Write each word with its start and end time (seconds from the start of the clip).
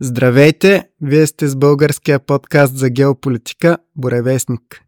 Здравейте! 0.00 0.88
Вие 1.00 1.26
сте 1.26 1.48
с 1.48 1.56
българския 1.56 2.18
подкаст 2.18 2.76
за 2.76 2.90
геополитика 2.90 3.78
Боревестник. 3.96 4.80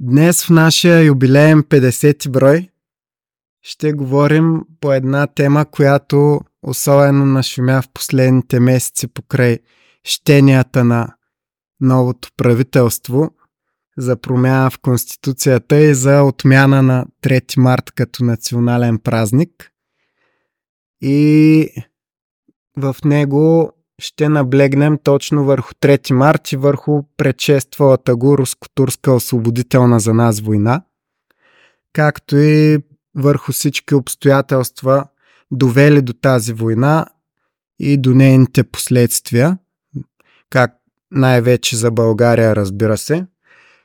Днес 0.00 0.44
в 0.44 0.50
нашия 0.50 1.02
юбилеен 1.02 1.62
50 1.62 2.30
брой 2.30 2.68
ще 3.62 3.92
говорим 3.92 4.60
по 4.80 4.92
една 4.92 5.26
тема, 5.26 5.66
която 5.70 6.40
особено 6.62 7.26
нашумя 7.26 7.82
в 7.82 7.88
последните 7.94 8.60
месеци 8.60 9.08
покрай 9.08 9.58
щенията 10.04 10.84
на 10.84 11.14
новото 11.80 12.28
правителство 12.36 13.30
за 13.98 14.16
промяна 14.16 14.70
в 14.70 14.78
Конституцията 14.78 15.80
и 15.80 15.94
за 15.94 16.22
отмяна 16.22 16.82
на 16.82 17.06
3 17.22 17.60
март 17.60 17.90
като 17.90 18.24
национален 18.24 18.98
празник. 18.98 19.70
И 21.02 21.68
в 22.76 22.96
него 23.04 23.72
ще 23.98 24.28
наблегнем 24.28 24.98
точно 25.02 25.44
върху 25.44 25.72
3 25.74 26.12
март 26.12 26.52
и 26.52 26.56
върху 26.56 27.02
предшествалата 27.16 28.16
го 28.16 28.38
руско-турска 28.38 29.12
освободителна 29.12 30.00
за 30.00 30.14
нас 30.14 30.40
война, 30.40 30.82
както 31.92 32.36
и 32.36 32.78
върху 33.18 33.52
всички 33.52 33.94
обстоятелства, 33.94 35.04
довели 35.50 36.02
до 36.02 36.12
тази 36.12 36.52
война 36.52 37.06
и 37.78 37.96
до 37.96 38.14
нейните 38.14 38.64
последствия, 38.64 39.58
как 40.50 40.74
най-вече 41.10 41.76
за 41.76 41.90
България, 41.90 42.56
разбира 42.56 42.96
се. 42.98 43.26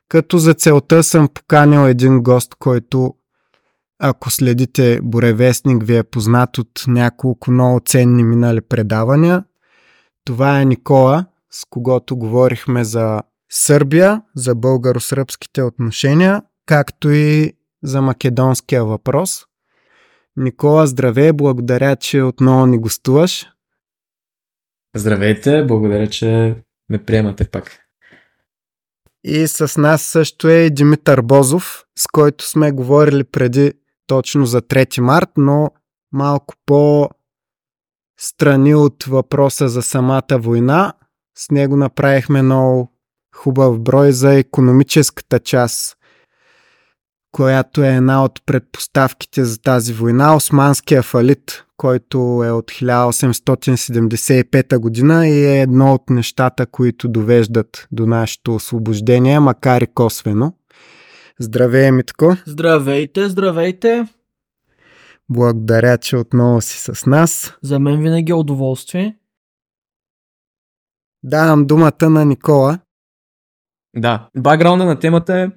Като 0.10 0.38
за 0.38 0.54
целта 0.54 1.04
съм 1.04 1.28
поканил 1.28 1.88
един 1.88 2.24
гост, 2.24 2.56
който, 2.60 3.16
ако 4.00 4.30
следите 4.30 5.00
Боревестник, 5.04 5.84
ви 5.84 5.98
е 5.98 6.04
познат 6.04 6.58
от 6.58 6.84
няколко 6.88 7.52
много 7.52 7.80
ценни 7.86 8.24
минали 8.24 8.62
предавания. 8.62 9.44
Това 10.26 10.62
е 10.62 10.66
Никола, 10.66 11.26
с 11.52 11.66
когото 11.70 12.18
говорихме 12.18 12.84
за 12.84 13.22
Сърбия, 13.52 14.22
за 14.36 14.56
българо-сръбските 14.56 15.62
отношения, 15.62 16.42
както 16.66 17.12
и 17.12 17.54
за 17.84 18.02
македонския 18.02 18.86
въпрос. 18.86 19.46
Никола, 20.36 20.88
здравей, 20.88 21.32
благодаря, 21.32 21.96
че 21.96 22.22
отново 22.22 22.66
ни 22.66 22.78
гостуваш. 22.78 23.48
Здравейте, 24.96 25.66
благодаря, 25.66 26.08
че 26.08 26.56
ме 26.90 27.06
приемате 27.06 27.50
пак. 27.50 27.80
И 29.24 29.48
с 29.48 29.82
нас 29.82 30.02
също 30.02 30.48
е 30.48 30.70
Димитър 30.70 31.22
Бозов, 31.22 31.86
с 32.00 32.08
който 32.08 32.48
сме 32.48 32.72
говорили 32.72 33.24
преди 33.24 33.74
точно 34.08 34.46
за 34.46 34.62
3 34.62 35.00
март, 35.00 35.30
но 35.38 35.72
малко 36.12 36.54
по 36.66 37.10
страни 38.20 38.76
от 38.76 39.04
въпроса 39.04 39.70
за 39.70 39.82
самата 39.82 40.38
война. 40.40 40.94
С 41.38 41.52
него 41.52 41.78
направихме 41.78 42.42
много 42.42 42.92
хубав 43.36 43.80
брой 43.80 44.12
за 44.12 44.34
економическата 44.34 45.40
част 45.40 45.98
която 47.34 47.84
е 47.84 47.96
една 47.96 48.24
от 48.24 48.46
предпоставките 48.46 49.46
за 49.46 49.62
тази 49.62 49.94
война, 49.94 50.36
Османския 50.36 51.04
фалит, 51.04 51.66
който 51.78 52.18
е 52.46 52.52
от 52.52 52.72
1875 52.72 54.78
година 54.78 55.28
и 55.28 55.46
е 55.46 55.62
едно 55.62 55.94
от 55.94 56.10
нещата, 56.10 56.66
които 56.66 57.08
довеждат 57.08 57.88
до 57.92 58.08
нашето 58.08 58.56
освобождение, 58.56 59.40
макар 59.40 59.82
и 59.82 59.88
косвено. 59.88 60.54
Здравей, 61.40 61.92
Митко! 61.92 62.36
Здравейте, 62.46 63.30
здравейте! 63.30 64.08
Благодаря, 65.30 65.98
че 65.98 66.18
отново 66.18 66.62
си 66.62 66.78
с 66.78 67.06
нас. 67.06 67.54
За 67.62 67.80
мен 67.80 68.02
винаги 68.02 68.32
е 68.32 68.36
удоволствие. 68.36 69.18
Давам 71.24 71.66
думата 71.66 72.10
на 72.10 72.26
Никола. 72.26 72.80
Да, 73.96 74.30
бакграунда 74.38 74.86
на 74.86 75.00
темата 75.00 75.40
е 75.40 75.50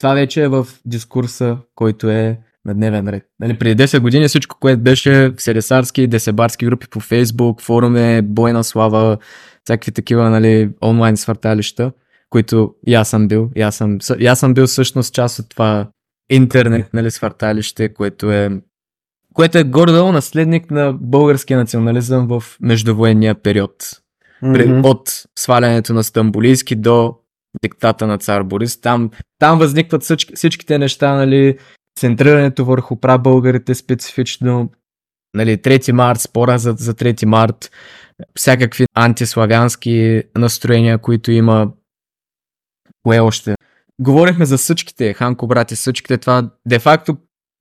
това 0.00 0.14
вече 0.14 0.42
е 0.42 0.48
в 0.48 0.66
дискурса, 0.84 1.56
който 1.74 2.10
е 2.10 2.38
на 2.64 2.74
дневен 2.74 3.08
ред. 3.08 3.24
Нали, 3.40 3.58
преди 3.58 3.82
10 3.82 4.00
години 4.00 4.28
всичко, 4.28 4.56
което 4.60 4.82
беше 4.82 5.28
в 5.28 5.42
селесарски, 5.42 6.06
десебарски 6.06 6.66
групи 6.66 6.86
по 6.90 7.00
Фейсбук, 7.00 7.62
форуме, 7.62 8.22
бойна 8.22 8.64
слава, 8.64 9.18
всякакви 9.64 9.92
такива 9.92 10.30
нали, 10.30 10.70
онлайн 10.82 11.16
свърталища, 11.16 11.92
които 12.30 12.74
и 12.86 12.94
аз 12.94 13.08
съм 13.08 13.28
бил. 13.28 13.50
И 13.56 13.62
аз 13.62 13.76
съм, 13.76 13.98
и 14.18 14.26
аз 14.26 14.40
съм 14.40 14.54
бил 14.54 14.66
всъщност 14.66 15.14
част 15.14 15.38
от 15.38 15.48
това 15.48 15.88
интернет 16.30 16.94
нали, 16.94 17.10
свърталище, 17.10 17.94
което 17.94 18.32
е 18.32 18.50
което 19.34 19.58
е 19.58 19.64
горе-долу 19.64 20.12
наследник 20.12 20.70
на 20.70 20.92
българския 20.92 21.58
национализъм 21.58 22.28
в 22.28 22.44
междувоенния 22.60 23.34
период. 23.34 23.72
Mm-hmm. 24.42 24.84
От 24.84 25.22
свалянето 25.38 25.94
на 25.94 26.04
Стамбулийски 26.04 26.76
до 26.76 27.14
диктата 27.64 28.06
на 28.06 28.18
цар 28.18 28.42
Борис. 28.42 28.80
Там, 28.80 29.10
там 29.38 29.58
възникват 29.58 30.02
всички, 30.02 30.34
всичките 30.36 30.78
неща, 30.78 31.14
нали, 31.14 31.58
центрирането 31.98 32.64
върху 32.64 32.96
българите 32.96 33.74
специфично, 33.74 34.70
нали, 35.34 35.56
3 35.56 35.92
март, 35.92 36.20
спора 36.20 36.58
за, 36.58 36.74
за 36.78 36.94
3 36.94 37.24
март, 37.24 37.70
всякакви 38.38 38.86
антиславянски 38.94 40.22
настроения, 40.36 40.98
които 40.98 41.30
има. 41.32 41.72
Кое 43.02 43.20
още? 43.20 43.54
Говорихме 44.00 44.46
за 44.46 44.58
всичките, 44.58 45.12
Ханко 45.12 45.46
брати, 45.46 45.74
всичките 45.74 46.18
това. 46.18 46.50
Де-факто 46.68 47.16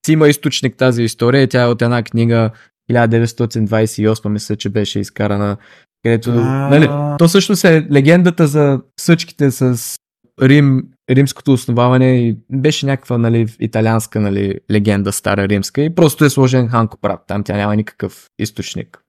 си 0.06 0.14
има 0.14 0.28
източник 0.28 0.78
тази 0.78 1.04
история. 1.04 1.48
Тя 1.48 1.64
е 1.64 1.68
от 1.68 1.82
една 1.82 2.04
книга 2.04 2.52
1928, 2.92 4.30
мисля, 4.30 4.56
че 4.56 4.70
беше 4.70 5.00
изкарана 5.00 5.58
където, 6.04 6.32
нали, 6.32 6.90
то 7.20 7.28
също 7.28 7.68
е 7.68 7.88
легендата 7.92 8.48
за 8.48 8.82
съчките 9.00 9.52
с 9.52 9.96
Рим, 10.42 10.84
римското 11.10 11.54
основаване 11.54 12.20
и 12.20 12.38
беше 12.52 12.86
някаква 12.86 13.18
нали, 13.18 13.48
италианска 13.60 14.20
нали, 14.20 14.60
легенда, 14.72 15.12
стара 15.12 15.48
римска 15.48 15.82
и 15.82 15.96
просто 15.96 16.26
е 16.26 16.30
сложен 16.30 16.68
Ханко 16.68 16.98
Прат. 16.98 17.24
Там 17.28 17.44
тя 17.44 17.58
няма 17.58 17.76
никакъв 17.76 18.28
източник. 18.40 19.00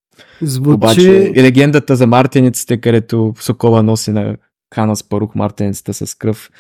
Звучи... 0.43 0.75
Обаче 0.75 1.33
и 1.37 1.43
легендата 1.43 1.97
за 1.97 2.07
мартениците, 2.07 2.81
където 2.81 3.35
Сокола 3.39 3.83
носи 3.83 4.11
на 4.11 4.37
Хана 4.75 4.97
с 4.97 5.09
парух 5.09 5.35
мартеницата 5.35 5.95
с 5.95 6.15
кръв. 6.15 6.51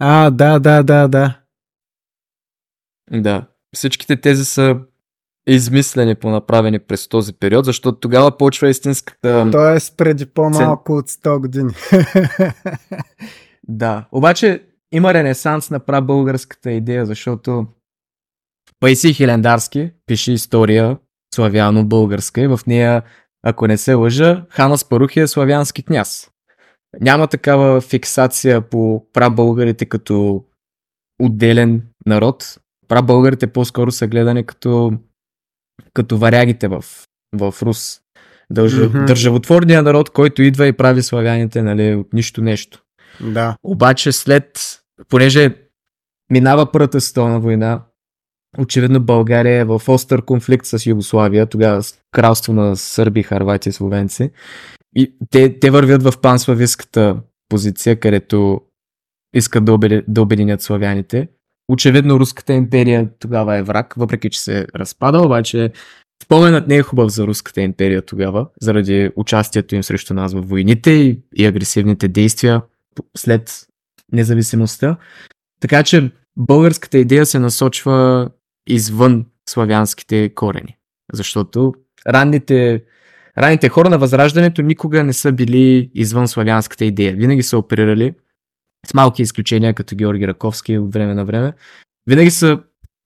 А, 0.00 0.30
да, 0.30 0.58
да, 0.58 0.82
да, 0.82 1.08
да. 1.08 1.38
Да. 3.12 3.46
Всичките 3.74 4.16
тези 4.16 4.44
са 4.44 4.76
измислени, 5.46 6.14
понаправени 6.14 6.78
през 6.78 7.08
този 7.08 7.32
период, 7.32 7.64
защото 7.64 8.00
тогава 8.00 8.36
почва 8.36 8.68
истинската... 8.68 9.48
Тоест 9.52 9.96
преди 9.96 10.26
по-малко 10.26 10.92
от 10.92 11.08
100 11.08 11.40
години. 11.40 11.72
да, 13.68 14.04
обаче 14.12 14.62
има 14.92 15.14
ренесанс 15.14 15.70
на 15.70 15.80
прабългарската 15.80 16.70
идея, 16.70 17.06
защото 17.06 17.66
Пайси 18.80 19.14
Хилендарски 19.14 19.90
пише 20.06 20.32
история 20.32 20.98
славяно-българска 21.34 22.40
и 22.40 22.46
в 22.46 22.60
нея, 22.66 23.02
ако 23.42 23.66
не 23.66 23.76
се 23.76 23.94
лъжа, 23.94 24.46
Хана 24.50 24.78
Спарухи 24.78 25.20
е 25.20 25.26
славянски 25.26 25.82
княз. 25.82 26.30
Няма 27.00 27.26
такава 27.26 27.80
фиксация 27.80 28.60
по 28.60 29.06
прабългарите 29.12 29.86
като 29.86 30.44
отделен 31.22 31.82
народ. 32.06 32.58
Прабългарите 32.88 33.46
по-скоро 33.46 33.90
са 33.90 34.06
гледани 34.06 34.46
като 34.46 34.92
като 35.94 36.18
варягите 36.18 36.68
в, 36.68 36.84
в 37.34 37.54
Рус. 37.62 38.00
Дълж, 38.50 38.72
mm-hmm. 38.72 39.04
Държавотворния 39.04 39.82
народ, 39.82 40.10
който 40.10 40.42
идва 40.42 40.66
и 40.66 40.72
прави 40.72 41.02
славяните 41.02 41.62
нали, 41.62 41.94
от 41.94 42.12
нищо 42.12 42.42
нещо. 42.42 42.82
Да. 43.20 43.56
Обаче 43.62 44.12
след, 44.12 44.58
понеже 45.08 45.56
минава 46.30 46.72
Първата 46.72 47.00
световна 47.00 47.40
война, 47.40 47.82
очевидно 48.58 49.00
България 49.00 49.60
е 49.60 49.64
в 49.64 49.82
остър 49.88 50.24
конфликт 50.24 50.66
с 50.66 50.86
Югославия, 50.86 51.46
тогава 51.46 51.82
с 51.82 51.98
кралство 52.10 52.52
на 52.52 52.76
сърби, 52.76 53.22
харвати 53.22 53.68
и 53.68 53.72
словенци. 53.72 54.30
И 54.96 55.14
те, 55.30 55.58
те 55.58 55.70
вървят 55.70 56.02
в 56.02 56.20
панславистската 56.20 57.16
позиция, 57.48 58.00
където 58.00 58.60
искат 59.34 59.64
да, 59.64 59.78
да 60.08 60.22
обединят 60.22 60.62
славяните. 60.62 61.28
Очевидно 61.72 62.20
Руската 62.20 62.52
империя 62.52 63.08
тогава 63.18 63.56
е 63.56 63.62
враг, 63.62 63.94
въпреки 63.96 64.30
че 64.30 64.40
се 64.40 64.66
разпада, 64.76 65.22
обаче 65.22 65.72
споменът 66.22 66.68
не 66.68 66.76
е 66.76 66.82
хубав 66.82 67.10
за 67.10 67.26
Руската 67.26 67.60
империя 67.60 68.02
тогава, 68.02 68.46
заради 68.60 69.10
участието 69.16 69.74
им 69.74 69.82
срещу 69.82 70.14
нас 70.14 70.34
в 70.34 70.40
войните 70.40 70.90
и, 70.90 71.20
и 71.36 71.46
агресивните 71.46 72.08
действия 72.08 72.62
след 73.16 73.66
независимостта. 74.12 74.96
Така 75.60 75.82
че 75.82 76.10
българската 76.36 76.98
идея 76.98 77.26
се 77.26 77.38
насочва 77.38 78.28
извън 78.66 79.26
славянските 79.48 80.34
корени. 80.34 80.76
Защото 81.12 81.74
ранните, 82.08 82.82
ранните 83.38 83.68
хора 83.68 83.90
на 83.90 83.98
Възраждането 83.98 84.62
никога 84.62 85.04
не 85.04 85.12
са 85.12 85.32
били 85.32 85.90
извън 85.94 86.28
славянската 86.28 86.84
идея. 86.84 87.16
Винаги 87.16 87.42
са 87.42 87.58
оперирали 87.58 88.14
с 88.86 88.94
малки 88.94 89.22
изключения, 89.22 89.74
като 89.74 89.96
Георги 89.96 90.28
Раковски 90.28 90.78
от 90.78 90.92
време 90.92 91.14
на 91.14 91.24
време. 91.24 91.52
Винаги 92.06 92.30
са, 92.30 92.60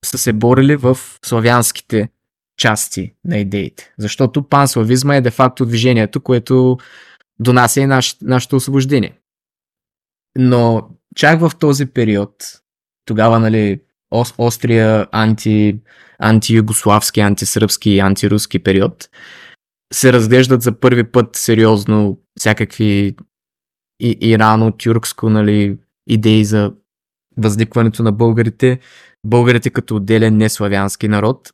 са 0.05 0.19
се 0.19 0.33
борили 0.33 0.77
в 0.77 0.99
славянските 1.25 2.09
части 2.59 3.15
на 3.25 3.39
идеите. 3.39 3.93
Защото 3.99 4.49
панславизма 4.49 5.17
е 5.17 5.21
де-факто 5.21 5.67
движението, 5.67 6.21
което 6.21 6.79
донася 7.39 7.81
и 7.81 7.87
наш, 7.87 8.17
нашето 8.23 8.57
освобождение. 8.57 9.19
Но 10.39 10.89
чак 11.17 11.41
в 11.41 11.53
този 11.59 11.87
период, 11.87 12.35
тогава, 13.05 13.39
нали, 13.39 13.81
острия 14.39 15.07
анти, 15.13 15.79
антиюгославски, 16.19 17.21
антисръбски 17.21 17.91
и 17.91 18.01
антируски 18.01 18.59
период, 18.59 19.09
се 19.93 20.13
разглеждат 20.13 20.63
за 20.63 20.81
първи 20.81 21.05
път 21.05 21.37
сериозно 21.37 22.19
всякакви 22.39 23.17
и, 24.01 24.19
ирано-тюркско 24.21 25.29
нали, 25.29 25.79
идеи 26.07 26.45
за 26.45 26.73
възникването 27.37 28.03
на 28.03 28.13
българите, 28.13 28.81
българите 29.27 29.71
като 29.71 29.97
отделен 29.97 30.37
неславянски 30.37 31.09
народ. 31.09 31.53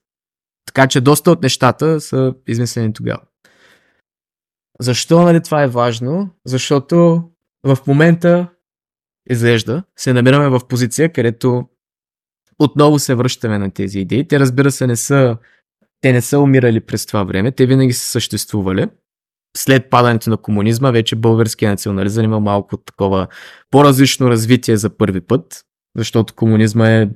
Така 0.67 0.87
че 0.87 1.01
доста 1.01 1.31
от 1.31 1.43
нещата 1.43 2.01
са 2.01 2.35
измислени 2.49 2.93
тогава. 2.93 3.21
Защо 4.81 5.23
нали, 5.23 5.43
това 5.43 5.63
е 5.63 5.69
важно? 5.69 6.31
Защото 6.45 7.23
в 7.65 7.79
момента 7.87 8.49
изглежда, 9.31 9.83
се 9.97 10.13
намираме 10.13 10.49
в 10.49 10.61
позиция, 10.69 11.13
където 11.13 11.69
отново 12.59 12.99
се 12.99 13.15
връщаме 13.15 13.59
на 13.59 13.71
тези 13.71 14.01
идеи. 14.01 14.29
Те 14.29 14.41
разбира 14.41 14.71
се 14.71 14.87
не 14.87 14.97
са, 14.97 15.37
те 16.01 16.13
не 16.13 16.21
са 16.21 16.39
умирали 16.39 16.81
през 16.81 17.07
това 17.07 17.25
време, 17.25 17.53
те 17.53 17.67
винаги 17.67 17.93
са 17.93 18.07
съществували. 18.07 18.87
След 19.57 19.91
падането 19.91 20.31
на 20.31 20.37
комунизма 20.37 20.91
вече 20.91 21.17
българския 21.17 21.71
национализъм 21.71 22.25
има 22.25 22.41
малко 22.41 22.77
такова 22.77 23.27
по-различно 23.71 24.31
развитие 24.31 24.77
за 24.77 24.97
първи 24.97 25.21
път, 25.21 25.65
защото 25.97 26.35
комунизма 26.35 26.91
е 26.91 27.09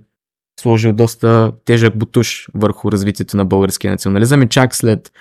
сложил 0.61 0.93
доста 0.93 1.53
тежък 1.65 1.99
бутуш 1.99 2.49
върху 2.55 2.93
развитието 2.93 3.37
на 3.37 3.45
българския 3.45 3.91
национализъм 3.91 4.43
и 4.43 4.49
чак 4.49 4.75
след 4.75 5.13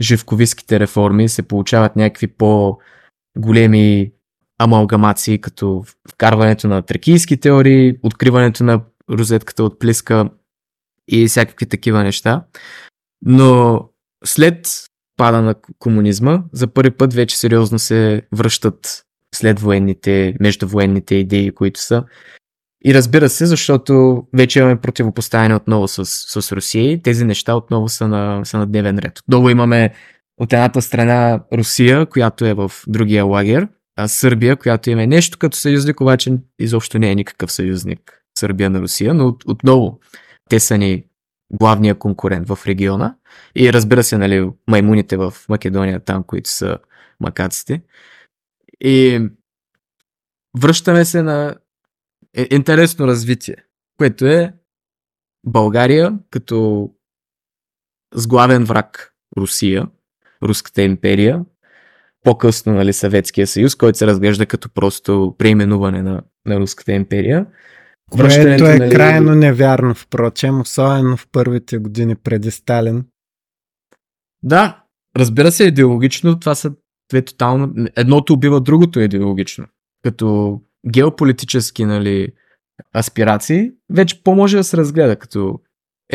живковиските 0.00 0.80
реформи 0.80 1.28
се 1.28 1.42
получават 1.42 1.96
някакви 1.96 2.26
по-големи 2.26 4.12
амалгамации, 4.58 5.40
като 5.40 5.84
вкарването 6.12 6.68
на 6.68 6.82
тракийски 6.82 7.40
теории, 7.40 7.96
откриването 8.02 8.64
на 8.64 8.80
розетката 9.10 9.64
от 9.64 9.78
плиска 9.78 10.30
и 11.08 11.26
всякакви 11.26 11.66
такива 11.66 12.02
неща. 12.02 12.44
Но 13.22 13.80
след 14.24 14.68
пада 15.16 15.42
на 15.42 15.54
комунизма, 15.78 16.42
за 16.52 16.66
първи 16.66 16.90
път 16.90 17.14
вече 17.14 17.38
сериозно 17.38 17.78
се 17.78 18.22
връщат 18.32 19.04
след 19.34 19.60
военните, 19.60 20.34
междувоенните 20.40 21.14
идеи, 21.14 21.50
които 21.50 21.80
са. 21.80 22.04
И 22.84 22.94
разбира 22.94 23.28
се, 23.28 23.46
защото 23.46 24.22
вече 24.32 24.58
имаме 24.58 24.80
противопоставяне 24.80 25.54
отново 25.54 25.88
с, 25.88 26.04
с 26.40 26.52
Русия 26.52 26.92
и 26.92 27.02
тези 27.02 27.24
неща 27.24 27.54
отново 27.54 27.88
са 27.88 28.08
на, 28.08 28.44
са 28.44 28.58
на 28.58 28.66
дневен 28.66 28.98
ред. 28.98 29.18
Отново 29.18 29.50
имаме 29.50 29.94
от 30.38 30.52
едната 30.52 30.82
страна 30.82 31.40
Русия, 31.52 32.06
която 32.06 32.44
е 32.44 32.54
в 32.54 32.72
другия 32.86 33.24
лагер, 33.24 33.68
а 33.96 34.08
Сърбия, 34.08 34.56
която 34.56 34.90
има 34.90 35.06
нещо 35.06 35.38
като 35.38 35.56
съюзник, 35.56 36.00
обаче 36.00 36.32
изобщо 36.58 36.98
не 36.98 37.10
е 37.10 37.14
никакъв 37.14 37.52
съюзник 37.52 38.22
Сърбия 38.38 38.70
на 38.70 38.80
Русия, 38.80 39.14
но 39.14 39.36
отново 39.46 39.98
те 40.50 40.60
са 40.60 40.78
ни 40.78 41.04
главния 41.52 41.94
конкурент 41.94 42.48
в 42.48 42.58
региона. 42.66 43.16
И 43.54 43.72
разбира 43.72 44.02
се, 44.02 44.18
нали, 44.18 44.50
маймуните 44.68 45.16
в 45.16 45.34
Македония, 45.48 46.00
там, 46.00 46.24
които 46.24 46.50
са 46.50 46.78
макаците. 47.20 47.82
И 48.80 49.28
връщаме 50.58 51.04
се 51.04 51.22
на 51.22 51.56
е, 52.36 52.48
интересно 52.50 53.06
развитие, 53.06 53.56
което 53.98 54.26
е 54.26 54.54
България 55.46 56.18
като 56.30 56.90
с 58.14 58.26
главен 58.26 58.64
враг 58.64 59.14
Русия, 59.36 59.86
Руската 60.42 60.82
империя, 60.82 61.44
по-късно 62.22 62.72
нали, 62.72 62.92
Съветския 62.92 63.46
съюз, 63.46 63.74
който 63.74 63.98
се 63.98 64.06
разглежда 64.06 64.46
като 64.46 64.70
просто 64.70 65.34
преименуване 65.38 66.02
на, 66.02 66.22
на 66.46 66.60
Руската 66.60 66.92
империя. 66.92 67.46
Което 68.10 68.66
е 68.66 68.78
нали... 68.78 68.90
крайно 68.90 69.34
невярно, 69.34 69.94
впрочем, 69.94 70.60
особено 70.60 71.16
в 71.16 71.28
първите 71.32 71.78
години 71.78 72.14
преди 72.14 72.50
Сталин. 72.50 73.04
Да, 74.42 74.82
разбира 75.16 75.52
се, 75.52 75.64
идеологично 75.64 76.40
това 76.40 76.54
са 76.54 76.72
две 77.10 77.22
тотално... 77.22 77.74
Едното 77.96 78.32
убива 78.32 78.60
другото 78.60 79.00
идеологично. 79.00 79.66
Като 80.04 80.60
геополитически 80.90 81.84
нали, 81.84 82.28
аспирации, 82.96 83.70
вече 83.90 84.22
по-може 84.22 84.56
да 84.56 84.64
се 84.64 84.76
разгледа 84.76 85.16
като 85.16 85.60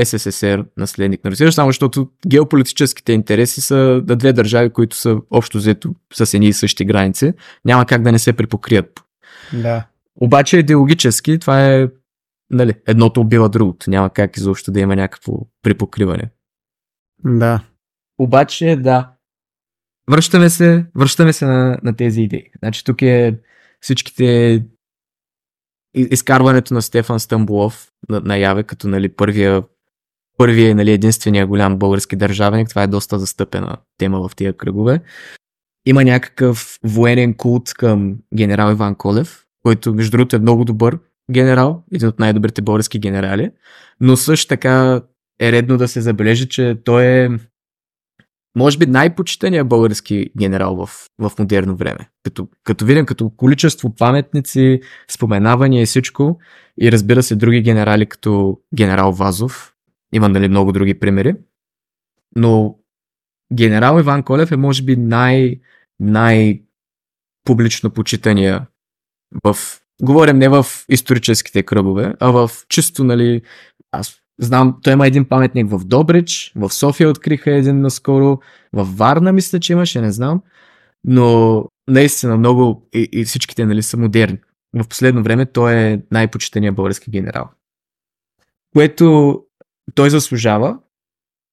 СССР 0.03 0.65
наследник 0.77 1.23
на 1.23 1.31
Русия, 1.31 1.51
само 1.51 1.69
защото 1.69 2.09
геополитическите 2.27 3.13
интереси 3.13 3.61
са 3.61 4.03
на 4.07 4.15
две 4.15 4.33
държави, 4.33 4.69
които 4.69 4.95
са 4.95 5.17
общо 5.31 5.57
взето 5.57 5.95
с 6.13 6.33
едни 6.33 6.47
и 6.47 6.53
същи 6.53 6.85
граници. 6.85 7.33
Няма 7.65 7.85
как 7.85 8.01
да 8.01 8.11
не 8.11 8.19
се 8.19 8.33
припокрият. 8.33 8.99
Да. 9.53 9.87
Обаче 10.21 10.57
идеологически 10.57 11.39
това 11.39 11.65
е 11.65 11.87
нали, 12.49 12.73
едното 12.87 13.21
убива 13.21 13.49
другото. 13.49 13.89
Няма 13.89 14.09
как 14.09 14.37
изобщо 14.37 14.71
да 14.71 14.79
има 14.79 14.95
някакво 14.95 15.33
припокриване. 15.63 16.31
Да. 17.25 17.63
Обаче, 18.17 18.75
да. 18.75 19.13
Връщаме 20.09 20.49
се, 20.49 20.85
връщаме 20.95 21.33
се 21.33 21.45
на, 21.45 21.79
на 21.83 21.95
тези 21.95 22.21
идеи. 22.21 22.51
Значи 22.59 22.83
тук 22.83 23.01
е 23.01 23.39
всичките 23.81 24.63
изкарването 25.93 26.73
на 26.73 26.81
Стефан 26.81 27.19
Стамбулов 27.19 27.91
наяве 28.09 28.63
като 28.63 28.87
нали, 28.87 29.09
първия 29.09 29.63
първия 30.37 30.75
нали, 30.75 30.91
единствения 30.91 31.47
голям 31.47 31.77
български 31.77 32.15
държавник. 32.15 32.69
Това 32.69 32.83
е 32.83 32.87
доста 32.87 33.19
застъпена 33.19 33.77
тема 33.97 34.29
в 34.29 34.35
тия 34.35 34.57
кръгове. 34.57 35.01
Има 35.85 36.03
някакъв 36.03 36.79
военен 36.83 37.33
култ 37.33 37.73
към 37.73 38.17
генерал 38.35 38.71
Иван 38.71 38.95
Колев, 38.95 39.45
който 39.63 39.93
между 39.93 40.11
другото 40.11 40.35
е 40.35 40.39
много 40.39 40.65
добър 40.65 40.99
генерал, 41.31 41.83
един 41.93 42.07
от 42.07 42.19
най-добрите 42.19 42.61
български 42.61 42.99
генерали, 42.99 43.51
но 43.99 44.17
също 44.17 44.47
така 44.47 45.01
е 45.41 45.51
редно 45.51 45.77
да 45.77 45.87
се 45.87 46.01
забележи, 46.01 46.49
че 46.49 46.77
той 46.83 47.05
е 47.05 47.29
може 48.57 48.77
би 48.77 48.85
най-почитания 48.85 49.65
български 49.65 50.29
генерал 50.37 50.75
в, 50.75 50.89
в 51.19 51.31
модерно 51.39 51.75
време. 51.75 52.09
Като, 52.23 52.47
като 52.63 52.85
видим 52.85 53.05
като 53.05 53.29
количество 53.29 53.95
паметници, 53.95 54.81
споменавания 55.11 55.81
и 55.81 55.85
всичко, 55.85 56.39
и 56.81 56.91
разбира 56.91 57.23
се 57.23 57.35
други 57.35 57.61
генерали 57.61 58.05
като 58.05 58.59
генерал 58.75 59.11
Вазов, 59.11 59.73
има 60.13 60.29
нали 60.29 60.47
много 60.47 60.71
други 60.71 60.99
примери, 60.99 61.35
но 62.35 62.75
генерал 63.53 63.99
Иван 63.99 64.23
Колев 64.23 64.51
е 64.51 64.57
може 64.57 64.83
би 64.83 64.95
най, 64.95 65.59
най 65.99 66.61
публично 67.43 67.89
почитания 67.89 68.67
в 69.43 69.55
Говорим 70.01 70.37
не 70.37 70.49
в 70.49 70.65
историческите 70.89 71.63
кръгове, 71.63 72.13
а 72.19 72.31
в 72.31 72.51
чисто, 72.69 73.03
нали, 73.03 73.41
аз 73.91 74.15
знам, 74.39 74.79
той 74.83 74.93
има 74.93 75.07
един 75.07 75.25
паметник 75.25 75.69
в 75.69 75.85
Добрич, 75.85 76.53
в 76.55 76.73
София 76.73 77.09
откриха 77.09 77.51
един 77.51 77.81
наскоро, 77.81 78.39
в 78.73 78.97
Варна 78.97 79.33
мисля, 79.33 79.59
че 79.59 79.73
имаше, 79.73 80.01
не 80.01 80.11
знам, 80.11 80.41
но 81.03 81.65
наистина 81.87 82.37
много 82.37 82.89
и, 82.93 83.09
и 83.11 83.25
всичките 83.25 83.65
нали, 83.65 83.83
са 83.83 83.97
модерни. 83.97 84.37
В 84.75 84.87
последно 84.87 85.23
време 85.23 85.45
той 85.45 85.73
е 85.73 86.01
най-почитания 86.11 86.71
български 86.71 87.11
генерал. 87.11 87.49
Което 88.73 89.39
той 89.95 90.09
заслужава 90.09 90.77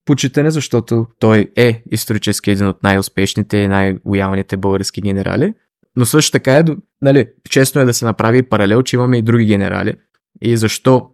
почитане, 0.05 0.51
защото 0.51 1.07
той 1.19 1.53
е 1.57 1.83
исторически 1.91 2.51
един 2.51 2.67
от 2.67 2.83
най-успешните 2.83 3.57
и 3.57 3.69
най-лоялните 3.69 4.57
български 4.57 5.01
генерали. 5.01 5.55
Но 5.97 6.07
също 6.07 6.33
така 6.33 6.59
е, 6.59 6.65
нали, 7.03 7.29
честно 7.51 7.81
е 7.81 7.85
да 7.85 7.95
се 7.95 8.05
направи 8.05 8.43
паралел, 8.43 8.83
че 8.83 8.97
имаме 8.97 9.19
и 9.19 9.23
други 9.23 9.45
генерали. 9.45 9.95
И 10.43 10.57
защо 10.57 11.11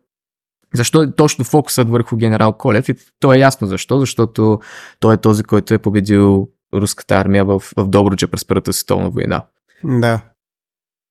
защо 0.75 1.03
е 1.03 1.15
точно 1.15 1.45
фокусът 1.45 1.89
върху 1.89 2.17
генерал 2.17 2.53
Колев? 2.53 2.89
И 2.89 2.95
то 3.21 3.33
е 3.33 3.39
ясно 3.39 3.67
защо, 3.67 4.01
защото 4.01 4.61
той 5.01 5.15
е 5.15 5.21
този, 5.21 5.43
който 5.43 5.75
е 5.75 5.79
победил 5.79 6.49
руската 6.75 7.15
армия 7.15 7.45
в, 7.45 7.59
в 7.77 7.89
Добруджа 7.89 8.29
през 8.29 8.45
Първата 8.45 8.73
световна 8.73 9.11
война. 9.11 9.45
Да. 9.85 10.21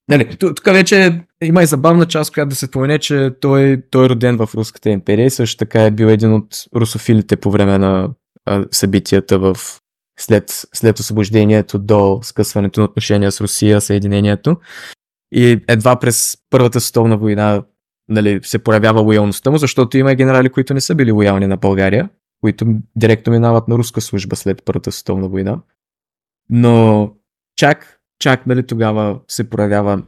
Нали, 0.09 0.35
тук 0.35 0.65
вече 0.65 1.21
има 1.43 1.63
и 1.63 1.65
забавна 1.65 2.05
част, 2.05 2.33
която 2.33 2.49
да 2.49 2.55
се 2.55 2.65
спомене, 2.65 2.99
че 2.99 3.31
той, 3.41 3.83
той 3.91 4.05
е 4.05 4.09
роден 4.09 4.37
в 4.37 4.49
Руската 4.55 4.89
империя 4.89 5.25
и 5.25 5.29
също 5.29 5.57
така 5.57 5.83
е 5.83 5.91
бил 5.91 6.07
един 6.07 6.33
от 6.33 6.47
русофилите 6.75 7.35
по 7.35 7.51
време 7.51 7.77
на 7.77 8.09
а, 8.45 8.65
събитията 8.71 9.39
в 9.39 9.57
след, 10.21 10.65
след 10.73 10.99
освобождението 10.99 11.79
до 11.79 12.19
скъсването 12.23 12.79
на 12.79 12.85
отношения 12.85 13.31
с 13.31 13.41
Русия, 13.41 13.81
съединението. 13.81 14.57
И 15.31 15.63
едва 15.67 15.99
през 15.99 16.37
Първата 16.49 16.81
световна 16.81 17.17
война 17.17 17.63
нали, 18.09 18.39
се 18.43 18.59
проявява 18.59 19.01
лоялността 19.01 19.51
му, 19.51 19.57
защото 19.57 19.97
има 19.97 20.15
генерали, 20.15 20.49
които 20.49 20.73
не 20.73 20.81
са 20.81 20.95
били 20.95 21.11
лоялни 21.11 21.47
на 21.47 21.57
България, 21.57 22.09
които 22.41 22.65
директно 22.95 23.33
минават 23.33 23.67
на 23.67 23.77
руска 23.77 24.01
служба 24.01 24.35
след 24.35 24.65
Първата 24.65 24.91
световна 24.91 25.27
война. 25.27 25.61
Но 26.49 27.13
чак, 27.55 28.01
чак 28.19 28.47
нали, 28.47 28.67
тогава 28.67 29.19
се 29.27 29.49
проявява 29.49 30.03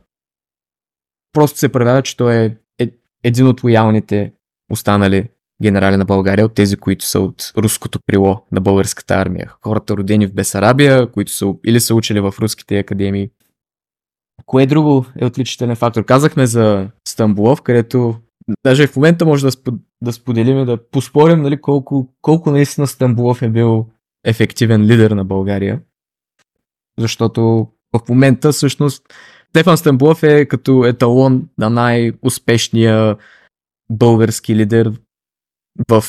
просто 1.33 1.59
се 1.59 1.69
проявява, 1.69 2.01
че 2.01 2.17
той 2.17 2.35
е, 2.35 2.57
е 2.79 2.89
един 3.23 3.47
от 3.47 3.63
лоялните 3.63 4.33
останали 4.71 5.29
генерали 5.63 5.97
на 5.97 6.05
България, 6.05 6.45
от 6.45 6.53
тези, 6.53 6.77
които 6.77 7.05
са 7.05 7.19
от 7.19 7.53
руското 7.57 7.99
крило 8.09 8.41
на 8.51 8.61
българската 8.61 9.13
армия. 9.13 9.53
Хората 9.61 9.97
родени 9.97 10.27
в 10.27 10.33
Бесарабия, 10.33 11.11
които 11.11 11.31
са 11.31 11.53
или 11.65 11.79
са 11.79 11.95
учили 11.95 12.19
в 12.19 12.35
руските 12.39 12.79
академии. 12.79 13.29
Кое 14.45 14.65
друго 14.65 15.05
е 15.15 15.25
отличителен 15.25 15.75
фактор? 15.75 16.05
Казахме 16.05 16.45
за 16.45 16.89
Стамбулов, 17.07 17.61
където 17.61 18.15
даже 18.63 18.87
в 18.87 18.95
момента 18.95 19.25
може 19.25 19.45
да, 19.45 19.51
спод, 19.51 19.75
да 20.01 20.13
споделим 20.13 20.65
да 20.65 20.89
поспорим 20.91 21.41
нали, 21.41 21.61
колко, 21.61 22.09
колко 22.21 22.51
наистина 22.51 22.87
Стамбулов 22.87 23.41
е 23.41 23.49
бил 23.49 23.87
ефективен 24.25 24.85
лидер 24.85 25.11
на 25.11 25.25
България. 25.25 25.81
Защото 26.99 27.67
в 27.93 28.09
момента 28.09 28.51
всъщност 28.51 29.03
Стефан 29.49 29.77
Стамбулов 29.77 30.23
е 30.23 30.45
като 30.45 30.85
еталон 30.85 31.49
на 31.57 31.69
най-успешния 31.69 33.17
български 33.91 34.55
лидер 34.55 34.91
в 35.89 36.03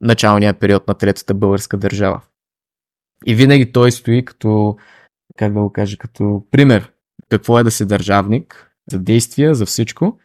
началния 0.00 0.54
период 0.54 0.88
на 0.88 0.94
третата 0.94 1.34
българска 1.34 1.76
държава. 1.76 2.22
И 3.26 3.34
винаги 3.34 3.72
той 3.72 3.92
стои 3.92 4.24
като, 4.24 4.76
как 5.36 5.52
да 5.52 5.60
го 5.60 5.72
кажа, 5.72 5.96
като 5.96 6.46
пример 6.50 6.92
какво 7.28 7.58
е 7.58 7.64
да 7.64 7.70
си 7.70 7.86
държавник, 7.86 8.70
за 8.90 8.98
действия, 8.98 9.54
за 9.54 9.66
всичко, 9.66 10.18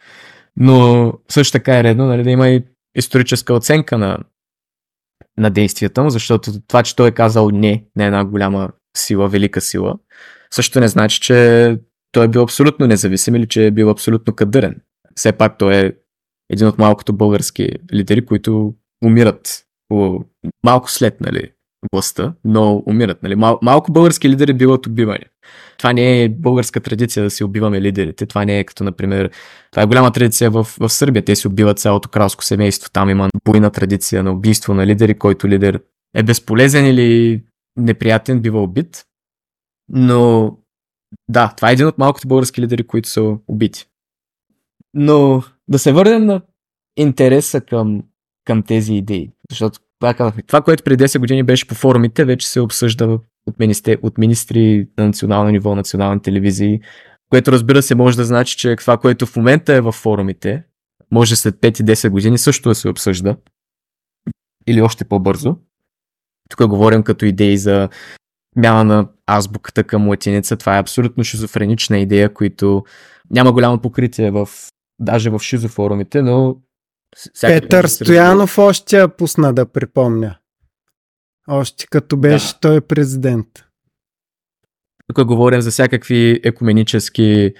но 0.58 1.14
също 1.30 1.52
така 1.52 1.80
е 1.80 1.84
редно 1.84 2.06
нали, 2.06 2.24
да 2.24 2.30
има 2.30 2.50
и 2.50 2.64
историческа 2.96 3.54
оценка 3.54 3.98
на, 3.98 4.18
на 5.38 5.50
действията 5.50 6.04
му, 6.04 6.10
защото 6.10 6.62
това, 6.68 6.84
че 6.84 6.96
той 6.96 7.08
е 7.08 7.12
казал 7.12 7.50
не 7.50 7.86
на 7.96 8.06
една 8.06 8.26
голяма 8.26 8.70
сила, 8.98 9.30
велика 9.30 9.62
сила, 9.62 9.96
също 10.54 10.80
не 10.80 10.88
значи, 10.88 11.20
че 11.20 11.78
той 12.12 12.26
е 12.26 12.28
бил 12.28 12.42
абсолютно 12.42 12.88
независим 12.88 13.36
или 13.36 13.48
че 13.48 13.66
е 13.66 13.72
бил 13.72 13.90
абсолютно 13.90 14.36
кадърен. 14.36 14.82
Все 15.16 15.32
пак 15.32 15.58
той 15.58 15.76
е 15.76 15.94
един 16.50 16.68
от 16.68 16.78
малкото 16.78 17.14
български 17.14 17.70
лидери, 17.94 18.26
които 18.26 18.76
умират 19.04 19.66
по 19.90 20.26
малко 20.64 20.92
след 20.92 21.22
нали, 21.22 21.52
властта, 21.94 22.34
но 22.46 22.84
умират. 22.86 23.24
Нали. 23.24 23.36
Мал, 23.36 23.60
малко 23.62 23.92
български 23.92 24.30
лидери 24.30 24.54
биват 24.54 24.88
убивани. 24.88 25.26
Това 25.78 25.94
не 25.94 26.24
е 26.24 26.30
българска 26.30 26.80
традиция 26.80 27.24
да 27.24 27.30
си 27.30 27.44
убиваме 27.44 27.82
лидерите. 27.82 28.26
Това 28.26 28.46
не 28.46 28.60
е 28.60 28.64
като, 28.64 28.84
например, 28.84 29.32
това 29.72 29.84
е 29.84 29.86
голяма 29.86 30.12
традиция 30.12 30.52
в, 30.52 30.68
в 30.80 30.90
Сърбия. 30.90 31.26
Те 31.26 31.36
си 31.36 31.48
убиват 31.48 31.80
цялото 31.80 32.10
кралско 32.10 32.44
семейство. 32.44 32.92
Там 32.92 33.10
има 33.10 33.30
буйна 33.46 33.72
традиция 33.72 34.24
на 34.24 34.32
убийство 34.32 34.74
на 34.74 34.88
лидери, 34.88 35.14
който 35.20 35.48
лидер 35.48 35.82
е 36.16 36.24
безполезен 36.24 36.86
или 36.86 37.44
неприятен, 37.78 38.42
бива 38.42 38.62
убит. 38.62 39.06
Но 39.90 40.52
да, 41.30 41.54
това 41.58 41.70
е 41.70 41.74
един 41.74 41.88
от 41.88 41.98
малкото 41.98 42.28
български 42.28 42.62
лидери, 42.62 42.88
които 42.88 43.10
са 43.10 43.38
убити. 43.48 43.86
Но 44.94 45.44
да 45.68 45.80
се 45.80 45.94
върнем 45.94 46.26
на 46.26 46.42
интереса 46.98 47.62
към, 47.62 48.04
към 48.46 48.64
тези 48.64 48.94
идеи. 48.94 49.32
Защото 49.50 49.80
това 50.48 50.62
което 50.62 50.84
преди 50.84 51.04
10 51.04 51.20
години 51.20 51.44
беше 51.44 51.68
по 51.68 51.76
форумите, 51.76 52.26
вече 52.26 52.48
се 52.48 52.62
обсъжда 52.62 53.20
от, 53.48 53.60
министри, 53.60 53.98
от 54.02 54.18
министри 54.18 54.88
на 54.98 55.06
национално 55.06 55.50
ниво, 55.50 55.76
национални 55.76 56.22
телевизии, 56.22 56.80
което 57.30 57.52
разбира 57.52 57.82
се 57.82 57.96
може 57.96 58.18
да 58.18 58.26
значи, 58.26 58.58
че 58.58 58.76
това, 58.76 58.98
което 58.98 59.26
в 59.26 59.36
момента 59.36 59.74
е 59.74 59.82
в 59.82 59.92
форумите, 59.92 60.64
може 61.12 61.36
след 61.36 61.56
5-10 61.56 62.10
години 62.10 62.38
също 62.38 62.70
да 62.70 62.76
се 62.76 62.90
обсъжда. 62.90 63.38
Или 64.68 64.82
още 64.82 65.06
по-бързо. 65.06 65.58
Тук 66.50 66.68
говорим 66.68 67.04
като 67.04 67.26
идеи 67.26 67.58
за 67.58 67.90
мяна 68.56 68.84
на 68.84 69.08
азбуката 69.28 69.84
към 69.84 70.08
латиница. 70.08 70.58
Това 70.58 70.78
е 70.78 70.80
абсолютно 70.80 71.24
шизофренична 71.24 71.98
идея, 71.98 72.34
която 72.34 72.84
няма 73.30 73.52
голямо 73.52 73.82
покритие 73.82 74.32
в, 74.32 74.50
даже 75.00 75.30
в 75.30 75.40
шизофорумите, 75.40 76.22
но 76.22 76.58
Петър 77.42 77.86
Стоянов 77.86 78.58
още 78.58 78.98
я 78.98 79.08
пусна 79.08 79.54
да 79.54 79.66
припомня. 79.66 80.38
Още 81.48 81.86
като 81.92 82.18
беше 82.18 82.54
да. 82.54 82.60
той 82.60 82.82
президент. 82.82 83.48
Тук 85.08 85.28
говорим 85.28 85.62
за 85.62 85.72
всякакви 85.72 86.40
екуменически 86.44 87.54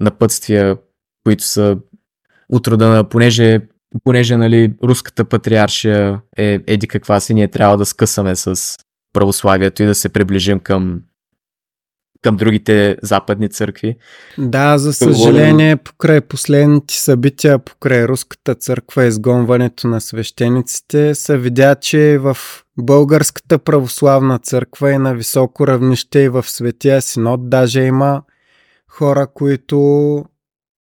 напътствия, 0.00 0.76
които 1.24 1.44
са 1.44 1.76
от 2.48 2.68
рода 2.68 2.88
на, 2.88 3.08
понеже, 3.08 3.60
понеже 4.04 4.36
нали, 4.36 4.74
руската 4.84 5.24
патриаршия 5.24 6.20
е 6.36 6.60
еди 6.66 6.88
каква 6.88 7.20
си, 7.20 7.34
ние 7.34 7.48
трябва 7.48 7.76
да 7.76 7.86
скъсаме 7.86 8.36
с 8.36 8.76
православието 9.12 9.82
и 9.82 9.86
да 9.86 9.94
се 9.94 10.08
приближим 10.08 10.60
към 10.60 11.02
към 12.22 12.36
другите 12.36 12.96
западни 13.02 13.48
църкви. 13.48 13.96
Да, 14.38 14.78
за 14.78 14.92
съжаление, 14.92 15.76
покрай 15.76 16.20
последните 16.20 16.94
събития, 16.94 17.58
покрай 17.58 18.04
Руската 18.04 18.54
църква, 18.54 19.04
изгонването 19.04 19.88
на 19.88 20.00
свещениците, 20.00 21.14
се 21.14 21.38
видя, 21.38 21.74
че 21.74 22.18
в 22.18 22.36
Българската 22.78 23.58
православна 23.58 24.38
църква 24.38 24.92
и 24.92 24.98
на 24.98 25.14
високо 25.14 25.66
равнище 25.66 26.18
и 26.18 26.28
в 26.28 26.42
Светия 26.42 27.02
Синод 27.02 27.50
даже 27.50 27.82
има 27.82 28.22
хора, 28.88 29.26
които 29.34 30.24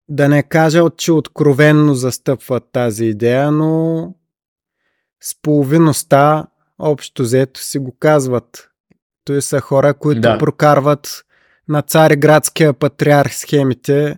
да 0.10 0.30
не 0.30 0.44
кажа, 0.44 0.84
че 0.98 1.12
откровенно 1.12 1.94
застъпват 1.94 2.64
тази 2.72 3.06
идея, 3.06 3.52
но 3.52 4.14
с 5.22 5.42
половиността 5.42 6.48
общо 6.80 7.24
взето 7.24 7.60
си 7.60 7.80
го 7.80 7.96
казват. 8.00 8.70
Той 9.26 9.42
са 9.42 9.60
хора, 9.60 9.94
които 9.94 10.22
да. 10.22 10.38
прокарват 10.38 11.26
на 11.68 11.82
цареградския 11.82 12.74
патриарх 12.74 13.36
схемите 13.36 14.18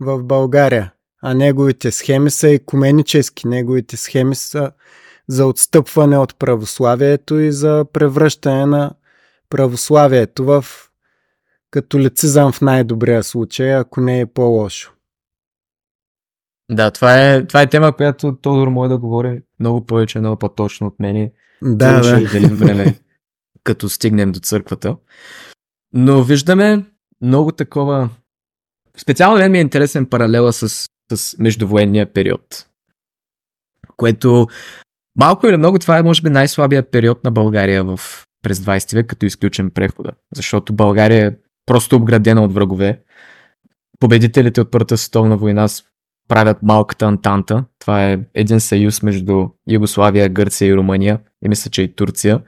в 0.00 0.22
България. 0.22 0.92
А 1.22 1.34
неговите 1.34 1.90
схеми 1.90 2.30
са 2.30 2.50
екуменически. 2.50 3.48
Неговите 3.48 3.96
схеми 3.96 4.34
са 4.34 4.70
за 5.28 5.46
отстъпване 5.46 6.18
от 6.18 6.38
православието 6.38 7.38
и 7.38 7.52
за 7.52 7.84
превръщане 7.92 8.66
на 8.66 8.90
православието 9.50 10.44
в 10.44 10.64
католицизъм 11.70 12.52
в 12.52 12.60
най-добрия 12.60 13.22
случай, 13.22 13.74
ако 13.74 14.00
не 14.00 14.20
е 14.20 14.26
по-лошо. 14.26 14.92
Да, 16.70 16.90
това 16.90 17.32
е, 17.32 17.46
това 17.46 17.62
е 17.62 17.66
тема, 17.66 17.96
която 17.96 18.36
Тодор 18.36 18.68
може 18.68 18.88
да 18.88 18.98
говори 18.98 19.42
много 19.60 19.86
повече, 19.86 20.18
много 20.18 20.36
по-точно 20.36 20.86
от 20.86 21.00
мен. 21.00 21.30
Да, 21.62 22.00
да. 22.00 22.48
време 22.48 22.98
като 23.68 23.88
стигнем 23.88 24.32
до 24.32 24.40
църквата. 24.40 24.96
Но 25.92 26.22
виждаме 26.22 26.84
много 27.22 27.52
такова... 27.52 28.10
Специално 28.96 29.38
мен 29.38 29.52
ми 29.52 29.58
е 29.58 29.60
интересен 29.60 30.06
паралела 30.06 30.52
с, 30.52 30.88
с 31.12 31.38
междувоенния 31.38 32.12
период. 32.12 32.66
Което 33.96 34.46
малко 35.18 35.46
или 35.46 35.56
много 35.56 35.78
това 35.78 35.98
е 35.98 36.02
може 36.02 36.22
би 36.22 36.30
най-слабия 36.30 36.90
период 36.90 37.24
на 37.24 37.30
България 37.30 37.84
в, 37.84 38.00
през 38.42 38.58
20 38.58 38.94
век, 38.94 39.06
като 39.06 39.26
изключен 39.26 39.70
прехода. 39.70 40.10
Защото 40.34 40.72
България 40.72 41.26
е 41.26 41.36
просто 41.66 41.96
обградена 41.96 42.44
от 42.44 42.54
врагове. 42.54 43.02
Победителите 44.00 44.60
от 44.60 44.70
Първата 44.70 44.96
световна 44.96 45.36
война 45.36 45.68
правят 46.28 46.62
малката 46.62 47.06
Антанта. 47.06 47.64
Това 47.78 48.10
е 48.10 48.18
един 48.34 48.60
съюз 48.60 49.02
между 49.02 49.48
Югославия, 49.70 50.28
Гърция 50.28 50.68
и 50.68 50.76
Румъния 50.76 51.20
и 51.44 51.48
мисля, 51.48 51.70
че 51.70 51.82
и 51.82 51.94
Турция, 51.94 52.42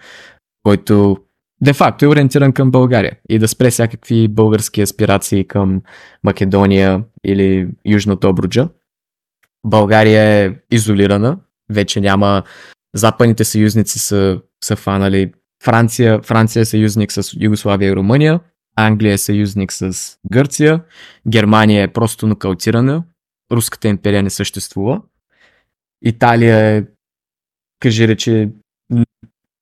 който 0.62 1.16
де-факто 1.60 2.04
е 2.04 2.08
ориентиран 2.08 2.52
към 2.52 2.70
България 2.70 3.16
и 3.28 3.38
да 3.38 3.48
спре 3.48 3.70
всякакви 3.70 4.28
български 4.28 4.82
аспирации 4.82 5.44
към 5.44 5.82
Македония 6.24 7.04
или 7.24 7.68
Южна 7.86 8.16
Добруджа. 8.16 8.68
България 9.66 10.22
е 10.22 10.54
изолирана, 10.70 11.38
вече 11.70 12.00
няма 12.00 12.42
западните 12.94 13.44
съюзници 13.44 13.98
са, 13.98 14.40
са 14.64 14.76
фанали 14.76 15.32
Франция, 15.64 16.22
Франция 16.22 16.60
е 16.60 16.64
съюзник 16.64 17.12
с 17.12 17.36
Югославия 17.40 17.90
и 17.90 17.96
Румъния, 17.96 18.40
Англия 18.76 19.12
е 19.12 19.18
съюзник 19.18 19.72
с 19.72 20.16
Гърция, 20.32 20.84
Германия 21.28 21.82
е 21.82 21.92
просто 21.92 22.26
нокаутирана, 22.26 23.04
Руската 23.52 23.88
империя 23.88 24.22
не 24.22 24.30
съществува, 24.30 25.02
Италия 26.02 26.56
е, 26.58 26.84
кажи 27.80 28.08
рече, 28.08 28.48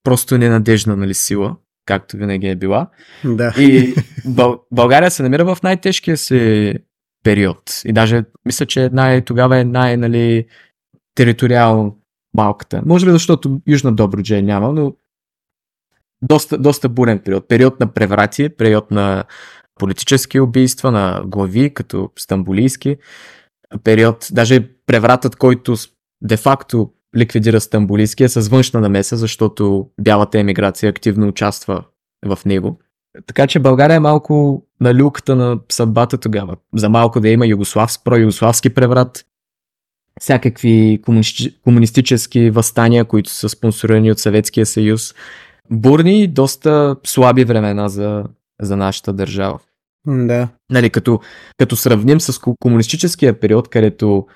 просто 0.09 0.39
ненадежна 0.39 0.97
нали, 0.97 1.15
сила, 1.15 1.57
както 1.87 2.17
винаги 2.17 2.49
е 2.49 2.57
била. 2.57 2.91
Да. 3.25 3.55
И 3.59 3.95
Бъл... 4.25 4.61
България 4.73 5.11
се 5.11 5.23
намира 5.23 5.45
в 5.45 5.63
най-тежкия 5.63 6.17
си 6.17 6.75
период. 7.25 7.63
И 7.85 7.93
даже 7.93 8.25
мисля, 8.45 8.67
че 8.67 8.91
най- 8.93 9.25
тогава 9.25 9.59
е 9.59 9.65
най- 9.65 9.97
нали, 9.97 10.47
териториално 11.15 11.99
малката. 12.35 12.83
Може 12.87 13.07
би 13.07 13.13
защото 13.13 13.61
Южна 13.67 13.93
Добруджа 13.93 14.43
няма, 14.43 14.73
но 14.73 14.93
доста, 16.23 16.59
доста 16.59 16.89
бурен 16.89 17.19
период. 17.19 17.49
Период 17.49 17.81
на 17.81 17.93
преврати, 17.93 18.49
период 18.49 18.91
на 18.91 19.25
политически 19.75 20.41
убийства, 20.41 20.91
на 20.91 21.23
глави, 21.27 21.75
като 21.75 22.11
стамбулийски. 22.19 22.97
период, 23.85 24.29
даже 24.33 24.69
превратът, 24.87 25.37
който 25.37 25.75
де-факто 26.23 26.93
ликвидира 27.17 27.61
Стамбулийския 27.61 28.29
с 28.29 28.49
външна 28.49 28.81
намеса, 28.81 29.17
защото 29.17 29.89
бялата 30.01 30.39
емиграция 30.39 30.91
активно 30.91 31.29
участва 31.29 31.85
в 32.27 32.39
него. 32.47 32.79
Така 33.27 33.47
че 33.47 33.59
България 33.59 33.95
е 33.95 34.01
малко 34.01 34.63
на 34.81 34.95
люката 34.95 35.37
на 35.37 35.59
съдбата 35.73 36.19
тогава. 36.19 36.57
За 36.75 36.89
малко 36.89 37.21
да 37.21 37.29
има 37.29 37.47
югославски, 37.47 38.05
про-югославски 38.05 38.75
преврат, 38.75 39.25
всякакви 40.21 41.01
комунисти, 41.05 41.61
комунистически 41.65 42.51
възстания, 42.51 43.05
които 43.05 43.31
са 43.31 43.49
спонсорирани 43.49 44.13
от 44.13 44.19
Съветския 44.19 44.67
съюз. 44.67 45.15
Бурни 45.71 46.23
и 46.23 46.29
доста 46.29 46.97
слаби 47.07 47.45
времена 47.45 47.89
за, 47.89 48.25
за 48.63 48.77
нашата 48.77 49.13
държава. 49.13 49.59
Да. 50.07 50.49
Нали, 50.71 50.91
като, 50.91 51.21
като 51.59 51.77
сравним 51.77 52.21
с 52.21 52.39
комунистическия 52.39 53.41
период, 53.41 53.69
където, 53.69 54.27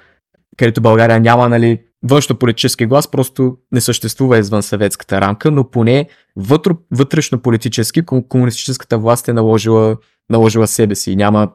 където 0.57 0.81
България 0.81 1.21
няма 1.21 1.49
нали, 1.49 1.81
външно 2.03 2.37
политически 2.37 2.87
глас, 2.87 3.11
просто 3.11 3.57
не 3.73 3.81
съществува 3.81 4.39
извън 4.39 4.63
съветската 4.63 5.21
рамка, 5.21 5.51
но 5.51 5.71
поне 5.71 6.09
вътре, 6.37 6.73
вътрешно 6.91 7.43
политически 7.43 8.03
комунистическата 8.29 8.99
власт 8.99 9.29
е 9.29 9.33
наложила, 9.33 9.97
наложила 10.31 10.67
себе 10.67 10.95
си 10.95 11.17
няма, 11.17 11.53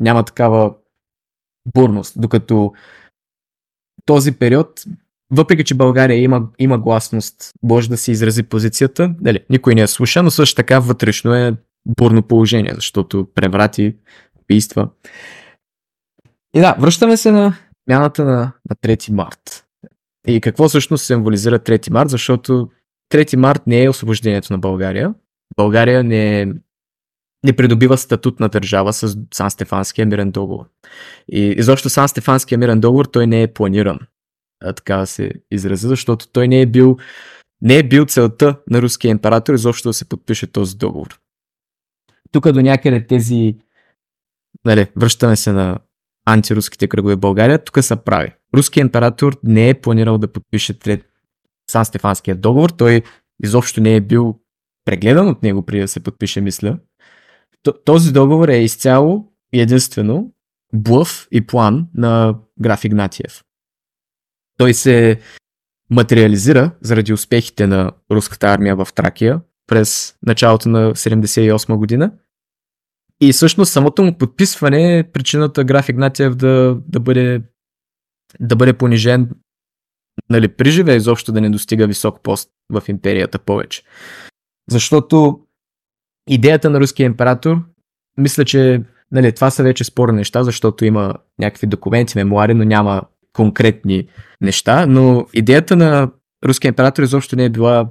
няма 0.00 0.24
такава 0.24 0.74
бурност. 1.74 2.14
Докато 2.16 2.72
този 4.04 4.32
период, 4.32 4.84
въпреки 5.30 5.64
че 5.64 5.74
България 5.74 6.22
има, 6.22 6.48
има 6.58 6.78
гласност, 6.78 7.52
може 7.62 7.88
да 7.90 7.96
се 7.96 8.12
изрази 8.12 8.42
позицията, 8.42 9.14
дали, 9.20 9.40
никой 9.50 9.74
не 9.74 9.80
я 9.80 9.88
слуша, 9.88 10.22
но 10.22 10.30
също 10.30 10.56
така 10.56 10.80
вътрешно 10.80 11.34
е 11.34 11.56
бурно 11.86 12.22
положение, 12.22 12.72
защото 12.74 13.28
преврати, 13.34 13.96
убийства. 14.42 14.88
И 16.54 16.60
да, 16.60 16.76
връщаме 16.78 17.16
се 17.16 17.30
на 17.30 17.54
мяната 17.88 18.24
на, 18.24 18.52
на 18.70 18.76
3 18.76 19.12
март. 19.12 19.69
И 20.26 20.40
какво 20.40 20.68
всъщност 20.68 21.06
символизира 21.06 21.58
3 21.58 21.90
март, 21.90 22.10
защото 22.10 22.68
3 23.12 23.36
март 23.36 23.66
не 23.66 23.84
е 23.84 23.88
освобождението 23.88 24.52
на 24.52 24.58
България. 24.58 25.14
България 25.56 26.04
не, 26.04 26.46
не 27.44 27.56
придобива 27.56 27.98
статут 27.98 28.40
на 28.40 28.48
държава 28.48 28.92
с 28.92 29.18
Сан 29.34 29.50
Стефанския 29.50 30.06
мирен 30.06 30.30
договор. 30.30 30.64
И 31.32 31.40
изобщо 31.40 31.90
Сан 31.90 32.08
Стефанския 32.08 32.58
мирен 32.58 32.80
договор 32.80 33.04
той 33.04 33.26
не 33.26 33.42
е 33.42 33.52
планиран, 33.52 33.98
така 34.76 34.96
да 34.96 35.06
се 35.06 35.32
изрази, 35.50 35.86
защото 35.86 36.28
той 36.28 36.48
не 36.48 36.60
е 36.60 36.66
бил 36.66 36.96
не 37.62 37.78
е 37.78 37.82
бил 37.82 38.06
целта 38.06 38.56
на 38.70 38.82
руския 38.82 39.10
император 39.10 39.54
изобщо 39.54 39.88
да 39.88 39.92
се 39.92 40.08
подпише 40.08 40.52
този 40.52 40.76
договор. 40.76 41.20
Тук 42.32 42.52
до 42.52 42.60
някъде 42.60 43.06
тези 43.06 43.56
нали, 44.64 44.86
връщаме 44.96 45.36
се 45.36 45.52
на 45.52 45.78
антируските 46.26 46.88
кръгове 46.88 47.14
в 47.14 47.20
България, 47.20 47.64
тук 47.64 47.84
са 47.84 47.96
прави. 47.96 48.32
Руският 48.56 48.84
император 48.84 49.36
не 49.44 49.68
е 49.68 49.80
планирал 49.80 50.18
да 50.18 50.32
подпише 50.32 50.78
трет 50.78 51.04
Сан 51.70 51.84
Стефанския 51.84 52.36
договор, 52.36 52.70
той 52.70 53.02
изобщо 53.44 53.80
не 53.80 53.96
е 53.96 54.00
бил 54.00 54.38
прегледан 54.84 55.28
от 55.28 55.42
него 55.42 55.66
преди 55.66 55.80
да 55.80 55.88
се 55.88 56.00
подпише, 56.00 56.40
мисля. 56.40 56.78
Този 57.84 58.12
договор 58.12 58.48
е 58.48 58.56
изцяло 58.56 59.32
и 59.52 59.60
единствено 59.60 60.32
блъв 60.74 61.28
и 61.32 61.46
план 61.46 61.86
на 61.94 62.38
граф 62.60 62.84
Игнатиев. 62.84 63.44
Той 64.56 64.74
се 64.74 65.20
материализира 65.90 66.70
заради 66.80 67.12
успехите 67.12 67.66
на 67.66 67.92
руската 68.10 68.46
армия 68.46 68.76
в 68.76 68.88
Тракия 68.94 69.40
през 69.66 70.14
началото 70.26 70.68
на 70.68 70.94
78 70.94 71.76
година. 71.76 72.12
И 73.20 73.32
всъщност 73.32 73.72
самото 73.72 74.02
му 74.02 74.18
подписване 74.18 74.98
е 74.98 75.10
причината 75.12 75.64
граф 75.64 75.88
Игнатиев 75.88 76.34
да, 76.34 76.78
да, 76.88 77.00
бъде, 77.00 77.42
да 78.40 78.56
бъде 78.56 78.72
понижен 78.72 79.30
нали, 80.30 80.48
при 80.48 80.70
живе 80.70 80.94
изобщо 80.94 81.32
да 81.32 81.40
не 81.40 81.50
достига 81.50 81.86
висок 81.86 82.22
пост 82.22 82.50
в 82.72 82.82
империята 82.88 83.38
повече. 83.38 83.82
Защото 84.70 85.40
идеята 86.28 86.70
на 86.70 86.80
руския 86.80 87.04
император, 87.06 87.62
мисля, 88.18 88.44
че 88.44 88.82
нали, 89.12 89.32
това 89.32 89.50
са 89.50 89.62
вече 89.62 89.84
спорни 89.84 90.16
неща, 90.16 90.44
защото 90.44 90.84
има 90.84 91.14
някакви 91.38 91.66
документи, 91.66 92.18
мемуари, 92.18 92.54
но 92.54 92.64
няма 92.64 93.02
конкретни 93.32 94.08
неща, 94.40 94.86
но 94.86 95.26
идеята 95.34 95.76
на 95.76 96.10
руския 96.44 96.68
император 96.68 97.02
изобщо 97.02 97.36
не 97.36 97.44
е 97.44 97.50
била 97.50 97.88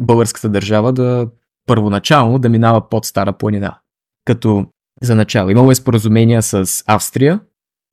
българската 0.00 0.48
държава 0.48 0.92
да 0.92 1.28
първоначално 1.66 2.38
да 2.38 2.48
минава 2.48 2.88
под 2.88 3.04
Стара 3.04 3.32
планина. 3.32 3.78
Като 4.24 4.66
за 5.02 5.14
начало. 5.14 5.50
Имало 5.50 5.70
е 5.70 5.74
споразумения 5.74 6.42
с 6.42 6.84
Австрия 6.86 7.40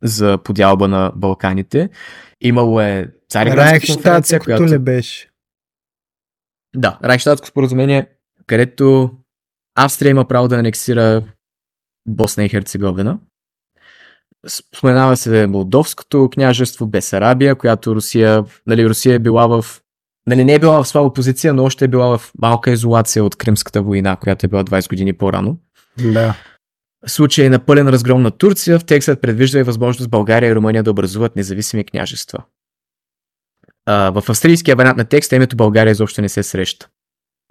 за 0.03 0.37
подялба 0.37 0.87
на 0.87 1.11
Балканите. 1.15 1.89
Имало 2.41 2.81
е 2.81 3.07
конференция, 3.87 4.39
която... 4.39 4.63
ли 4.63 4.79
беше? 4.79 5.29
Да, 6.75 6.99
Райхштадтско 7.03 7.47
споразумение, 7.47 8.07
където 8.47 9.11
Австрия 9.75 10.09
има 10.09 10.25
право 10.25 10.47
да 10.47 10.55
анексира 10.55 11.23
Босна 12.07 12.45
и 12.45 12.49
Херцеговина. 12.49 13.19
Споменава 14.47 15.17
се 15.17 15.47
Молдовското 15.47 16.29
княжество, 16.31 16.87
Бесарабия, 16.87 17.55
която 17.55 17.95
Русия, 17.95 18.43
нали, 18.67 18.89
Русия 18.89 19.15
е 19.15 19.19
била 19.19 19.47
в 19.47 19.65
нали, 20.27 20.43
не 20.43 20.53
е 20.53 20.59
била 20.59 20.83
в 20.83 20.87
слаба 20.87 21.13
позиция, 21.13 21.53
но 21.53 21.63
още 21.63 21.85
е 21.85 21.87
била 21.87 22.17
в 22.17 22.31
малка 22.41 22.71
изолация 22.71 23.23
от 23.23 23.35
Кримската 23.35 23.81
война, 23.81 24.15
която 24.15 24.45
е 24.45 24.49
била 24.49 24.63
20 24.63 24.89
години 24.89 25.13
по-рано. 25.13 25.57
Да. 25.97 26.35
Случай 27.07 27.49
на 27.49 27.59
пълен 27.65 27.87
разгром 27.87 28.21
на 28.21 28.31
Турция, 28.31 28.79
в 28.79 28.85
текстът 28.85 29.21
предвижда 29.21 29.59
и 29.59 29.63
възможност 29.63 30.09
България 30.09 30.49
и 30.49 30.55
Румъния 30.55 30.83
да 30.83 30.91
образуват 30.91 31.35
независими 31.35 31.83
княжества. 31.83 32.43
В 33.87 34.23
австрийския 34.29 34.75
вариант 34.75 34.97
на 34.97 35.05
текста 35.05 35.35
името 35.35 35.55
България 35.55 35.91
изобщо 35.91 36.21
не 36.21 36.29
се 36.29 36.43
среща. 36.43 36.89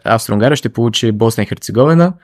Австро-Унгария 0.05 0.57
ще 0.57 0.69
получи 0.69 1.13
Босна 1.13 1.43
и 1.43 1.47
Херцеговина 1.47 2.15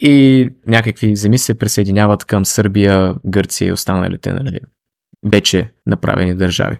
и 0.00 0.48
някакви 0.66 1.16
земи 1.16 1.38
се 1.38 1.58
присъединяват 1.58 2.24
към 2.24 2.44
Сърбия, 2.44 3.14
Гърция 3.26 3.68
и 3.68 3.72
останалите 3.72 4.32
нали, 4.32 4.60
вече 5.26 5.72
направени 5.86 6.34
държави. 6.34 6.78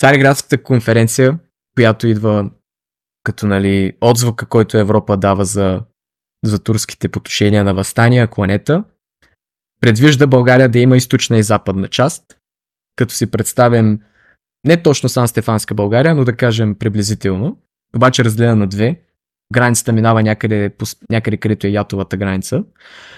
Цариградската 0.00 0.62
конференция, 0.62 1.38
която 1.76 2.06
идва 2.06 2.50
като 3.24 3.46
нали, 3.46 3.92
отзвука, 4.00 4.46
който 4.46 4.78
Европа 4.78 5.16
дава 5.16 5.44
за, 5.44 5.82
за 6.44 6.58
турските 6.58 7.08
потушения 7.08 7.64
на 7.64 7.74
възстания, 7.74 8.26
кланета, 8.26 8.84
предвижда 9.80 10.26
България 10.26 10.68
да 10.68 10.78
има 10.78 10.96
източна 10.96 11.38
и 11.38 11.42
западна 11.42 11.88
част, 11.88 12.38
като 12.96 13.14
си 13.14 13.30
представим 13.30 14.00
не 14.66 14.82
точно 14.82 15.08
Сан 15.08 15.28
Стефанска 15.28 15.74
България, 15.74 16.14
но 16.14 16.24
да 16.24 16.36
кажем 16.36 16.74
приблизително, 16.74 17.58
обаче 17.96 18.24
разделена 18.24 18.56
на 18.56 18.66
две. 18.66 19.00
Границата 19.52 19.92
минава 19.92 20.22
някъде, 20.22 20.74
някъде 21.10 21.36
където 21.36 21.66
е 21.66 21.70
Ятовата 21.70 22.16
граница. 22.16 22.64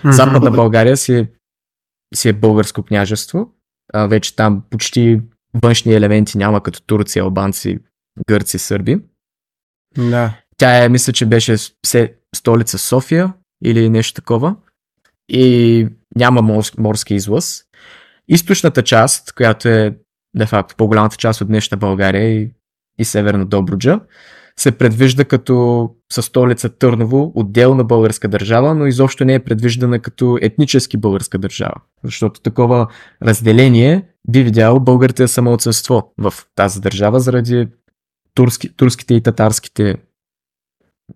Западна 0.05 0.51
България 0.51 0.97
си 0.97 1.15
е, 1.15 1.29
си 2.15 2.29
е 2.29 2.33
българско 2.33 2.83
княжество. 2.83 3.55
А, 3.93 4.07
вече 4.07 4.37
там 4.37 4.63
почти 4.71 5.21
външни 5.63 5.95
елементи 5.95 6.39
няма, 6.39 6.63
като 6.63 6.83
турци, 6.83 7.19
албанци, 7.19 7.79
гърци, 8.29 8.59
сърби. 8.59 9.01
Да. 9.97 10.40
Тя 10.61 10.85
е, 10.85 10.89
мисля, 10.89 11.13
че 11.13 11.27
беше 11.27 11.57
столица 12.37 12.79
София 12.79 13.33
или 13.65 13.89
нещо 13.89 14.15
такова. 14.15 14.57
И 15.29 15.89
няма 16.17 16.63
морски 16.79 17.15
излъз. 17.15 17.63
Източната 18.29 18.83
част, 18.83 19.33
която 19.33 19.69
е 19.69 19.97
де 20.37 20.47
факто 20.47 20.77
по-голямата 20.77 21.17
част 21.17 21.41
от 21.41 21.49
днешна 21.49 21.77
България 21.77 22.41
и, 22.41 22.51
и 22.99 23.05
Северна 23.05 23.47
Добруджа, 23.47 24.01
се 24.57 24.73
предвижда 24.73 25.25
като 25.25 25.89
със 26.13 26.25
столица 26.27 26.69
Търново 26.69 27.33
отделна 27.35 27.85
българска 27.85 28.29
държава, 28.29 28.75
но 28.75 28.87
изобщо 28.87 29.25
не 29.25 29.35
е 29.35 29.45
предвиждана 29.45 29.99
като 29.99 30.39
етнически 30.43 30.97
българска 30.97 31.39
държава. 31.39 31.75
Защото 32.05 32.41
такова 32.41 32.87
разделение 33.23 34.09
би 34.29 34.43
видяло 34.43 34.81
българите 34.81 35.29
самоотсъство 35.29 36.13
в 36.19 36.35
тази 36.55 36.81
държава 36.81 37.21
заради 37.21 37.69
турски, 38.35 38.77
турските 38.77 39.15
и 39.15 39.23
татарските 39.23 39.97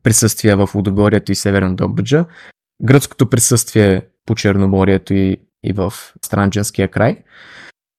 присъствия 0.03 0.57
в 0.57 0.69
Удогорието 0.75 1.33
и 1.33 1.35
Северна 1.35 1.75
Добруджа, 1.75 2.25
гръцкото 2.83 3.31
присъствие 3.31 4.03
по 4.27 4.35
Черноморието 4.35 5.15
и, 5.15 5.37
и 5.65 5.73
в 5.73 5.93
Странджанския 6.25 6.89
край. 6.89 7.17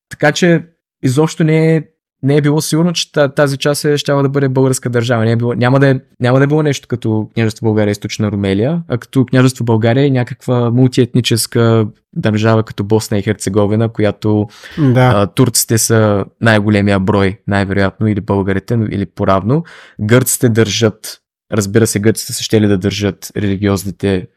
Така 0.10 0.32
че 0.32 0.64
изобщо 1.04 1.44
не 1.44 1.76
е, 1.76 1.84
не 2.24 2.38
е 2.38 2.42
било 2.42 2.62
сигурно, 2.62 2.94
че 2.94 3.12
тази 3.36 3.58
част 3.58 3.86
е 3.86 3.98
щяла 3.98 4.24
да 4.24 4.30
бъде 4.30 4.50
българска 4.50 4.90
държава. 4.90 5.26
Не 5.26 5.32
е 5.32 5.36
било, 5.36 5.54
няма, 5.54 5.80
да 5.80 5.90
е, 5.90 6.00
няма 6.20 6.38
да 6.38 6.44
е 6.44 6.48
било 6.48 6.64
нещо 6.64 6.88
като 6.88 7.30
княжество 7.34 7.66
България 7.66 7.90
и 7.90 7.92
източна 7.92 8.32
Румелия, 8.32 8.84
а 8.88 8.98
като 8.98 9.26
княжество 9.26 9.66
България 9.66 10.06
и 10.06 10.12
някаква 10.12 10.72
мултиетническа 10.72 11.88
държава 12.16 12.64
като 12.64 12.84
Босна 12.84 13.18
и 13.18 13.22
Херцеговина, 13.22 13.90
която 13.90 14.48
да. 14.78 15.12
а, 15.16 15.28
турците 15.28 15.78
са 15.78 16.26
най-големия 16.42 17.00
брой, 17.00 17.40
най-вероятно, 17.48 18.08
или 18.08 18.22
българите, 18.22 18.80
или 18.92 19.06
поравно. 19.06 19.64
Гърците 20.02 20.50
държат, 20.50 21.22
разбира 21.52 21.88
се, 21.88 22.00
гърците 22.00 22.34
са 22.34 22.44
ще 22.44 22.62
ли 22.62 22.68
да 22.68 22.78
държат 22.78 23.32
религиозните 23.38 24.28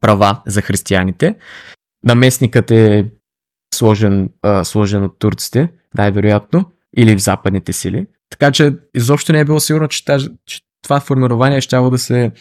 права 0.00 0.42
за 0.46 0.62
християните. 0.62 1.36
Наместникът 2.04 2.70
е 2.70 3.10
сложен, 3.74 4.30
а, 4.42 4.64
сложен 4.64 5.04
от 5.04 5.18
турците, 5.18 5.72
най-вероятно, 5.94 6.72
или 6.96 7.16
в 7.16 7.22
западните 7.22 7.72
сили. 7.72 8.06
Така 8.30 8.52
че 8.52 8.74
изобщо 8.94 9.32
не 9.32 9.40
е 9.40 9.44
било 9.44 9.60
сигурно, 9.60 9.88
че, 9.88 10.04
тази, 10.04 10.28
че 10.46 10.60
това 10.82 11.00
формирование 11.00 11.60
ще 11.60 11.76
да 11.76 11.98
се 11.98 12.32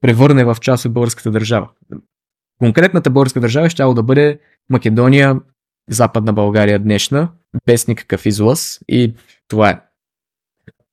превърне 0.00 0.44
в 0.44 0.56
част 0.60 0.84
от 0.84 0.92
българската 0.92 1.30
държава. 1.30 1.68
Конкретната 2.58 3.10
българска 3.10 3.40
държава 3.40 3.70
ще 3.70 3.82
да 3.82 4.02
бъде 4.02 4.40
Македония, 4.70 5.40
Западна 5.90 6.32
България 6.32 6.78
днешна, 6.78 7.32
без 7.66 7.88
никакъв 7.88 8.26
излъз 8.26 8.80
и 8.88 9.14
това 9.48 9.70
е. 9.70 9.80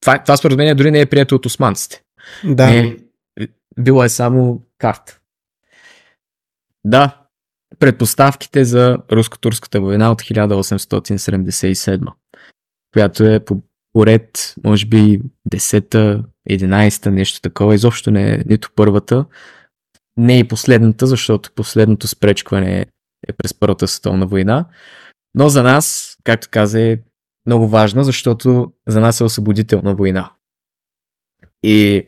Това, 0.02 0.24
това 0.24 0.38
споразумение 0.38 0.76
дори 0.76 0.92
не 0.92 1.00
е 1.00 1.06
прието 1.06 1.36
от 1.36 1.46
османците. 1.46 2.02
Да. 2.44 2.66
Не, 2.68 2.98
било 3.80 4.04
е 4.04 4.10
само 4.10 4.62
карта. 4.78 5.20
Да, 6.86 7.18
предпоставките 7.80 8.66
за 8.66 8.98
руско-турската 9.12 9.82
война 9.82 10.12
от 10.12 10.22
1877, 10.22 12.12
която 12.94 13.24
е 13.24 13.46
по 13.46 13.62
поред, 13.94 14.56
може 14.64 14.86
би 14.86 15.22
10-та, 15.52 16.24
11-та, 16.50 17.12
нещо 17.12 17.42
такова. 17.42 17.76
Изобщо 17.76 18.12
не 18.12 18.34
е 18.34 18.44
нито 18.46 18.72
първата, 18.76 19.26
не 20.18 20.40
и 20.40 20.48
последната, 20.48 21.08
защото 21.08 21.52
последното 21.56 22.08
спречкване 22.08 22.86
е 23.28 23.34
през 23.34 23.54
Първата 23.54 23.88
световна 23.88 24.26
война. 24.26 24.66
Но 25.36 25.50
за 25.50 25.64
нас, 25.64 26.18
както 26.24 26.48
каза, 26.52 26.82
е 26.82 27.00
много 27.46 27.68
важна, 27.68 28.04
защото 28.04 28.72
за 28.88 29.00
нас 29.00 29.20
е 29.20 29.24
освободителна 29.24 29.96
война. 29.96 30.32
И 31.68 32.08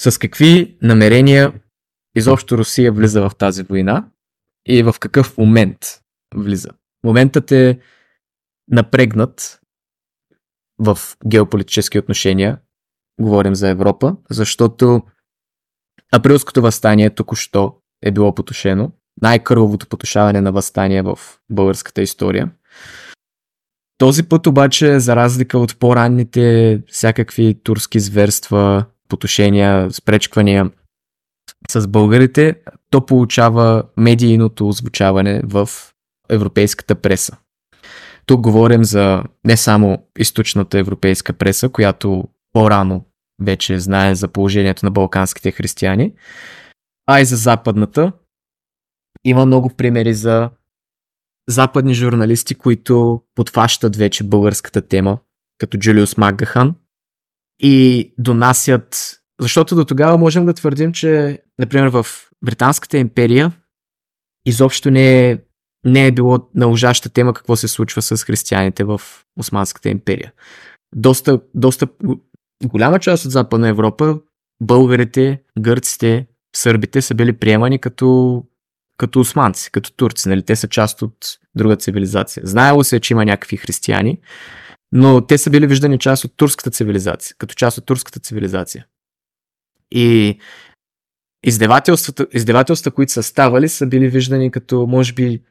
с 0.00 0.18
какви 0.18 0.78
намерения 0.82 1.52
изобщо 2.14 2.58
Русия 2.58 2.92
влиза 2.92 3.28
в 3.28 3.36
тази 3.38 3.62
война 3.62 4.08
и 4.66 4.82
в 4.82 4.94
какъв 5.00 5.38
момент 5.38 5.78
влиза. 6.34 6.68
Моментът 7.04 7.52
е 7.52 7.78
напрегнат 8.70 9.60
в 10.78 10.98
геополитически 11.26 11.98
отношения, 11.98 12.58
говорим 13.20 13.54
за 13.54 13.68
Европа, 13.68 14.16
защото 14.30 15.02
априлското 16.12 16.62
възстание 16.62 17.14
току-що 17.14 17.76
е 18.02 18.10
било 18.10 18.34
потушено. 18.34 18.92
Най-кървавото 19.22 19.88
потушаване 19.88 20.40
на 20.40 20.52
възстание 20.52 21.02
в 21.02 21.18
българската 21.50 22.02
история. 22.02 22.50
Този 23.98 24.22
път 24.22 24.46
обаче, 24.46 25.00
за 25.00 25.16
разлика 25.16 25.58
от 25.58 25.78
по-ранните 25.78 26.82
всякакви 26.88 27.54
турски 27.62 28.00
зверства, 28.00 28.84
потушения, 29.08 29.90
спречквания 29.90 30.70
с 31.70 31.88
българите, 31.88 32.54
то 32.90 33.06
получава 33.06 33.82
медийното 33.96 34.68
озвучаване 34.68 35.42
в 35.44 35.68
европейската 36.28 36.94
преса. 36.94 37.36
Тук 38.26 38.40
говорим 38.40 38.84
за 38.84 39.22
не 39.44 39.56
само 39.56 39.98
източната 40.18 40.78
европейска 40.78 41.32
преса, 41.32 41.68
която 41.68 42.24
по-рано 42.52 43.04
вече 43.42 43.78
знае 43.78 44.14
за 44.14 44.28
положението 44.28 44.86
на 44.86 44.90
балканските 44.90 45.50
християни, 45.50 46.12
а 47.06 47.20
и 47.20 47.24
за 47.24 47.36
западната. 47.36 48.12
Има 49.24 49.46
много 49.46 49.70
примери 49.76 50.14
за 50.14 50.50
западни 51.48 51.94
журналисти, 51.94 52.54
които 52.54 53.22
подфащат 53.34 53.96
вече 53.96 54.24
българската 54.24 54.82
тема, 54.82 55.18
като 55.58 55.78
Джулиус 55.78 56.16
Магахан, 56.16 56.74
и 57.62 58.14
донасят. 58.18 59.20
Защото 59.40 59.74
до 59.74 59.84
тогава 59.84 60.18
можем 60.18 60.46
да 60.46 60.54
твърдим, 60.54 60.92
че, 60.92 61.42
например, 61.58 61.88
в 61.88 62.06
Британската 62.44 62.98
империя 62.98 63.52
изобщо 64.46 64.90
не 64.90 65.30
е, 65.30 65.38
не 65.84 66.06
е 66.06 66.12
било 66.12 66.38
наложаща 66.54 67.08
тема 67.08 67.34
какво 67.34 67.56
се 67.56 67.68
случва 67.68 68.02
с 68.02 68.24
християните 68.24 68.84
в 68.84 69.00
Османската 69.38 69.88
империя. 69.88 70.32
Доста, 70.94 71.40
доста 71.54 71.86
голяма 72.64 72.98
част 72.98 73.24
от 73.24 73.30
Западна 73.30 73.68
Европа, 73.68 74.18
българите, 74.62 75.42
гърците, 75.58 76.26
сърбите 76.56 77.02
са 77.02 77.14
били 77.14 77.32
приемани 77.32 77.78
като, 77.78 78.42
като 78.96 79.20
османци, 79.20 79.70
като 79.72 79.92
турци. 79.92 80.28
Нали? 80.28 80.42
Те 80.42 80.56
са 80.56 80.68
част 80.68 81.02
от 81.02 81.16
друга 81.54 81.76
цивилизация. 81.76 82.42
Знаело 82.46 82.84
се, 82.84 83.00
че 83.00 83.14
има 83.14 83.24
някакви 83.24 83.56
християни, 83.56 84.18
но 84.92 85.26
те 85.26 85.38
са 85.38 85.50
били 85.50 85.66
виждани 85.66 85.98
част 85.98 86.24
от 86.24 86.32
турската 86.36 86.70
цивилизация, 86.70 87.36
като 87.38 87.54
част 87.54 87.78
от 87.78 87.86
турската 87.86 88.20
цивилизация. 88.20 88.86
И 89.90 90.38
издевателствата, 91.44 92.26
издевателствата, 92.32 92.94
които 92.94 93.12
са 93.12 93.22
ставали, 93.22 93.68
са 93.68 93.86
били 93.86 94.08
виждани 94.08 94.50
като, 94.50 94.86
може 94.86 95.12
би, 95.12 95.42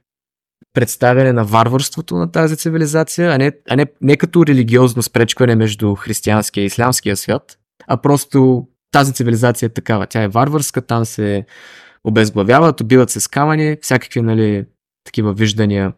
представяне 0.74 1.34
на 1.34 1.44
варварството 1.44 2.16
на 2.16 2.32
тази 2.32 2.58
цивилизация, 2.58 3.32
а 3.32 3.38
не, 3.38 3.52
а 3.70 3.76
не, 3.76 3.86
не 4.02 4.18
като 4.18 4.46
религиозно 4.46 5.04
спречкване 5.04 5.56
между 5.56 5.96
християнския 5.96 6.64
и 6.64 6.66
ислямския 6.66 7.18
свят, 7.18 7.58
а 7.88 7.98
просто 7.98 8.68
тази 8.92 9.14
цивилизация 9.14 9.68
е 9.68 9.70
такава. 9.70 10.08
Тя 10.08 10.24
е 10.24 10.28
варварска, 10.28 10.82
там 10.82 11.06
се 11.06 11.46
обезглавяват, 12.06 12.82
убиват 12.82 13.10
се 13.10 13.20
с 13.20 13.28
камъни, 13.28 13.78
всякакви 13.82 14.22
нали, 14.22 14.66
такива 15.04 15.34
виждания, 15.34 15.94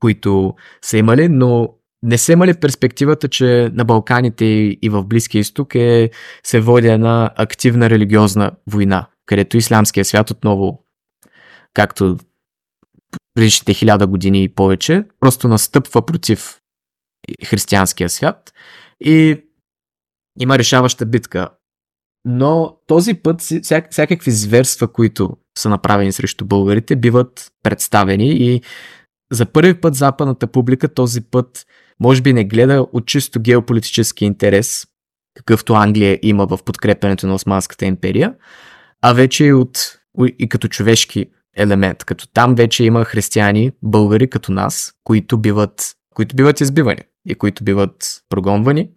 които 0.00 0.54
са 0.82 0.98
имали, 0.98 1.28
но 1.28 1.74
не 2.02 2.18
са 2.18 2.32
имали 2.32 2.60
перспективата, 2.60 3.28
че 3.28 3.70
на 3.72 3.84
Балканите 3.84 4.44
и 4.82 4.88
в 4.88 5.04
Близкия 5.04 5.40
изток 5.40 5.74
е, 5.74 6.10
се 6.44 6.60
води 6.60 6.88
една 6.88 7.30
активна 7.36 7.90
религиозна 7.90 8.52
война, 8.66 9.06
където 9.26 9.56
ислямския 9.56 10.04
свят 10.04 10.30
отново, 10.30 10.84
както 11.74 12.16
предишните 13.34 13.74
хиляда 13.74 14.06
години 14.06 14.44
и 14.44 14.48
повече, 14.48 15.04
просто 15.20 15.48
настъпва 15.48 16.06
против 16.06 16.60
християнския 17.44 18.08
свят 18.08 18.52
и 19.04 19.44
има 20.40 20.58
решаваща 20.58 21.06
битка. 21.06 21.48
Но 22.24 22.76
този 22.86 23.14
път 23.14 23.40
вся, 23.40 23.82
всякакви 23.90 24.30
зверства, 24.30 24.92
които 24.92 25.36
са 25.58 25.68
направени 25.68 26.12
срещу 26.12 26.44
българите, 26.44 26.96
биват 26.96 27.52
представени 27.62 28.30
и 28.30 28.62
за 29.32 29.46
първи 29.46 29.80
път 29.80 29.94
западната 29.94 30.46
публика 30.46 30.94
този 30.94 31.20
път 31.20 31.66
може 32.00 32.22
би 32.22 32.32
не 32.32 32.44
гледа 32.44 32.86
от 32.92 33.06
чисто 33.06 33.40
геополитически 33.40 34.24
интерес, 34.24 34.86
какъвто 35.34 35.74
Англия 35.74 36.18
има 36.22 36.46
в 36.46 36.58
подкрепянето 36.64 37.26
на 37.26 37.34
Османската 37.34 37.86
империя, 37.86 38.34
а 39.02 39.12
вече 39.12 39.44
и, 39.44 39.52
от, 39.52 39.98
и 40.38 40.48
като 40.48 40.68
човешки 40.68 41.26
елемент, 41.56 42.04
като 42.04 42.28
там 42.28 42.54
вече 42.54 42.84
има 42.84 43.04
християни, 43.04 43.72
българи 43.82 44.30
като 44.30 44.52
нас, 44.52 44.92
които 45.04 45.38
биват, 45.38 45.92
които 46.14 46.36
биват 46.36 46.60
избивани 46.60 47.02
и 47.28 47.34
които 47.34 47.64
биват 47.64 48.22
прогонвани. 48.28 48.90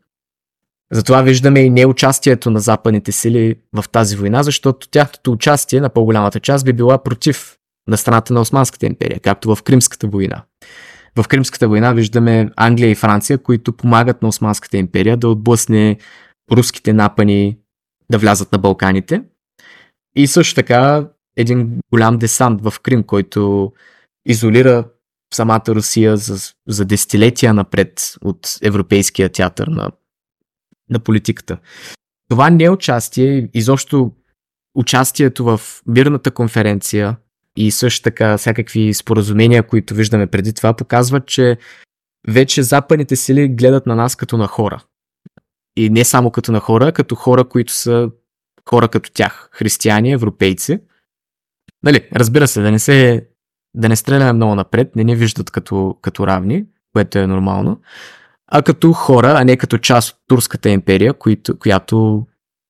Затова 0.92 1.22
виждаме 1.22 1.60
и 1.60 1.70
неучастието 1.70 2.52
на 2.52 2.60
западните 2.60 3.12
сили 3.12 3.56
в 3.74 3.90
тази 3.90 4.16
война, 4.16 4.44
защото 4.44 4.90
тяхното 4.90 5.32
участие 5.32 5.82
на 5.82 5.90
по-голямата 5.90 6.40
част 6.40 6.66
би 6.66 6.74
била 6.74 7.04
против 7.04 7.58
на 7.88 7.98
страната 7.98 8.34
на 8.34 8.42
Османската 8.42 8.86
империя, 8.86 9.20
както 9.20 9.56
в 9.56 9.64
Кримската 9.64 10.08
война. 10.08 10.44
В 11.18 11.28
Кримската 11.28 11.68
война 11.68 11.94
виждаме 11.94 12.50
Англия 12.56 12.90
и 12.90 12.96
Франция, 12.96 13.38
които 13.38 13.74
помагат 13.74 14.22
на 14.22 14.28
Османската 14.28 14.78
империя 14.78 15.18
да 15.18 15.30
отблъсне 15.30 15.98
руските 16.52 16.94
напани 16.94 17.58
да 18.12 18.18
влязат 18.18 18.52
на 18.52 18.58
Балканите. 18.58 19.24
И 20.16 20.28
също 20.28 20.56
така 20.56 21.08
един 21.38 21.80
голям 21.92 22.18
десант 22.18 22.62
в 22.62 22.74
Крим, 22.84 23.04
който 23.04 23.72
изолира 24.26 24.86
самата 25.34 25.64
Русия 25.68 26.18
за, 26.18 26.54
за 26.68 26.86
десетилетия 26.86 27.54
напред 27.54 28.16
от 28.22 28.58
европейския 28.62 29.30
театър 29.30 29.68
на, 29.68 29.92
на 30.90 31.00
политиката. 31.00 31.58
Това 32.30 32.50
не 32.50 32.64
е 32.64 32.70
участие, 32.70 33.50
изобщо 33.54 34.12
участието 34.76 35.44
в 35.46 35.62
мирната 35.88 36.32
конференция 36.32 37.18
и 37.56 37.72
също 37.72 38.04
така 38.04 38.38
всякакви 38.38 38.94
споразумения, 38.94 39.68
които 39.68 39.94
виждаме 39.94 40.28
преди 40.28 40.54
това, 40.54 40.74
показват, 40.74 41.28
че 41.28 41.58
вече 42.28 42.64
западните 42.64 43.16
сили 43.16 43.48
гледат 43.48 43.86
на 43.86 43.96
нас 43.96 44.16
като 44.16 44.38
на 44.38 44.48
хора. 44.48 44.84
И 45.78 45.90
не 45.90 46.04
само 46.04 46.32
като 46.32 46.52
на 46.52 46.60
хора, 46.60 46.92
като 46.92 47.16
хора, 47.16 47.44
които 47.44 47.74
са 47.74 48.10
хора 48.70 48.88
като 48.88 49.12
тях, 49.12 49.50
християни, 49.52 50.12
европейци. 50.12 50.80
Нали, 51.84 52.10
разбира 52.16 52.48
се, 52.48 52.62
да 52.62 52.72
не 52.72 52.80
се 52.80 53.28
да 53.76 53.90
не 53.90 53.96
стреляме 53.96 54.34
много 54.34 54.56
напред, 54.56 54.96
не 54.96 55.04
ни 55.04 55.16
виждат 55.16 55.52
като, 55.52 55.98
като 56.02 56.28
равни, 56.28 56.66
което 56.94 57.20
е 57.20 57.28
нормално, 57.28 57.82
а 58.48 58.62
като 58.62 58.94
хора, 58.94 59.34
а 59.38 59.44
не 59.44 59.58
като 59.58 59.78
част 59.78 60.10
от 60.10 60.18
Турската 60.28 60.70
империя, 60.70 61.14
която, 61.14 61.60
която 61.60 62.26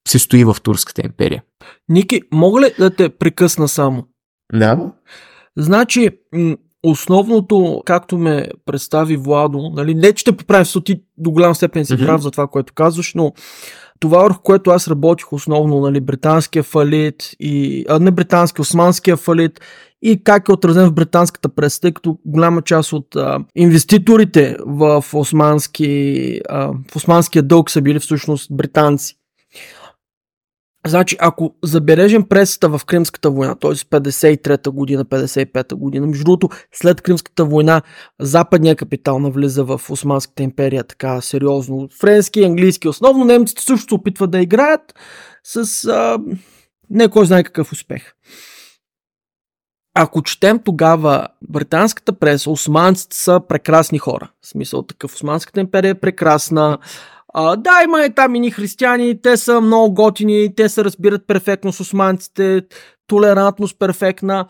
се 0.08 0.20
стои 0.20 0.44
в 0.44 0.58
Турската 0.64 1.02
империя. 1.06 1.44
Ники, 1.90 2.22
мога 2.32 2.62
ли 2.62 2.74
да 2.80 2.96
те 2.96 3.10
прекъсна 3.10 3.68
само? 3.68 4.04
Да. 4.54 4.92
Значи, 5.58 6.10
основното, 6.84 7.82
както 7.86 8.18
ме 8.18 8.48
представи 8.66 9.18
Владо, 9.18 9.72
нали, 9.76 9.96
не 9.96 10.14
че 10.14 10.26
те 10.26 10.38
поправи, 10.38 10.66
защото 10.66 10.84
ти 10.84 11.02
до 11.18 11.32
голям 11.32 11.56
степен 11.56 11.86
си 11.86 11.94
mm-hmm. 11.94 12.06
прав 12.06 12.22
за 12.22 12.32
това, 12.32 12.48
което 12.48 12.74
казваш, 12.74 13.14
но 13.14 13.34
Това, 14.00 14.24
върху 14.24 14.42
което 14.42 14.72
аз 14.72 14.88
работих 14.88 15.34
основно, 15.34 15.80
нали, 15.82 16.02
британския 16.02 16.64
фалит 16.64 17.32
и, 17.40 17.86
а, 17.90 18.00
не 18.00 18.12
британски, 18.12 18.62
османския 18.62 19.18
фалит 19.18 19.60
и 20.08 20.24
как 20.24 20.50
е 20.50 20.52
отразен 20.52 20.90
в 20.90 20.94
британската 20.94 21.50
преса, 21.50 21.82
тъй 21.82 21.92
като 21.92 22.18
голяма 22.26 22.62
част 22.62 22.94
от 22.94 23.16
а, 23.16 23.40
инвеститорите 23.56 24.58
в, 24.66 25.06
османски, 25.14 26.42
а, 26.50 26.72
в 26.92 26.96
османския 26.96 27.44
дълг 27.44 27.72
са 27.72 27.82
били 27.82 28.00
всъщност 28.00 28.48
британци. 28.52 29.16
Значи, 30.88 31.16
ако 31.20 31.56
забележим 31.64 32.24
пресата 32.24 32.70
в 32.70 32.82
Кримската 32.86 33.32
война, 33.32 33.56
т.е. 33.56 33.72
53-та 33.72 34.72
година, 34.72 35.06
55-та 35.06 35.76
година, 35.76 36.08
между 36.08 36.24
другото, 36.24 36.50
след 36.74 37.02
Кримската 37.02 37.46
война, 37.46 37.82
западния 38.20 38.76
капитал 38.76 39.20
навлиза 39.20 39.64
в 39.64 39.82
Османската 39.90 40.44
империя 40.44 40.84
така 40.84 41.22
сериозно. 41.22 41.90
Френски 42.00 42.44
английски 42.44 42.88
основно, 42.88 43.26
немците 43.26 43.62
също 43.64 43.88
се 43.88 43.96
опитват 43.96 44.32
да 44.32 44.42
играят 44.42 44.82
с 45.44 45.86
а, 45.86 46.18
не 46.90 47.08
кой 47.08 47.26
знае 47.26 47.44
какъв 47.44 47.72
успех. 47.72 48.14
Ако 49.98 50.22
четем 50.22 50.60
тогава 50.60 51.28
британската 51.50 52.14
преса, 52.14 52.52
османците 52.52 53.16
са 53.16 53.42
прекрасни 53.50 53.98
хора. 53.98 54.32
В 54.42 54.48
смисъл 54.48 54.84
такъв, 54.84 55.14
Османската 55.14 55.60
империя 55.60 55.90
е 55.90 56.00
прекрасна, 56.00 56.78
а, 57.34 57.56
да, 57.56 57.72
има 57.84 58.04
е 58.04 58.14
там 58.14 58.36
и 58.36 58.52
християни, 58.52 59.22
те 59.22 59.38
са 59.38 59.62
много 59.62 59.94
готини, 59.94 60.56
те 60.56 60.70
се 60.70 60.84
разбират 60.84 61.28
перфектно 61.28 61.74
с 61.74 61.80
османците, 61.80 62.62
толерантност 63.08 63.80
перфектна, 63.80 64.46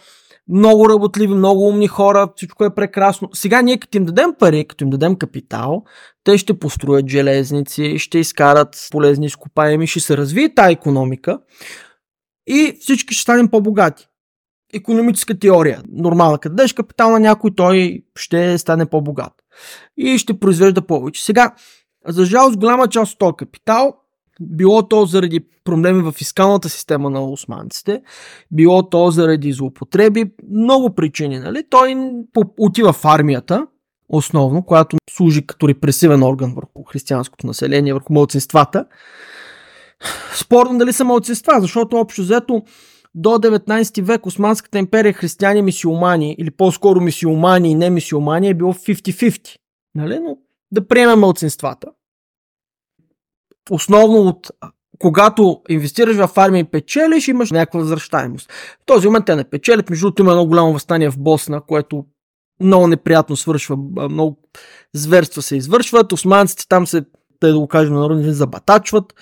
много 0.50 0.90
работливи, 0.90 1.34
много 1.34 1.68
умни 1.68 1.88
хора, 1.88 2.28
всичко 2.36 2.66
е 2.66 2.76
прекрасно. 2.76 3.30
Сега 3.34 3.62
ние 3.62 3.78
като 3.78 3.98
им 3.98 4.06
дадем 4.06 4.34
пари, 4.40 4.66
като 4.68 4.84
им 4.84 4.90
дадем 4.90 5.16
капитал, 5.16 5.84
те 6.24 6.38
ще 6.38 6.60
построят 6.60 7.10
железници, 7.10 8.00
ще 8.00 8.20
изкарат 8.20 8.88
полезни 8.92 9.26
изкопаеми, 9.26 9.88
ще 9.88 10.00
се 10.00 10.18
развие 10.18 10.54
тази 10.54 10.74
економика 10.74 11.40
и 12.48 12.78
всички 12.82 13.14
ще 13.14 13.22
станем 13.22 13.48
по-богати. 13.48 14.08
Економическа 14.76 15.40
теория. 15.40 15.82
Нормална. 15.92 16.38
Като 16.38 16.56
дадеш 16.56 16.74
капитал 16.74 17.12
на 17.12 17.20
някой, 17.20 17.52
той 17.56 18.04
ще 18.16 18.58
стане 18.58 18.86
по-богат. 18.86 19.34
И 19.98 20.18
ще 20.18 20.40
произвежда 20.40 20.82
повече. 20.82 21.26
Сега, 21.26 21.56
за 22.08 22.26
жалост, 22.26 22.58
голяма 22.58 22.88
част 22.88 23.14
от 23.14 23.20
този 23.20 23.34
капитал, 23.38 23.94
било 24.42 24.88
то 24.88 25.06
заради 25.06 25.40
проблеми 25.64 26.02
в 26.02 26.12
фискалната 26.12 26.70
система 26.70 27.10
на 27.10 27.26
османците, 27.26 28.02
било 28.52 28.90
то 28.90 29.12
заради 29.12 29.54
злоупотреби, 29.54 30.26
много 30.52 30.96
причини. 30.96 31.40
Нали? 31.40 31.64
Той 31.70 31.96
отива 32.60 32.94
в 32.94 33.06
армията, 33.06 33.68
основно, 34.10 34.64
която 34.64 34.98
служи 35.10 35.48
като 35.48 35.68
репресивен 35.68 36.24
орган 36.24 36.54
върху 36.56 36.84
християнското 36.84 37.48
население, 37.48 37.94
върху 37.94 38.14
младсинствата. 38.14 38.86
Спорно 40.36 40.78
дали 40.78 40.94
са 40.94 41.04
младсинства, 41.04 41.62
защото 41.62 41.98
общо 41.98 42.22
взето 42.22 42.64
до 43.16 43.30
19 43.30 44.02
век 44.02 44.26
Османската 44.26 44.80
империя 44.80 45.14
християни 45.14 45.62
мисиомани, 45.62 46.36
или 46.40 46.52
по-скоро 46.52 47.02
мисиомани 47.02 47.72
и 47.72 47.76
не 47.76 47.90
мисиомани 47.90 48.50
е 48.50 48.54
било 48.54 48.74
50-50. 48.74 49.56
Нали? 49.96 50.20
Но 50.20 50.38
да 50.72 50.88
приемем 50.88 51.20
мълцинствата. 51.20 51.88
Основно 53.72 54.18
от 54.18 54.52
когато 55.00 55.62
инвестираш 55.70 56.18
в 56.18 56.38
армия 56.38 56.60
и 56.60 56.64
печелиш, 56.64 57.28
имаш 57.28 57.52
някаква 57.52 57.80
възвръщаемост. 57.80 58.52
В 58.52 58.86
този 58.86 59.08
момент 59.08 59.26
те 59.26 59.36
не 59.36 59.44
печелят. 59.44 59.90
Между 59.90 60.06
другото 60.06 60.22
има 60.22 60.32
едно 60.32 60.46
голямо 60.46 60.74
възстание 60.74 61.10
в 61.10 61.20
Босна, 61.20 61.62
което 61.62 62.06
много 62.62 62.88
неприятно 62.88 63.36
свършва, 63.36 63.78
много 64.10 64.38
зверства 64.94 65.42
се 65.42 65.56
извършват. 65.56 66.12
Османците 66.12 66.68
там 66.68 66.88
се, 66.88 67.06
те 67.40 67.48
да 67.48 67.60
го 67.60 67.68
кажем 67.68 67.94
народни, 67.94 68.34
забатачват. 68.34 69.14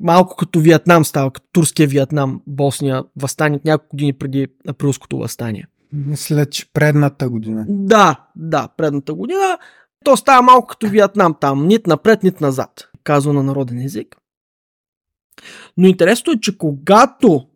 Малко 0.00 0.36
като 0.36 0.60
Виетнам 0.60 1.04
става, 1.04 1.30
като 1.30 1.46
турския 1.52 1.88
Виетнам, 1.88 2.42
Босния, 2.46 3.04
възстание 3.16 3.60
няколко 3.64 3.96
години 3.96 4.12
преди 4.12 4.46
априлското 4.68 5.18
възстание. 5.18 5.66
Мисля, 5.92 6.46
че 6.46 6.72
предната 6.72 7.28
година. 7.28 7.66
Да, 7.68 8.26
да, 8.36 8.68
предната 8.76 9.14
година. 9.14 9.58
То 10.04 10.16
става 10.16 10.42
малко 10.42 10.66
като 10.66 10.88
Виетнам 10.88 11.34
там, 11.40 11.66
нит 11.66 11.86
напред, 11.86 12.22
нит 12.22 12.40
назад, 12.40 12.88
казва 13.04 13.32
на 13.32 13.42
народен 13.42 13.78
език. 13.78 14.16
Но 15.76 15.86
интересно 15.86 16.32
е, 16.32 16.40
че 16.40 16.58
когато 16.58 17.46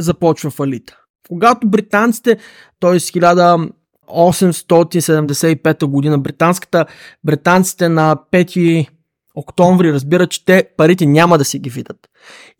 започва 0.00 0.50
фалита, 0.50 0.98
когато 1.28 1.68
британците, 1.68 2.38
т.е. 2.80 2.90
1875 2.90 5.86
година, 5.86 6.18
британската, 6.18 6.86
британците 7.24 7.88
на 7.88 8.16
5 8.32 8.88
октомври 9.36 9.92
разбират, 9.92 10.30
че 10.30 10.44
те 10.44 10.68
парите 10.76 11.06
няма 11.06 11.38
да 11.38 11.44
си 11.44 11.58
ги 11.58 11.70
видят. 11.70 12.08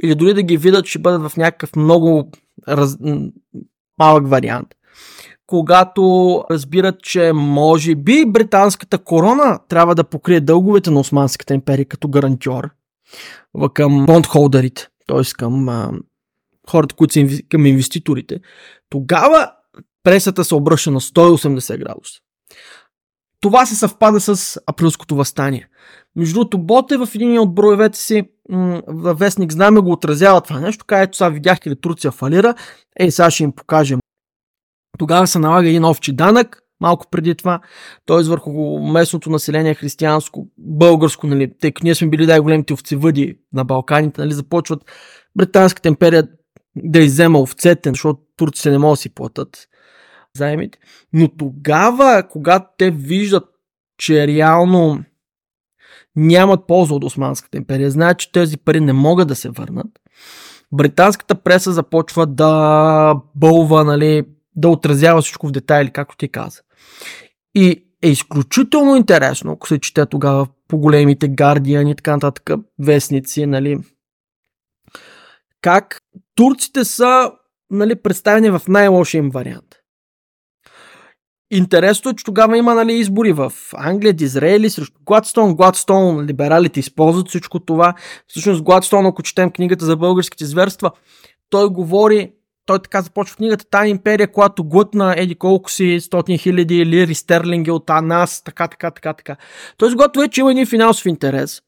Или 0.03 0.15
дори 0.15 0.35
да 0.35 0.43
ги 0.43 0.57
видят, 0.57 0.87
ще 0.87 0.99
бъдат 0.99 1.31
в 1.31 1.37
някакъв 1.37 1.77
много 1.77 2.31
раз... 2.69 2.97
малък 3.99 4.29
вариант 4.29 4.69
когато 5.47 6.45
разбират, 6.51 7.03
че 7.03 7.33
може 7.35 7.95
би 7.95 8.25
британската 8.27 8.99
корона 8.99 9.59
трябва 9.69 9.95
да 9.95 10.05
покрие 10.05 10.41
дълговете 10.41 10.91
на 10.91 11.01
Османската 11.01 11.55
империя 11.55 11.85
като 11.85 12.09
гарантьор 12.09 12.71
към 13.75 14.07
бондхолдерите, 14.07 14.89
т.е. 15.07 15.23
към 15.39 15.69
а, 15.69 15.93
хората, 16.71 16.95
които 16.95 17.13
са 17.13 17.21
инв... 17.21 17.33
към 17.49 17.67
инвеститорите, 17.67 18.41
тогава 18.91 19.53
пресата 20.03 20.45
се 20.45 20.55
обръща 20.55 20.91
на 20.91 21.01
180 21.01 21.79
градуса. 21.79 22.21
Това 23.41 23.67
се 23.67 23.77
съвпада 23.77 24.21
с 24.21 24.61
априлското 24.67 25.17
възстание. 25.17 25.69
Между 26.17 26.35
другото, 26.35 26.59
Боте 26.59 26.97
в 26.97 27.09
един 27.15 27.39
от 27.39 27.55
броевете 27.55 27.99
си 27.99 28.23
във 28.87 29.19
вестник 29.19 29.53
Знаме 29.53 29.81
го 29.81 29.93
отразява 29.93 30.41
това 30.41 30.61
нещо. 30.61 30.85
Където 30.87 31.17
сега 31.17 31.29
видяхте 31.29 31.71
ли 31.71 31.81
Турция 31.81 32.11
фалира, 32.11 32.55
ей 33.01 33.11
сега 33.11 33.31
ще 33.31 33.45
им 33.45 33.53
покажем 33.53 33.99
тогава 34.99 35.27
се 35.27 35.39
налага 35.39 35.69
един 35.69 35.85
овчи 35.85 36.13
данък, 36.13 36.63
малко 36.81 37.07
преди 37.11 37.35
това, 37.35 37.61
т.е. 38.07 38.23
върху 38.23 38.81
местното 38.81 39.31
население 39.31 39.75
християнско, 39.75 40.49
българско, 40.59 41.27
нали, 41.27 41.53
тъй 41.61 41.73
като 41.73 41.85
ние 41.85 41.95
сме 41.95 42.09
били 42.09 42.27
най-големите 42.27 42.73
овцевъди 42.73 43.39
на 43.53 43.65
Балканите, 43.65 44.21
нали, 44.21 44.33
започват 44.33 44.83
Британската 45.37 45.89
империя 45.89 46.29
да 46.77 46.99
иззема 46.99 47.41
овцете, 47.41 47.91
защото 47.91 48.21
турците 48.37 48.71
не 48.71 48.79
могат 48.79 48.93
да 48.93 48.97
си 48.97 49.15
платят 49.15 49.69
заемите. 50.37 50.79
Но 51.13 51.29
тогава, 51.29 52.23
когато 52.31 52.67
те 52.79 52.91
виждат, 52.91 53.45
че 53.99 54.27
реално 54.27 55.05
нямат 56.17 56.67
полза 56.67 56.95
от 56.95 57.05
Османската 57.05 57.59
империя, 57.59 57.91
знаят, 57.91 58.19
че 58.19 58.33
тези 58.33 58.57
пари 58.57 58.81
не 58.81 58.93
могат 58.93 59.29
да 59.29 59.35
се 59.35 59.51
върнат, 59.51 60.01
британската 60.73 61.35
преса 61.35 61.73
започва 61.73 62.27
да 62.27 63.15
бълва 63.35 63.85
нали, 63.85 64.25
да 64.57 64.69
отразява 64.69 65.23
всичко 65.23 65.49
в 65.49 65.53
детайли, 65.53 65.91
както 65.91 66.17
ти 66.17 66.29
каза. 66.29 66.61
И 67.55 67.85
е 68.03 68.09
изключително 68.09 68.97
интересно, 68.97 69.53
ако 69.53 69.69
се 69.69 69.79
чете 69.79 70.07
тогава 70.07 70.47
по 70.69 70.79
големите 70.79 71.29
гардиани 71.29 71.91
и 71.91 71.95
така 71.95 72.13
нататък 72.13 72.51
вестници, 72.79 73.47
нали, 73.47 73.79
как 75.61 76.03
турците 76.35 76.85
са 76.85 77.33
нали, 77.71 77.95
представени 77.95 78.51
в 78.51 78.63
най-лошия 78.69 79.19
им 79.19 79.31
вариант. 79.31 79.77
Интересно 81.51 82.11
е, 82.11 82.15
че 82.15 82.25
тогава 82.25 82.59
има 82.59 82.75
нали, 82.75 82.93
избори 82.93 83.33
в 83.33 83.53
Англия, 83.77 84.13
Дизраели 84.13 84.71
срещу 84.71 85.01
Гладстон. 85.07 85.55
Гладстон, 85.55 86.27
либералите 86.27 86.81
използват 86.81 87.29
всичко 87.29 87.61
това. 87.61 87.95
Всъщност 88.29 88.63
Гладстон, 88.63 89.07
ако 89.07 89.23
четем 89.23 89.51
книгата 89.51 89.85
за 89.85 89.97
българските 89.97 90.45
зверства, 90.45 90.91
той 91.51 91.69
говори 91.69 92.33
той 92.67 92.79
така 92.79 93.03
започва 93.03 93.37
книгата 93.37 93.65
Тая 93.71 93.89
империя, 93.89 94.33
която 94.33 94.65
глътна 94.65 95.15
еди 95.19 95.35
колко 95.35 95.71
си 95.71 96.01
100 96.01 96.39
хиляди 96.41 96.87
лири 96.87 97.15
стерлинги 97.15 97.71
от 97.71 97.89
нас, 97.89 98.43
така, 98.45 98.69
така, 98.69 98.91
така, 98.91 99.13
така. 99.13 99.37
Тоест, 99.77 99.97
когато 99.97 100.21
вече 100.21 100.41
има 100.41 100.51
един 100.51 100.67
финансов 100.67 101.07
интерес, 101.07 101.63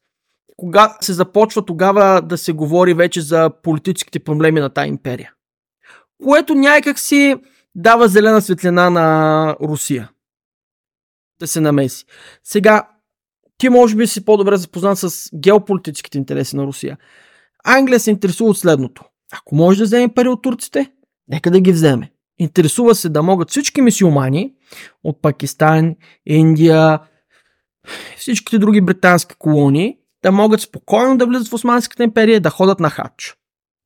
кога 0.57 0.97
се 1.01 1.13
започва 1.13 1.65
тогава 1.65 2.21
да 2.21 2.37
се 2.37 2.51
говори 2.51 2.93
вече 2.93 3.21
за 3.21 3.49
политическите 3.63 4.19
проблеми 4.19 4.59
на 4.59 4.69
тази 4.69 4.89
империя. 4.89 5.33
Което 6.23 6.55
някак 6.55 6.99
си 6.99 7.35
дава 7.79 8.07
зелена 8.07 8.41
светлина 8.41 8.89
на 8.89 9.55
Русия. 9.61 10.09
Да 11.39 11.47
се 11.47 11.61
намеси. 11.61 12.05
Сега, 12.43 12.89
ти 13.57 13.69
може 13.69 13.95
би 13.95 14.07
си 14.07 14.25
по-добре 14.25 14.57
запознат 14.57 14.97
с 14.97 15.29
геополитическите 15.35 16.17
интереси 16.17 16.55
на 16.55 16.65
Русия. 16.65 16.97
Англия 17.63 17.99
се 17.99 18.11
интересува 18.11 18.49
от 18.49 18.57
следното. 18.57 19.03
Ако 19.33 19.55
може 19.55 19.79
да 19.79 19.83
вземе 19.83 20.13
пари 20.13 20.27
от 20.27 20.41
турците, 20.41 20.91
нека 21.27 21.51
да 21.51 21.59
ги 21.59 21.71
вземе. 21.71 22.11
Интересува 22.37 22.95
се 22.95 23.09
да 23.09 23.23
могат 23.23 23.49
всички 23.49 23.81
мисиомани 23.81 24.53
от 25.03 25.21
Пакистан, 25.21 25.95
Индия, 26.25 26.99
всичките 28.17 28.59
други 28.59 28.81
британски 28.81 29.35
колонии 29.35 29.97
да 30.23 30.31
могат 30.31 30.61
спокойно 30.61 31.17
да 31.17 31.25
влизат 31.25 31.47
в 31.47 31.53
Османската 31.53 32.03
империя 32.03 32.41
да 32.41 32.49
ходят 32.49 32.79
на 32.79 32.89
хач. 32.89 33.35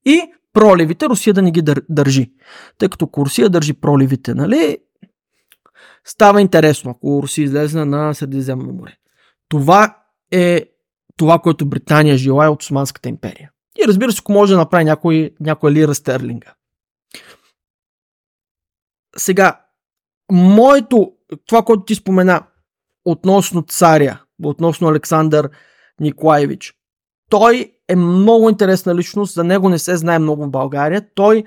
И 0.06 0.22
проливите 0.54 1.06
Русия 1.06 1.34
да 1.34 1.42
не 1.42 1.52
ги 1.52 1.62
държи. 1.90 2.34
Тъй 2.78 2.90
като 2.90 3.06
ако 3.06 3.26
Русия 3.26 3.50
държи 3.50 3.74
проливите, 3.74 4.34
нали, 4.34 4.78
става 6.06 6.42
интересно, 6.42 6.92
ако 6.92 7.20
Русия 7.24 7.44
излезе 7.44 7.86
на 7.86 8.14
Средиземно 8.14 8.74
море. 8.74 8.98
Това 9.50 9.98
е 10.32 10.66
това, 11.18 11.40
което 11.40 11.70
Британия 11.70 12.18
желая 12.18 12.52
от 12.52 12.62
Османската 12.62 13.10
империя. 13.10 13.52
И 13.84 13.88
разбира 13.88 14.12
се, 14.12 14.20
ако 14.20 14.32
може 14.32 14.54
да 14.54 14.60
направи 14.60 14.84
някой, 14.84 15.32
някой 15.40 15.72
лира 15.72 15.96
стерлинга. 15.96 16.54
Сега, 19.18 19.62
моето, 20.32 21.12
това, 21.46 21.64
което 21.64 21.84
ти 21.84 21.96
спомена 21.96 22.48
относно 23.06 23.62
царя, 23.62 24.22
относно 24.44 24.88
Александър 24.88 25.50
Николаевич, 26.00 26.74
той 27.30 27.73
е 27.88 27.96
много 27.96 28.50
интересна 28.50 28.96
личност, 28.96 29.34
за 29.34 29.44
него 29.44 29.70
не 29.70 29.80
се 29.80 29.98
знае 29.98 30.20
много 30.20 30.46
в 30.46 30.50
България. 30.50 31.08
Той 31.16 31.44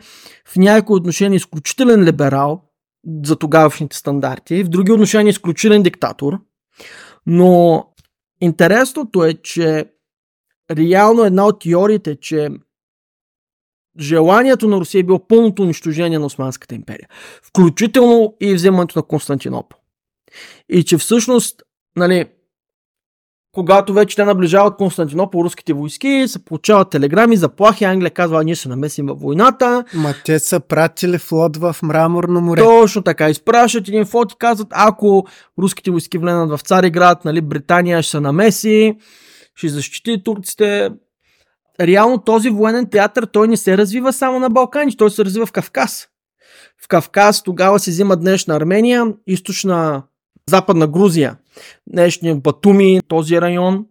в 0.49 0.57
някои 0.57 0.97
отношения 0.97 1.35
е 1.35 1.37
изключителен 1.37 2.05
либерал 2.05 2.63
за 3.25 3.37
тогавашните 3.37 3.97
стандарти, 3.97 4.65
в 4.65 4.69
други 4.69 4.93
отношения 4.93 5.29
е 5.29 5.31
изключителен 5.31 5.83
диктатор. 5.83 6.39
Но 7.27 7.85
интересното 8.41 9.25
е, 9.25 9.35
че 9.35 9.91
реално 10.71 11.25
една 11.25 11.47
от 11.47 11.61
теориите, 11.61 12.17
че 12.17 12.51
желанието 14.01 14.69
на 14.69 14.77
Русия 14.77 15.01
е 15.01 15.03
било 15.03 15.27
пълното 15.27 15.63
унищожение 15.63 16.19
на 16.19 16.27
Османската 16.27 16.75
империя, 16.75 17.09
включително 17.43 18.37
и 18.41 18.55
вземането 18.55 18.99
на 18.99 19.03
Константинопол. 19.03 19.79
И 20.69 20.85
че 20.85 20.99
всъщност, 20.99 21.63
нали, 21.97 22.25
когато 23.57 23.93
вече 23.93 24.17
те 24.17 24.25
наближават 24.25 24.77
Константинопол, 24.77 25.45
руските 25.45 25.73
войски, 25.73 26.25
се 26.27 26.45
получават 26.45 26.91
телеграми, 26.91 27.37
заплахи, 27.37 27.85
Англия 27.85 28.11
казва, 28.11 28.45
ние 28.45 28.57
се 28.57 28.69
намесим 28.69 29.07
във 29.07 29.21
войната. 29.21 29.85
Ма 29.95 30.15
те 30.25 30.39
са 30.39 30.61
пратили 30.61 31.19
флот 31.19 31.57
в 31.57 31.77
Мраморно 31.83 32.41
море. 32.41 32.61
Точно 32.61 33.03
така, 33.03 33.31
изпращат 33.31 33.89
един 33.89 34.05
флот 34.05 34.33
и 34.33 34.37
казват, 34.39 34.69
ако 34.71 35.27
руските 35.59 35.91
войски 35.91 36.19
влезат 36.19 36.51
в 36.51 36.61
Цариград, 36.63 37.25
нали, 37.25 37.41
Британия 37.41 38.03
ще 38.03 38.11
се 38.11 38.21
намеси, 38.21 38.97
ще 39.55 39.69
защити 39.69 40.23
турците. 40.25 40.91
Реално 41.81 42.19
този 42.19 42.51
военен 42.51 42.87
театър, 42.91 43.27
той 43.33 43.49
не 43.49 43.57
се 43.57 43.79
развива 43.79 44.13
само 44.13 44.39
на 44.39 44.51
Балкани, 44.51 44.97
той 44.97 45.11
се 45.11 45.25
развива 45.25 45.47
в 45.47 45.53
Кавказ. 45.53 46.07
В 46.85 46.89
Кавказ 46.89 47.43
тогава 47.43 47.79
се 47.79 47.91
взима 47.91 48.17
днешна 48.17 48.57
Армения, 48.57 49.07
източна 49.27 50.03
Западна 50.51 50.87
Грузия, 50.87 51.37
днешния 51.87 52.37
Батуми, 52.37 53.01
този 53.09 53.41
район 53.41 53.87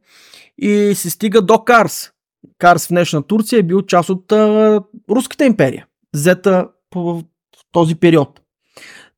и 0.57 0.95
се 0.95 1.09
стига 1.09 1.41
до 1.41 1.59
Карс. 1.59 2.11
Карс 2.57 2.85
в 2.85 2.89
днешна 2.89 3.23
Турция 3.23 3.59
е 3.59 3.63
бил 3.63 3.81
част 3.81 4.09
от 4.09 4.31
а, 4.31 4.81
Руската 5.09 5.45
империя, 5.45 5.85
взета 6.13 6.67
в 6.95 7.23
този 7.71 7.95
период. 7.95 8.41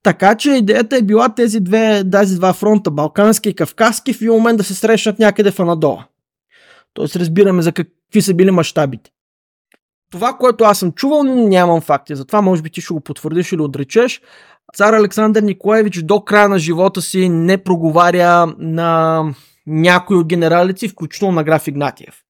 Така 0.04 0.36
че 0.36 0.52
идеята 0.52 0.98
е 0.98 1.02
била 1.02 1.36
тези 1.36 1.60
две, 1.60 2.04
тези 2.12 2.36
два 2.36 2.54
фронта, 2.54 2.92
Балкански 2.92 3.50
и 3.50 3.54
Кавказски, 3.54 4.14
в 4.14 4.22
един 4.22 4.34
момент 4.34 4.58
да 4.58 4.64
се 4.64 4.76
срещнат 4.76 5.20
някъде 5.20 5.52
в 5.52 5.60
Анадола. 5.60 6.06
Тоест 6.94 7.16
разбираме 7.16 7.62
за 7.62 7.72
какви 7.72 8.22
са 8.22 8.34
били 8.34 8.52
мащабите. 8.52 9.12
Това, 10.12 10.38
което 10.38 10.64
аз 10.64 10.80
съм 10.80 10.92
чувал, 10.92 11.24
нямам 11.24 11.82
факти. 11.82 12.16
Затова 12.16 12.42
може 12.42 12.62
би 12.62 12.70
ти 12.70 12.82
ще 12.82 12.94
го 12.94 13.00
потвърдиш 13.00 13.52
или 13.52 13.62
отречеш. 13.62 14.22
Цар 14.76 14.94
Александър 14.94 15.44
Николаевич 15.44 16.04
до 16.04 16.22
края 16.22 16.50
на 16.50 16.60
живота 16.60 17.02
си 17.02 17.30
не 17.30 17.58
проговаря 17.58 18.46
на 18.58 19.24
някои 19.68 20.18
от 20.18 20.28
генералици, 20.28 20.90
включително 20.90 21.34
на 21.34 21.44
граф 21.44 21.68
Игнатиев. 21.68 22.24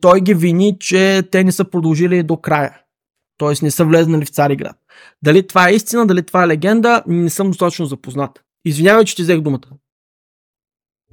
Той 0.00 0.20
ги 0.20 0.34
вини, 0.34 0.76
че 0.80 1.22
те 1.30 1.44
не 1.44 1.52
са 1.52 1.64
продължили 1.64 2.22
до 2.22 2.36
края. 2.36 2.78
Т.е. 3.38 3.64
не 3.64 3.70
са 3.70 3.84
влезнали 3.84 4.24
в 4.24 4.28
Цариград. 4.28 4.76
Дали 5.22 5.46
това 5.46 5.68
е 5.68 5.74
истина, 5.74 6.06
дали 6.06 6.22
това 6.22 6.44
е 6.44 6.48
легенда, 6.48 7.02
не 7.06 7.30
съм 7.30 7.48
достатъчно 7.48 7.86
запознат. 7.86 8.44
Извинявай, 8.64 9.04
че 9.04 9.16
ти 9.16 9.22
взех 9.22 9.40
думата. 9.40 9.68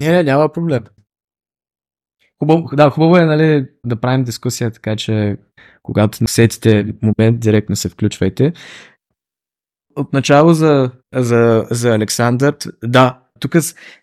Не, 0.00 0.08
не, 0.08 0.22
няма 0.22 0.52
проблем. 0.52 0.84
Хубаво, 2.38 2.68
да, 2.72 2.90
хубаво 2.90 3.16
е 3.16 3.24
нали, 3.24 3.66
да 3.86 3.96
правим 3.96 4.24
дискусия, 4.24 4.70
така 4.70 4.96
че 4.96 5.36
когато 5.82 6.28
сетите 6.28 6.94
момент, 7.02 7.40
директно 7.40 7.76
се 7.76 7.88
включвайте. 7.88 8.52
Отначало 9.96 10.54
за, 10.54 10.90
за, 11.14 11.66
за 11.70 11.94
Александър, 11.94 12.56
да, 12.84 13.20
тук 13.40 13.56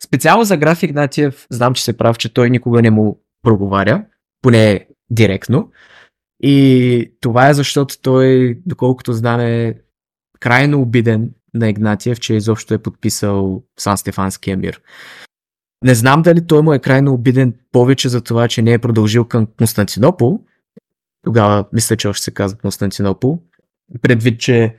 специално 0.04 0.44
за 0.44 0.58
граф 0.58 0.84
Игнатиев, 0.84 1.48
знам, 1.52 1.74
че 1.74 1.84
се 1.84 1.98
прав, 1.98 2.18
че 2.18 2.34
той 2.34 2.50
никога 2.50 2.82
не 2.82 2.92
му 2.92 3.22
проговаря, 3.44 4.06
поне 4.42 4.88
директно. 5.10 5.72
И 6.44 7.14
това 7.22 7.50
е 7.50 7.54
защото 7.54 8.02
той, 8.02 8.58
доколкото 8.66 9.14
знаме, 9.14 9.76
крайно 10.40 10.82
обиден 10.82 11.32
на 11.54 11.70
Игнатиев, 11.70 12.20
че 12.20 12.34
изобщо 12.34 12.74
е 12.74 12.78
подписал 12.78 13.64
Сан 13.80 13.98
Стефанския 13.98 14.58
мир. 14.58 14.82
Не 15.84 15.96
знам 15.96 16.22
дали 16.22 16.48
той 16.48 16.62
му 16.62 16.74
е 16.74 16.80
крайно 16.80 17.14
обиден 17.14 17.54
повече 17.72 18.10
за 18.10 18.22
това, 18.22 18.48
че 18.48 18.62
не 18.62 18.74
е 18.74 18.80
продължил 18.80 19.26
към 19.26 19.48
Константинопол. 19.58 20.40
Тогава 21.24 21.66
мисля, 21.74 21.96
че 21.96 22.08
още 22.08 22.24
се 22.24 22.32
казва 22.32 22.58
Константинопол. 22.58 23.40
Предвид, 24.02 24.40
че 24.40 24.76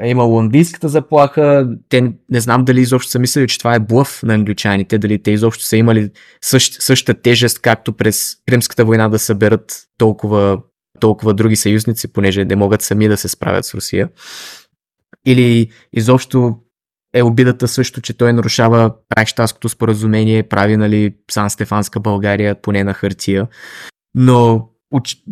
е 0.00 0.08
имало 0.08 0.40
английската 0.40 0.88
заплаха, 0.88 1.68
те 1.88 2.12
не 2.30 2.40
знам 2.40 2.64
дали 2.64 2.80
изобщо 2.80 3.10
са 3.10 3.18
мислили, 3.18 3.48
че 3.48 3.58
това 3.58 3.74
е 3.74 3.80
блъв 3.80 4.22
на 4.22 4.34
англичаните, 4.34 4.98
дали 4.98 5.22
те 5.22 5.30
изобщо 5.30 5.64
са 5.64 5.76
имали 5.76 6.10
същ, 6.42 6.82
същата 6.82 7.22
тежест, 7.22 7.58
както 7.58 7.92
през 7.92 8.36
Кримската 8.48 8.84
война 8.84 9.08
да 9.08 9.18
съберат 9.18 9.82
толкова, 9.98 10.58
толкова 11.00 11.34
други 11.34 11.56
съюзници, 11.56 12.12
понеже 12.12 12.44
не 12.44 12.56
могат 12.56 12.82
сами 12.82 13.08
да 13.08 13.16
се 13.16 13.28
справят 13.28 13.64
с 13.64 13.74
Русия. 13.74 14.08
Или 15.26 15.70
изобщо 15.92 16.56
е 17.14 17.22
обидата 17.22 17.68
също, 17.68 18.00
че 18.00 18.16
той 18.16 18.32
нарушава 18.32 18.94
Райхштадското 19.18 19.68
споразумение, 19.68 20.42
прави 20.42 20.76
нали, 20.76 21.14
Сан 21.30 21.50
Стефанска 21.50 22.00
България, 22.00 22.62
поне 22.62 22.84
на 22.84 22.94
хартия. 22.94 23.48
Но 24.14 24.69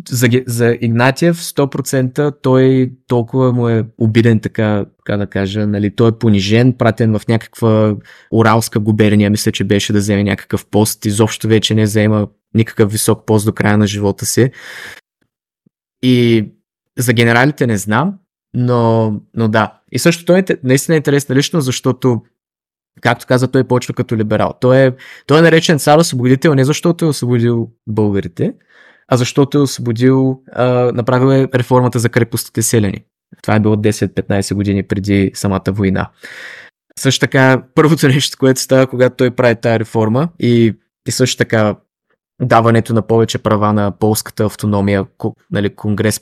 за, 0.09 0.29
за 0.47 0.77
Игнатиев 0.81 1.37
100% 1.37 2.35
той 2.41 2.91
толкова 3.07 3.53
му 3.53 3.69
е 3.69 3.85
обиден, 3.97 4.39
така, 4.39 4.85
така 4.97 5.17
да 5.17 5.27
кажа. 5.27 5.67
Нали, 5.67 5.95
той 5.95 6.09
е 6.09 6.17
понижен, 6.19 6.73
пратен 6.73 7.19
в 7.19 7.27
някаква 7.27 7.95
Уралска 8.31 8.79
губерния, 8.79 9.29
мисля, 9.29 9.51
че 9.51 9.63
беше 9.63 9.93
да 9.93 9.99
вземе 9.99 10.23
някакъв 10.23 10.65
пост. 10.65 11.05
Изобщо 11.05 11.47
вече 11.47 11.75
не 11.75 11.83
взема 11.83 12.27
никакъв 12.53 12.91
висок 12.91 13.25
пост 13.25 13.45
до 13.45 13.53
края 13.53 13.77
на 13.77 13.87
живота 13.87 14.25
си. 14.25 14.51
И 16.03 16.45
за 16.97 17.13
генералите 17.13 17.67
не 17.67 17.77
знам, 17.77 18.13
но, 18.53 19.13
но 19.33 19.47
да. 19.47 19.79
И 19.91 19.99
също 19.99 20.25
той 20.25 20.39
е 20.39 20.43
наистина 20.63 20.95
е 20.95 20.97
интересна 20.97 21.35
лично, 21.35 21.61
защото 21.61 22.21
както 23.01 23.25
каза, 23.25 23.47
той 23.47 23.63
почва 23.63 23.93
като 23.93 24.17
либерал. 24.17 24.53
Той 24.61 24.77
е, 24.77 24.91
той 25.27 25.39
е 25.39 25.41
наречен 25.41 25.79
цар 25.79 25.97
освободител 25.97 26.55
не 26.55 26.65
защото 26.65 27.05
е 27.05 27.07
освободил 27.07 27.69
българите, 27.87 28.53
а 29.09 29.17
защото 29.17 29.57
е 29.57 29.61
освободил, 29.61 30.41
а, 30.51 30.91
направил 30.93 31.31
е 31.31 31.47
реформата 31.55 31.99
за 31.99 32.09
крепостите 32.09 32.61
селени. 32.61 33.03
Това 33.41 33.55
е 33.55 33.59
било 33.59 33.75
10-15 33.75 34.53
години 34.55 34.83
преди 34.83 35.31
самата 35.33 35.63
война. 35.67 36.09
Също 36.99 37.19
така, 37.19 37.63
първото 37.75 38.07
нещо, 38.07 38.37
което 38.39 38.61
става, 38.61 38.87
когато 38.87 39.15
той 39.15 39.31
прави 39.31 39.55
тази 39.55 39.79
реформа 39.79 40.29
и, 40.39 40.73
и 41.07 41.11
също 41.11 41.37
така 41.37 41.75
даването 42.41 42.93
на 42.93 43.07
повече 43.07 43.37
права 43.37 43.73
на 43.73 43.91
полската 43.91 44.45
автономия, 44.45 45.05
нали, 45.51 45.75
конгрес, 45.75 46.21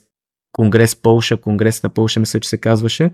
конгрес 0.51 0.95
Полша, 0.95 1.37
конгрес 1.37 1.83
на 1.83 1.89
Полша, 1.89 2.19
мисля, 2.19 2.39
че 2.39 2.49
се 2.49 2.57
казваше. 2.57 3.11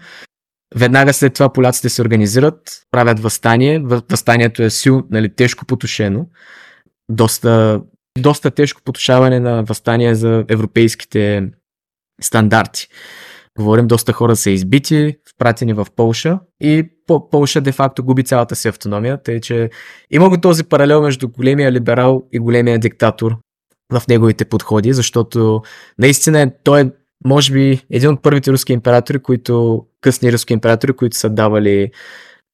Веднага 0.75 1.13
след 1.13 1.33
това 1.33 1.53
поляците 1.53 1.89
се 1.89 2.01
организират, 2.01 2.85
правят 2.91 3.19
възстание. 3.19 3.79
Възстанието 3.79 4.63
е 4.63 4.69
сил, 4.69 5.03
нали, 5.11 5.35
тежко 5.35 5.65
потушено. 5.65 6.27
Доста 7.09 7.81
доста 8.19 8.51
тежко 8.51 8.81
потушаване 8.85 9.39
на 9.39 9.63
възстание 9.63 10.15
за 10.15 10.45
европейските 10.49 11.49
стандарти. 12.21 12.87
Говорим, 13.57 13.87
доста 13.87 14.13
хора 14.13 14.35
са 14.35 14.51
избити, 14.51 15.17
впратени 15.35 15.73
в 15.73 15.87
Полша 15.95 16.39
и 16.61 16.89
Полша 17.31 17.61
де-факто 17.61 18.03
губи 18.03 18.23
цялата 18.23 18.55
си 18.55 18.67
автономия, 18.67 19.23
тъй 19.23 19.39
че 19.39 19.69
има 20.11 20.29
го 20.29 20.41
този 20.41 20.63
паралел 20.63 21.01
между 21.01 21.29
големия 21.29 21.71
либерал 21.71 22.23
и 22.31 22.39
големия 22.39 22.79
диктатор 22.79 23.35
в 23.93 24.07
неговите 24.07 24.45
подходи, 24.45 24.93
защото 24.93 25.61
наистина 25.99 26.41
е, 26.41 26.51
той 26.63 26.81
е 26.81 26.91
може 27.25 27.53
би 27.53 27.81
един 27.91 28.09
от 28.09 28.21
първите 28.21 28.51
руски 28.51 28.73
императори, 28.73 29.19
които, 29.19 29.85
късни 30.01 30.33
руски 30.33 30.53
императори, 30.53 30.93
които 30.93 31.17
са 31.17 31.29
давали 31.29 31.91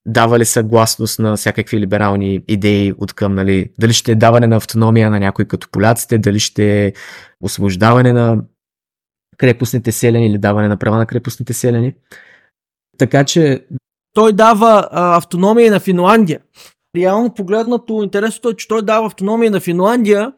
давали 0.07 0.45
съгласност 0.45 1.19
на 1.19 1.35
всякакви 1.35 1.79
либерални 1.79 2.43
идеи 2.47 2.93
от 2.97 3.13
към, 3.13 3.35
нали, 3.35 3.69
дали 3.79 3.93
ще 3.93 4.11
е 4.11 4.15
даване 4.15 4.47
на 4.47 4.55
автономия 4.55 5.09
на 5.09 5.19
някой 5.19 5.45
като 5.45 5.67
поляците, 5.71 6.17
дали 6.17 6.39
ще 6.39 6.85
е 6.85 6.93
освобождаване 7.41 8.13
на 8.13 8.41
крепостните 9.37 9.91
селени 9.91 10.27
или 10.27 10.37
даване 10.37 10.67
на 10.67 10.77
права 10.77 10.97
на 10.97 11.05
крепостните 11.05 11.53
селени. 11.53 11.93
Така 12.97 13.23
че... 13.23 13.65
Той 14.13 14.33
дава 14.33 14.89
а, 14.91 15.17
автономия 15.17 15.71
на 15.71 15.79
Финландия. 15.79 16.39
Реално 16.95 17.33
погледнато, 17.33 18.03
интересното 18.03 18.49
е, 18.49 18.55
че 18.55 18.67
той 18.67 18.81
дава 18.81 19.07
автономия 19.07 19.51
на 19.51 19.59
Финландия, 19.59 20.33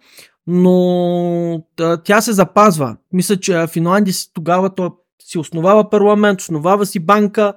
но 0.47 1.63
тя 2.03 2.21
се 2.21 2.33
запазва. 2.33 2.97
Мисля, 3.13 3.37
че 3.37 3.67
Финландия 3.67 4.13
тогава 4.33 4.75
той 4.75 4.89
си 5.23 5.37
основава 5.37 5.89
парламент, 5.89 6.41
основава 6.41 6.85
си 6.85 6.99
банка, 6.99 7.53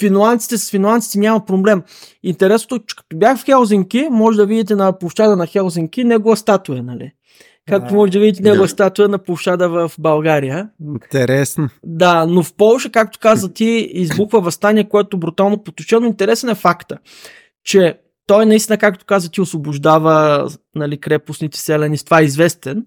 Финландците 0.00 0.58
с 0.58 0.70
финландците 0.70 1.18
няма 1.18 1.44
проблем. 1.44 1.82
Интересното, 2.22 2.74
е, 2.74 2.78
че 2.86 2.96
като 2.96 3.16
бях 3.16 3.38
в 3.38 3.44
Хелзинки, 3.44 4.08
може 4.10 4.36
да 4.36 4.46
видите 4.46 4.74
на 4.74 4.98
площада 4.98 5.36
на 5.36 5.46
Хелзинки 5.46 6.04
негова 6.04 6.36
статуя, 6.36 6.82
нали? 6.82 7.12
Както 7.68 7.94
може 7.94 8.12
да 8.12 8.18
видите 8.18 8.42
негова 8.42 8.68
статуя 8.68 9.08
на 9.08 9.18
площада 9.18 9.68
в 9.68 9.92
България. 9.98 10.68
Интересно. 10.94 11.68
Да, 11.84 12.26
но 12.26 12.42
в 12.42 12.54
Польша, 12.54 12.90
както 12.90 13.18
каза 13.18 13.52
ти, 13.52 13.88
избухва 13.92 14.40
възстание, 14.40 14.88
което 14.88 15.18
брутално 15.18 15.62
поточено. 15.64 16.06
Интересен 16.06 16.50
е 16.50 16.54
факта, 16.54 16.98
че 17.64 17.98
той 18.26 18.46
наистина, 18.46 18.78
както 18.78 19.04
каза 19.04 19.30
ти, 19.30 19.40
освобождава 19.40 20.48
нали, 20.74 21.00
крепостните 21.00 21.58
селени, 21.58 21.98
с 21.98 22.04
това 22.04 22.20
е 22.20 22.24
известен, 22.24 22.86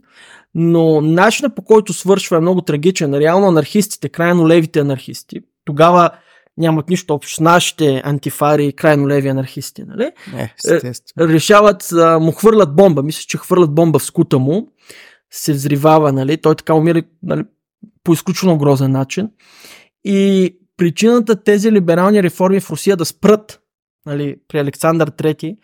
но 0.56 1.02
начинът 1.02 1.56
по 1.56 1.62
който 1.62 1.94
свършва 1.94 2.38
е 2.38 2.42
много 2.42 2.62
трагичен. 2.62 3.14
Реално 3.14 3.48
анархистите, 3.48 4.10
крайно 4.10 4.48
левите 4.48 4.80
анархисти, 4.80 5.42
тогава 5.66 6.10
нямат 6.58 6.90
нищо 6.90 7.14
общо 7.14 7.36
с 7.36 7.40
нашите 7.40 8.02
антифари, 8.06 8.74
крайно 8.74 9.08
леви 9.08 9.28
анархисти, 9.28 9.84
нали? 9.84 10.12
Е, 10.38 10.54
естествено. 10.58 11.34
Решават, 11.34 11.92
а, 11.92 12.20
му 12.20 12.32
хвърлят 12.32 12.76
бомба. 12.76 13.04
Мисля, 13.04 13.26
че 13.28 13.38
хвърлят 13.38 13.76
бомба 13.76 14.00
в 14.00 14.04
скута 14.04 14.40
му, 14.40 14.68
се 15.32 15.54
взривава, 15.54 16.12
нали? 16.12 16.38
Той 16.38 16.56
така 16.56 16.74
умира 16.74 17.04
нали, 17.24 17.44
по 18.04 18.14
изключително 18.14 18.58
грозен 18.58 18.92
начин. 18.92 19.30
И 20.04 20.56
причината 20.78 21.44
тези 21.44 21.72
либерални 21.72 22.24
реформи 22.24 22.60
в 22.60 22.72
Русия 22.72 22.98
да 22.98 23.06
спрат 23.06 23.62
нали, 24.06 24.36
при 24.48 24.60
Александър 24.60 25.12
III 25.12 25.58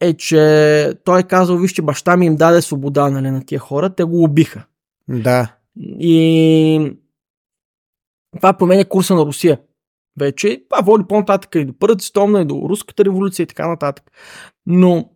е, 0.00 0.14
че 0.14 0.94
той 1.04 1.20
е 1.20 1.22
казал, 1.22 1.56
вижте, 1.56 1.82
баща 1.82 2.16
ми 2.16 2.26
им 2.26 2.36
даде 2.36 2.62
свобода 2.62 3.10
нали, 3.10 3.30
на 3.30 3.46
тия 3.46 3.58
хора, 3.58 3.90
те 3.90 4.04
го 4.04 4.24
убиха. 4.24 4.64
Да. 5.08 5.54
И 6.00 6.96
това 8.36 8.52
променя 8.52 8.84
курса 8.84 9.14
на 9.14 9.24
Русия. 9.26 9.58
Вече 10.20 10.62
това 10.70 10.82
води 10.82 11.04
по-нататък 11.08 11.54
и 11.54 11.64
до 11.64 11.72
Първата 11.78 12.04
световна, 12.04 12.40
и 12.40 12.44
до 12.44 12.66
Руската 12.68 13.04
революция 13.04 13.44
и 13.44 13.46
така 13.46 13.68
нататък. 13.68 14.04
Но 14.66 15.10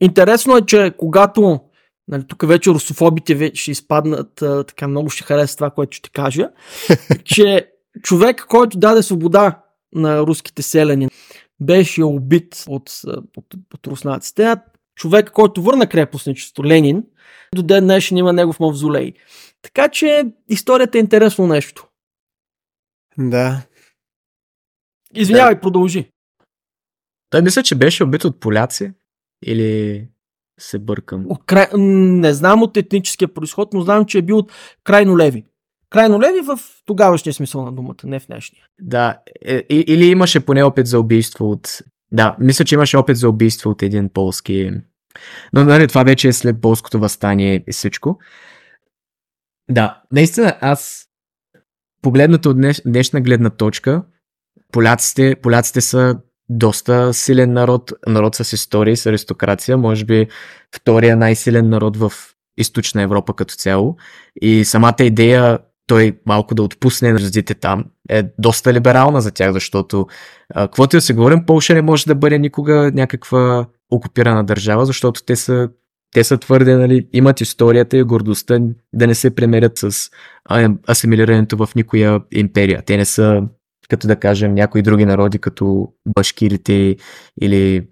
интересно 0.00 0.56
е, 0.56 0.66
че 0.66 0.94
когато 0.98 1.60
Нали, 2.08 2.24
тук 2.28 2.46
вече 2.46 2.70
русофобите 2.70 3.50
ще 3.54 3.70
изпаднат, 3.70 4.42
а, 4.42 4.64
така 4.64 4.88
много 4.88 5.10
ще 5.10 5.24
харесат 5.24 5.58
това, 5.58 5.70
което 5.70 5.96
ще 5.96 6.10
кажа, 6.10 6.50
че 7.24 7.70
човек, 8.02 8.46
който 8.48 8.78
даде 8.78 9.02
свобода 9.02 9.62
на 9.94 10.20
руските 10.20 10.62
селени, 10.62 11.08
беше 11.60 12.04
убит 12.04 12.64
от, 12.68 12.90
от, 13.36 13.54
от 13.74 13.86
руснаците, 13.86 14.44
а 14.44 14.62
човек, 14.96 15.30
който 15.30 15.62
върна 15.62 15.88
крепостничество, 15.88 16.64
Ленин, 16.64 17.04
до 17.54 17.62
ден 17.62 17.84
днешен 17.84 18.18
има 18.18 18.32
негов 18.32 18.60
мавзолей. 18.60 19.12
Така 19.62 19.88
че 19.88 20.24
историята 20.48 20.98
е 20.98 21.00
интересно 21.00 21.46
нещо. 21.46 21.88
Да. 23.18 23.62
Извинявай, 25.14 25.54
да. 25.54 25.60
продължи. 25.60 26.10
Той 27.30 27.42
мисля, 27.42 27.62
че 27.62 27.74
беше 27.74 28.04
убит 28.04 28.24
от 28.24 28.40
поляци 28.40 28.92
или 29.44 30.08
се 30.60 30.78
бъркам. 30.78 31.26
От 31.28 31.44
край... 31.46 31.66
Не 31.76 32.32
знам 32.32 32.62
от 32.62 32.76
етническия 32.76 33.34
происход, 33.34 33.72
но 33.72 33.80
знам, 33.80 34.04
че 34.04 34.18
е 34.18 34.22
бил 34.22 34.38
от 34.38 34.52
крайно 34.84 35.18
леви. 35.18 35.44
Крайно 35.90 36.20
леви 36.20 36.40
в 36.40 36.58
тогавашния 36.86 37.34
смисъл 37.34 37.64
на 37.64 37.72
думата, 37.72 37.96
не 38.04 38.20
в 38.20 38.26
днешния. 38.26 38.66
Да, 38.80 39.18
е, 39.44 39.64
или 39.70 40.04
имаше 40.04 40.46
поне 40.46 40.62
опит 40.62 40.86
за 40.86 41.00
убийство 41.00 41.50
от... 41.50 41.82
Да, 42.12 42.36
мисля, 42.40 42.64
че 42.64 42.74
имаше 42.74 42.96
опит 42.96 43.16
за 43.16 43.28
убийство 43.28 43.70
от 43.70 43.82
един 43.82 44.08
полски... 44.08 44.70
Но 45.52 45.64
нали, 45.64 45.88
това 45.88 46.02
вече 46.02 46.28
е 46.28 46.32
след 46.32 46.60
полското 46.60 46.98
възстание 46.98 47.64
и 47.68 47.72
всичко. 47.72 48.18
Да, 49.70 50.02
наистина 50.12 50.58
аз 50.60 51.08
погледнато 52.02 52.50
от 52.50 52.56
днеш, 52.56 52.82
днешна 52.86 53.20
гледна 53.20 53.50
точка, 53.50 54.04
поляците, 54.72 55.36
поляците 55.42 55.80
са 55.80 56.16
доста 56.48 57.14
силен 57.14 57.52
народ, 57.52 57.92
народ 58.06 58.34
с 58.34 58.52
история 58.52 58.96
с 58.96 59.06
аристокрация, 59.06 59.76
може 59.76 60.04
би 60.04 60.26
втория 60.76 61.16
най-силен 61.16 61.68
народ 61.68 61.96
в 61.96 62.12
източна 62.56 63.02
Европа 63.02 63.34
като 63.34 63.54
цяло. 63.54 63.96
И 64.42 64.64
самата 64.64 64.94
идея 65.00 65.58
той 65.86 66.18
малко 66.26 66.54
да 66.54 66.62
отпусне 66.62 67.18
звездите 67.18 67.54
там 67.54 67.84
е 68.08 68.22
доста 68.38 68.72
либерална 68.72 69.20
за 69.20 69.30
тях, 69.30 69.52
защото 69.52 70.06
каквото 70.54 70.96
и 70.96 70.98
да 70.98 71.00
се 71.00 71.14
говорим, 71.14 71.46
Полша 71.46 71.74
не 71.74 71.82
може 71.82 72.06
да 72.06 72.14
бъде 72.14 72.38
никога 72.38 72.90
някаква 72.94 73.66
окупирана 73.90 74.44
държава, 74.44 74.86
защото 74.86 75.24
те 75.24 75.36
са, 75.36 75.68
те 76.12 76.24
са 76.24 76.38
твърде, 76.38 76.76
нали, 76.76 77.08
имат 77.12 77.40
историята 77.40 77.96
и 77.96 78.02
гордостта 78.02 78.60
да 78.92 79.06
не 79.06 79.14
се 79.14 79.34
премерят 79.34 79.78
с 79.78 80.10
асимилирането 80.88 81.56
в 81.56 81.74
никоя 81.74 82.20
империя. 82.32 82.82
Те 82.86 82.96
не 82.96 83.04
са 83.04 83.42
като 83.92 84.06
да 84.06 84.16
кажем 84.16 84.54
някои 84.54 84.82
други 84.82 85.04
народи, 85.04 85.38
като 85.38 85.88
башкирите 86.06 86.96
или 87.40 87.88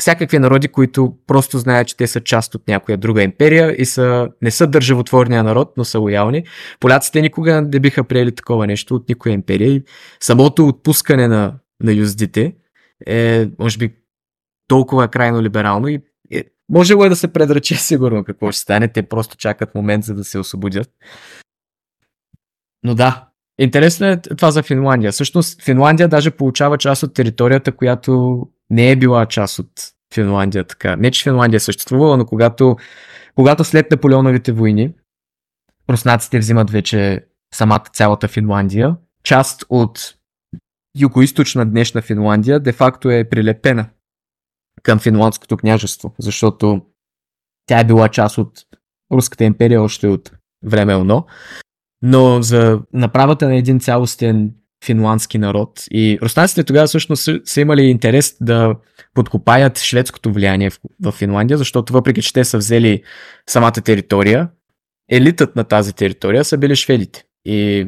всякакви 0.00 0.38
народи, 0.38 0.68
които 0.68 1.14
просто 1.26 1.58
знаят, 1.58 1.88
че 1.88 1.96
те 1.96 2.06
са 2.06 2.20
част 2.20 2.54
от 2.54 2.68
някоя 2.68 2.98
друга 2.98 3.22
империя 3.22 3.74
и 3.78 3.84
са, 3.84 4.28
не 4.42 4.50
са 4.50 4.66
държавотворния 4.66 5.42
народ, 5.42 5.72
но 5.76 5.84
са 5.84 5.98
лоялни. 5.98 6.44
Поляците 6.80 7.22
никога 7.22 7.62
не 7.62 7.80
биха 7.80 8.04
приели 8.04 8.34
такова 8.34 8.66
нещо 8.66 8.94
от 8.94 9.08
никоя 9.08 9.32
империя 9.32 9.70
и 9.70 9.82
самото 10.20 10.68
отпускане 10.68 11.28
на, 11.28 11.54
на 11.80 11.92
юздите 11.92 12.54
е, 13.06 13.48
може 13.58 13.78
би, 13.78 13.94
толкова 14.68 15.08
крайно 15.08 15.42
либерално 15.42 15.88
и 15.88 16.00
е, 16.32 16.44
може 16.68 16.92
е 16.92 17.08
да 17.08 17.16
се 17.16 17.32
предрече 17.32 17.74
сигурно 17.78 18.24
какво 18.24 18.52
ще 18.52 18.60
стане. 18.60 18.88
Те 18.88 19.02
просто 19.02 19.36
чакат 19.36 19.74
момент, 19.74 20.04
за 20.04 20.14
да 20.14 20.24
се 20.24 20.38
освободят. 20.38 20.90
Но 22.82 22.94
да, 22.94 23.28
интересно 23.58 24.06
е 24.06 24.16
това 24.16 24.50
за 24.50 24.62
Финландия. 24.62 25.12
Всъщност, 25.12 25.62
Финландия 25.62 26.08
даже 26.08 26.30
получава 26.30 26.78
част 26.78 27.02
от 27.02 27.14
територията, 27.14 27.72
която 27.72 28.42
не 28.70 28.90
е 28.90 28.96
била 28.96 29.26
част 29.26 29.58
от 29.58 29.70
Финландия 30.14 30.64
така. 30.64 30.96
Не, 30.96 31.10
че 31.10 31.22
Финландия 31.22 31.56
е 31.56 31.60
съществувала, 31.60 32.16
но 32.16 32.26
когато, 32.26 32.76
когато 33.34 33.64
след 33.64 33.90
Наполеоновите 33.90 34.52
войни 34.52 34.94
руснаците 35.90 36.38
взимат 36.38 36.70
вече 36.70 37.26
самата 37.54 37.84
цялата 37.92 38.28
Финландия, 38.28 38.96
част 39.22 39.64
от 39.68 40.14
юго-источна 40.98 41.64
днешна 41.64 42.02
Финландия 42.02 42.60
де-факто 42.60 43.10
е 43.10 43.28
прилепена 43.28 43.88
към 44.82 44.98
финландското 44.98 45.56
княжество, 45.56 46.14
защото 46.18 46.82
тя 47.66 47.80
е 47.80 47.84
била 47.84 48.08
част 48.08 48.38
от 48.38 48.66
Руската 49.12 49.44
империя 49.44 49.82
още 49.82 50.06
от 50.08 50.32
време 50.64 50.94
оно. 50.94 51.26
Но 52.08 52.42
за 52.42 52.80
направата 52.92 53.48
на 53.48 53.56
един 53.56 53.80
цялостен 53.80 54.50
финландски 54.84 55.38
народ. 55.38 55.84
И 55.90 56.18
руснаците 56.22 56.64
тогава 56.64 56.86
всъщност 56.86 57.28
са 57.44 57.60
имали 57.60 57.82
интерес 57.82 58.36
да 58.40 58.74
подкопаят 59.14 59.78
шведското 59.78 60.32
влияние 60.32 60.70
в, 60.70 60.78
в 61.02 61.12
Финландия, 61.12 61.58
защото 61.58 61.92
въпреки, 61.92 62.22
че 62.22 62.32
те 62.32 62.44
са 62.44 62.58
взели 62.58 63.02
самата 63.50 63.72
територия, 63.72 64.48
елитът 65.10 65.56
на 65.56 65.64
тази 65.64 65.92
територия 65.92 66.44
са 66.44 66.58
били 66.58 66.76
шведите. 66.76 67.24
И 67.44 67.86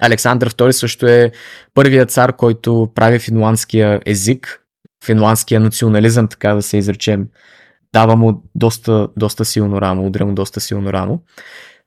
Александър 0.00 0.50
II 0.50 0.70
също 0.70 1.06
е 1.06 1.32
първият 1.74 2.10
цар, 2.10 2.36
който 2.36 2.92
прави 2.94 3.18
финландския 3.18 4.00
език, 4.06 4.62
финландския 5.04 5.60
национализъм, 5.60 6.28
така 6.28 6.54
да 6.54 6.62
се 6.62 6.76
изречем, 6.76 7.28
дава 7.92 8.16
му 8.16 8.42
доста, 8.54 9.08
доста 9.16 9.44
силно 9.44 9.80
рамо, 9.80 10.06
удря 10.06 10.26
му 10.26 10.34
доста 10.34 10.60
силно 10.60 10.92
рамо. 10.92 11.20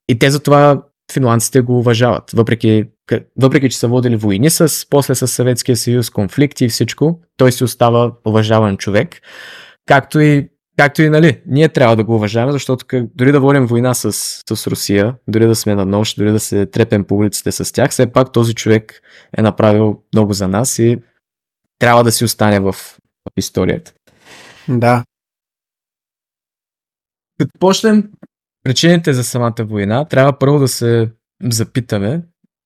И 0.09 0.19
те 0.19 0.30
затова 0.30 0.84
финландците 1.12 1.62
го 1.62 1.80
уважават, 1.80 2.32
въпреки, 2.32 2.86
въпреки 3.41 3.70
че 3.70 3.78
са 3.78 3.88
водили 3.88 4.16
войни 4.16 4.49
с, 4.49 4.88
после 4.89 5.16
с 5.16 5.28
Съветския 5.28 5.78
съюз, 5.78 6.10
конфликти 6.10 6.66
и 6.66 6.70
всичко, 6.70 7.22
той 7.38 7.51
си 7.51 7.64
остава 7.64 8.12
уважаван 8.26 8.78
човек. 8.78 9.22
Както 9.86 10.20
и, 10.20 10.49
както 10.78 11.01
и 11.01 11.10
нали, 11.10 11.41
ние 11.45 11.70
трябва 11.70 11.95
да 11.95 12.03
го 12.03 12.16
уважаваме, 12.16 12.51
защото 12.51 12.86
как, 12.88 13.05
дори 13.16 13.32
да 13.32 13.39
водим 13.39 13.66
война 13.66 13.93
с, 13.93 14.12
с 14.49 14.68
Русия, 14.68 15.16
дори 15.28 15.47
да 15.47 15.55
сме 15.55 15.76
на 15.76 15.86
нощ, 15.86 16.18
дори 16.18 16.32
да 16.32 16.39
се 16.39 16.66
трепем 16.66 17.03
по 17.03 17.16
улиците 17.16 17.51
с 17.51 17.74
тях, 17.74 17.91
все 17.91 18.12
пак 18.12 18.32
този 18.32 18.55
човек 18.55 19.01
е 19.38 19.41
направил 19.41 20.03
много 20.14 20.34
за 20.34 20.47
нас 20.47 20.80
и 20.80 20.97
трябва 21.80 22.03
да 22.03 22.12
си 22.12 22.26
остане 22.26 22.60
в, 22.60 22.72
в 22.74 22.97
историята. 23.38 23.93
Да. 24.70 25.03
Като 27.39 27.51
почнем 27.60 28.10
причините 28.68 29.13
за 29.13 29.24
самата 29.24 29.55
война, 29.59 30.05
трябва 30.05 30.39
първо 30.39 30.59
да 30.59 30.68
се 30.68 31.11
запитаме, 31.43 32.22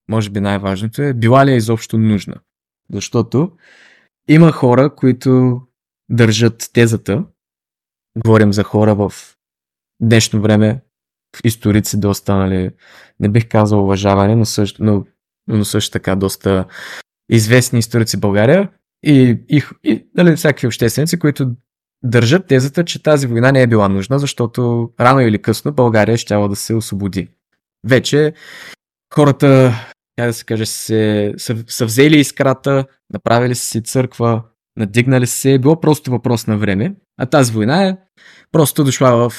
може 0.08 0.30
би 0.30 0.40
най-важното 0.40 1.02
е, 1.02 1.14
била 1.14 1.46
ли 1.46 1.52
е 1.52 1.56
изобщо 1.56 1.98
нужна. 1.98 2.34
Защото 2.92 3.52
има 4.28 4.52
хора, 4.52 4.94
които 4.94 5.60
държат 6.10 6.70
тезата, 6.72 7.24
говорим 8.24 8.52
за 8.52 8.62
хора 8.62 8.94
в 8.94 9.12
днешно 10.00 10.40
време, 10.40 10.80
историци 11.44 12.00
доста, 12.00 12.36
нали, 12.36 12.70
не 13.20 13.28
бих 13.28 13.48
казал 13.48 13.84
уважаване, 13.84 14.36
но 14.36 14.44
също, 14.44 14.84
но, 14.84 15.04
но 15.48 15.64
също 15.64 15.92
така 15.92 16.16
доста 16.16 16.66
известни 17.30 17.78
историци 17.78 18.16
в 18.16 18.20
България 18.20 18.70
и, 19.02 19.38
и, 19.48 19.62
и 19.84 20.06
нали, 20.14 20.36
всякакви 20.36 20.66
общественици, 20.66 21.18
които 21.18 21.50
държат 22.04 22.46
тезата, 22.46 22.84
че 22.84 23.02
тази 23.02 23.26
война 23.26 23.52
не 23.52 23.62
е 23.62 23.66
била 23.66 23.88
нужна, 23.88 24.18
защото 24.18 24.90
рано 25.00 25.20
или 25.20 25.42
късно 25.42 25.72
България 25.72 26.16
ще 26.16 26.34
да 26.34 26.56
се 26.56 26.74
освободи. 26.74 27.28
Вече 27.86 28.32
хората 29.14 29.74
как 30.16 30.26
да 30.26 30.32
се 30.32 30.44
каже, 30.44 30.66
се, 30.66 31.34
са, 31.36 31.64
са 31.66 31.84
взели 31.84 32.16
искрата, 32.16 32.84
направили 33.12 33.54
си 33.54 33.82
църква, 33.82 34.42
надигнали 34.76 35.26
се, 35.26 35.52
е 35.52 35.58
било 35.58 35.80
просто 35.80 36.10
въпрос 36.10 36.46
на 36.46 36.58
време, 36.58 36.94
а 37.18 37.26
тази 37.26 37.52
война 37.52 37.86
е 37.86 37.96
просто 38.52 38.84
дошла 38.84 39.30
в 39.30 39.32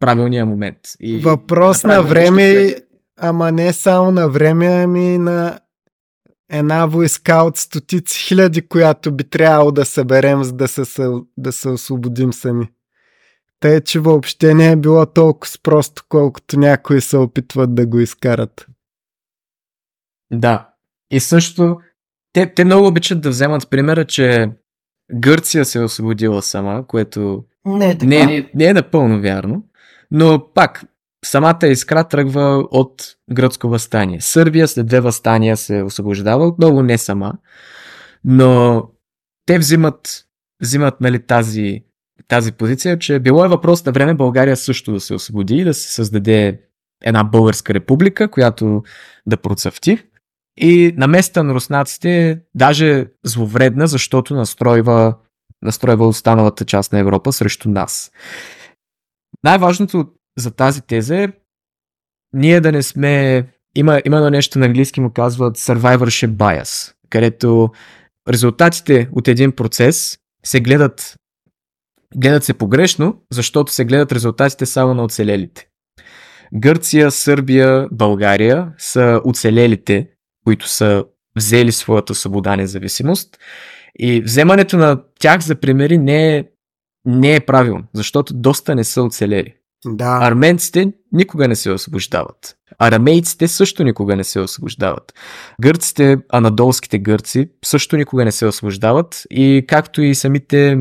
правилния 0.00 0.46
момент. 0.46 0.78
И 1.00 1.18
въпрос 1.18 1.84
на 1.84 2.02
време, 2.02 2.74
ама 3.20 3.52
не 3.52 3.72
само 3.72 4.10
на 4.10 4.28
време, 4.28 4.66
ами 4.66 5.18
на 5.18 5.58
една 6.50 6.86
войска 6.86 7.42
от 7.42 7.56
стотици 7.56 8.26
хиляди, 8.26 8.68
която 8.68 9.12
би 9.12 9.24
трябвало 9.24 9.72
да 9.72 9.84
съберем, 9.84 10.44
за 10.44 10.52
да 10.52 10.68
се, 10.68 11.08
да 11.36 11.52
се 11.52 11.68
освободим 11.68 12.32
сами. 12.32 12.68
Тъй, 13.60 13.80
че 13.80 14.00
въобще 14.00 14.54
не 14.54 14.70
е 14.70 14.76
било 14.76 15.06
толкова 15.06 15.52
просто, 15.62 16.04
колкото 16.08 16.58
някои 16.58 17.00
се 17.00 17.16
опитват 17.16 17.74
да 17.74 17.86
го 17.86 18.00
изкарат. 18.00 18.66
Да. 20.32 20.68
И 21.10 21.20
също, 21.20 21.80
те, 22.32 22.54
те 22.54 22.64
много 22.64 22.86
обичат 22.86 23.20
да 23.20 23.30
вземат 23.30 23.70
примера, 23.70 24.04
че 24.04 24.50
Гърция 25.14 25.64
се 25.64 25.78
е 25.78 25.82
освободила 25.82 26.42
сама, 26.42 26.86
което 26.86 27.44
не 27.66 27.90
е, 27.90 27.98
така. 27.98 28.06
не, 28.06 28.36
е, 28.36 28.50
не 28.54 28.64
е 28.64 28.74
напълно 28.74 29.20
вярно. 29.20 29.64
Но 30.10 30.52
пак, 30.54 30.84
самата 31.26 31.66
искра 31.66 32.04
тръгва 32.04 32.66
от 32.70 33.16
гръцко 33.32 33.68
възстание. 33.68 34.20
Сърбия 34.20 34.68
след 34.68 34.86
две 34.86 35.00
възстания 35.00 35.56
се 35.56 35.82
освобождава, 35.82 36.46
отново 36.46 36.82
не 36.82 36.98
сама. 36.98 37.32
Но 38.24 38.82
те 39.46 39.58
взимат, 39.58 40.24
взимат 40.62 41.00
нали, 41.00 41.26
тази, 41.26 41.84
тази 42.28 42.52
позиция, 42.52 42.98
че 42.98 43.18
било 43.18 43.44
е 43.44 43.48
въпрос 43.48 43.84
на 43.84 43.92
време 43.92 44.14
България 44.14 44.56
също 44.56 44.92
да 44.92 45.00
се 45.00 45.14
освободи 45.14 45.56
и 45.56 45.64
да 45.64 45.74
се 45.74 45.92
създаде 45.92 46.60
една 47.04 47.24
българска 47.24 47.74
република, 47.74 48.30
която 48.30 48.82
да 49.26 49.36
процъфти. 49.36 49.98
И 50.56 50.94
на 50.96 51.06
места 51.06 51.42
на 51.42 51.54
руснаците 51.54 52.30
е 52.30 52.38
даже 52.54 53.06
зловредна, 53.24 53.86
защото 53.86 54.34
настройва, 54.34 55.14
настройва 55.62 56.08
останалата 56.08 56.64
част 56.64 56.92
на 56.92 56.98
Европа 56.98 57.32
срещу 57.32 57.68
нас. 57.68 58.10
Най-важното 59.44 60.06
за 60.38 60.50
тази 60.50 60.80
теза 60.80 61.16
е 61.16 61.28
ние 62.32 62.60
да 62.60 62.72
не 62.72 62.82
сме... 62.82 63.44
Има, 63.74 64.02
има 64.06 64.16
едно 64.16 64.30
нещо 64.30 64.58
на 64.58 64.66
английски 64.66 65.00
му 65.00 65.10
казват 65.10 65.58
survivorship 65.58 66.30
bias, 66.30 66.94
където 67.10 67.70
резултатите 68.28 69.08
от 69.12 69.28
един 69.28 69.52
процес 69.52 70.18
се 70.44 70.60
гледат 70.60 71.16
гледат 72.16 72.44
се 72.44 72.54
погрешно, 72.54 73.22
защото 73.32 73.72
се 73.72 73.84
гледат 73.84 74.12
резултатите 74.12 74.66
само 74.66 74.94
на 74.94 75.04
оцелелите. 75.04 75.68
Гърция, 76.54 77.10
Сърбия, 77.10 77.88
България 77.92 78.72
са 78.78 79.20
оцелелите, 79.24 80.08
които 80.44 80.68
са 80.68 81.04
взели 81.36 81.72
своята 81.72 82.14
свобода 82.14 82.56
независимост. 82.56 83.38
И 83.98 84.20
вземането 84.20 84.76
на 84.76 85.02
тях 85.18 85.40
за 85.40 85.54
примери 85.54 85.98
не 85.98 86.36
е, 86.36 86.44
не 87.04 87.34
е 87.34 87.40
правилно, 87.40 87.84
защото 87.92 88.34
доста 88.34 88.74
не 88.74 88.84
са 88.84 89.02
оцелели. 89.02 89.54
Да. 89.86 90.18
Арменците 90.22 90.92
никога 91.12 91.48
не 91.48 91.56
се 91.56 91.70
освобождават. 91.70 92.56
Арамейците 92.78 93.48
също 93.48 93.84
никога 93.84 94.16
не 94.16 94.24
се 94.24 94.40
освобождават. 94.40 95.12
Гърците, 95.62 96.16
анадолските 96.32 96.98
гърци 96.98 97.50
също 97.64 97.96
никога 97.96 98.24
не 98.24 98.32
се 98.32 98.46
освобождават 98.46 99.22
и 99.30 99.64
както 99.68 100.02
и 100.02 100.14
самите 100.14 100.78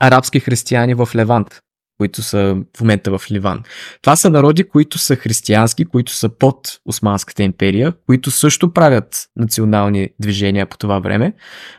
арабски 0.00 0.40
християни 0.40 0.94
в 0.94 1.08
Левант, 1.14 1.60
които 1.98 2.22
са 2.22 2.56
в 2.76 2.80
момента 2.80 3.18
в 3.18 3.30
Ливан. 3.30 3.62
Това 4.02 4.16
са 4.16 4.30
народи, 4.30 4.68
които 4.68 4.98
са 4.98 5.16
християнски, 5.16 5.84
които 5.84 6.12
са 6.12 6.28
под 6.28 6.80
Османската 6.84 7.42
империя, 7.42 7.92
които 8.06 8.30
също 8.30 8.72
правят 8.72 9.28
национални 9.36 10.08
движения 10.20 10.66
по 10.66 10.78
това 10.78 10.98
време, 10.98 11.34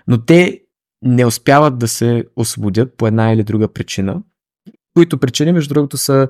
но 0.07 0.25
те 0.25 0.61
не 1.01 1.25
успяват 1.25 1.77
да 1.77 1.88
се 1.88 2.23
освободят 2.35 2.97
по 2.97 3.07
една 3.07 3.31
или 3.31 3.43
друга 3.43 3.67
причина, 3.67 4.21
които 4.98 5.18
причини, 5.18 5.52
между 5.52 5.74
другото, 5.74 5.98
са 5.98 6.28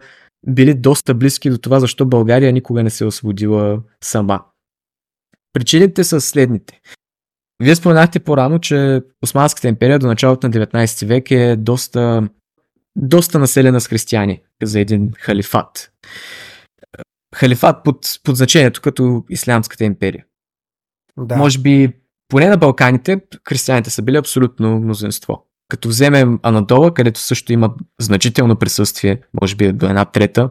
били 0.48 0.74
доста 0.74 1.14
близки 1.14 1.50
до 1.50 1.58
това, 1.58 1.80
защо 1.80 2.06
България 2.06 2.54
никога 2.54 2.84
не 2.84 2.90
се 2.90 3.04
е 3.04 3.08
освободила 3.08 3.82
сама. 4.04 4.44
Причините 5.54 6.04
са 6.04 6.22
следните. 6.22 6.82
Вие 7.64 7.76
споменахте 7.76 8.20
по-рано, 8.20 8.60
че 8.60 9.02
Османската 9.24 9.68
империя 9.68 10.00
до 10.00 10.08
началото 10.08 10.48
на 10.48 10.54
19 10.54 11.06
век 11.06 11.32
е 11.32 11.56
доста, 11.56 12.30
доста 12.96 13.40
населена 13.40 13.82
с 13.82 13.88
християни 13.88 14.42
за 14.64 14.80
един 14.80 15.12
халифат. 15.18 15.92
Халифат 17.36 17.84
под, 17.84 18.00
под 18.24 18.36
значението 18.36 18.82
като 18.82 19.24
Ислямската 19.30 19.84
империя. 19.84 20.26
Да. 21.18 21.38
Може 21.38 21.60
би, 21.60 21.94
поне 22.28 22.48
на 22.48 22.58
Балканите, 22.58 23.22
християните 23.48 23.90
са 23.90 24.02
били 24.02 24.18
абсолютно 24.18 24.80
мнозинство. 24.80 25.47
Като 25.68 25.90
вземем 25.90 26.40
Анадола, 26.44 26.94
където 26.94 27.20
също 27.20 27.54
има 27.54 27.74
значително 28.02 28.56
присъствие, 28.56 29.22
може 29.42 29.56
би 29.56 29.74
до 29.74 29.86
една 29.86 30.06
трета, 30.06 30.50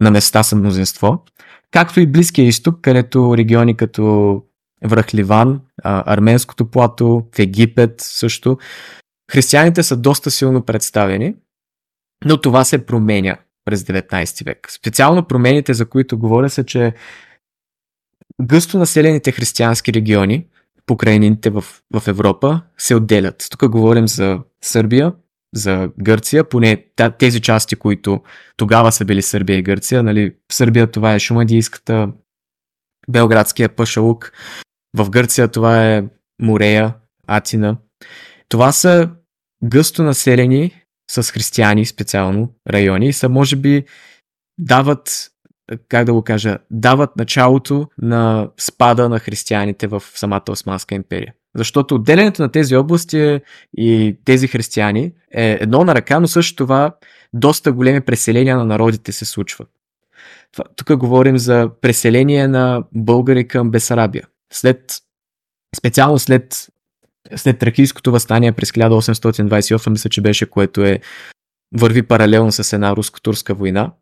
на 0.00 0.10
места 0.10 0.42
са 0.42 0.56
мнозинство, 0.56 1.24
както 1.70 2.00
и 2.00 2.06
Близкия 2.06 2.46
изток, 2.46 2.80
където 2.80 3.36
региони 3.36 3.76
като 3.76 4.42
връх 4.84 5.14
Ливан, 5.14 5.60
Арменското 5.84 6.70
плато, 6.70 7.26
в 7.34 7.38
Египет 7.38 7.94
също, 7.98 8.58
християните 9.30 9.82
са 9.82 9.96
доста 9.96 10.30
силно 10.30 10.64
представени, 10.64 11.34
но 12.24 12.40
това 12.40 12.64
се 12.64 12.86
променя 12.86 13.36
през 13.64 13.82
19 13.82 14.44
век. 14.44 14.70
Специално 14.70 15.26
промените, 15.26 15.74
за 15.74 15.88
които 15.88 16.18
говоря, 16.18 16.50
са, 16.50 16.64
че 16.64 16.94
гъсто 18.42 18.78
населените 18.78 19.32
християнски 19.32 19.92
региони, 19.92 20.46
покрайнините 20.88 21.50
в, 21.50 21.64
в 21.94 22.08
Европа 22.08 22.60
се 22.78 22.94
отделят. 22.94 23.46
Тук 23.50 23.70
говорим 23.70 24.08
за 24.08 24.38
Сърбия, 24.64 25.12
за 25.54 25.90
Гърция, 26.02 26.44
поне 26.44 26.84
тези 27.18 27.40
части, 27.40 27.76
които 27.76 28.22
тогава 28.56 28.92
са 28.92 29.04
били 29.04 29.22
Сърбия 29.22 29.58
и 29.58 29.62
Гърция. 29.62 30.02
Нали, 30.02 30.34
в 30.52 30.54
Сърбия 30.54 30.86
това 30.86 31.14
е 31.14 31.18
Шумадийската, 31.18 32.08
Белградския 33.08 33.68
Пашалук, 33.68 34.32
в 34.96 35.10
Гърция 35.10 35.48
това 35.48 35.86
е 35.86 36.04
Морея, 36.42 36.94
Атина. 37.26 37.76
Това 38.48 38.72
са 38.72 39.10
гъсто 39.64 40.02
населени 40.02 40.82
с 41.10 41.32
християни 41.32 41.86
специално 41.86 42.54
райони 42.70 43.08
и 43.08 43.12
са 43.12 43.28
може 43.28 43.56
би 43.56 43.84
дават 44.60 45.30
как 45.88 46.04
да 46.04 46.12
го 46.12 46.22
кажа, 46.22 46.58
дават 46.70 47.16
началото 47.16 47.86
на 47.98 48.48
спада 48.60 49.08
на 49.08 49.18
християните 49.18 49.86
в 49.86 50.02
самата 50.14 50.44
Османска 50.50 50.94
империя. 50.94 51.34
Защото 51.56 51.94
отделянето 51.94 52.42
на 52.42 52.50
тези 52.50 52.76
области 52.76 53.20
е 53.20 53.40
и 53.76 54.16
тези 54.24 54.48
християни 54.48 55.12
е 55.34 55.58
едно 55.60 55.84
на 55.84 55.94
ръка, 55.94 56.20
но 56.20 56.28
също 56.28 56.56
това 56.56 56.96
доста 57.32 57.72
големи 57.72 58.00
преселения 58.00 58.56
на 58.56 58.64
народите 58.64 59.12
се 59.12 59.24
случват. 59.24 59.68
Тук 60.76 60.96
говорим 60.96 61.38
за 61.38 61.70
преселение 61.80 62.48
на 62.48 62.84
българи 62.94 63.48
към 63.48 63.70
Бесарабия. 63.70 64.26
След, 64.52 64.94
специално 65.76 66.18
след, 66.18 66.68
след 67.36 67.58
Тракийското 67.58 68.12
възстание 68.12 68.52
през 68.52 68.70
1828, 68.70 69.90
мисля, 69.90 70.10
че 70.10 70.20
беше, 70.20 70.50
което 70.50 70.84
е 70.84 71.00
върви 71.76 72.02
паралелно 72.02 72.52
с 72.52 72.72
една 72.72 72.96
руско-турска 72.96 73.54
война. 73.54 73.92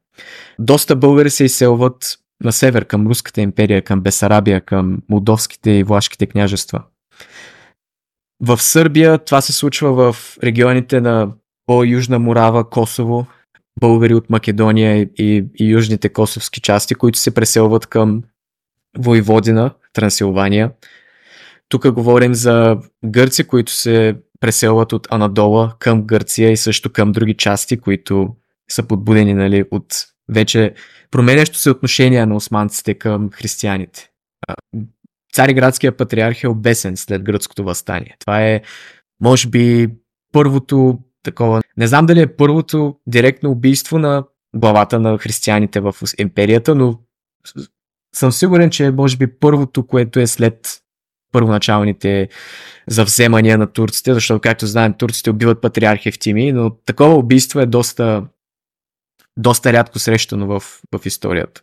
Доста 0.58 0.96
българи 0.96 1.30
се 1.30 1.44
изселват 1.44 2.18
на 2.44 2.52
север 2.52 2.84
към 2.84 3.06
Руската 3.06 3.40
империя, 3.40 3.82
към 3.82 4.00
Бесарабия, 4.00 4.60
към 4.60 4.98
молдовските 5.08 5.70
и 5.70 5.82
влашките 5.82 6.26
княжества. 6.26 6.82
В 8.40 8.62
Сърбия 8.62 9.18
това 9.18 9.40
се 9.40 9.52
случва 9.52 10.12
в 10.12 10.38
регионите 10.42 11.00
на 11.00 11.32
по-южна 11.66 12.18
Морава, 12.18 12.70
Косово, 12.70 13.26
българи 13.80 14.14
от 14.14 14.30
Македония 14.30 15.02
и, 15.02 15.08
и, 15.58 15.72
южните 15.72 16.08
косовски 16.08 16.60
части, 16.60 16.94
които 16.94 17.18
се 17.18 17.34
преселват 17.34 17.86
към 17.86 18.22
Войводина, 18.98 19.70
Трансилвания. 19.92 20.72
Тук 21.68 21.90
говорим 21.90 22.34
за 22.34 22.76
гърци, 23.04 23.44
които 23.46 23.72
се 23.72 24.16
преселват 24.40 24.92
от 24.92 25.06
Анадола 25.10 25.74
към 25.78 26.02
Гърция 26.02 26.50
и 26.50 26.56
също 26.56 26.92
към 26.92 27.12
други 27.12 27.34
части, 27.34 27.76
които 27.76 28.36
са 28.70 28.82
подбудени 28.82 29.34
нали, 29.34 29.64
от 29.70 29.86
вече 30.28 30.74
променящо 31.10 31.58
се 31.58 31.70
отношение 31.70 32.26
на 32.26 32.36
османците 32.36 32.94
към 32.94 33.30
християните. 33.32 34.10
Цариградския 35.32 35.96
патриарх 35.96 36.42
е 36.42 36.48
обесен 36.48 36.96
след 36.96 37.22
гръцкото 37.22 37.64
възстание. 37.64 38.16
Това 38.20 38.42
е, 38.42 38.62
може 39.20 39.48
би, 39.48 39.88
първото 40.32 40.98
такова. 41.22 41.62
Не 41.76 41.86
знам 41.86 42.06
дали 42.06 42.20
е 42.20 42.36
първото 42.36 42.96
директно 43.06 43.50
убийство 43.50 43.98
на 43.98 44.24
главата 44.56 45.00
на 45.00 45.18
християните 45.18 45.80
в 45.80 45.94
империята, 46.18 46.74
но 46.74 47.00
съм 48.14 48.32
сигурен, 48.32 48.70
че 48.70 48.84
е 48.84 48.90
може 48.90 49.16
би 49.16 49.26
първото, 49.26 49.86
което 49.86 50.20
е 50.20 50.26
след 50.26 50.80
първоначалните 51.32 52.28
завземания 52.86 53.58
на 53.58 53.66
турците, 53.66 54.14
защото, 54.14 54.40
както 54.40 54.66
знаем, 54.66 54.94
турците 54.94 55.30
убиват 55.30 55.60
патриарх 55.60 56.06
Евтими, 56.06 56.52
но 56.52 56.70
такова 56.70 57.14
убийство 57.14 57.60
е 57.60 57.66
доста, 57.66 58.24
доста 59.36 59.72
рядко 59.72 59.98
срещано 59.98 60.46
в, 60.46 60.60
в 60.94 61.06
историята. 61.06 61.62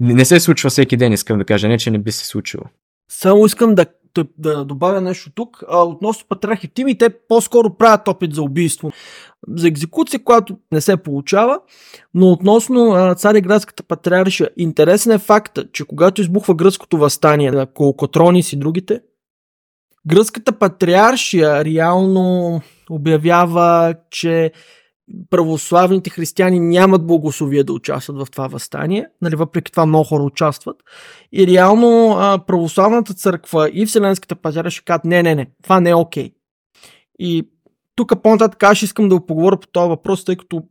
не, 0.00 0.14
не 0.14 0.24
се 0.24 0.40
случва 0.40 0.70
всеки 0.70 0.96
ден, 0.96 1.12
искам 1.12 1.38
да 1.38 1.44
кажа, 1.44 1.68
не 1.68 1.78
че 1.78 1.90
не 1.90 1.98
би 1.98 2.12
се 2.12 2.26
случило. 2.26 2.64
Само 3.10 3.46
искам 3.46 3.74
да, 3.74 3.86
да, 4.14 4.24
да 4.38 4.64
добавя 4.64 5.00
нещо 5.00 5.30
тук. 5.34 5.64
А, 5.68 5.84
относно 5.84 6.28
патриарх 6.28 6.64
Ефтими, 6.64 6.98
те 6.98 7.10
по-скоро 7.28 7.76
правят 7.76 8.08
опит 8.08 8.34
за 8.34 8.42
убийство. 8.42 8.92
За 9.48 9.68
екзекуция, 9.68 10.24
която 10.24 10.58
не 10.72 10.80
се 10.80 10.96
получава, 10.96 11.60
но 12.14 12.30
относно 12.30 12.92
а, 12.92 13.14
цареградската 13.14 13.82
патриаршия, 13.82 14.50
интересен 14.56 15.12
е 15.12 15.18
факта, 15.18 15.64
че 15.72 15.84
когато 15.84 16.20
избухва 16.20 16.54
гръцкото 16.54 16.98
възстание 16.98 17.50
на 17.50 17.66
Колкотронис 17.66 18.52
и 18.52 18.56
другите, 18.56 19.00
гръцката 20.06 20.52
патриаршия 20.52 21.64
реално 21.64 22.60
обявява, 22.90 23.94
че 24.10 24.52
православните 25.30 26.10
християни 26.10 26.60
нямат 26.60 27.06
благословие 27.06 27.64
да 27.64 27.72
участват 27.72 28.26
в 28.26 28.30
това 28.30 28.46
възстание, 28.46 29.06
нали, 29.22 29.36
въпреки 29.36 29.72
това 29.72 29.86
много 29.86 30.04
хора 30.04 30.22
участват. 30.22 30.76
И 31.32 31.46
реално 31.46 32.16
а, 32.18 32.38
православната 32.46 33.14
църква 33.14 33.70
и 33.72 33.86
Вселенската 33.86 34.36
пазара 34.36 34.70
ще 34.70 34.84
кажат, 34.84 35.04
не, 35.04 35.22
не, 35.22 35.34
не, 35.34 35.46
това 35.62 35.80
не 35.80 35.90
е 35.90 35.94
окей. 35.94 36.28
Okay. 36.28 36.32
И 37.18 37.48
тук 37.94 38.22
по-нататък 38.22 38.62
аз 38.62 38.82
искам 38.82 39.08
да 39.08 39.26
поговоря 39.26 39.56
по 39.56 39.66
този 39.66 39.88
въпрос, 39.88 40.24
тъй 40.24 40.36
като 40.36 40.62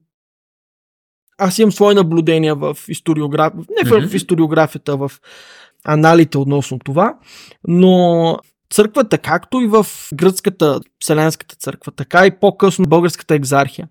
аз 1.37 1.59
имам 1.59 1.71
свои 1.71 1.95
наблюдения 1.95 2.55
в 2.55 2.77
историографията, 2.87 3.73
не 3.83 3.89
в, 3.89 4.09
в 4.09 4.15
историографията, 4.15 4.97
в 4.97 5.11
аналите 5.85 6.37
относно 6.37 6.79
това, 6.79 7.17
но 7.67 8.37
църквата, 8.69 9.17
както 9.17 9.61
и 9.61 9.67
в 9.67 9.85
гръцката 10.13 10.79
Вселенската 10.99 11.55
църква, 11.55 11.91
така 11.91 12.25
и 12.25 12.39
по-късно 12.39 12.85
българската 12.85 13.35
екзархия, 13.35 13.87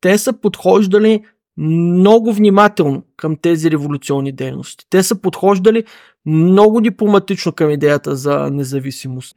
те 0.00 0.18
са 0.18 0.32
подхождали 0.32 1.24
много 1.56 2.32
внимателно 2.32 3.04
към 3.16 3.36
тези 3.36 3.70
революционни 3.70 4.32
дейности. 4.32 4.86
Те 4.90 5.02
са 5.02 5.20
подхождали 5.20 5.84
много 6.26 6.80
дипломатично 6.80 7.52
към 7.52 7.70
идеята 7.70 8.16
за 8.16 8.50
независимост. 8.50 9.36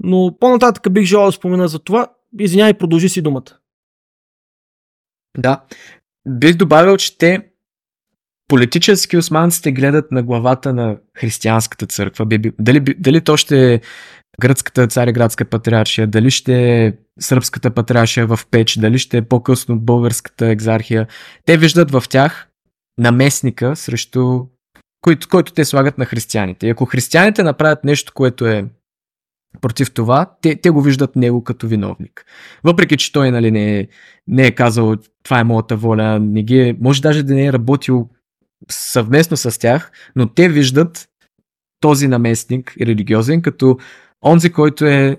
Но 0.00 0.36
по-нататък 0.40 0.92
бих 0.92 1.04
желал 1.04 1.26
да 1.26 1.32
спомена 1.32 1.68
за 1.68 1.78
това. 1.78 2.06
Извинявай, 2.38 2.74
продължи 2.74 3.08
си 3.08 3.22
думата. 3.22 3.58
Да. 5.38 5.64
Бих 6.28 6.56
добавил, 6.56 6.96
че 6.96 7.18
те 7.18 7.50
политически 8.48 9.16
османците 9.16 9.72
гледат 9.72 10.12
на 10.12 10.22
главата 10.22 10.72
на 10.72 10.96
християнската 11.18 11.86
църква. 11.86 12.26
Дали, 12.58 12.80
дали 12.80 13.20
то 13.20 13.36
ще 13.36 13.74
е 13.74 13.80
гръцката 14.40 14.86
цареградска 14.86 15.44
патриаршия, 15.44 16.06
дали 16.06 16.30
ще 16.30 16.84
е 16.86 16.92
сръбската 17.20 17.70
патриаршия 17.70 18.26
в 18.26 18.40
Печ, 18.50 18.78
дали 18.78 18.98
ще 18.98 19.16
е 19.16 19.22
по-късно 19.22 19.80
българската 19.80 20.46
екзархия. 20.46 21.06
Те 21.44 21.56
виждат 21.56 21.90
в 21.90 22.04
тях 22.08 22.48
наместника 22.98 23.76
срещу 23.76 24.46
който, 25.06 25.28
който 25.28 25.52
те 25.52 25.64
слагат 25.64 25.98
на 25.98 26.04
християните. 26.04 26.66
И 26.66 26.70
ако 26.70 26.84
християните 26.84 27.42
направят 27.42 27.84
нещо, 27.84 28.12
което 28.14 28.46
е 28.46 28.64
против 29.60 29.94
това, 29.94 30.36
те, 30.42 30.60
те 30.60 30.70
го 30.70 30.82
виждат 30.82 31.16
него 31.16 31.44
като 31.44 31.66
виновник. 31.66 32.24
Въпреки, 32.64 32.96
че 32.96 33.12
той 33.12 33.30
нали, 33.30 33.50
не, 33.50 33.78
е, 33.78 33.88
не 34.26 34.46
е 34.46 34.50
казал 34.50 34.96
това 35.22 35.40
е 35.40 35.44
моята 35.44 35.76
воля, 35.76 36.18
не 36.20 36.42
ги 36.42 36.60
е, 36.60 36.76
може 36.80 37.02
даже 37.02 37.22
да 37.22 37.34
не 37.34 37.46
е 37.46 37.52
работил 37.52 38.08
съвместно 38.70 39.36
с 39.36 39.60
тях, 39.60 39.90
но 40.16 40.26
те 40.26 40.48
виждат 40.48 41.08
този 41.80 42.08
наместник 42.08 42.74
религиозен 42.80 43.42
като 43.42 43.78
онзи, 44.24 44.52
който 44.52 44.84
е 44.84 45.16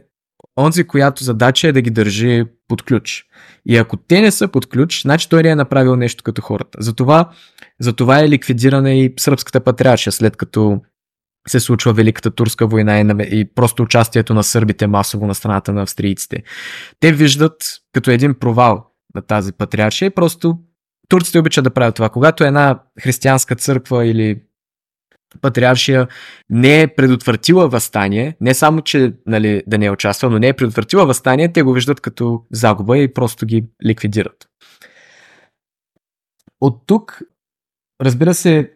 онзи, 0.58 0.84
която 0.84 1.24
задача 1.24 1.68
е 1.68 1.72
да 1.72 1.82
ги 1.82 1.90
държи 1.90 2.44
под 2.68 2.84
ключ. 2.84 3.26
И 3.66 3.78
ако 3.78 3.98
те 3.98 4.22
не 4.22 4.32
са 4.32 4.48
под 4.48 4.70
ключ, 4.70 5.02
значи 5.02 5.30
той 5.30 5.44
не 5.44 5.50
е 5.50 5.56
направил 5.56 5.96
нещо 5.96 6.24
като 6.24 6.42
хората. 6.42 6.78
Затова, 6.82 7.30
затова 7.80 8.20
е 8.20 8.30
ликвидирана 8.30 8.94
и 8.94 9.14
сръбската 9.20 9.60
патриаршия, 9.60 10.14
след 10.14 10.38
като 10.38 10.82
се 11.48 11.60
случва 11.60 11.94
Великата 11.94 12.32
турска 12.32 12.68
война 12.68 13.00
и, 13.00 13.40
и 13.40 13.46
просто 13.56 13.84
участието 13.84 14.34
на 14.34 14.44
сърбите 14.44 14.88
масово 14.88 15.28
на 15.28 15.36
страната 15.36 15.74
на 15.74 15.82
австрийците. 15.82 16.44
Те 17.00 17.12
виждат 17.12 17.64
като 17.94 18.12
един 18.12 18.34
провал 18.40 18.88
на 19.16 19.22
тази 19.22 19.54
патриаршия 19.54 20.06
и 20.06 20.10
просто 20.16 20.60
турците 21.10 21.40
обичат 21.40 21.64
да 21.64 21.74
правят 21.74 21.96
това. 21.96 22.10
Когато 22.10 22.44
една 22.44 22.80
християнска 23.02 23.56
църква 23.56 24.06
или 24.06 24.42
патриаршия 25.42 26.08
не 26.50 26.82
е 26.82 26.96
предотвратила 26.96 27.70
възстание, 27.70 28.38
не 28.42 28.54
само, 28.54 28.82
че 28.82 29.14
нали, 29.26 29.64
да 29.68 29.78
не 29.78 29.86
е 29.86 29.92
участвал, 29.92 30.32
но 30.32 30.40
не 30.40 30.48
е 30.48 30.54
предотвратила 30.54 31.06
възстание, 31.06 31.54
те 31.54 31.64
го 31.64 31.74
виждат 31.74 32.02
като 32.02 32.46
загуба 32.52 32.98
и 32.98 33.14
просто 33.14 33.46
ги 33.46 33.66
ликвидират. 33.86 34.48
От 36.62 36.84
тук, 36.88 37.22
разбира 38.02 38.34
се, 38.34 38.74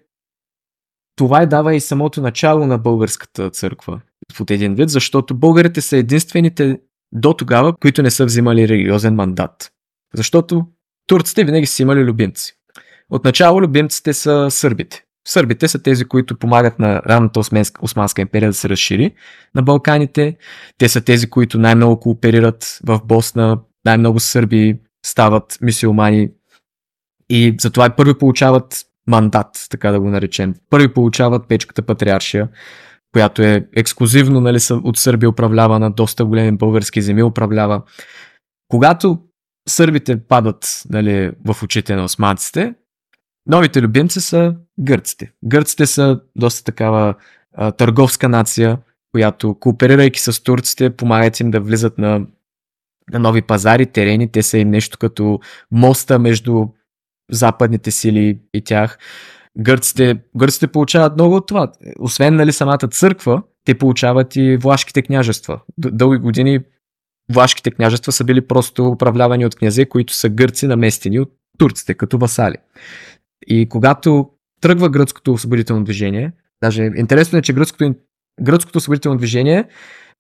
това 1.15 1.41
е 1.41 1.47
дава 1.47 1.75
и 1.75 1.79
самото 1.79 2.21
начало 2.21 2.67
на 2.67 2.77
българската 2.77 3.49
църква 3.49 4.01
под 4.38 4.51
един 4.51 4.75
вид, 4.75 4.89
защото 4.89 5.36
българите 5.36 5.82
са 5.82 5.97
единствените 5.97 6.79
до 7.11 7.34
тогава, 7.34 7.75
които 7.77 8.03
не 8.03 8.11
са 8.11 8.25
взимали 8.25 8.67
религиозен 8.67 9.15
мандат. 9.15 9.71
Защото 10.15 10.65
турците 11.07 11.43
винаги 11.43 11.65
са 11.65 11.81
имали 11.81 12.03
любимци. 12.03 12.53
Отначало 13.09 13.61
любимците 13.61 14.13
са 14.13 14.47
сърбите. 14.51 15.03
Сърбите 15.27 15.67
са 15.67 15.83
тези, 15.83 16.05
които 16.05 16.37
помагат 16.37 16.79
на 16.79 17.01
ранната 17.07 17.39
Османска 17.81 18.21
империя 18.21 18.49
да 18.49 18.53
се 18.53 18.69
разшири 18.69 19.13
на 19.55 19.61
Балканите. 19.61 20.37
Те 20.77 20.89
са 20.89 21.01
тези, 21.01 21.29
които 21.29 21.59
най-много 21.59 21.99
кооперират 21.99 22.79
в 22.83 23.01
Босна. 23.05 23.59
Най-много 23.85 24.19
сърби 24.19 24.79
стават 25.05 25.57
мисиомани 25.61 26.29
и 27.29 27.55
затова 27.59 27.85
и 27.85 27.95
първи 27.97 28.17
получават 28.17 28.85
мандат, 29.07 29.67
така 29.69 29.91
да 29.91 29.99
го 29.99 30.09
наречем. 30.09 30.55
Първи 30.69 30.93
получават 30.93 31.47
печката 31.47 31.81
патриаршия, 31.81 32.49
която 33.13 33.41
е 33.41 33.67
ексклюзивно 33.75 34.41
нали, 34.41 34.59
от 34.71 34.97
Сърбия 34.97 35.29
управлявана, 35.29 35.91
доста 35.91 36.25
големи 36.25 36.57
български 36.57 37.01
земи 37.01 37.23
управлява. 37.23 37.81
Когато 38.67 39.19
сърбите 39.70 40.20
падат 40.20 40.84
нали, 40.89 41.32
в 41.45 41.64
очите 41.64 41.95
на 41.95 42.03
османците, 42.03 42.74
новите 43.47 43.82
любимци 43.82 44.22
са 44.22 44.55
гърците. 44.80 45.32
Гърците 45.45 45.86
са 45.86 46.22
доста 46.36 46.64
такава 46.64 47.16
а, 47.53 47.72
търговска 47.72 48.30
нация, 48.30 48.78
която 49.12 49.55
кооперирайки 49.59 50.20
с 50.20 50.43
турците, 50.43 50.89
помагат 50.89 51.39
им 51.39 51.51
да 51.51 51.59
влизат 51.59 51.97
на, 51.97 52.26
на 53.14 53.20
нови 53.20 53.41
пазари, 53.41 53.86
терени. 53.86 54.32
Те 54.32 54.43
са 54.43 54.57
им 54.57 54.70
нещо 54.70 54.97
като 54.97 55.39
моста 55.72 56.20
между 56.20 56.66
западните 57.32 57.91
сили 57.91 58.39
и 58.53 58.64
тях. 58.64 58.97
Гърците, 59.59 60.20
гърците 60.38 60.68
получават 60.68 61.14
много 61.14 61.36
от 61.36 61.47
това. 61.47 61.72
Освен 61.99 62.36
нали, 62.36 62.51
самата 62.51 62.88
църква, 62.91 63.43
те 63.66 63.78
получават 63.78 64.36
и 64.36 64.57
влашките 64.57 65.01
княжества. 65.01 65.62
Дълги 65.78 66.18
години 66.18 66.59
влашките 67.32 67.71
княжества 67.71 68.11
са 68.11 68.23
били 68.23 68.47
просто 68.47 68.88
управлявани 68.88 69.45
от 69.45 69.55
князе, 69.55 69.86
които 69.86 70.13
са 70.13 70.29
гърци 70.29 70.67
наместени 70.67 71.19
от 71.19 71.32
турците, 71.57 71.93
като 71.93 72.17
васали. 72.17 72.55
И 73.47 73.69
когато 73.69 74.29
тръгва 74.61 74.89
гръцкото 74.89 75.34
освободително 75.34 75.84
движение, 75.84 76.32
даже 76.63 76.84
интересно 76.84 77.39
е, 77.39 77.41
че 77.41 77.53
гръцкото, 77.53 77.95
гръцкото 78.41 78.77
освободително 78.77 79.17
движение 79.17 79.67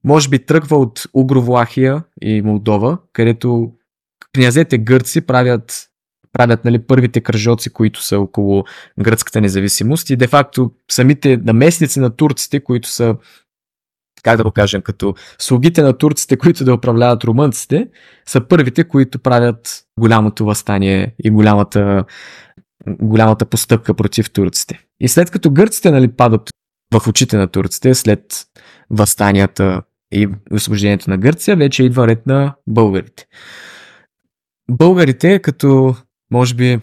може 0.03 0.29
би 0.29 0.45
тръгва 0.45 0.77
от 0.77 1.03
Угровлахия 1.13 2.03
и 2.21 2.41
Молдова, 2.41 2.97
където 3.13 3.71
князете 4.33 4.77
гърци 4.77 5.21
правят 5.21 5.87
правят 6.33 6.65
нали, 6.65 6.79
първите 6.79 7.21
кръжоци, 7.21 7.69
които 7.73 8.03
са 8.03 8.19
около 8.19 8.63
гръцката 8.99 9.41
независимост 9.41 10.09
и 10.09 10.15
де-факто 10.15 10.71
самите 10.91 11.37
наместници 11.37 11.99
на 11.99 12.15
турците, 12.15 12.59
които 12.59 12.89
са 12.89 13.15
как 14.23 14.37
да 14.37 14.43
го 14.43 14.51
кажем, 14.51 14.81
като 14.81 15.15
слугите 15.39 15.81
на 15.81 15.97
турците, 15.97 16.37
които 16.37 16.65
да 16.65 16.73
управляват 16.73 17.23
румънците, 17.23 17.87
са 18.25 18.47
първите, 18.47 18.83
които 18.83 19.19
правят 19.19 19.83
голямото 19.99 20.45
възстание 20.45 21.15
и 21.23 21.29
голямата, 21.29 22.03
голямата 22.87 23.45
постъпка 23.45 23.93
против 23.93 24.31
турците. 24.31 24.79
И 24.99 25.07
след 25.07 25.31
като 25.31 25.51
гърците 25.51 25.91
нали, 25.91 26.07
падат 26.07 26.49
в 26.93 27.07
очите 27.07 27.37
на 27.37 27.47
турците, 27.47 27.95
след 27.95 28.47
възстанията 28.89 29.81
и 30.13 30.27
освобождението 30.51 31.09
на 31.09 31.17
Гърция, 31.17 31.55
вече 31.55 31.83
идва 31.83 32.07
ред 32.07 32.27
на 32.27 32.55
българите. 32.67 33.25
Българите, 34.71 35.39
като 35.39 35.95
може 36.31 36.55
би 36.55 36.79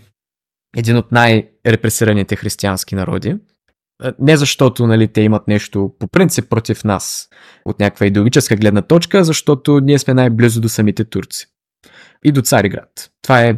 един 0.76 0.96
от 0.96 1.12
най-репресираните 1.12 2.36
християнски 2.36 2.94
народи, 2.94 3.36
не 4.18 4.36
защото 4.36 4.86
нали, 4.86 5.08
те 5.08 5.20
имат 5.20 5.48
нещо 5.48 5.92
по 5.98 6.08
принцип 6.08 6.50
против 6.50 6.84
нас 6.84 7.28
от 7.64 7.80
някаква 7.80 8.06
идеологическа 8.06 8.56
гледна 8.56 8.82
точка, 8.82 9.24
защото 9.24 9.80
ние 9.80 9.98
сме 9.98 10.14
най-близо 10.14 10.60
до 10.60 10.68
самите 10.68 11.04
турци. 11.04 11.46
И 12.24 12.32
до 12.32 12.42
Цариград. 12.42 13.10
Това 13.22 13.42
е 13.42 13.56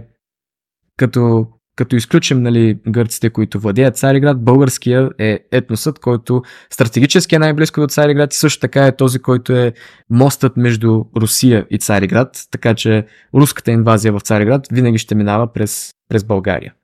като, 0.96 1.46
като 1.76 1.96
изключим 1.96 2.42
нали, 2.42 2.78
гърците, 2.88 3.30
които 3.30 3.60
владеят 3.60 3.96
Цариград, 3.96 4.44
българския 4.44 5.10
е 5.18 5.38
етносът, 5.52 5.98
който 5.98 6.42
стратегически 6.72 7.34
е 7.34 7.38
най-близко 7.38 7.80
до 7.80 7.86
Цариград 7.86 8.34
и 8.34 8.36
също 8.36 8.60
така 8.60 8.86
е 8.86 8.96
този, 8.96 9.18
който 9.18 9.52
е 9.52 9.72
мостът 10.10 10.56
между 10.56 11.04
Русия 11.16 11.66
и 11.70 11.78
Цариград, 11.78 12.46
така 12.50 12.74
че 12.74 13.06
руската 13.34 13.70
инвазия 13.70 14.12
в 14.12 14.20
Цариград 14.20 14.66
винаги 14.72 14.98
ще 14.98 15.14
минава 15.14 15.52
през, 15.52 15.90
през 16.08 16.24
България. 16.24 16.74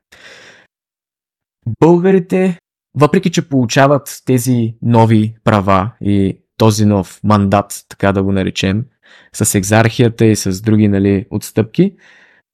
Българите 1.80 2.58
въпреки 2.96 3.30
че 3.30 3.48
получават 3.48 4.22
тези 4.24 4.74
нови 4.82 5.34
права 5.44 5.90
и 6.00 6.38
този 6.56 6.86
нов 6.86 7.20
мандат, 7.24 7.84
така 7.88 8.12
да 8.12 8.22
го 8.22 8.32
наречем, 8.32 8.84
с 9.32 9.54
екзархията 9.54 10.26
и 10.26 10.36
с 10.36 10.60
други 10.62 10.88
нали, 10.88 11.26
отстъпки, 11.30 11.94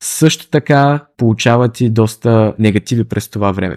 също 0.03 0.51
така 0.51 1.07
получават 1.17 1.81
и 1.81 1.91
доста 1.91 2.55
негативи 2.59 3.05
през 3.05 3.29
това 3.29 3.53
време. 3.53 3.77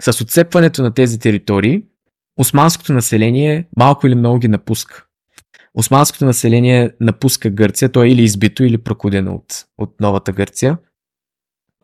С 0.00 0.20
отцепването 0.20 0.82
на 0.82 0.94
тези 0.94 1.18
територии, 1.18 1.82
османското 2.38 2.92
население 2.92 3.68
малко 3.76 4.06
или 4.06 4.14
много 4.14 4.38
ги 4.38 4.48
напуска. 4.48 5.06
Османското 5.74 6.24
население 6.24 6.90
напуска 7.00 7.50
Гърция, 7.50 7.92
то 7.92 8.02
е 8.02 8.08
или 8.08 8.22
избито, 8.22 8.64
или 8.64 8.78
прокудено 8.78 9.34
от, 9.34 9.64
от 9.78 10.00
новата 10.00 10.32
Гърция. 10.32 10.78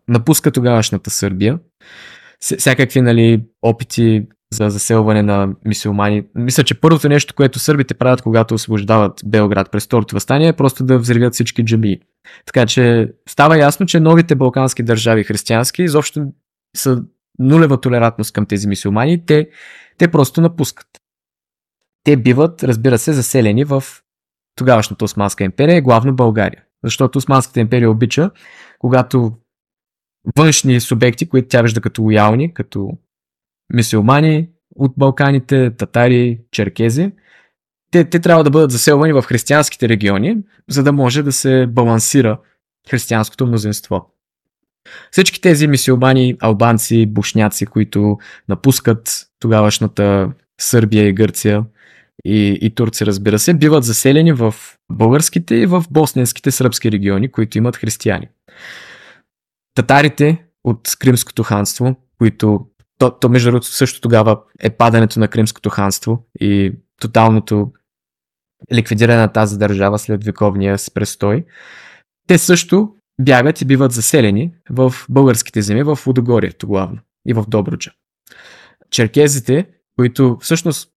Напуска 0.08 0.50
тогавашната 0.50 1.10
Сърбия. 1.10 1.58
Всякакви 2.40 3.00
нали, 3.00 3.44
опити 3.62 4.26
за 4.52 4.70
заселване 4.70 5.22
на 5.22 5.54
мисиомани. 5.64 6.24
Мисля, 6.34 6.64
че 6.64 6.80
първото 6.80 7.08
нещо, 7.08 7.34
което 7.34 7.58
сърбите 7.58 7.94
правят, 7.94 8.22
когато 8.22 8.54
освобождават 8.54 9.20
Белград 9.24 9.70
през 9.70 9.84
второто 9.84 10.14
възстание, 10.14 10.48
е 10.48 10.56
просто 10.56 10.84
да 10.84 10.98
взривят 10.98 11.34
всички 11.34 11.64
джаби. 11.64 12.00
Така 12.46 12.66
че 12.66 13.12
става 13.28 13.58
ясно, 13.58 13.86
че 13.86 14.00
новите 14.00 14.34
балкански 14.34 14.82
държави 14.82 15.24
християнски 15.24 15.82
изобщо 15.82 16.26
са 16.76 17.02
нулева 17.38 17.80
толерантност 17.80 18.32
към 18.32 18.46
тези 18.46 18.68
мисиомани. 18.68 19.26
Те, 19.26 19.48
те 19.98 20.08
просто 20.08 20.40
напускат. 20.40 20.88
Те 22.04 22.16
биват, 22.16 22.62
разбира 22.64 22.98
се, 22.98 23.12
заселени 23.12 23.64
в 23.64 23.84
тогавашната 24.56 25.04
Османска 25.04 25.44
империя, 25.44 25.82
главно 25.82 26.14
България. 26.14 26.62
Защото 26.84 27.18
Османската 27.18 27.60
империя 27.60 27.90
обича, 27.90 28.30
когато 28.78 29.32
външни 30.36 30.80
субекти, 30.80 31.28
които 31.28 31.48
тя 31.48 31.62
вижда 31.62 31.80
като 31.80 32.02
лоялни, 32.02 32.54
като 32.54 32.90
мисиомани 33.74 34.48
от 34.76 34.92
Балканите, 34.96 35.70
татари, 35.70 36.38
черкези. 36.50 37.12
Те, 37.90 38.04
те 38.04 38.20
трябва 38.20 38.44
да 38.44 38.50
бъдат 38.50 38.70
заселвани 38.70 39.12
в 39.12 39.22
християнските 39.22 39.88
региони, 39.88 40.36
за 40.68 40.82
да 40.82 40.92
може 40.92 41.22
да 41.22 41.32
се 41.32 41.66
балансира 41.66 42.38
християнското 42.90 43.46
мнозинство. 43.46 44.10
Всички 45.10 45.40
тези 45.40 45.66
мисиомани, 45.66 46.36
албанци, 46.40 47.06
бушняци, 47.06 47.66
които 47.66 48.18
напускат 48.48 49.26
тогавашната 49.40 50.32
Сърбия 50.60 51.08
и 51.08 51.12
Гърция 51.12 51.64
и, 52.24 52.58
и 52.62 52.74
Турция, 52.74 53.06
разбира 53.06 53.38
се, 53.38 53.54
биват 53.54 53.84
заселени 53.84 54.32
в 54.32 54.54
българските 54.92 55.54
и 55.54 55.66
в 55.66 55.84
босненските 55.90 56.50
сръбски 56.50 56.92
региони, 56.92 57.32
които 57.32 57.58
имат 57.58 57.76
християни. 57.76 58.28
Татарите 59.76 60.44
от 60.64 60.96
Кримското 60.98 61.42
ханство, 61.42 61.96
които 62.18 62.66
то, 62.98 63.18
то 63.18 63.28
между 63.28 63.50
другото 63.50 63.66
също 63.66 64.00
тогава 64.00 64.40
е 64.60 64.70
падането 64.70 65.20
на 65.20 65.28
Кримското 65.28 65.70
ханство 65.70 66.26
и 66.40 66.72
тоталното 67.00 67.72
ликвидиране 68.72 69.18
на 69.18 69.28
тази 69.28 69.58
държава 69.58 69.98
след 69.98 70.24
вековния 70.24 70.78
си 70.78 70.94
престой. 70.94 71.44
Те 72.28 72.38
също 72.38 72.94
бягат 73.20 73.60
и 73.60 73.64
биват 73.64 73.92
заселени 73.92 74.52
в 74.70 74.94
българските 75.08 75.62
земи, 75.62 75.82
в 75.82 75.98
Удогорието 76.06 76.66
главно 76.66 76.98
и 77.28 77.32
в 77.32 77.44
Добруджа. 77.48 77.92
Черкезите, 78.90 79.68
които 79.96 80.38
всъщност 80.40 80.88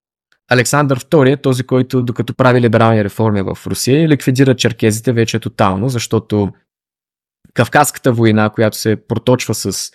Александър 0.51 0.99
II 0.99 1.34
е 1.34 1.41
този, 1.41 1.63
който 1.63 2.03
докато 2.03 2.34
прави 2.34 2.61
либерални 2.61 3.03
реформи 3.03 3.41
в 3.41 3.57
Русия, 3.67 4.09
ликвидира 4.09 4.55
черкезите 4.55 5.13
вече 5.13 5.39
тотално, 5.39 5.89
защото 5.89 6.51
Кавказската 7.54 8.12
война, 8.12 8.50
която 8.50 8.78
се 8.78 8.97
проточва 9.08 9.56
с 9.56 9.91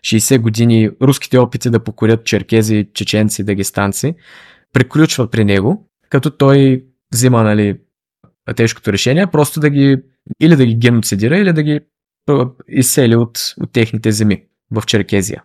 60 0.00 0.38
години, 0.38 0.90
руските 1.02 1.38
опити 1.38 1.70
да 1.70 1.84
покорят 1.84 2.24
черкези, 2.24 2.88
чеченци, 2.94 3.44
дагестанци, 3.44 4.14
приключва 4.72 5.30
при 5.30 5.44
него, 5.44 5.88
като 6.10 6.30
той 6.30 6.84
взима 7.12 7.42
нали, 7.42 7.80
тежкото 8.56 8.92
решение, 8.92 9.26
просто 9.26 9.60
да 9.60 9.70
ги 9.70 9.98
или 10.40 10.56
да 10.56 10.66
ги 10.66 10.74
геноцидира, 10.74 11.38
или 11.38 11.52
да 11.52 11.62
ги 11.62 11.80
изсели 12.68 13.16
от, 13.16 13.38
от 13.60 13.72
техните 13.72 14.12
земи 14.12 14.44
в 14.70 14.82
Черкезия. 14.86 15.42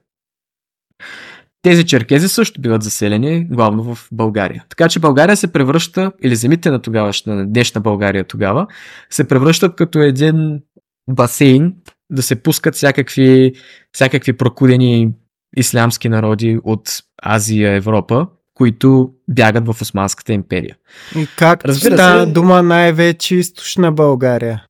Тези 1.61 1.85
черкези 1.85 2.29
също 2.29 2.61
биват 2.61 2.83
заселени 2.83 3.45
главно 3.45 3.95
в 3.95 4.07
България. 4.11 4.65
Така 4.69 4.89
че 4.89 4.99
България 4.99 5.37
се 5.37 5.51
превръща, 5.51 6.11
или 6.23 6.35
земите 6.35 6.71
на 6.71 6.81
тогавашна, 6.81 7.35
на 7.35 7.47
днешна 7.47 7.81
България 7.81 8.23
тогава, 8.23 8.67
се 9.09 9.27
превръщат 9.27 9.75
като 9.75 9.99
един 9.99 10.61
басейн 11.09 11.73
да 12.09 12.21
се 12.23 12.43
пускат 12.43 12.75
всякакви, 12.75 13.53
всякакви 13.93 14.33
прокудени 14.33 15.11
ислямски 15.57 16.09
народи 16.09 16.59
от 16.63 16.89
Азия, 17.23 17.71
Европа, 17.75 18.27
които 18.53 19.13
бягат 19.29 19.65
в 19.65 19.81
Османската 19.81 20.33
империя. 20.33 20.77
И 21.15 21.27
как 21.37 21.65
Разбира 21.65 22.19
се... 22.19 22.31
дума 22.31 22.63
най-вече 22.63 23.35
източна 23.35 23.91
България? 23.91 24.65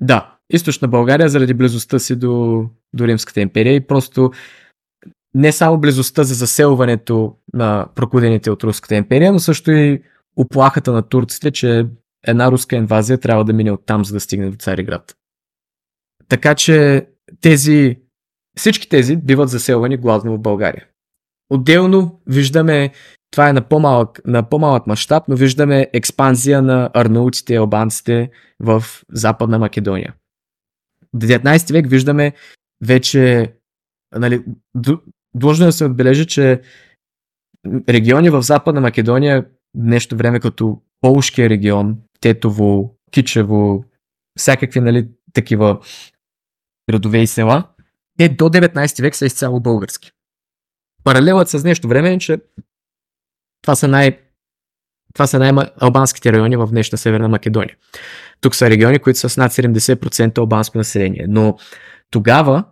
Да, 0.00 0.36
източна 0.50 0.88
България 0.88 1.28
заради 1.28 1.54
близостта 1.54 1.98
си 1.98 2.16
до, 2.16 2.64
до 2.92 3.06
Римската 3.06 3.40
империя 3.40 3.74
и 3.74 3.86
просто 3.86 4.30
не 5.34 5.52
само 5.52 5.78
близостта 5.78 6.22
за 6.22 6.34
заселването 6.34 7.36
на 7.54 7.86
прокудените 7.94 8.50
от 8.50 8.64
Руската 8.64 8.94
империя, 8.96 9.32
но 9.32 9.38
също 9.38 9.70
и 9.70 10.02
оплахата 10.36 10.92
на 10.92 11.02
турците, 11.02 11.50
че 11.50 11.86
една 12.26 12.52
руска 12.52 12.76
инвазия 12.76 13.18
трябва 13.18 13.44
да 13.44 13.52
мине 13.52 13.72
оттам, 13.72 14.04
за 14.04 14.14
да 14.14 14.20
стигне 14.20 14.50
до 14.50 14.56
Цариград. 14.56 15.16
Така 16.28 16.54
че 16.54 17.06
тези, 17.40 17.98
всички 18.56 18.88
тези 18.88 19.16
биват 19.16 19.48
заселвани 19.48 19.96
главно 19.96 20.32
в 20.36 20.40
България. 20.40 20.86
Отделно 21.50 22.20
виждаме, 22.26 22.92
това 23.30 23.48
е 23.48 23.52
на 23.52 23.68
по-малък, 23.68 24.20
на 24.26 24.48
по-малък 24.48 24.86
мащаб, 24.86 25.24
но 25.28 25.36
виждаме 25.36 25.90
експанзия 25.92 26.62
на 26.62 26.90
арнаутите 26.94 27.54
и 27.54 27.56
албанците 27.56 28.30
в 28.60 28.84
Западна 29.12 29.58
Македония. 29.58 30.14
В 31.14 31.18
19 31.18 31.72
век 31.72 31.88
виждаме 31.88 32.32
вече, 32.84 33.54
нали, 34.14 34.44
длъжно 35.34 35.66
да 35.66 35.72
се 35.72 35.84
отбележи, 35.84 36.26
че 36.26 36.62
региони 37.88 38.30
в 38.30 38.42
Западна 38.42 38.80
Македония, 38.80 39.46
нещо 39.74 40.16
време 40.16 40.40
като 40.40 40.82
Полския 41.00 41.50
регион, 41.50 41.96
Тетово, 42.20 42.96
Кичево, 43.10 43.84
всякакви 44.38 44.80
нали, 44.80 45.08
такива 45.32 45.80
градове 46.90 47.18
и 47.18 47.26
села, 47.26 47.68
те 48.18 48.28
до 48.28 48.44
19 48.44 49.02
век 49.02 49.16
са 49.16 49.26
изцяло 49.26 49.60
български. 49.60 50.10
Паралелът 51.04 51.48
с 51.48 51.64
нещо 51.64 51.88
време 51.88 52.12
е, 52.12 52.18
че 52.18 52.38
това 53.62 53.74
са 53.74 53.88
най- 53.88 54.18
това 55.14 55.26
са 55.26 55.38
най-албанските 55.38 56.32
райони 56.32 56.56
в 56.56 56.66
днешна 56.66 56.98
Северна 56.98 57.28
Македония. 57.28 57.76
Тук 58.40 58.54
са 58.54 58.70
региони, 58.70 58.98
които 58.98 59.18
са 59.18 59.28
с 59.28 59.36
над 59.36 59.52
70% 59.52 60.38
албанско 60.38 60.78
население. 60.78 61.26
Но 61.28 61.56
тогава 62.10 62.64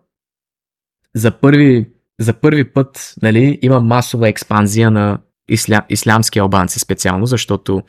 за 1.15 1.41
първи, 1.41 1.91
за 2.21 2.35
първи 2.35 2.73
път 2.73 3.15
нали, 3.23 3.59
има 3.63 3.81
масова 3.81 4.29
експанзия 4.29 4.91
на 4.91 5.19
исля, 5.49 5.83
ислямски 5.89 6.39
албанци 6.39 6.79
специално, 6.81 7.27
защото 7.27 7.83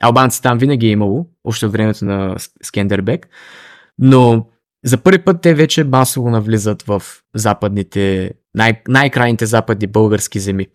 албанци 0.00 0.42
там 0.42 0.58
винаги 0.58 0.86
е 0.86 0.90
имало, 0.90 1.26
още 1.44 1.66
от 1.66 1.72
времето 1.72 2.04
на 2.04 2.36
Скендербек, 2.62 3.28
но 3.98 4.46
за 4.84 4.98
първи 4.98 5.18
път 5.18 5.40
те 5.42 5.54
вече 5.54 5.84
масово 5.84 6.30
навлизат 6.30 6.82
в 6.82 7.02
западните, 7.34 8.30
най- 8.54 8.82
най-крайните 8.88 9.46
западни 9.46 9.86
български 9.86 10.40
земи, 10.40 10.66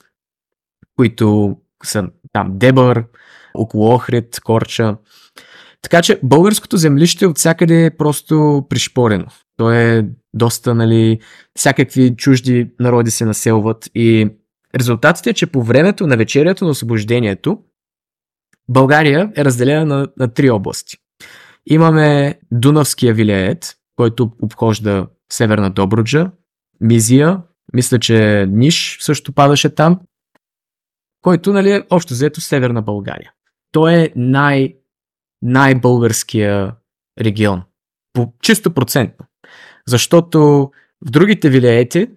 които 0.95 1.57
са 1.83 2.07
там 2.33 2.47
Дебър, 2.51 3.03
около 3.53 3.93
Охрид, 3.93 4.39
Корча. 4.43 4.97
Така 5.81 6.01
че 6.01 6.19
българското 6.23 6.77
землище 6.77 7.25
от 7.25 7.37
всякъде 7.37 7.85
е 7.85 7.97
просто 7.97 8.65
пришпорено. 8.69 9.25
То 9.57 9.71
е 9.71 10.07
доста, 10.33 10.75
нали, 10.75 11.19
всякакви 11.55 12.15
чужди 12.15 12.71
народи 12.79 13.11
се 13.11 13.25
населват 13.25 13.89
и 13.95 14.29
резултатът 14.75 15.27
е, 15.27 15.33
че 15.33 15.47
по 15.47 15.63
времето 15.63 16.07
на 16.07 16.17
вечерието 16.17 16.65
на 16.65 16.71
освобождението 16.71 17.59
България 18.69 19.31
е 19.35 19.45
разделена 19.45 19.85
на, 19.85 20.07
на 20.17 20.33
три 20.33 20.49
области. 20.49 20.97
Имаме 21.65 22.39
Дунавския 22.51 23.13
вилеет, 23.13 23.75
който 23.95 24.31
обхожда 24.41 25.07
Северна 25.31 25.69
Добруджа, 25.69 26.31
Мизия, 26.81 27.41
мисля, 27.73 27.99
че 27.99 28.45
Ниш 28.49 28.97
също 29.01 29.33
падаше 29.33 29.75
там, 29.75 29.99
който 31.21 31.53
нали, 31.53 31.71
е 31.71 31.83
общо 31.89 32.13
взето 32.13 32.41
Северна 32.41 32.81
България. 32.81 33.31
Той 33.71 33.93
е 33.93 34.11
най- 34.15 34.75
най-българския 35.41 36.75
регион. 37.19 37.63
По 38.13 38.33
чисто 38.41 38.73
процентно. 38.73 39.25
Защото 39.87 40.71
в 41.05 41.11
другите 41.11 41.49
вилеети 41.49 42.07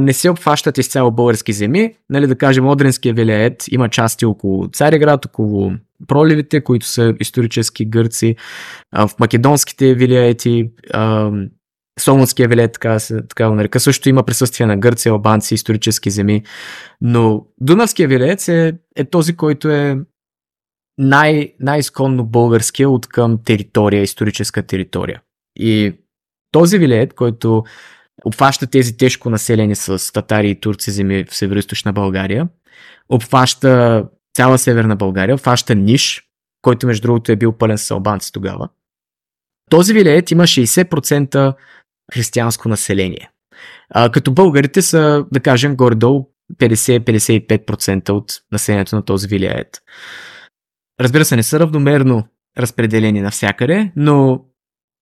не 0.00 0.12
се 0.12 0.30
обхващат 0.30 0.78
изцяло 0.78 1.10
български 1.10 1.52
земи. 1.52 1.94
Нали, 2.10 2.26
да 2.26 2.38
кажем, 2.38 2.68
Одринския 2.68 3.14
вилеет 3.14 3.64
има 3.70 3.88
части 3.88 4.26
около 4.26 4.68
Цареград, 4.68 5.26
около 5.26 5.72
проливите, 6.08 6.64
които 6.64 6.86
са 6.86 7.14
исторически 7.20 7.84
гърци. 7.84 8.36
В 8.92 9.10
македонските 9.20 9.94
вилеети 9.94 10.70
Солунския 12.00 12.48
вилет, 12.48 12.72
така, 12.72 12.98
така 13.28 13.48
го 13.48 13.54
нарека. 13.54 13.80
Също 13.80 14.08
има 14.08 14.22
присъствие 14.22 14.66
на 14.66 14.76
Гърция, 14.76 15.12
албанци, 15.12 15.54
исторически 15.54 16.10
земи. 16.10 16.42
Но 17.00 17.46
Дунавския 17.60 18.08
вилец 18.08 18.48
е, 18.48 18.78
е 18.96 19.04
този, 19.04 19.36
който 19.36 19.68
е 19.68 19.98
най- 20.98 21.52
най-изконно 21.60 22.24
българския 22.24 22.90
от 22.90 23.06
към 23.06 23.38
територия, 23.44 24.02
историческа 24.02 24.62
територия. 24.62 25.22
И 25.56 25.92
този 26.52 26.78
вилет, 26.78 27.14
който 27.14 27.64
обхваща 28.24 28.66
тези 28.66 28.96
тежко 28.96 29.30
населени 29.30 29.76
с 29.76 30.12
татари 30.12 30.50
и 30.50 30.60
турци 30.60 30.90
земи 30.90 31.24
в 31.24 31.34
северо 31.34 31.60
България, 31.92 32.48
обхваща 33.08 34.04
цяла 34.36 34.58
Северна 34.58 34.96
България, 34.96 35.34
обхваща 35.34 35.74
Ниш, 35.74 36.24
който 36.62 36.86
между 36.86 37.02
другото 37.02 37.32
е 37.32 37.36
бил 37.36 37.52
пълен 37.52 37.78
с 37.78 37.90
албанци 37.90 38.32
тогава. 38.32 38.68
Този 39.70 39.92
вилет 39.92 40.30
има 40.30 40.42
60% 40.42 41.54
християнско 42.12 42.68
население. 42.68 43.30
А, 43.90 44.10
като 44.10 44.32
българите 44.32 44.82
са, 44.82 45.24
да 45.32 45.40
кажем, 45.40 45.76
горе-долу 45.76 46.26
50-55% 46.54 48.10
от 48.10 48.32
населението 48.52 48.96
на 48.96 49.04
този 49.04 49.28
вилет. 49.28 49.82
Разбира 51.00 51.24
се, 51.24 51.36
не 51.36 51.42
са 51.42 51.60
равномерно 51.60 52.24
разпределени 52.58 53.20
навсякъде, 53.20 53.92
но 53.96 54.44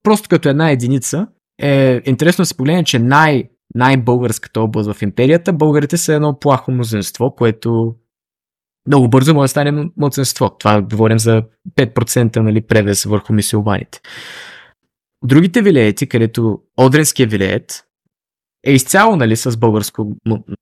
просто 0.03 0.29
като 0.29 0.49
една 0.49 0.71
единица 0.71 1.27
е 1.63 2.03
интересно 2.05 2.43
да 2.43 2.47
се 2.47 2.57
погледне, 2.57 2.85
че 2.85 2.99
най- 2.99 3.45
най-българската 3.75 4.61
област 4.61 4.93
в 4.93 5.03
империята, 5.03 5.53
българите 5.53 5.97
са 5.97 6.15
едно 6.15 6.39
плахо 6.39 6.71
мнозинство, 6.71 7.35
което 7.35 7.95
много 8.87 9.09
бързо 9.09 9.35
може 9.35 9.45
да 9.45 9.49
стане 9.49 9.91
младсенство. 9.97 10.51
Това 10.59 10.83
говорим 10.83 11.19
за 11.19 11.43
5% 11.77 12.37
нали, 12.37 12.61
превес 12.61 13.05
върху 13.05 13.33
мисиоманите. 13.33 14.01
Другите 15.25 15.63
вилеети, 15.63 16.09
където 16.09 16.59
Одренския 16.77 17.27
вилеет 17.27 17.85
е 18.67 18.73
изцяло 18.73 19.17
нали, 19.17 19.37
с 19.37 19.57
българско 19.57 20.17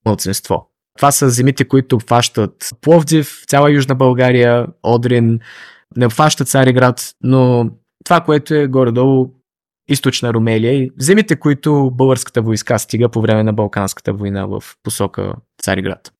младсенство. 0.06 0.70
Това 0.98 1.12
са 1.12 1.30
земите, 1.30 1.68
които 1.68 1.96
обхващат 1.96 2.70
Пловдив, 2.80 3.42
цяла 3.48 3.72
Южна 3.72 3.94
България, 3.94 4.66
Одрин, 4.82 5.40
не 5.96 6.06
обхващат 6.06 6.48
Цариград, 6.48 7.10
но 7.22 7.70
това, 8.04 8.20
което 8.20 8.54
е 8.54 8.66
горе-долу 8.66 9.35
източна 9.88 10.34
Румелия 10.34 10.72
и 10.72 10.90
земите, 10.98 11.36
които 11.36 11.90
българската 11.94 12.42
войска 12.42 12.78
стига 12.78 13.08
по 13.08 13.20
време 13.20 13.42
на 13.42 13.52
Балканската 13.52 14.12
война 14.12 14.46
в 14.46 14.62
посока 14.82 15.34
Цариград. 15.62 16.12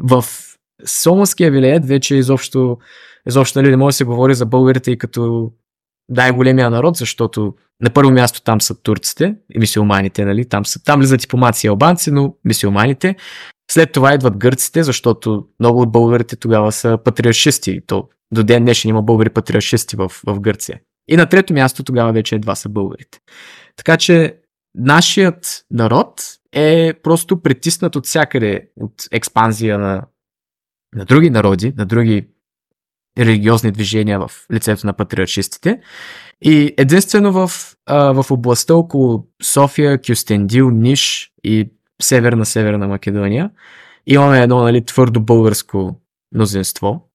В 0.00 0.24
Солонския 0.86 1.50
вилеят 1.50 1.86
вече 1.86 2.16
изобщо, 2.16 2.78
изобщо 3.28 3.58
нали, 3.58 3.70
не 3.70 3.76
може 3.76 3.94
да 3.94 3.96
се 3.96 4.04
говори 4.04 4.34
за 4.34 4.46
българите 4.46 4.90
и 4.90 4.98
като 4.98 5.52
най-големия 6.08 6.70
народ, 6.70 6.96
защото 6.96 7.54
на 7.82 7.90
първо 7.90 8.10
място 8.10 8.42
там 8.42 8.60
са 8.60 8.82
турците 8.82 9.36
и 9.54 9.58
мисиоманите, 9.58 10.24
нали? 10.24 10.48
там, 10.48 10.66
са, 10.66 10.84
там 10.84 11.00
влизат 11.00 11.24
и 11.24 11.28
помаци 11.28 11.66
и 11.66 11.68
албанци, 11.68 12.10
но 12.10 12.34
мисиоманите. 12.44 13.16
След 13.70 13.92
това 13.92 14.14
идват 14.14 14.36
гърците, 14.36 14.82
защото 14.82 15.46
много 15.60 15.80
от 15.80 15.92
българите 15.92 16.36
тогава 16.36 16.72
са 16.72 16.98
патриаршисти. 17.04 17.80
То 17.86 18.08
до 18.32 18.44
ден 18.44 18.62
днешен 18.62 18.88
има 18.88 19.02
българи 19.02 19.30
патриаршисти 19.30 19.96
в, 19.96 20.12
в 20.26 20.40
Гърция. 20.40 20.80
И 21.08 21.16
на 21.16 21.26
трето 21.26 21.52
място 21.52 21.84
тогава 21.84 22.12
вече 22.12 22.34
едва 22.34 22.54
са 22.54 22.68
българите. 22.68 23.18
Така 23.76 23.96
че 23.96 24.36
нашият 24.74 25.64
народ 25.70 26.22
е 26.52 26.94
просто 27.02 27.42
притиснат 27.42 27.96
от 27.96 28.06
всякъде 28.06 28.68
от 28.80 28.92
експанзия 29.12 29.78
на, 29.78 30.02
на 30.94 31.04
други 31.04 31.30
народи, 31.30 31.72
на 31.76 31.86
други 31.86 32.28
религиозни 33.18 33.70
движения 33.70 34.20
в 34.20 34.30
лицето 34.52 34.86
на 34.86 34.92
патриаршистите. 34.92 35.80
И 36.42 36.74
единствено 36.78 37.32
в, 37.32 37.50
а, 37.86 38.22
в 38.22 38.30
областта 38.30 38.74
около 38.74 39.26
София, 39.42 40.00
Кюстендил, 40.02 40.70
Ниш 40.70 41.32
и 41.44 41.70
северна 42.02 42.46
Северна 42.46 42.88
Македония 42.88 43.50
имаме 44.06 44.42
едно 44.42 44.62
нали, 44.62 44.84
твърдо 44.84 45.20
българско 45.20 46.00
мнозинство. 46.34 47.08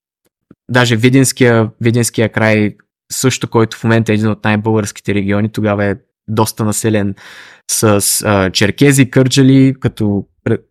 Даже 0.69 0.95
Видинския, 0.95 1.69
Видинския 1.81 2.29
край 2.29 2.75
също, 3.11 3.49
който 3.49 3.77
в 3.77 3.83
момента 3.83 4.11
е 4.11 4.15
един 4.15 4.29
от 4.29 4.43
най-българските 4.43 5.13
региони, 5.13 5.49
тогава 5.51 5.85
е 5.85 5.95
доста 6.27 6.65
населен 6.65 7.15
с 7.71 8.21
а, 8.25 8.49
черкези, 8.49 9.09
кърджали, 9.09 9.75
като 9.79 10.25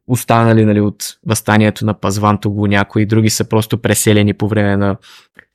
останали 0.06 0.64
нали, 0.64 0.80
от 0.80 1.04
възстанието 1.26 1.86
на 1.86 1.94
Пазвантово, 1.94 2.66
някои 2.66 3.06
други 3.06 3.30
са 3.30 3.44
просто 3.44 3.78
преселени 3.78 4.34
по 4.34 4.48
време 4.48 4.76
на 4.76 4.96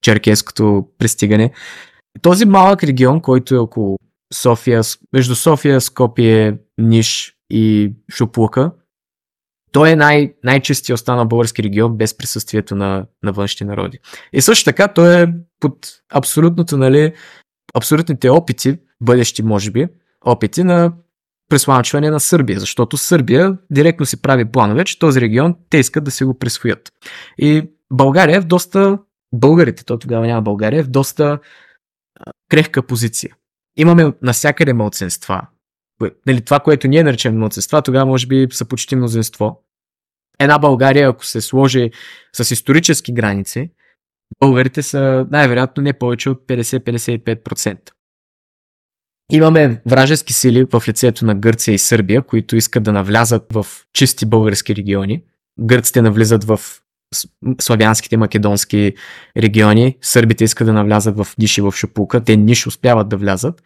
черкеското 0.01 0.87
пристигане. 0.97 1.51
Този 2.21 2.45
малък 2.45 2.83
регион, 2.83 3.21
който 3.21 3.55
е 3.55 3.57
около 3.57 3.97
София, 4.33 4.81
между 5.13 5.35
София, 5.35 5.81
Скопие, 5.81 6.57
Ниш 6.77 7.35
и 7.49 7.93
Шуплука, 8.11 8.71
той 9.73 9.89
е 9.89 9.95
най- 9.95 10.33
най-чистия 10.43 10.93
останал 10.93 11.25
български 11.25 11.63
регион 11.63 11.97
без 11.97 12.17
присъствието 12.17 12.75
на, 12.75 13.05
на 13.23 13.31
външни 13.31 13.67
народи. 13.67 13.99
И 14.33 14.41
също 14.41 14.65
така 14.65 14.87
той 14.87 15.21
е 15.21 15.27
под 15.59 15.87
абсолютното, 16.13 16.77
нали, 16.77 17.13
абсолютните 17.73 18.29
опити, 18.29 18.79
бъдещи 19.01 19.43
може 19.43 19.71
би, 19.71 19.87
опити 20.25 20.63
на 20.63 20.93
присламчване 21.49 22.09
на 22.09 22.19
Сърбия, 22.19 22.59
защото 22.59 22.97
Сърбия 22.97 23.57
директно 23.71 24.05
си 24.05 24.21
прави 24.21 24.45
планове, 24.45 24.83
че 24.83 24.99
този 24.99 25.21
регион 25.21 25.55
те 25.69 25.77
искат 25.77 26.03
да 26.03 26.11
се 26.11 26.25
го 26.25 26.39
присвоят. 26.39 26.91
И 27.37 27.69
България 27.93 28.37
е 28.37 28.41
в 28.41 28.45
доста, 28.45 28.99
българите, 29.33 29.85
то 29.85 29.99
тогава 29.99 30.27
няма 30.27 30.41
България, 30.41 30.79
е 30.79 30.83
в 30.83 30.89
доста 30.89 31.39
крехка 32.49 32.83
позиция. 32.87 33.35
Имаме 33.77 34.13
насякъде 34.21 34.73
мълценства. 34.73 35.41
Нали, 36.27 36.41
това, 36.41 36.59
което 36.59 36.87
ние 36.87 37.03
наричаме 37.03 37.37
мълценства, 37.37 37.81
тогава 37.81 38.05
може 38.05 38.27
би 38.27 38.47
са 38.51 38.65
почти 38.65 38.95
мнозинство. 38.95 39.63
Една 40.39 40.59
България, 40.59 41.09
ако 41.09 41.25
се 41.25 41.41
сложи 41.41 41.91
с 42.35 42.51
исторически 42.51 43.13
граници, 43.13 43.71
българите 44.39 44.83
са 44.83 45.27
най-вероятно 45.31 45.83
не 45.83 45.93
повече 45.93 46.29
от 46.29 46.47
50-55%. 46.47 47.89
Имаме 49.31 49.81
вражески 49.85 50.33
сили 50.33 50.65
в 50.73 50.83
лицето 50.87 51.25
на 51.25 51.35
Гърция 51.35 51.73
и 51.73 51.79
Сърбия, 51.79 52.21
които 52.21 52.55
искат 52.55 52.83
да 52.83 52.93
навлязат 52.93 53.53
в 53.53 53.65
чисти 53.93 54.25
български 54.25 54.75
региони. 54.75 55.23
Гърците 55.59 56.01
навлизат 56.01 56.43
в 56.43 56.59
славянските 57.61 58.17
македонски 58.17 58.93
региони, 59.37 59.97
сърбите 60.01 60.43
искат 60.43 60.67
да 60.67 60.73
навлязат 60.73 61.17
в 61.17 61.27
Ниши 61.37 61.61
в 61.61 61.71
Шапука, 61.71 62.23
те 62.23 62.37
Ниш 62.37 62.67
успяват 62.67 63.09
да 63.09 63.17
влязат. 63.17 63.63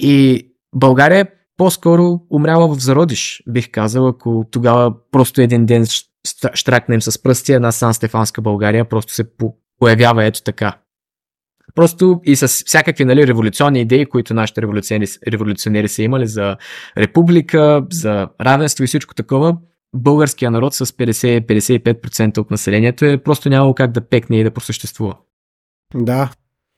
И 0.00 0.46
България 0.74 1.20
е 1.20 1.30
по-скоро 1.58 2.20
умряла 2.30 2.74
в 2.74 2.80
зародиш, 2.80 3.42
бих 3.48 3.70
казал, 3.70 4.08
ако 4.08 4.44
тогава 4.50 4.94
просто 5.10 5.40
един 5.40 5.66
ден 5.66 5.86
штракнем 6.54 7.02
с 7.02 7.22
пръсти, 7.22 7.52
една 7.52 7.72
Сан 7.72 7.94
Стефанска 7.94 8.40
България 8.40 8.88
просто 8.88 9.14
се 9.14 9.24
появява 9.78 10.24
ето 10.24 10.42
така. 10.42 10.78
Просто 11.74 12.20
и 12.24 12.36
с 12.36 12.48
всякакви 12.48 13.04
нали, 13.04 13.26
революционни 13.26 13.80
идеи, 13.80 14.06
които 14.06 14.34
нашите 14.34 14.62
революционери, 14.62 15.10
революционери 15.28 15.88
са 15.88 16.02
имали 16.02 16.26
за 16.26 16.56
република, 16.96 17.86
за 17.90 18.28
равенство 18.40 18.84
и 18.84 18.86
всичко 18.86 19.14
такова, 19.14 19.56
българския 19.94 20.50
народ 20.50 20.74
с 20.74 20.86
50-55% 20.86 22.38
от 22.38 22.50
населението 22.50 23.04
е 23.04 23.22
просто 23.22 23.48
нямало 23.48 23.74
как 23.74 23.92
да 23.92 24.08
пекне 24.08 24.40
и 24.40 24.44
да 24.44 24.50
просъществува. 24.50 25.16
Да, 25.94 26.30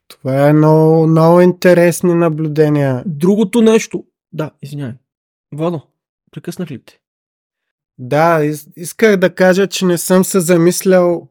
това 0.08 0.48
е 0.48 0.52
много, 0.52 1.06
много 1.06 1.40
интересни 1.40 2.14
наблюдения. 2.14 3.02
Другото 3.06 3.62
нещо. 3.62 4.04
Да, 4.32 4.50
извинявай. 4.62 4.94
Водо, 5.54 5.82
прекъснах 6.30 6.70
ли 6.70 6.84
те? 6.84 7.00
Да, 7.98 8.40
исках 8.76 9.16
да 9.16 9.34
кажа, 9.34 9.66
че 9.66 9.84
не 9.84 9.98
съм 9.98 10.24
се 10.24 10.40
замислял, 10.40 11.28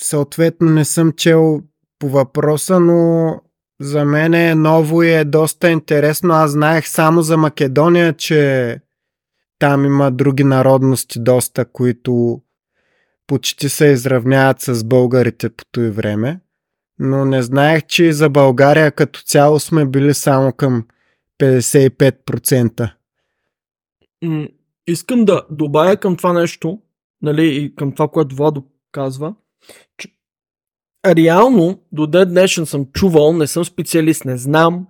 съответно 0.00 0.70
не 0.70 0.84
съм 0.84 1.12
чел 1.12 1.62
по 1.98 2.08
въпроса, 2.08 2.80
но 2.80 3.40
за 3.80 4.04
мен 4.04 4.34
е 4.34 4.54
ново 4.54 5.02
и 5.02 5.10
е 5.10 5.24
доста 5.24 5.70
интересно. 5.70 6.34
Аз 6.34 6.50
знаех 6.50 6.88
само 6.88 7.22
за 7.22 7.36
Македония, 7.36 8.12
че 8.12 8.80
там 9.58 9.84
има 9.84 10.10
други 10.10 10.44
народности 10.44 11.20
доста, 11.20 11.64
които 11.64 12.42
почти 13.26 13.68
се 13.68 13.86
изравняват 13.86 14.60
с 14.60 14.84
българите 14.84 15.48
по 15.48 15.64
този 15.72 15.90
време. 15.90 16.40
Но 16.98 17.24
не 17.24 17.42
знаех, 17.42 17.86
че 17.86 18.12
за 18.12 18.28
България 18.28 18.92
като 18.92 19.22
цяло 19.22 19.60
сме 19.60 19.86
били 19.86 20.14
само 20.14 20.52
към 20.52 20.86
55%. 21.40 22.92
Искам 24.86 25.24
да 25.24 25.46
добавя 25.50 25.96
към 25.96 26.16
това 26.16 26.32
нещо, 26.32 26.78
нали, 27.22 27.56
и 27.56 27.74
към 27.74 27.92
това, 27.92 28.08
което 28.08 28.36
Владо 28.36 28.64
казва, 28.92 29.34
че 29.98 30.08
реално 31.06 31.82
до 31.92 32.06
ден 32.06 32.28
днешен 32.28 32.66
съм 32.66 32.86
чувал, 32.86 33.32
не 33.32 33.46
съм 33.46 33.64
специалист, 33.64 34.24
не 34.24 34.36
знам 34.36 34.86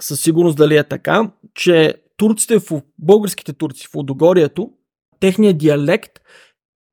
със 0.00 0.20
сигурност 0.20 0.56
дали 0.56 0.76
е 0.76 0.84
така, 0.84 1.30
че 1.54 1.94
турците, 2.16 2.58
в, 2.58 2.82
българските 2.98 3.52
турци 3.52 3.86
в 3.86 3.96
Одогорието, 3.96 4.72
техният 5.20 5.58
диалект 5.58 6.20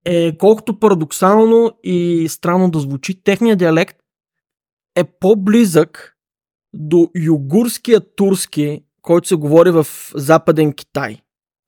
е 0.06 0.38
колкото 0.38 0.80
парадоксално 0.80 1.72
и 1.84 2.28
странно 2.30 2.72
да 2.72 2.80
звучи, 2.80 3.24
техният 3.24 3.60
диалект 3.60 3.98
е 4.96 5.04
по-близък 5.04 6.13
до 6.74 7.10
югурския 7.16 8.02
турски, 8.16 8.84
който 9.02 9.28
се 9.28 9.36
говори 9.36 9.72
в 9.72 9.88
Западен 10.16 10.74
Китай, 10.74 11.18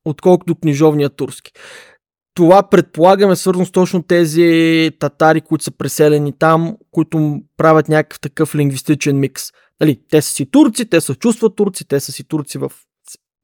отколкото 0.04 0.54
книжовния 0.54 1.10
турски. 1.10 1.52
Това 2.34 2.62
предполагаме 2.62 3.36
свързано 3.36 3.66
с 3.66 3.70
точно 3.70 4.02
тези 4.02 4.90
татари, 4.98 5.40
които 5.40 5.64
са 5.64 5.70
преселени 5.70 6.32
там, 6.38 6.76
които 6.90 7.40
правят 7.56 7.88
някакъв 7.88 8.20
такъв 8.20 8.54
лингвистичен 8.54 9.20
микс. 9.20 9.42
Нали, 9.80 10.00
те 10.10 10.22
са 10.22 10.32
си 10.32 10.50
турци, 10.50 10.86
те 10.86 11.00
са 11.00 11.14
чувстват 11.14 11.56
турци, 11.56 11.88
те 11.88 12.00
са 12.00 12.12
си 12.12 12.24
турци 12.24 12.58
в 12.58 12.72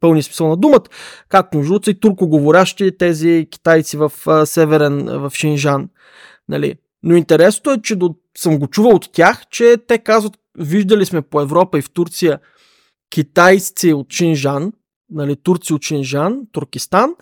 пълни 0.00 0.22
смисъл 0.22 0.48
на 0.48 0.56
думата, 0.56 0.82
както 1.28 1.58
между 1.58 1.78
и 1.86 2.00
туркоговорящи 2.00 2.98
тези 2.98 3.48
китайци 3.50 3.96
в 3.96 4.12
а, 4.26 4.46
северен, 4.46 5.04
в 5.04 5.32
Шинжан. 5.34 5.88
Нали. 6.48 6.74
Но 7.02 7.16
интересното 7.16 7.70
е, 7.70 7.82
че 7.82 7.96
до, 7.96 8.14
съм 8.38 8.58
го 8.58 8.66
чувал 8.66 8.94
от 8.94 9.12
тях, 9.12 9.46
че 9.50 9.76
те 9.88 9.98
казват, 9.98 10.38
виждали 10.58 11.06
сме 11.06 11.22
по 11.22 11.40
Европа 11.40 11.78
и 11.78 11.82
в 11.82 11.90
Турция 11.90 12.38
китайци 13.10 13.92
от 13.92 14.12
Шинжан, 14.12 14.72
нали, 15.10 15.36
турци 15.36 15.72
от 15.72 15.82
Шинжан, 15.82 16.40
Туркестан, 16.52 17.14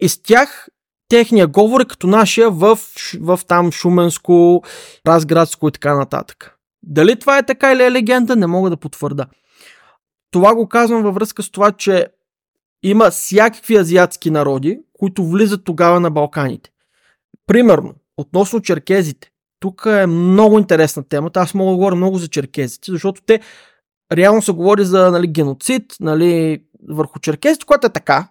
и 0.00 0.08
с 0.08 0.22
тях 0.22 0.68
техния 1.08 1.46
говор 1.46 1.80
е 1.80 1.84
като 1.84 2.06
нашия 2.06 2.50
в, 2.50 2.78
в 3.20 3.40
там 3.46 3.72
Шуменско, 3.72 4.62
Разградско 5.06 5.68
и 5.68 5.72
така 5.72 5.94
нататък. 5.94 6.58
Дали 6.82 7.18
това 7.18 7.38
е 7.38 7.46
така 7.46 7.72
или 7.72 7.82
е 7.82 7.92
легенда, 7.92 8.36
не 8.36 8.46
мога 8.46 8.70
да 8.70 8.76
потвърда. 8.76 9.26
Това 10.30 10.54
го 10.54 10.68
казвам 10.68 11.02
във 11.02 11.14
връзка 11.14 11.42
с 11.42 11.50
това, 11.50 11.72
че 11.72 12.06
има 12.82 13.10
всякакви 13.10 13.76
азиатски 13.76 14.30
народи, 14.30 14.78
които 14.92 15.24
влизат 15.24 15.64
тогава 15.64 16.00
на 16.00 16.10
Балканите. 16.10 16.70
Примерно, 17.46 17.94
относно 18.16 18.60
черкезите. 18.60 19.30
Тук 19.60 19.82
е 19.86 20.06
много 20.06 20.58
интересна 20.58 21.02
темата. 21.08 21.40
Аз 21.40 21.54
мога 21.54 21.70
да 21.70 21.76
говоря 21.76 21.94
много 21.94 22.18
за 22.18 22.28
черкезите, 22.28 22.92
защото 22.92 23.22
те 23.26 23.40
реално 24.12 24.42
се 24.42 24.52
говори 24.52 24.84
за 24.84 25.10
нали, 25.10 25.26
геноцид 25.26 25.94
нали, 26.00 26.62
върху 26.88 27.18
черкезите, 27.18 27.66
което 27.66 27.86
е 27.86 27.90
така. 27.90 28.28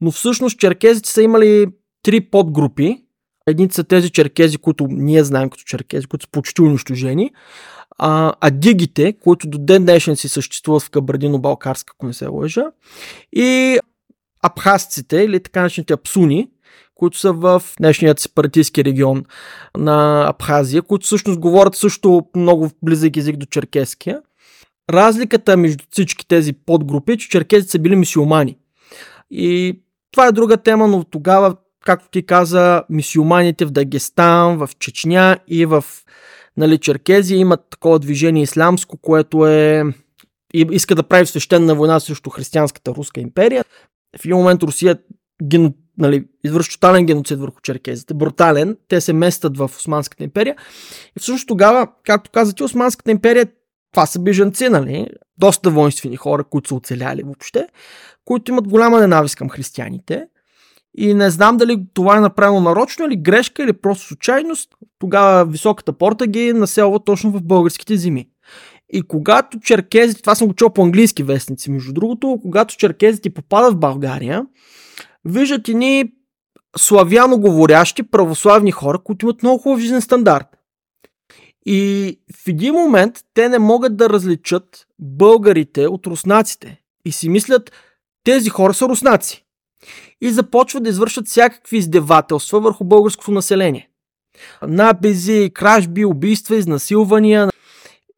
Но 0.00 0.10
всъщност 0.10 0.58
черкезите 0.58 1.10
са 1.10 1.22
имали 1.22 1.66
три 2.02 2.20
подгрупи. 2.20 3.04
Едни 3.46 3.70
са 3.70 3.84
тези 3.84 4.10
черкези, 4.10 4.58
които 4.58 4.86
ние 4.90 5.24
знаем 5.24 5.50
като 5.50 5.64
черкези, 5.64 6.06
които 6.06 6.26
са 6.26 6.30
почти 6.30 6.62
унищожени. 6.62 7.30
А, 7.98 8.32
а 8.40 8.50
дигите, 8.50 9.12
които 9.12 9.48
до 9.48 9.58
ден 9.58 9.84
днешен 9.84 10.16
си 10.16 10.28
съществуват 10.28 10.82
в 10.82 10.90
Кабардино-Балкарска, 10.90 11.92
ако 11.96 12.06
не 12.06 12.12
се 12.12 12.26
лъжа. 12.26 12.64
И 13.32 13.78
абхазците, 14.42 15.16
или 15.16 15.42
така 15.42 15.60
наречените 15.60 15.92
апсуни, 15.92 16.48
които 17.00 17.18
са 17.18 17.32
в 17.32 17.62
днешният 17.78 18.18
сепаратистски 18.18 18.84
регион 18.84 19.24
на 19.76 20.28
Абхазия, 20.28 20.82
които 20.82 21.06
всъщност 21.06 21.40
говорят 21.40 21.74
също 21.74 22.22
много 22.36 22.70
близък 22.82 23.16
език 23.16 23.36
до 23.36 23.46
черкеския. 23.46 24.20
Разликата 24.90 25.56
между 25.56 25.84
всички 25.90 26.28
тези 26.28 26.52
подгрупи 26.52 27.12
е, 27.12 27.16
че 27.16 27.28
черкезите 27.28 27.70
са 27.70 27.78
били 27.78 27.96
мисиомани. 27.96 28.56
И 29.30 29.80
това 30.12 30.26
е 30.26 30.32
друга 30.32 30.56
тема, 30.56 30.88
но 30.88 31.04
тогава, 31.04 31.56
както 31.84 32.08
ти 32.10 32.26
каза, 32.26 32.82
мисиоманите 32.90 33.64
в 33.64 33.70
Дагестан, 33.70 34.56
в 34.58 34.70
Чечня 34.78 35.38
и 35.48 35.66
в 35.66 35.84
нали, 36.56 36.78
Черкезия 36.78 37.38
имат 37.38 37.60
такова 37.70 37.98
движение 37.98 38.42
ислямско, 38.42 38.96
което 38.96 39.46
е 39.46 39.84
иска 40.54 40.94
да 40.94 41.02
прави 41.02 41.26
свещена 41.26 41.74
война 41.74 42.00
срещу 42.00 42.30
християнската 42.30 42.94
руска 42.94 43.20
империя. 43.20 43.64
В 44.20 44.24
един 44.24 44.36
момент 44.36 44.62
Русия 44.62 44.98
ген, 45.42 45.74
нали, 46.00 46.24
извършва 46.44 46.72
тотален 46.72 47.06
геноцид 47.06 47.38
върху 47.38 47.60
черкезите. 47.60 48.14
Брутален. 48.14 48.76
Те 48.88 49.00
се 49.00 49.12
местат 49.12 49.56
в 49.56 49.70
Османската 49.76 50.24
империя. 50.24 50.56
И 51.16 51.20
всъщност 51.20 51.48
тогава, 51.48 51.86
както 52.04 52.30
каза 52.30 52.54
Османската 52.64 53.10
империя 53.10 53.46
това 53.92 54.06
са 54.06 54.18
бежанци, 54.18 54.68
нали? 54.68 55.06
Доста 55.38 55.70
воинствени 55.70 56.16
хора, 56.16 56.44
които 56.44 56.68
са 56.68 56.74
оцеляли 56.74 57.22
въобще, 57.22 57.66
които 58.24 58.50
имат 58.50 58.68
голяма 58.68 59.00
ненавист 59.00 59.36
към 59.36 59.48
християните. 59.48 60.26
И 60.94 61.14
не 61.14 61.30
знам 61.30 61.56
дали 61.56 61.84
това 61.94 62.16
е 62.16 62.20
направено 62.20 62.60
нарочно 62.60 63.06
или 63.06 63.16
грешка 63.16 63.62
или 63.62 63.72
просто 63.72 64.06
случайност. 64.06 64.70
Тогава 64.98 65.44
високата 65.44 65.92
порта 65.92 66.26
ги 66.26 66.52
населва 66.52 67.04
точно 67.04 67.30
в 67.30 67.42
българските 67.42 67.96
земи. 67.96 68.28
И 68.92 69.02
когато 69.02 69.60
черкезите, 69.60 70.22
това 70.22 70.34
съм 70.34 70.48
го 70.48 70.54
чул 70.54 70.70
по 70.70 70.82
английски 70.82 71.22
вестници, 71.22 71.70
между 71.70 71.92
другото, 71.92 72.38
когато 72.42 72.76
черкезите 72.76 73.30
попадат 73.30 73.74
в 73.74 73.78
България, 73.78 74.46
виждат 75.24 75.68
и 75.68 75.74
ни 75.74 76.12
славяно 76.76 77.40
говорящи 77.40 78.02
православни 78.02 78.70
хора, 78.70 78.98
които 78.98 79.26
имат 79.26 79.42
много 79.42 79.62
хубав 79.62 79.80
жизнен 79.80 80.00
стандарт. 80.00 80.46
И 81.66 82.20
в 82.36 82.48
един 82.48 82.74
момент 82.74 83.18
те 83.34 83.48
не 83.48 83.58
могат 83.58 83.96
да 83.96 84.10
различат 84.10 84.86
българите 84.98 85.86
от 85.86 86.06
руснаците. 86.06 86.80
И 87.04 87.12
си 87.12 87.28
мислят, 87.28 87.72
тези 88.24 88.50
хора 88.50 88.74
са 88.74 88.88
руснаци. 88.88 89.46
И 90.20 90.30
започват 90.30 90.82
да 90.82 90.90
извършат 90.90 91.26
всякакви 91.26 91.76
издевателства 91.76 92.60
върху 92.60 92.84
българското 92.84 93.30
население. 93.30 93.90
Набези, 94.66 95.50
кражби, 95.54 96.04
убийства, 96.04 96.56
изнасилвания. 96.56 97.50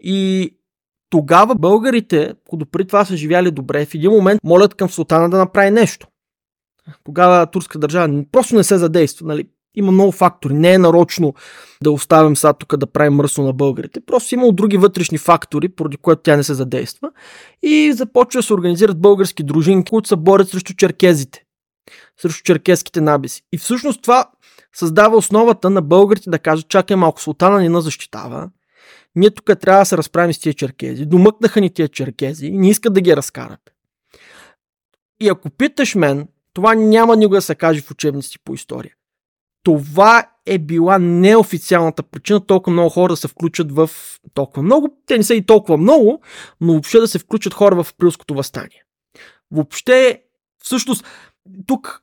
И 0.00 0.50
тогава 1.11 1.55
българите, 1.55 2.34
които 2.48 2.66
при 2.66 2.86
това 2.86 3.05
са 3.05 3.16
живяли 3.16 3.50
добре, 3.50 3.86
в 3.86 3.94
един 3.94 4.11
момент 4.11 4.40
молят 4.44 4.74
към 4.74 4.90
султана 4.90 5.30
да 5.30 5.38
направи 5.38 5.70
нещо. 5.70 6.07
Тогава 7.05 7.47
турска 7.47 7.78
държава 7.78 8.24
просто 8.33 8.55
не 8.55 8.64
се 8.64 8.78
задейства. 8.78 9.26
Нали? 9.26 9.49
Има 9.74 9.93
много 9.93 10.12
фактори. 10.12 10.55
Не 10.55 10.72
е 10.72 10.78
нарочно 10.78 11.35
да 11.83 11.91
оставим 11.91 12.37
сега 12.37 12.53
тук 12.53 12.76
да 12.76 12.87
правим 12.87 13.14
мръсно 13.14 13.45
на 13.45 13.53
българите. 13.53 14.01
Просто 14.07 14.35
има 14.35 14.53
други 14.53 14.76
вътрешни 14.76 15.18
фактори, 15.18 15.68
поради 15.68 15.97
което 15.97 16.22
тя 16.22 16.37
не 16.37 16.43
се 16.43 16.55
задейства. 16.55 17.11
И 17.62 17.93
започва 17.93 18.39
да 18.39 18.43
се 18.43 18.55
организират 18.55 19.01
български 19.01 19.43
дружинки, 19.43 19.91
които 19.91 20.09
се 20.09 20.16
борят 20.16 20.49
срещу 20.49 20.74
черкезите. 20.74 21.45
Срещу 22.20 22.43
черкезските 22.43 23.01
набиси. 23.01 23.43
И 23.53 23.59
всъщност 23.59 24.03
това 24.03 24.30
създава 24.74 25.16
основата 25.16 25.70
на 25.70 25.83
българите 25.83 26.30
да 26.30 26.39
кажат, 26.39 26.68
чакай 26.68 26.97
малко, 26.97 27.22
султана 27.22 27.61
ни 27.61 27.68
на 27.68 27.80
защитава. 27.80 28.51
Ние 29.14 29.30
тук 29.30 29.59
трябва 29.61 29.83
да 29.83 29.85
се 29.85 29.97
разправим 29.97 30.33
с 30.33 30.39
тия 30.39 30.55
черкези. 30.55 31.07
Домъкнаха 31.07 31.61
ни 31.61 31.70
тия 31.70 31.89
черкези 31.89 32.47
и 32.47 32.59
не 32.59 32.70
искат 32.70 32.95
да 32.95 33.01
ги 33.01 33.16
разкарат. 33.16 33.61
И 35.20 35.28
ако 35.28 35.51
питаш 35.51 35.95
мен, 35.95 36.28
това 36.55 36.74
няма 36.74 37.16
никога 37.16 37.36
да 37.36 37.42
се 37.42 37.55
каже 37.55 37.80
в 37.80 37.90
учебници 37.90 38.38
по 38.44 38.55
история 38.55 38.94
това 39.62 40.28
е 40.46 40.59
била 40.59 40.98
неофициалната 40.98 42.03
причина 42.03 42.46
толкова 42.46 42.72
много 42.72 42.90
хора 42.90 43.12
да 43.12 43.16
се 43.16 43.28
включат 43.28 43.72
в 43.72 43.90
толкова 44.34 44.62
много. 44.62 44.96
Те 45.07 45.16
не 45.16 45.22
са 45.22 45.34
и 45.34 45.46
толкова 45.46 45.78
много, 45.78 46.22
но 46.61 46.72
въобще 46.72 46.98
да 46.98 47.09
се 47.09 47.18
включат 47.18 47.55
хора 47.55 47.82
в 47.82 47.90
априлското 47.90 48.34
възстание. 48.34 48.82
Въобще, 49.50 50.22
всъщност, 50.64 51.07
тук 51.66 52.03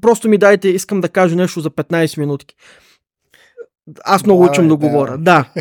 просто 0.00 0.28
ми 0.28 0.38
дайте, 0.38 0.68
искам 0.68 1.00
да 1.00 1.08
кажа 1.08 1.36
нещо 1.36 1.60
за 1.60 1.70
15 1.70 2.18
минутки. 2.18 2.54
Аз 4.04 4.24
много 4.24 4.44
да, 4.44 4.50
учам 4.50 4.64
да, 4.64 4.68
да 4.68 4.76
говоря. 4.76 5.18
Да. 5.18 5.52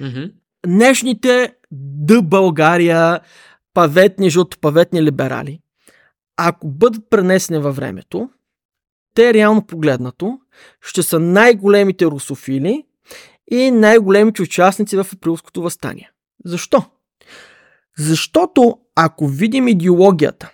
Днешните 0.66 1.54
Д 1.70 2.22
България, 2.22 3.20
паветни, 3.74 4.30
жълтопаветни 4.30 5.02
либерали, 5.02 5.60
ако 6.38 6.68
бъдат 6.68 7.10
пренесени 7.10 7.58
във 7.58 7.76
времето, 7.76 8.30
те 9.14 9.34
реално 9.34 9.66
погледнато 9.66 10.38
ще 10.80 11.02
са 11.02 11.20
най-големите 11.20 12.06
русофили 12.06 12.84
и 13.50 13.70
най-големите 13.70 14.42
участници 14.42 14.96
в 14.96 15.06
априлското 15.12 15.62
възстание. 15.62 16.10
Защо? 16.44 16.84
Защото 17.98 18.78
ако 18.96 19.28
видим 19.28 19.68
идеологията 19.68 20.52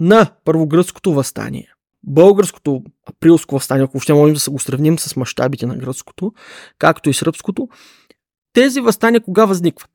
на 0.00 0.32
първогръцкото 0.44 1.12
възстание, 1.12 1.72
българското 2.02 2.82
априлско 3.06 3.54
възстание, 3.54 3.84
ако 3.84 4.00
ще 4.00 4.14
можем 4.14 4.34
да 4.34 4.40
се 4.40 4.50
го 4.50 4.58
сравним 4.58 4.98
с 4.98 5.16
мащабите 5.16 5.66
на 5.66 5.76
гръцкото, 5.76 6.32
както 6.78 7.10
и 7.10 7.14
сръбското, 7.14 7.68
тези 8.52 8.80
възстания 8.80 9.20
кога 9.20 9.44
възникват? 9.44 9.90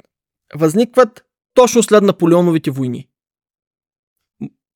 Възникват 0.55 1.25
точно 1.53 1.83
след 1.83 2.03
Наполеоновите 2.03 2.71
войни. 2.71 3.07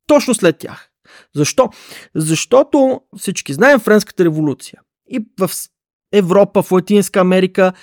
Точно 0.07 0.33
след 0.33 0.57
тях. 0.57 0.89
Защо? 1.35 1.69
Защото 2.15 3.01
всички 3.17 3.53
знаем 3.53 3.79
Френската 3.79 4.25
революция. 4.25 4.81
И 5.09 5.25
в 5.39 5.49
Европа, 6.13 6.63
в 6.63 6.71
Латинска 6.71 7.19
Америка, 7.19 7.73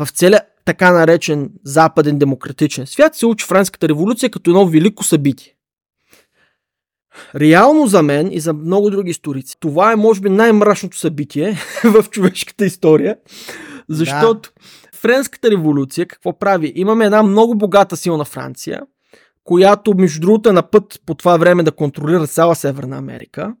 в 0.00 0.08
целия 0.10 0.40
така 0.64 0.92
наречен 0.92 1.50
западен 1.64 2.18
демократичен 2.18 2.86
свят 2.86 3.14
се 3.16 3.26
учи 3.26 3.46
Френската 3.46 3.88
революция 3.88 4.30
като 4.30 4.50
едно 4.50 4.66
велико 4.66 5.04
събитие. 5.04 5.54
Реално 7.34 7.86
за 7.86 8.02
мен 8.02 8.32
и 8.32 8.40
за 8.40 8.52
много 8.52 8.90
други 8.90 9.10
историци, 9.10 9.56
това 9.60 9.92
е 9.92 9.96
може 9.96 10.20
би 10.20 10.30
най-мрачното 10.30 10.96
събитие 10.98 11.56
в 11.84 12.04
човешката 12.10 12.66
история, 12.66 13.16
защото 13.88 14.50
да. 14.54 14.98
Френската 14.98 15.50
революция 15.50 16.06
какво 16.06 16.38
прави? 16.38 16.72
Имаме 16.76 17.04
една 17.04 17.22
много 17.22 17.54
богата 17.54 17.96
силна 17.96 18.24
Франция, 18.24 18.82
която 19.44 19.94
между 19.94 20.20
другото 20.20 20.48
е 20.48 20.52
на 20.52 20.70
път 20.70 21.00
по 21.06 21.14
това 21.14 21.36
време 21.36 21.62
да 21.62 21.72
контролира 21.72 22.26
цяла 22.26 22.54
Северна 22.54 22.96
Америка. 22.96 23.56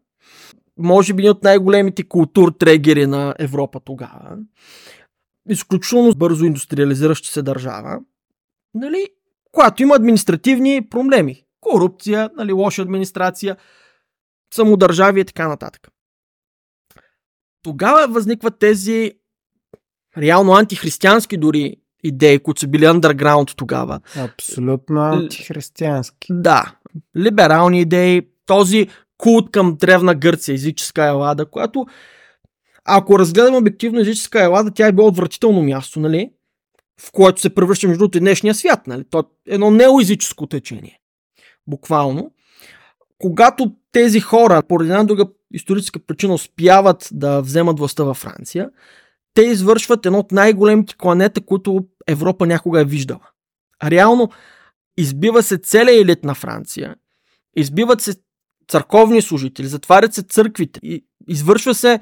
Може 0.78 1.14
би 1.14 1.30
от 1.30 1.42
най-големите 1.42 2.08
култур 2.08 2.52
трегери 2.52 3.06
на 3.06 3.34
Европа 3.38 3.80
тогава. 3.80 4.36
Изключително 5.48 6.14
бързо 6.14 6.44
индустриализираща 6.44 7.28
се 7.28 7.42
държава. 7.42 8.00
Нали? 8.74 9.08
Която 9.52 9.82
има 9.82 9.94
административни 9.94 10.88
проблеми. 10.90 11.40
корупция, 11.60 12.30
нали, 12.36 12.52
лоша 12.52 12.82
администрация, 12.82 13.56
самодържавие 14.54 15.20
и 15.20 15.24
така 15.24 15.48
нататък. 15.48 15.88
Тогава 17.62 18.08
възникват 18.08 18.58
тези 18.58 19.12
реално 20.18 20.52
антихристиянски 20.52 21.36
дори 21.36 21.76
идеи, 22.04 22.38
които 22.38 22.60
са 22.60 22.68
били 22.68 22.84
underground 22.84 23.56
тогава. 23.56 24.00
Абсолютно 24.16 25.00
антихристиянски. 25.00 26.28
Да, 26.30 26.74
либерални 27.16 27.80
идеи, 27.80 28.22
този 28.46 28.88
култ 29.18 29.50
към 29.50 29.76
древна 29.80 30.14
Гърция, 30.14 30.54
езическа 30.54 31.04
елада, 31.04 31.46
която 31.46 31.86
ако 32.84 33.18
разгледаме 33.18 33.56
обективно 33.56 34.00
езическа 34.00 34.42
елада, 34.42 34.70
тя 34.70 34.86
е 34.86 34.92
било 34.92 35.08
отвратително 35.08 35.62
място, 35.62 36.00
нали? 36.00 36.30
В 37.00 37.12
което 37.12 37.40
се 37.40 37.54
превръща 37.54 37.88
между 37.88 37.98
другото 37.98 38.18
и 38.18 38.20
днешния 38.20 38.54
свят, 38.54 38.86
нали? 38.86 39.04
То 39.10 39.18
е 39.18 39.54
едно 39.54 39.70
неоизическо 39.70 40.46
течение. 40.46 41.00
Буквално. 41.66 42.32
Когато 43.18 43.72
тези 43.92 44.20
хора, 44.20 44.62
поради 44.68 44.90
една 44.90 45.04
друга 45.04 45.26
историческа 45.52 45.98
причина, 45.98 46.34
успяват 46.34 47.08
да 47.12 47.40
вземат 47.40 47.78
властта 47.78 48.04
във 48.04 48.16
Франция, 48.16 48.70
те 49.34 49.42
извършват 49.42 50.06
едно 50.06 50.18
от 50.18 50.32
най-големите 50.32 50.94
кланета, 50.98 51.40
които 51.40 51.84
Европа 52.06 52.46
някога 52.46 52.80
е 52.80 52.84
виждала. 52.84 53.28
Реално 53.84 54.30
избива 54.96 55.42
се 55.42 55.58
целият 55.58 56.04
елит 56.04 56.24
на 56.24 56.34
Франция, 56.34 56.94
избиват 57.56 58.00
се 58.00 58.14
църковни 58.68 59.22
служители, 59.22 59.66
затварят 59.66 60.14
се 60.14 60.22
църквите 60.22 60.80
и 60.82 61.04
извършва 61.28 61.74
се, 61.74 62.00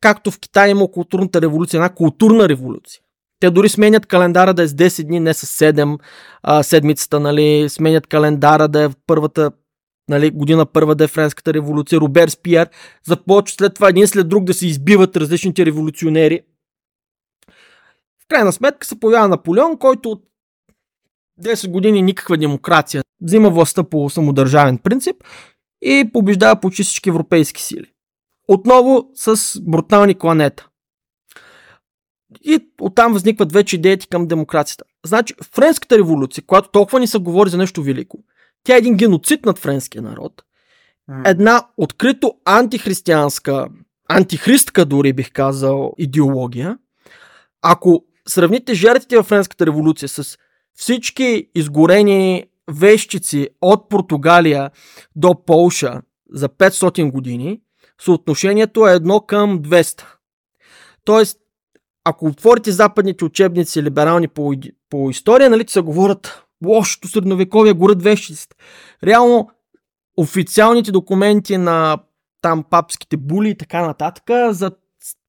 както 0.00 0.30
в 0.30 0.38
Китай 0.38 0.70
има 0.70 0.90
културната 0.90 1.40
революция, 1.40 1.78
една 1.78 1.94
културна 1.94 2.48
революция. 2.48 3.00
Те 3.40 3.50
дори 3.50 3.68
сменят 3.68 4.06
календара 4.06 4.54
да 4.54 4.62
е 4.62 4.68
с 4.68 4.74
10 4.74 5.04
дни, 5.04 5.20
не 5.20 5.34
с 5.34 5.72
7 5.72 5.98
а, 6.42 6.62
седмицата, 6.62 7.20
нали, 7.20 7.68
сменят 7.68 8.06
календара 8.06 8.68
да 8.68 8.82
е 8.82 8.88
в 8.88 8.94
първата 9.06 9.50
нали, 10.08 10.30
година 10.30 10.66
първа 10.66 10.94
да 10.94 11.04
е 11.04 11.08
Френската 11.08 11.54
революция, 11.54 12.00
Робер 12.00 12.28
Спиер, 12.28 12.68
започва 13.06 13.54
след 13.54 13.74
това 13.74 13.88
един 13.88 14.06
след 14.06 14.28
друг 14.28 14.44
да 14.44 14.54
се 14.54 14.66
избиват 14.66 15.16
различните 15.16 15.66
революционери. 15.66 16.40
Крайна 18.28 18.52
сметка 18.52 18.86
се 18.86 19.00
появява 19.00 19.28
Наполеон, 19.28 19.78
който 19.78 20.10
от 20.10 20.24
10 21.42 21.70
години 21.70 22.02
никаква 22.02 22.36
демокрация, 22.36 23.02
взима 23.20 23.50
властта 23.50 23.82
по 23.82 24.10
самодържавен 24.10 24.78
принцип 24.78 25.16
и 25.82 26.10
побеждава 26.12 26.60
почти 26.60 26.82
всички 26.82 27.08
европейски 27.08 27.62
сили. 27.62 27.92
Отново 28.48 29.10
с 29.14 29.60
брутални 29.60 30.14
кланета. 30.14 30.68
И 32.44 32.68
оттам 32.80 33.12
възникват 33.12 33.52
вече 33.52 33.76
идеите 33.76 34.06
към 34.06 34.26
демокрацията. 34.26 34.84
Значи, 35.06 35.34
Френската 35.54 35.98
революция, 35.98 36.44
която 36.46 36.70
толкова 36.70 37.00
ни 37.00 37.06
се 37.06 37.18
говори 37.18 37.50
за 37.50 37.56
нещо 37.56 37.82
велико, 37.82 38.18
тя 38.64 38.74
е 38.74 38.78
един 38.78 38.96
геноцид 38.96 39.46
над 39.46 39.58
френския 39.58 40.02
народ. 40.02 40.42
Една 41.24 41.66
открито 41.76 42.34
антихристиянска, 42.44 43.68
антихристка 44.08 44.84
дори 44.84 45.12
бих 45.12 45.32
казал, 45.32 45.92
идеология. 45.98 46.78
Ако 47.62 48.04
сравните 48.28 48.74
жертвите 48.74 49.16
в 49.16 49.22
Френската 49.22 49.66
революция 49.66 50.08
с 50.08 50.38
всички 50.74 51.48
изгорени 51.54 52.44
вещици 52.70 53.48
от 53.60 53.88
Португалия 53.88 54.70
до 55.16 55.44
Полша 55.46 56.02
за 56.32 56.48
500 56.48 57.10
години, 57.10 57.60
съотношението 58.00 58.88
е 58.88 58.92
едно 58.92 59.20
към 59.20 59.62
200. 59.62 60.04
Тоест, 61.04 61.38
ако 62.04 62.26
отворите 62.26 62.72
западните 62.72 63.24
учебници 63.24 63.82
либерални 63.82 64.28
по, 64.28 64.54
по 64.90 65.10
история, 65.10 65.50
нали, 65.50 65.64
се 65.68 65.80
говорят 65.80 66.44
лошото 66.66 67.08
средновековие, 67.08 67.72
горят 67.72 68.02
вещиците. 68.02 68.56
Реално, 69.04 69.48
официалните 70.16 70.92
документи 70.92 71.56
на 71.56 71.98
там 72.42 72.64
папските 72.70 73.16
були 73.16 73.50
и 73.50 73.56
така 73.56 73.86
нататък 73.86 74.24
за 74.50 74.70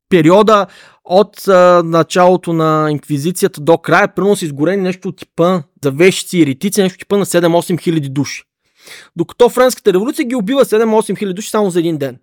периода 0.10 0.68
от 1.05 1.47
а, 1.47 1.84
началото 1.86 2.53
на 2.53 2.88
инквизицията 2.91 3.62
до 3.62 3.78
края, 3.78 4.16
примерно 4.16 4.36
са 4.36 4.45
изгорени 4.45 4.84
нещо 4.84 5.07
от 5.07 5.18
типа 5.18 5.62
за 5.84 5.91
вещици 5.91 6.39
и 6.39 6.45
ретици, 6.45 6.82
нещо 6.82 6.95
от 6.95 6.99
типа 6.99 7.18
на 7.18 7.26
7-8 7.26 7.82
хиляди 7.82 8.10
души. 8.10 8.43
Докато 9.16 9.49
Френската 9.49 9.93
революция 9.93 10.26
ги 10.26 10.36
убива 10.36 10.66
7-8 10.66 11.18
хиляди 11.18 11.34
души 11.34 11.49
само 11.49 11.70
за 11.70 11.80
един 11.80 11.97
ден. 11.97 12.18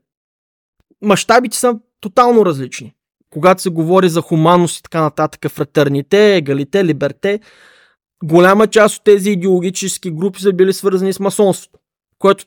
Мащабите 1.03 1.57
са 1.57 1.74
тотално 2.01 2.47
различни. 2.47 2.95
Когато 3.30 3.62
се 3.62 3.70
говори 3.70 4.09
за 4.09 4.20
хуманност 4.20 4.78
и 4.78 4.82
така 4.82 5.01
нататък, 5.01 5.53
фратерните, 5.53 6.37
егалите, 6.37 6.84
либерте, 6.84 7.41
голяма 8.24 8.66
част 8.66 8.97
от 8.97 9.05
тези 9.05 9.30
идеологически 9.30 10.11
групи 10.11 10.41
са 10.41 10.53
били 10.53 10.72
свързани 10.72 11.12
с 11.12 11.20
масонството, 11.20 11.78
което 12.18 12.45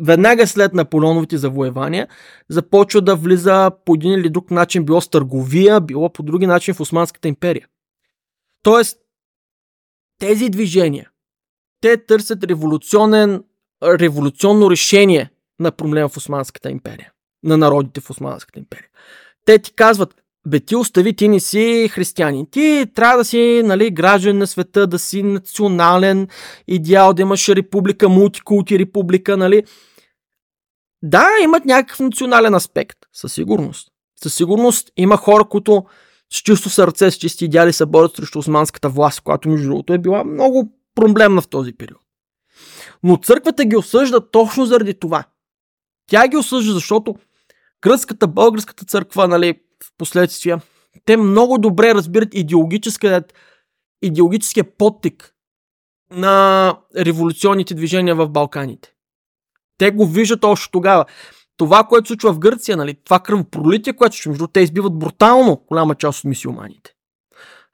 веднага 0.00 0.46
след 0.46 0.74
Наполеоновите 0.74 1.38
завоевания 1.38 2.08
започва 2.48 3.00
да 3.00 3.16
влиза 3.16 3.70
по 3.84 3.94
един 3.94 4.12
или 4.12 4.30
друг 4.30 4.50
начин, 4.50 4.84
било 4.84 5.00
с 5.00 5.08
търговия, 5.08 5.80
било 5.80 6.12
по 6.12 6.22
други 6.22 6.46
начин 6.46 6.74
в 6.74 6.80
Османската 6.80 7.28
империя. 7.28 7.66
Тоест, 8.62 8.98
тези 10.18 10.48
движения, 10.48 11.10
те 11.80 11.96
търсят 11.96 12.44
революционен, 12.44 13.44
революционно 13.82 14.70
решение 14.70 15.30
на 15.58 15.72
проблема 15.72 16.08
в 16.08 16.16
Османската 16.16 16.70
империя, 16.70 17.12
на 17.42 17.56
народите 17.56 18.00
в 18.00 18.10
Османската 18.10 18.58
империя. 18.58 18.88
Те 19.44 19.58
ти 19.58 19.72
казват, 19.72 20.19
бе 20.46 20.60
ти 20.60 20.76
остави, 20.76 21.16
ти 21.16 21.28
не 21.28 21.40
си 21.40 21.88
християнин. 21.92 22.46
Ти 22.50 22.86
трябва 22.94 23.18
да 23.18 23.24
си 23.24 23.62
нали, 23.64 23.90
граждан 23.90 24.38
на 24.38 24.46
света, 24.46 24.86
да 24.86 24.98
си 24.98 25.22
национален 25.22 26.28
идеал, 26.68 27.12
да 27.12 27.22
имаш 27.22 27.48
република, 27.48 28.08
мултикулти 28.08 28.78
република, 28.78 29.36
нали. 29.36 29.62
Да, 31.02 31.26
имат 31.42 31.64
някакъв 31.64 32.00
национален 32.00 32.54
аспект, 32.54 32.98
със 33.12 33.32
сигурност. 33.32 33.88
Със 34.22 34.34
сигурност 34.34 34.90
има 34.96 35.16
хора, 35.16 35.44
които 35.44 35.84
с 36.32 36.36
чисто 36.36 36.70
сърце, 36.70 37.10
с 37.10 37.14
чисти 37.14 37.44
идеали 37.44 37.72
се 37.72 37.86
борят 37.86 38.16
срещу 38.16 38.38
османската 38.38 38.88
власт, 38.88 39.20
която 39.20 39.48
между 39.48 39.68
другото 39.68 39.92
е 39.92 39.98
била 39.98 40.24
много 40.24 40.72
проблемна 40.94 41.40
в 41.40 41.48
този 41.48 41.72
период. 41.72 42.00
Но 43.02 43.16
църквата 43.16 43.64
ги 43.64 43.76
осъжда 43.76 44.30
точно 44.30 44.66
заради 44.66 44.94
това. 44.94 45.24
Тя 46.06 46.28
ги 46.28 46.36
осъжда, 46.36 46.72
защото 46.72 47.14
гръцката, 47.82 48.26
българската 48.26 48.84
църква, 48.84 49.28
нали, 49.28 49.54
в 49.84 49.90
последствие, 49.98 50.58
те 51.04 51.16
много 51.16 51.58
добре 51.58 51.94
разбират 51.94 52.28
идеологическият, 52.34 53.34
идеологическия 54.02 54.64
подтик 54.76 55.34
на 56.10 56.76
революционните 56.96 57.74
движения 57.74 58.14
в 58.14 58.28
Балканите. 58.28 58.92
Те 59.78 59.90
го 59.90 60.06
виждат 60.06 60.44
още 60.44 60.70
тогава. 60.72 61.04
Това, 61.56 61.84
което 61.84 62.08
случва 62.08 62.32
в 62.32 62.38
Гърция, 62.38 62.76
нали, 62.76 62.94
това 63.04 63.20
кръвопролитие, 63.20 63.92
което 63.92 64.16
ще 64.16 64.28
между 64.28 64.46
те 64.46 64.60
избиват 64.60 64.98
брутално 64.98 65.64
голяма 65.68 65.94
част 65.94 66.18
от 66.18 66.24
мисиоманите. 66.24 66.94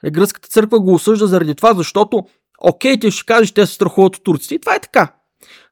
Е, 0.04 0.10
гръцката 0.10 0.48
църква 0.48 0.80
го 0.80 0.94
осъжда 0.94 1.26
заради 1.26 1.54
това, 1.54 1.74
защото 1.74 2.26
окей, 2.60 2.98
ти 2.98 3.10
ще 3.10 3.26
кажеш, 3.26 3.52
те 3.52 3.66
се 3.66 3.74
страхуват 3.74 4.16
от 4.16 4.24
турците. 4.24 4.54
И 4.54 4.58
това 4.58 4.74
е 4.74 4.80
така. 4.80 5.12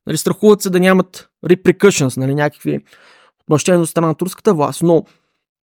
Нали, 0.06 0.16
страхуват 0.16 0.62
се 0.62 0.70
да 0.70 0.80
нямат 0.80 1.30
repercussions, 1.46 2.16
нали, 2.16 2.34
някакви 2.34 2.80
отмъщения 3.40 3.80
от 3.80 3.88
страна 3.88 4.06
на 4.06 4.14
турската 4.14 4.54
власт. 4.54 4.82
Но 4.82 5.04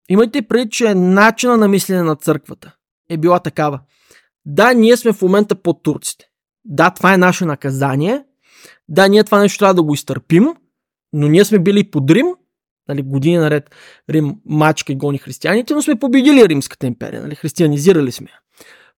Имайте 0.08 0.42
преди, 0.42 0.70
че 0.70 0.94
начина 0.94 1.56
на 1.56 1.68
мислене 1.68 2.02
на 2.02 2.16
църквата 2.16 2.74
е 3.10 3.16
била 3.16 3.38
такава. 3.38 3.80
Да, 4.46 4.72
ние 4.72 4.96
сме 4.96 5.12
в 5.12 5.22
момента 5.22 5.54
под 5.54 5.82
турците. 5.82 6.24
Да, 6.64 6.90
това 6.90 7.14
е 7.14 7.18
наше 7.18 7.44
наказание. 7.44 8.24
Да, 8.88 9.08
ние 9.08 9.24
това 9.24 9.38
нещо 9.38 9.58
трябва 9.58 9.74
да 9.74 9.82
го 9.82 9.94
изтърпим, 9.94 10.48
но 11.12 11.28
ние 11.28 11.44
сме 11.44 11.58
били 11.58 11.90
под 11.90 12.10
Рим, 12.10 12.26
нали, 12.88 13.02
години 13.02 13.36
наред 13.36 13.70
Рим 14.10 14.36
мачка 14.46 14.92
и 14.92 14.96
гони 14.96 15.18
християните, 15.18 15.74
но 15.74 15.82
сме 15.82 15.98
победили 15.98 16.48
Римската 16.48 16.86
империя, 16.86 17.22
нали, 17.22 17.34
християнизирали 17.34 18.12
сме 18.12 18.28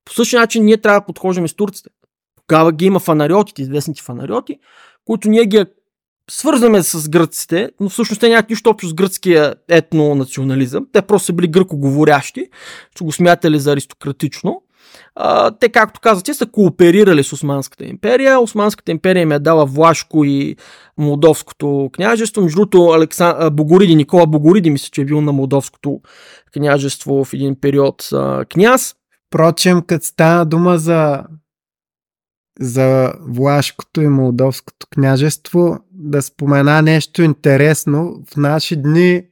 По 0.05 0.13
същия 0.13 0.41
начин 0.41 0.65
ние 0.65 0.77
трябва 0.77 1.01
да 1.01 1.07
подхождаме 1.07 1.49
с 1.49 1.55
турците. 1.55 1.91
Тогава 2.37 2.73
ги 2.73 2.85
има 2.85 3.01
фанариотите, 3.01 3.63
известните 3.63 4.03
фанариоти, 4.03 4.59
които 5.05 5.29
ние 5.29 5.47
ги 5.47 5.65
свързваме 6.31 6.83
с 6.83 7.09
гръците, 7.09 7.71
но 7.81 7.89
всъщност 7.89 8.21
те 8.21 8.29
нямат 8.29 8.51
нищо 8.51 8.71
общо 8.71 8.89
с 8.89 8.95
гръцкия 8.95 9.55
етнонационализъм. 9.69 10.87
Те 10.93 11.03
просто 11.03 11.27
са 11.27 11.33
били 11.33 11.49
гръкоговорящи, 11.49 12.47
че 12.97 13.05
го 13.05 13.13
смятали 13.13 13.59
за 13.59 13.73
аристократично. 13.73 14.63
А, 15.15 15.51
те, 15.51 15.69
както 15.69 16.01
казвате, 16.01 16.35
са 16.35 16.47
кооперирали 16.47 17.25
с 17.25 17.33
Османската 17.33 17.85
империя. 17.85 18.41
Османската 18.41 18.93
империя 18.93 19.23
им 19.23 19.33
е 19.33 19.39
дала 19.39 19.67
Влашко 19.67 20.25
и 20.25 20.57
Молдовското 20.99 21.91
княжество. 21.93 22.43
Между 22.43 22.57
другото, 22.57 22.85
Алексан... 22.85 23.51
Богориди, 23.53 23.95
Никола 23.95 24.27
Богориди, 24.27 24.71
мисля, 24.71 24.89
че 24.93 25.01
е 25.01 25.05
бил 25.05 25.21
на 25.21 25.33
Молдовското 25.33 26.01
княжество 26.53 27.25
в 27.25 27.35
един 27.35 27.61
период 27.61 28.09
а, 28.13 28.45
княз. 28.45 28.95
Впрочем, 29.27 29.83
като 29.83 30.07
стана 30.07 30.47
дума 30.47 30.79
за 30.79 31.23
за 32.61 33.13
Влашкото 33.21 34.03
и 34.03 34.09
Молдовското 34.09 34.87
княжество, 34.91 35.79
да 35.91 36.23
спомена 36.23 36.83
нещо 36.83 37.23
интересно. 37.23 38.23
В 38.33 38.37
наши 38.37 38.77
дни 38.77 39.23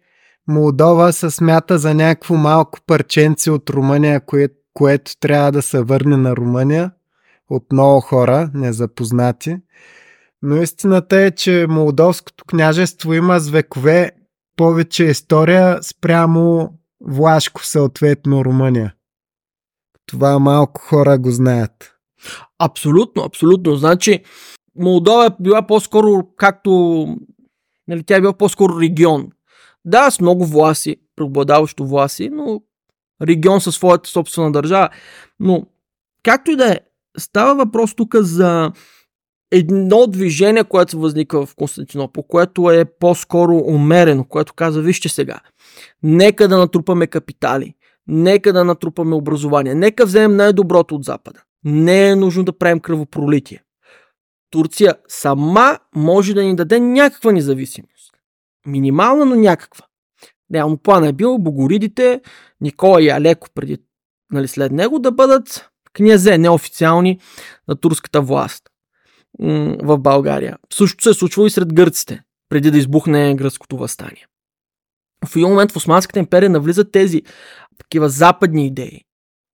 Молдова 0.49 1.13
се 1.13 1.31
смята 1.31 1.79
за 1.79 1.95
някакво 1.95 2.35
малко 2.35 2.79
парченце 2.87 3.51
от 3.51 3.71
Румъния, 3.71 4.21
кое, 4.21 4.49
което 4.75 5.19
трябва 5.21 5.53
да 5.53 5.63
се 5.63 5.83
върне 5.83 6.17
на 6.17 6.37
Румъния 6.37 6.91
от 7.51 7.73
много 7.73 8.01
хора, 8.01 8.51
незапознати. 8.55 9.57
Но 10.43 10.57
истината 10.57 11.17
е, 11.17 11.31
че 11.31 11.67
Молдовското 11.69 12.45
княжество 12.45 13.15
има 13.15 13.39
с 13.41 13.51
векове 13.51 14.11
повече 14.57 15.05
история 15.05 15.83
спрямо 15.83 16.73
Влашко, 17.01 17.65
съответно 17.65 18.45
Румъния. 18.45 18.95
Това 20.07 20.39
малко 20.39 20.81
хора 20.81 21.19
го 21.19 21.31
знаят. 21.31 21.94
Абсолютно, 22.59 23.23
абсолютно. 23.23 23.77
Значи, 23.77 24.25
Молдова 24.77 25.27
е 25.27 25.31
била 25.41 25.67
по-скоро 25.67 26.29
както... 26.37 27.07
Нали, 27.89 28.03
тя 28.03 28.17
е 28.17 28.21
била 28.21 28.33
по-скоро 28.33 28.81
регион. 28.81 29.31
Да, 29.85 30.11
с 30.11 30.21
много 30.21 30.47
власи, 30.47 30.97
преобладаващо 31.17 31.87
власи, 31.87 32.31
но 32.33 32.63
регион 33.23 33.61
със 33.61 33.75
своята 33.75 34.11
собствена 34.11 34.53
държава. 34.53 34.89
Но, 35.41 35.67
както 36.23 36.51
и 36.51 36.57
да 36.57 36.73
е, 36.73 36.81
става 37.19 37.55
въпрос 37.55 37.95
тук 37.95 38.17
за 38.17 38.73
едно 39.51 40.07
движение, 40.07 40.65
което 40.65 40.91
се 40.91 40.97
възниква 40.97 41.47
в 41.47 41.55
Константинопол, 41.55 42.23
което 42.23 42.71
е 42.71 42.85
по-скоро 42.85 43.57
умерено, 43.57 44.25
което 44.25 44.55
казва, 44.55 44.83
вижте 44.83 45.09
сега, 45.09 45.41
нека 46.03 46.49
да 46.49 46.59
натрупаме 46.59 47.07
капитали, 47.07 47.75
нека 48.07 48.53
да 48.53 48.65
натрупаме 48.65 49.15
образование, 49.15 49.75
нека 49.75 50.07
вземем 50.07 50.37
най-доброто 50.37 50.95
от 50.95 51.05
Запада. 51.05 51.43
Не 51.65 52.09
е 52.09 52.17
нужно 52.17 52.45
да 52.45 52.59
правим 52.59 52.81
кръвопролитие. 52.81 53.63
Турция 54.51 54.95
сама 55.09 55.79
може 55.95 56.35
да 56.35 56.45
ни 56.45 56.57
даде 56.57 56.81
някаква 56.81 57.33
независимост. 57.33 58.15
Минимална, 58.67 59.25
но 59.25 59.35
някаква. 59.35 59.87
Реално 60.55 60.79
плана 60.79 61.09
е 61.09 61.13
бил 61.13 61.39
Богоридите, 61.39 62.21
Никола 62.61 63.03
и 63.03 63.09
Алеко 63.09 63.49
преди, 63.55 63.79
нали, 64.33 64.49
след 64.49 64.73
него 64.73 64.99
да 64.99 65.13
бъдат 65.13 65.71
князе 65.93 66.39
неофициални 66.39 67.21
на 67.69 67.77
турската 67.77 68.21
власт 68.21 68.63
в 69.83 69.99
България. 69.99 70.59
Също 70.73 71.03
се 71.03 71.11
е 71.11 71.15
случвало 71.15 71.47
и 71.47 71.51
сред 71.51 71.75
гърците, 71.75 72.23
преди 72.49 72.71
да 72.71 72.79
избухне 72.79 73.35
гръцкото 73.35 73.77
възстание. 73.77 74.27
В 75.27 75.37
един 75.37 75.49
момент 75.49 75.73
в 75.73 75.77
Османската 75.77 76.19
империя 76.19 76.51
навлизат 76.51 76.93
тези 76.93 77.23
такива 77.79 78.09
западни 78.09 78.67
идеи, 78.67 79.01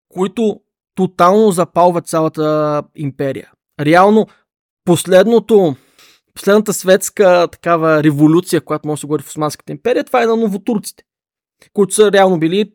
които 0.08 0.60
тотално 0.94 1.50
запалват 1.50 2.06
цялата 2.06 2.82
империя. 2.96 3.50
Реално, 3.80 4.26
последното, 4.84 5.76
последната 6.34 6.72
светска 6.72 7.48
такава 7.52 8.04
революция, 8.04 8.60
която 8.60 8.88
може 8.88 8.98
да 8.98 9.00
се 9.00 9.06
говори 9.06 9.22
в 9.22 9.28
Османската 9.28 9.72
империя, 9.72 10.04
това 10.04 10.22
е 10.22 10.26
на 10.26 10.36
новотурците, 10.36 11.04
които 11.72 11.94
са 11.94 12.12
реално 12.12 12.38
били 12.38 12.72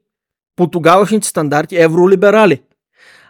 по 0.55 0.69
тогавашните 0.69 1.27
стандарти 1.27 1.75
евролиберали. 1.81 2.61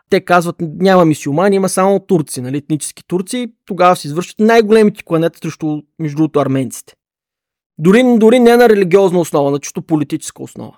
Те 0.10 0.22
казват, 0.22 0.56
няма 0.60 1.06
мисиомани, 1.06 1.56
има 1.56 1.70
само 1.70 2.00
турци, 2.00 2.42
нали, 2.42 2.58
етнически 2.58 3.04
турци. 3.08 3.54
Тогава 3.66 3.96
се 3.96 4.08
извършват 4.08 4.40
най-големите 4.40 5.04
кланета 5.04 5.40
срещу, 5.40 5.82
между 6.00 6.18
другото, 6.18 6.40
арменците. 6.40 6.96
Дори, 7.78 8.04
дори 8.18 8.40
не 8.40 8.58
на 8.58 8.70
религиозна 8.70 9.20
основа, 9.20 9.52
на 9.52 9.60
чисто 9.60 9.82
политическа 9.82 10.44
основа. 10.44 10.78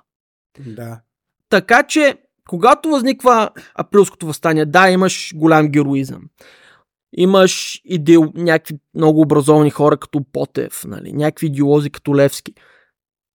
Да. 0.59 0.99
Така 1.49 1.83
че, 1.83 2.17
когато 2.47 2.89
възниква 2.89 3.49
априлското 3.75 4.25
възстание, 4.25 4.65
да, 4.65 4.89
имаш 4.89 5.33
голям 5.35 5.67
героизъм. 5.67 6.21
Имаш 7.13 7.81
идео, 7.85 8.23
някакви 8.35 8.75
много 8.95 9.21
образовани 9.21 9.69
хора 9.69 9.97
като 9.97 10.25
Потев, 10.33 10.83
нали, 10.87 11.13
някакви 11.13 11.47
идеолози 11.47 11.89
като 11.89 12.15
Левски. 12.15 12.53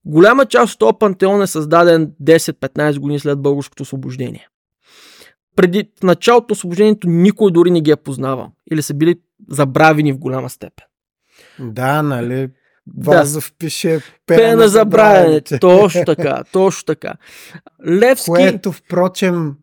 Голяма 0.05 0.47
част 0.47 0.73
от 0.73 0.79
този 0.79 0.99
пантеон 1.01 1.43
е 1.43 1.47
създаден 1.47 2.13
10-15 2.23 2.99
години 2.99 3.19
след 3.19 3.43
българското 3.43 3.83
освобождение 3.83 4.49
преди 5.57 5.91
началото 6.03 6.47
на 6.49 6.53
освобождението 6.53 7.09
никой 7.09 7.53
дори 7.53 7.71
не 7.71 7.81
ги 7.81 7.91
е 7.91 7.97
познавал. 7.97 8.53
Или 8.73 8.83
са 8.83 8.95
били 8.95 9.21
забравени 9.51 10.13
в 10.13 10.19
голяма 10.19 10.51
степен. 10.51 10.87
Да, 11.59 12.03
нали? 12.03 12.49
Вазов 12.99 13.51
да. 13.51 13.57
пише 13.59 14.01
Пе 14.27 14.57
на 14.57 14.69
забравянето. 14.69 15.59
Точно 15.59 16.05
така, 16.05 16.45
точно 16.53 16.85
така. 16.87 17.15
Левски... 17.87 18.27
Което, 18.27 18.73
впрочем, 18.73 19.55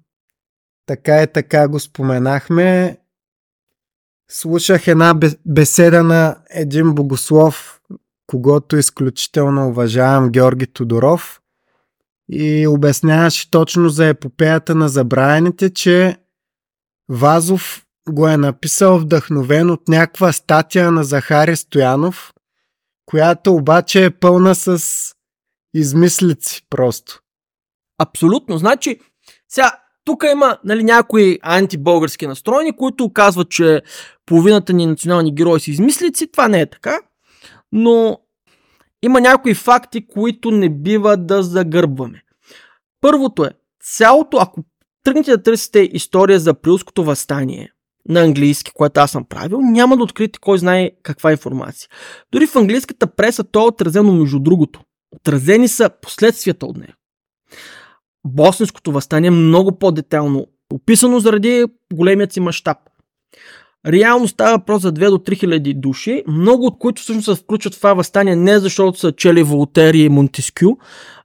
така 0.86 1.22
е 1.22 1.28
така 1.28 1.68
го 1.68 1.80
споменахме. 1.80 2.98
Слушах 4.32 4.88
една 4.88 5.20
беседа 5.46 6.04
на 6.04 6.38
един 6.50 6.94
богослов, 6.94 7.82
когато 8.28 8.78
изключително 8.78 9.68
уважавам 9.68 10.30
Георги 10.30 10.68
Тодоров 10.68 11.42
и 12.30 12.68
обясняваше 12.68 13.52
точно 13.52 13.90
за 13.90 14.08
епопеята 14.08 14.76
на 14.76 14.90
забравените, 14.90 15.70
че 15.70 16.18
Вазов 17.10 17.86
го 18.10 18.28
е 18.28 18.38
написал 18.38 19.00
вдъхновен 19.00 19.70
от 19.70 19.88
някаква 19.88 20.32
статия 20.32 20.92
на 20.92 21.04
Захари 21.04 21.56
Стоянов, 21.56 22.34
която 23.10 23.54
обаче 23.54 24.06
е 24.06 24.10
пълна 24.10 24.56
с 24.56 24.84
измислици 25.74 26.62
просто. 26.70 27.20
Абсолютно. 28.00 28.58
Значи, 28.58 29.00
сега, 29.48 29.80
тук 30.06 30.24
има 30.32 30.58
нали, 30.64 30.84
някои 30.84 31.40
антибългарски 31.42 32.28
настроени, 32.28 32.76
които 32.76 33.14
казват, 33.14 33.50
че 33.50 33.82
половината 34.26 34.74
ни 34.74 34.86
национални 34.86 35.36
герои 35.36 35.60
са 35.60 35.72
измислици. 35.72 36.32
Това 36.32 36.48
не 36.48 36.62
е 36.62 36.70
така. 36.70 37.00
Но 37.72 38.20
има 39.02 39.22
някои 39.22 39.54
факти, 39.54 40.08
които 40.08 40.52
не 40.52 40.70
бива 40.70 41.18
да 41.18 41.44
загърбваме. 41.44 42.24
Първото 43.02 43.46
е, 43.46 43.50
цялото, 43.84 44.38
ако 44.38 44.64
тръгнете 45.04 45.32
да 45.32 45.44
търсите 45.44 45.80
история 45.80 46.40
за 46.40 46.50
Априлското 46.50 47.04
възстание 47.04 47.72
на 48.10 48.22
английски, 48.22 48.72
което 48.74 49.00
аз 49.00 49.12
съм 49.12 49.26
правил, 49.26 49.62
няма 49.62 49.98
да 49.98 50.04
откриете 50.04 50.40
кой 50.40 50.58
знае 50.58 50.92
каква 51.04 51.32
информация. 51.32 51.90
Дори 52.32 52.48
в 52.48 52.56
английската 52.56 53.08
преса 53.08 53.44
то 53.44 53.62
е 53.62 53.68
отразено 53.68 54.14
между 54.14 54.40
другото. 54.40 54.82
Отразени 55.16 55.68
са 55.68 55.90
последствията 56.02 56.66
от 56.66 56.78
нея. 56.78 56.96
Босненското 58.28 58.92
възстание 58.92 59.28
е 59.28 59.32
много 59.32 59.80
по-детално 59.80 60.48
описано 60.74 61.20
заради 61.20 61.66
големият 61.94 62.34
си 62.34 62.40
мащаб. 62.40 62.78
Реално 63.88 64.28
става 64.28 64.58
въпрос 64.58 64.82
за 64.82 64.94
2 64.94 65.10
до 65.10 65.18
3 65.18 65.40
хиляди 65.40 65.74
души, 65.74 66.24
много 66.28 66.66
от 66.66 66.80
които 66.80 67.02
всъщност 67.02 67.26
се 67.26 67.44
включват 67.44 67.76
в 67.76 67.78
това 67.78 67.94
възстание 67.94 68.36
не 68.36 68.60
защото 68.60 69.00
са 69.00 69.12
чели 69.12 69.44
Волтер 69.44 69.94
и 69.94 70.10
Монтескю, 70.10 70.76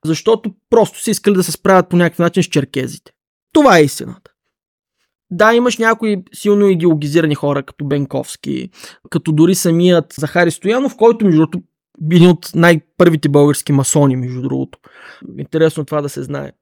защото 0.04 0.50
просто 0.70 1.02
са 1.02 1.10
искали 1.10 1.34
да 1.34 1.44
се 1.44 1.52
справят 1.52 1.88
по 1.88 1.96
някакъв 1.96 2.18
начин 2.18 2.42
с 2.42 2.46
черкезите. 2.46 3.12
Това 3.52 3.78
е 3.78 3.82
истината. 3.82 4.33
Да, 5.30 5.54
имаш 5.54 5.78
някои 5.78 6.16
силно 6.32 6.68
идеологизирани 6.68 7.34
хора, 7.34 7.62
като 7.62 7.84
Бенковски, 7.84 8.70
като 9.10 9.32
дори 9.32 9.54
самият 9.54 10.14
Захари 10.18 10.50
Стоянов, 10.50 10.96
който, 10.96 11.24
между 11.24 11.40
другото, 11.40 11.62
били 12.00 12.26
от 12.26 12.50
най-първите 12.54 13.28
български 13.28 13.72
масони, 13.72 14.16
между 14.16 14.42
другото. 14.42 14.78
Интересно 15.38 15.84
това 15.84 16.02
да 16.02 16.08
се 16.08 16.22
знае 16.22 16.52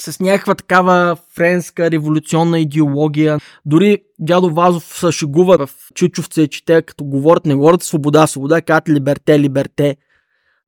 с 0.00 0.20
някаква 0.20 0.54
такава 0.54 1.16
френска 1.34 1.90
революционна 1.90 2.60
идеология. 2.60 3.38
Дори 3.66 3.98
дядо 4.18 4.50
Вазов 4.50 4.84
се 4.84 5.12
шегува 5.12 5.66
в 5.66 5.70
Чичовце, 5.94 6.48
че 6.48 6.64
те 6.64 6.82
като 6.82 7.04
говорят, 7.04 7.46
не 7.46 7.54
говорят 7.54 7.82
свобода, 7.82 8.26
свобода, 8.26 8.62
казват 8.62 8.88
либерте, 8.88 9.40
либерте. 9.40 9.96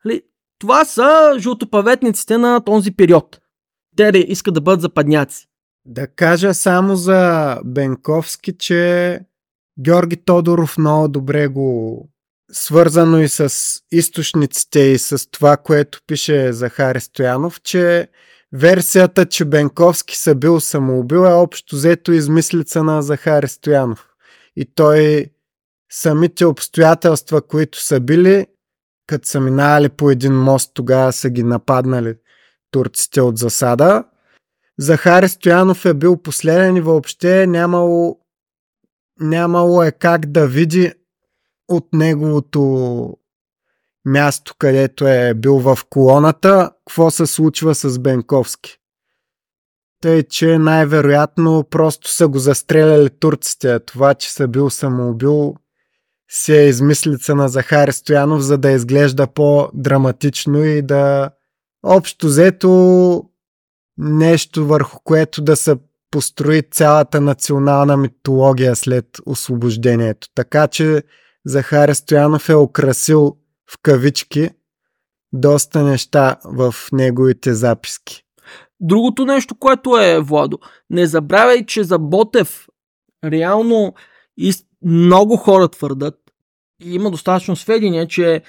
Нали, 0.05 0.23
това 0.59 0.85
са 0.85 1.35
жълтопаветниците 1.39 2.39
на 2.39 2.61
този 2.61 2.91
период. 2.93 3.41
Те 3.97 4.25
искат 4.29 4.55
да 4.55 4.61
бъдат 4.61 4.81
западняци. 4.81 5.47
Да 5.87 6.07
кажа 6.07 6.55
само 6.55 6.97
за 6.97 7.59
Бенковски, 7.65 8.59
че 8.59 9.21
Георги 9.81 10.17
Тодоров 10.17 10.79
много 10.79 11.09
добре 11.09 11.49
го 11.49 12.09
свързано 12.53 13.19
и 13.19 13.29
с 13.29 13.55
източниците 13.93 14.81
и 14.81 14.99
с 14.99 15.31
това, 15.31 15.57
което 15.57 16.01
пише 16.07 16.53
Захари 16.53 17.01
Стоянов, 17.01 17.61
че 17.63 18.09
Версията, 18.53 19.27
че 19.27 19.45
Бенковски 19.45 20.17
са 20.17 20.35
бил 20.35 20.61
самоубил 20.61 21.19
е 21.19 21.33
общо 21.33 21.77
взето 21.77 22.13
измислица 22.13 22.83
на 22.83 23.03
Захари 23.03 23.49
Стоянов. 23.49 24.07
И 24.57 24.75
той 24.75 25.27
самите 25.93 26.45
обстоятелства, 26.45 27.43
които 27.43 27.83
са 27.83 28.01
били, 28.01 28.47
като 29.07 29.29
са 29.29 29.41
минали 29.41 29.89
по 29.89 30.11
един 30.11 30.35
мост, 30.35 30.71
тогава 30.75 31.13
са 31.13 31.31
ги 31.31 31.43
нападнали 31.43 32.15
турците 32.71 33.21
от 33.21 33.39
засада. 33.39 34.05
Захари 34.79 35.29
Стоянов 35.29 35.85
е 35.85 35.95
бил 35.95 36.17
последен 36.17 36.77
и 36.77 36.81
въобще 36.81 37.47
нямало, 37.47 38.19
нямало 39.21 39.83
е 39.83 39.93
как 39.93 40.27
да 40.27 40.47
види 40.47 40.93
от 41.69 41.89
неговото 41.93 43.17
място, 44.05 44.55
където 44.59 45.09
е 45.09 45.35
бил 45.35 45.59
в 45.59 45.79
колоната, 45.91 46.71
какво 46.87 47.11
се 47.11 47.27
случва 47.27 47.75
с 47.75 47.99
Бенковски. 47.99 48.79
Тъй, 50.01 50.23
че 50.23 50.59
най-вероятно 50.59 51.65
просто 51.71 52.11
са 52.11 52.29
го 52.29 52.39
застреляли 52.39 53.11
турците. 53.11 53.81
Това, 53.81 54.15
че 54.15 54.33
са 54.33 54.49
бил 54.49 54.71
самоубил, 54.71 55.55
си 56.31 56.53
е 56.53 56.69
измислица 56.69 57.35
на 57.35 57.49
Захари 57.49 57.93
Стоянов, 57.93 58.41
за 58.41 58.59
да 58.59 58.71
изглежда 58.71 59.27
по-драматично 59.27 60.65
и 60.65 60.83
да 60.83 61.31
общо 61.83 62.27
взето 62.27 63.31
нещо 63.99 64.67
върху 64.67 64.99
което 65.05 65.43
да 65.43 65.57
се 65.57 65.77
построи 66.11 66.63
цялата 66.71 67.21
национална 67.21 67.97
митология 67.97 68.77
след 68.77 69.07
освобождението. 69.27 70.29
Така 70.35 70.69
че 70.69 71.03
Захари 71.47 71.95
Стоянов 71.95 72.49
е 72.49 72.55
украсил 72.55 73.37
в 73.71 73.79
кавички 73.83 74.51
доста 75.33 75.83
неща 75.83 76.37
в 76.45 76.75
неговите 76.93 77.55
записки. 77.55 78.23
Другото 78.81 79.25
нещо, 79.25 79.55
което 79.55 79.99
е, 79.99 80.21
Владо, 80.21 80.59
не 80.91 81.07
забравяй, 81.07 81.67
че 81.67 81.85
за 81.85 81.99
Ботев 81.99 82.67
реално 83.25 83.95
и 84.37 84.53
много 84.85 85.37
хора 85.37 85.69
твърдат, 85.69 86.15
и 86.83 86.95
има 86.95 87.11
достатъчно 87.11 87.57
сведения, 87.57 88.09
че 88.09 88.43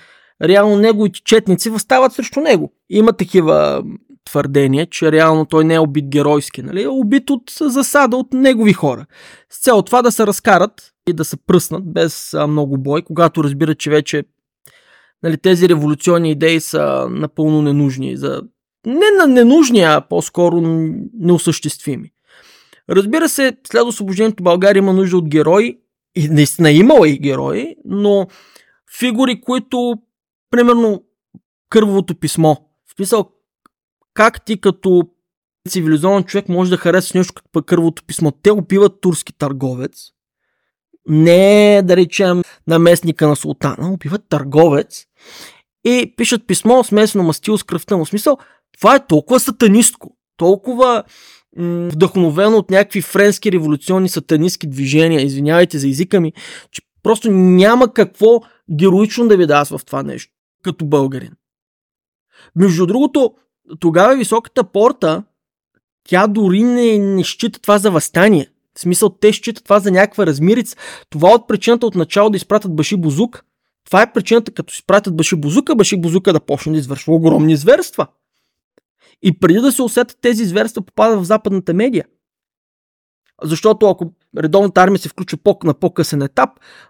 реално 0.44 0.78
неговите 0.78 1.22
четници 1.24 1.70
възстават 1.70 2.14
срещу 2.14 2.42
него. 2.42 2.74
Има 2.90 3.14
такива 3.14 3.84
твърдения, 4.26 4.86
че 4.86 5.12
реално 5.12 5.46
той 5.46 5.66
не 5.66 5.74
е 5.74 5.80
убит 5.80 6.06
геройски, 6.06 6.62
нали? 6.62 6.84
е 6.84 6.88
убит 6.88 7.30
от 7.30 7.52
засада 7.62 8.18
от 8.18 8.34
негови 8.34 8.74
хора. 8.74 9.06
С 9.50 9.62
цел 9.62 9.82
това 9.82 10.02
да 10.02 10.12
се 10.12 10.28
разкарат 10.28 10.92
и 11.10 11.14
да 11.14 11.26
се 11.26 11.38
пръснат 11.38 11.94
без 11.94 12.34
а, 12.34 12.48
много 12.48 12.78
бой, 12.78 13.02
когато 13.02 13.44
разбират, 13.44 13.80
че 13.80 13.90
вече 13.90 14.24
нали, 15.24 15.38
тези 15.38 15.70
революционни 15.70 16.32
идеи 16.32 16.62
са 16.62 17.08
напълно 17.10 17.62
ненужни. 17.62 18.18
За... 18.18 18.42
Не 18.86 19.12
на 19.20 19.28
ненужни, 19.28 19.82
а 19.82 20.02
по-скоро 20.02 20.62
неосъществими. 21.20 22.12
Разбира 22.90 23.30
се, 23.30 23.58
след 23.68 23.84
освобождението 23.84 24.44
България 24.44 24.80
има 24.80 24.94
нужда 24.94 25.18
от 25.18 25.30
герои, 25.30 25.78
и 26.16 26.30
наистина 26.30 26.72
имала 26.72 27.10
и 27.10 27.20
герои, 27.20 27.76
но 27.86 28.28
фигури, 29.00 29.42
които, 29.42 29.96
примерно, 30.52 31.04
кървавото 31.70 32.16
писмо. 32.16 32.56
В 32.86 32.96
смисъл, 32.96 33.30
как 34.16 34.46
ти 34.46 34.62
като 34.62 35.04
цивилизован 35.70 36.24
човек 36.24 36.50
може 36.50 36.70
да 36.70 36.78
харесаш 36.78 37.14
нещо 37.14 37.34
като 37.34 37.50
кървото 37.64 38.04
писмо? 38.04 38.32
Те 38.32 38.52
убиват 38.52 39.02
турски 39.02 39.34
търговец, 39.34 40.06
не 41.08 41.82
да 41.84 41.96
речем 41.96 42.42
наместника 42.68 43.28
на 43.28 43.36
султана, 43.36 43.94
убиват 43.94 44.30
търговец 44.30 45.06
и 45.86 46.14
пишат 46.18 46.48
писмо 46.48 46.84
смесено 46.84 47.24
мастил 47.24 47.58
с 47.58 47.64
кръвта 47.64 47.98
му. 47.98 48.06
Смисъл, 48.06 48.38
това 48.78 48.96
е 48.96 49.08
толкова 49.08 49.40
сатанистко, 49.40 50.18
толкова 50.38 51.04
вдъхновено 51.92 52.58
от 52.58 52.70
някакви 52.70 53.02
френски 53.02 53.52
революционни 53.52 54.10
сатанистски 54.10 54.68
движения, 54.68 55.22
извинявайте 55.22 55.80
за 55.80 55.88
езика 55.88 56.22
ми, 56.22 56.34
че 56.72 56.82
просто 57.04 57.32
няма 57.32 57.94
какво 57.94 58.42
героично 58.76 59.28
да 59.28 59.38
ви 59.38 59.48
да 59.48 59.64
в 59.64 59.80
това 59.86 60.04
нещо, 60.04 60.34
като 60.64 60.86
българин. 60.86 61.32
Между 62.56 62.86
другото, 62.86 63.34
тогава 63.80 64.16
високата 64.16 64.64
порта, 64.64 65.24
тя 66.04 66.28
дори 66.28 66.64
не, 66.64 66.98
не 66.98 67.24
счита 67.24 67.60
това 67.60 67.78
за 67.78 67.92
възстание. 67.92 68.50
В 68.78 68.80
смисъл, 68.80 69.10
те 69.10 69.34
считат 69.34 69.64
това 69.64 69.80
за 69.80 69.92
някаква 69.92 70.26
размирица. 70.26 70.78
Това 71.10 71.30
от 71.30 71.48
причината 71.48 71.86
от 71.86 71.96
начало 71.96 72.30
да 72.30 72.38
изпратят 72.38 72.76
Баши 72.76 72.98
Бузук. 72.98 73.46
Това 73.86 74.02
е 74.02 74.14
причината, 74.14 74.52
като 74.52 74.74
изпратят 74.74 75.16
Баши 75.16 75.36
Бузука, 75.36 75.76
Баши 75.76 76.02
Бузука 76.02 76.34
да 76.34 76.40
почне 76.40 76.72
да 76.72 76.78
извършва 76.78 77.14
огромни 77.16 77.56
зверства. 77.56 78.08
И 79.22 79.40
преди 79.40 79.60
да 79.60 79.72
се 79.72 79.82
усетят 79.82 80.18
тези 80.22 80.46
зверства, 80.46 80.82
попадат 80.82 81.20
в 81.20 81.24
западната 81.24 81.74
медия. 81.74 82.06
Защото 83.44 83.90
ако 83.90 84.14
редовната 84.38 84.82
армия 84.82 85.00
се 85.00 85.10
включва 85.10 85.38
по- 85.44 85.60
на 85.64 85.74
по-късен 85.74 86.22
етап, 86.22 86.50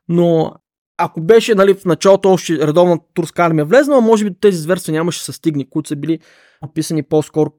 но 0.10 0.54
ако 0.98 1.22
беше 1.22 1.56
нали, 1.56 1.74
в 1.74 1.86
началото 1.86 2.30
още 2.30 2.68
редовната 2.68 3.06
турска 3.14 3.46
армия 3.46 3.66
влезнала, 3.66 4.02
може 4.02 4.24
би 4.26 4.40
тези 4.40 4.58
зверства 4.58 4.94
нямаше 4.94 5.24
се 5.24 5.32
стигни, 5.32 5.70
които 5.70 5.88
са 5.88 5.96
били 5.96 6.20
описани 6.62 7.04
по-скоро 7.04 7.54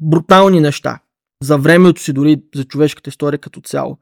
брутални 0.00 0.60
неща 0.60 1.00
за 1.42 1.58
времето 1.58 2.02
си, 2.02 2.12
дори 2.12 2.42
за 2.54 2.64
човешката 2.64 3.10
история 3.10 3.38
като 3.38 3.60
цяло. 3.60 3.98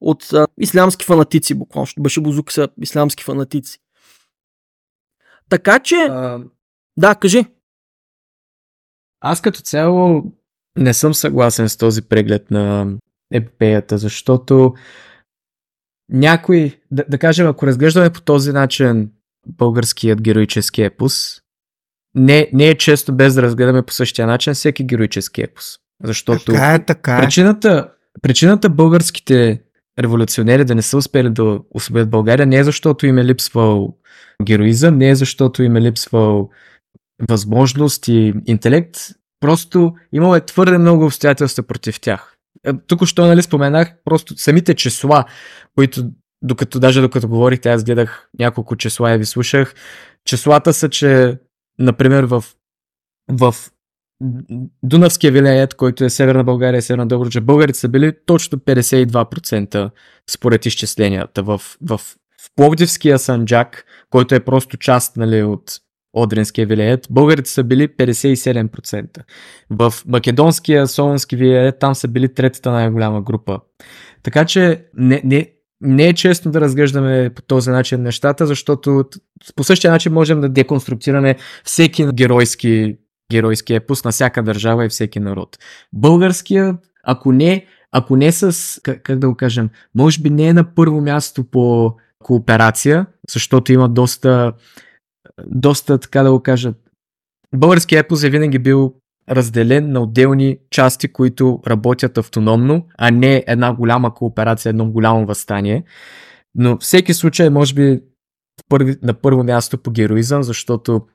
От 0.00 0.32
а, 0.32 0.46
ислямски 0.60 1.04
фанатици, 1.04 1.54
буквално, 1.54 1.86
защото 1.86 2.02
Баши 2.02 2.20
Бузук 2.20 2.52
са 2.52 2.68
ислямски 2.82 3.24
фанатици. 3.24 3.78
Така 5.48 5.78
че... 5.78 5.94
А... 5.94 6.44
Да, 6.96 7.14
кажи. 7.14 7.44
Аз 9.20 9.40
като 9.40 9.60
цяло 9.60 10.22
не 10.76 10.94
съм 10.94 11.14
съгласен 11.14 11.68
с 11.68 11.76
този 11.76 12.02
преглед 12.02 12.50
на 12.50 12.94
епопеята, 13.32 13.98
защото 13.98 14.74
някой, 16.08 16.80
да, 16.90 17.04
да 17.08 17.18
кажем, 17.18 17.48
ако 17.48 17.66
разглеждаме 17.66 18.12
по 18.12 18.20
този 18.20 18.52
начин 18.52 19.12
българският 19.46 20.22
героически 20.22 20.82
епос, 20.82 21.42
не, 22.14 22.50
не 22.52 22.68
е 22.68 22.74
често 22.74 23.12
без 23.12 23.34
да 23.34 23.42
разгледаме 23.42 23.82
по 23.82 23.92
същия 23.92 24.26
начин 24.26 24.54
всеки 24.54 24.84
героически 24.84 25.42
епос. 25.42 25.78
Защото 26.04 26.44
така 26.44 26.74
е, 26.74 26.84
така 26.84 27.16
е. 27.16 27.20
Причината, 27.20 27.88
причината 28.22 28.68
българските 28.68 29.60
революционери 29.98 30.64
да 30.64 30.74
не 30.74 30.82
са 30.82 30.96
успели 30.96 31.30
да 31.30 31.58
освободят 31.70 32.10
България 32.10 32.46
не 32.46 32.56
е 32.56 32.64
защото 32.64 33.06
им 33.06 33.18
е 33.18 33.24
липсвал 33.24 33.96
героизъм, 34.42 34.98
не 34.98 35.08
е 35.08 35.14
защото 35.14 35.62
им 35.62 35.76
е 35.76 35.80
липсвал 35.80 36.50
възможност 37.28 38.08
и 38.08 38.34
интелект, 38.46 38.96
просто 39.40 39.94
имало 40.12 40.34
е 40.34 40.40
твърде 40.40 40.78
много 40.78 41.04
обстоятелства 41.04 41.62
против 41.62 42.00
тях. 42.00 42.36
Е, 42.66 42.72
тук 42.86 43.06
що 43.06 43.26
нали 43.26 43.42
споменах 43.42 43.92
просто 44.04 44.38
самите 44.38 44.74
числа, 44.74 45.24
които 45.74 46.10
докато 46.42 46.80
даже 46.80 47.00
докато 47.00 47.28
говорихте, 47.28 47.68
аз 47.68 47.84
гледах 47.84 48.28
няколко 48.38 48.76
числа 48.76 49.14
и 49.14 49.18
ви 49.18 49.24
слушах. 49.24 49.74
Числата 50.24 50.72
са, 50.72 50.88
че 50.88 51.38
например 51.80 52.24
в, 52.24 52.44
в 53.30 53.54
Дунавския 54.82 55.32
вилеят, 55.32 55.74
който 55.74 56.04
е 56.04 56.10
Северна 56.10 56.44
България 56.44 56.78
и 56.78 56.82
Северна 56.82 57.06
Добруджа, 57.06 57.40
българите 57.40 57.78
са 57.78 57.88
били 57.88 58.12
точно 58.26 58.58
52% 58.58 59.90
според 60.30 60.66
изчисленията. 60.66 61.42
В, 61.42 61.60
в, 61.82 61.98
в 61.98 62.50
Пловдивския 62.56 63.18
Санджак, 63.18 63.84
който 64.10 64.34
е 64.34 64.40
просто 64.40 64.76
част 64.76 65.16
нали, 65.16 65.42
от 65.42 65.80
Одринския 66.12 66.66
вилеят, 66.66 67.06
българите 67.10 67.50
са 67.50 67.64
били 67.64 67.88
57%. 67.88 69.18
В 69.70 69.94
Македонския 70.06 70.86
Солонски 70.86 71.36
вилеят 71.36 71.78
там 71.78 71.94
са 71.94 72.08
били 72.08 72.34
третата 72.34 72.70
най-голяма 72.70 73.22
група. 73.22 73.60
Така 74.22 74.44
че 74.44 74.84
не, 74.94 75.20
не, 75.24 75.52
не 75.80 76.08
е 76.08 76.12
честно 76.12 76.50
да 76.50 76.60
разглеждаме 76.60 77.30
по 77.34 77.42
този 77.42 77.70
начин 77.70 78.02
нещата, 78.02 78.46
защото 78.46 79.04
по 79.56 79.64
същия 79.64 79.90
начин 79.90 80.12
можем 80.12 80.40
да 80.40 80.48
деконструктираме 80.48 81.36
всеки 81.64 82.06
геройски 82.12 82.96
геройски 83.30 83.74
епос 83.74 84.04
на 84.04 84.10
всяка 84.10 84.42
държава 84.42 84.86
и 84.86 84.88
всеки 84.88 85.20
народ. 85.20 85.58
Българския, 85.92 86.78
ако 87.04 87.32
не, 87.32 87.66
ако 87.92 88.16
не 88.16 88.32
с, 88.32 88.80
как, 88.82 89.02
как 89.02 89.18
да 89.18 89.28
го 89.28 89.36
кажем, 89.36 89.70
може 89.94 90.20
би 90.20 90.30
не 90.30 90.48
е 90.48 90.52
на 90.52 90.74
първо 90.74 91.00
място 91.00 91.44
по 91.44 91.94
кооперация, 92.18 93.06
защото 93.30 93.72
има 93.72 93.88
доста, 93.88 94.52
доста, 95.46 95.98
така 95.98 96.22
да 96.22 96.30
го 96.30 96.42
кажа, 96.42 96.74
българския 97.54 98.00
епос 98.00 98.22
е 98.22 98.30
винаги 98.30 98.58
бил 98.58 98.94
разделен 99.30 99.92
на 99.92 100.00
отделни 100.00 100.58
части, 100.70 101.12
които 101.12 101.60
работят 101.66 102.18
автономно, 102.18 102.86
а 102.98 103.10
не 103.10 103.44
една 103.46 103.74
голяма 103.74 104.14
кооперация, 104.14 104.70
едно 104.70 104.90
голямо 104.90 105.26
възстание. 105.26 105.84
Но 106.54 106.78
всеки 106.78 107.14
случай 107.14 107.50
може 107.50 107.74
би 107.74 108.00
на 109.02 109.14
първо 109.14 109.44
място 109.44 109.78
по 109.78 109.90
героизъм, 109.90 110.42
защото 110.42 111.06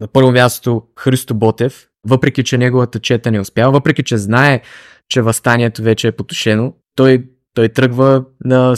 на 0.00 0.08
първо 0.08 0.32
място 0.32 0.82
Христо 0.98 1.34
Ботев, 1.34 1.88
въпреки 2.06 2.44
че 2.44 2.58
неговата 2.58 3.00
чета 3.00 3.30
не 3.30 3.40
успява, 3.40 3.72
въпреки 3.72 4.02
че 4.02 4.18
знае, 4.18 4.62
че 5.08 5.22
възстанието 5.22 5.82
вече 5.82 6.08
е 6.08 6.12
потушено, 6.12 6.74
той, 6.94 7.24
той 7.54 7.68
тръгва 7.68 8.24
на 8.44 8.74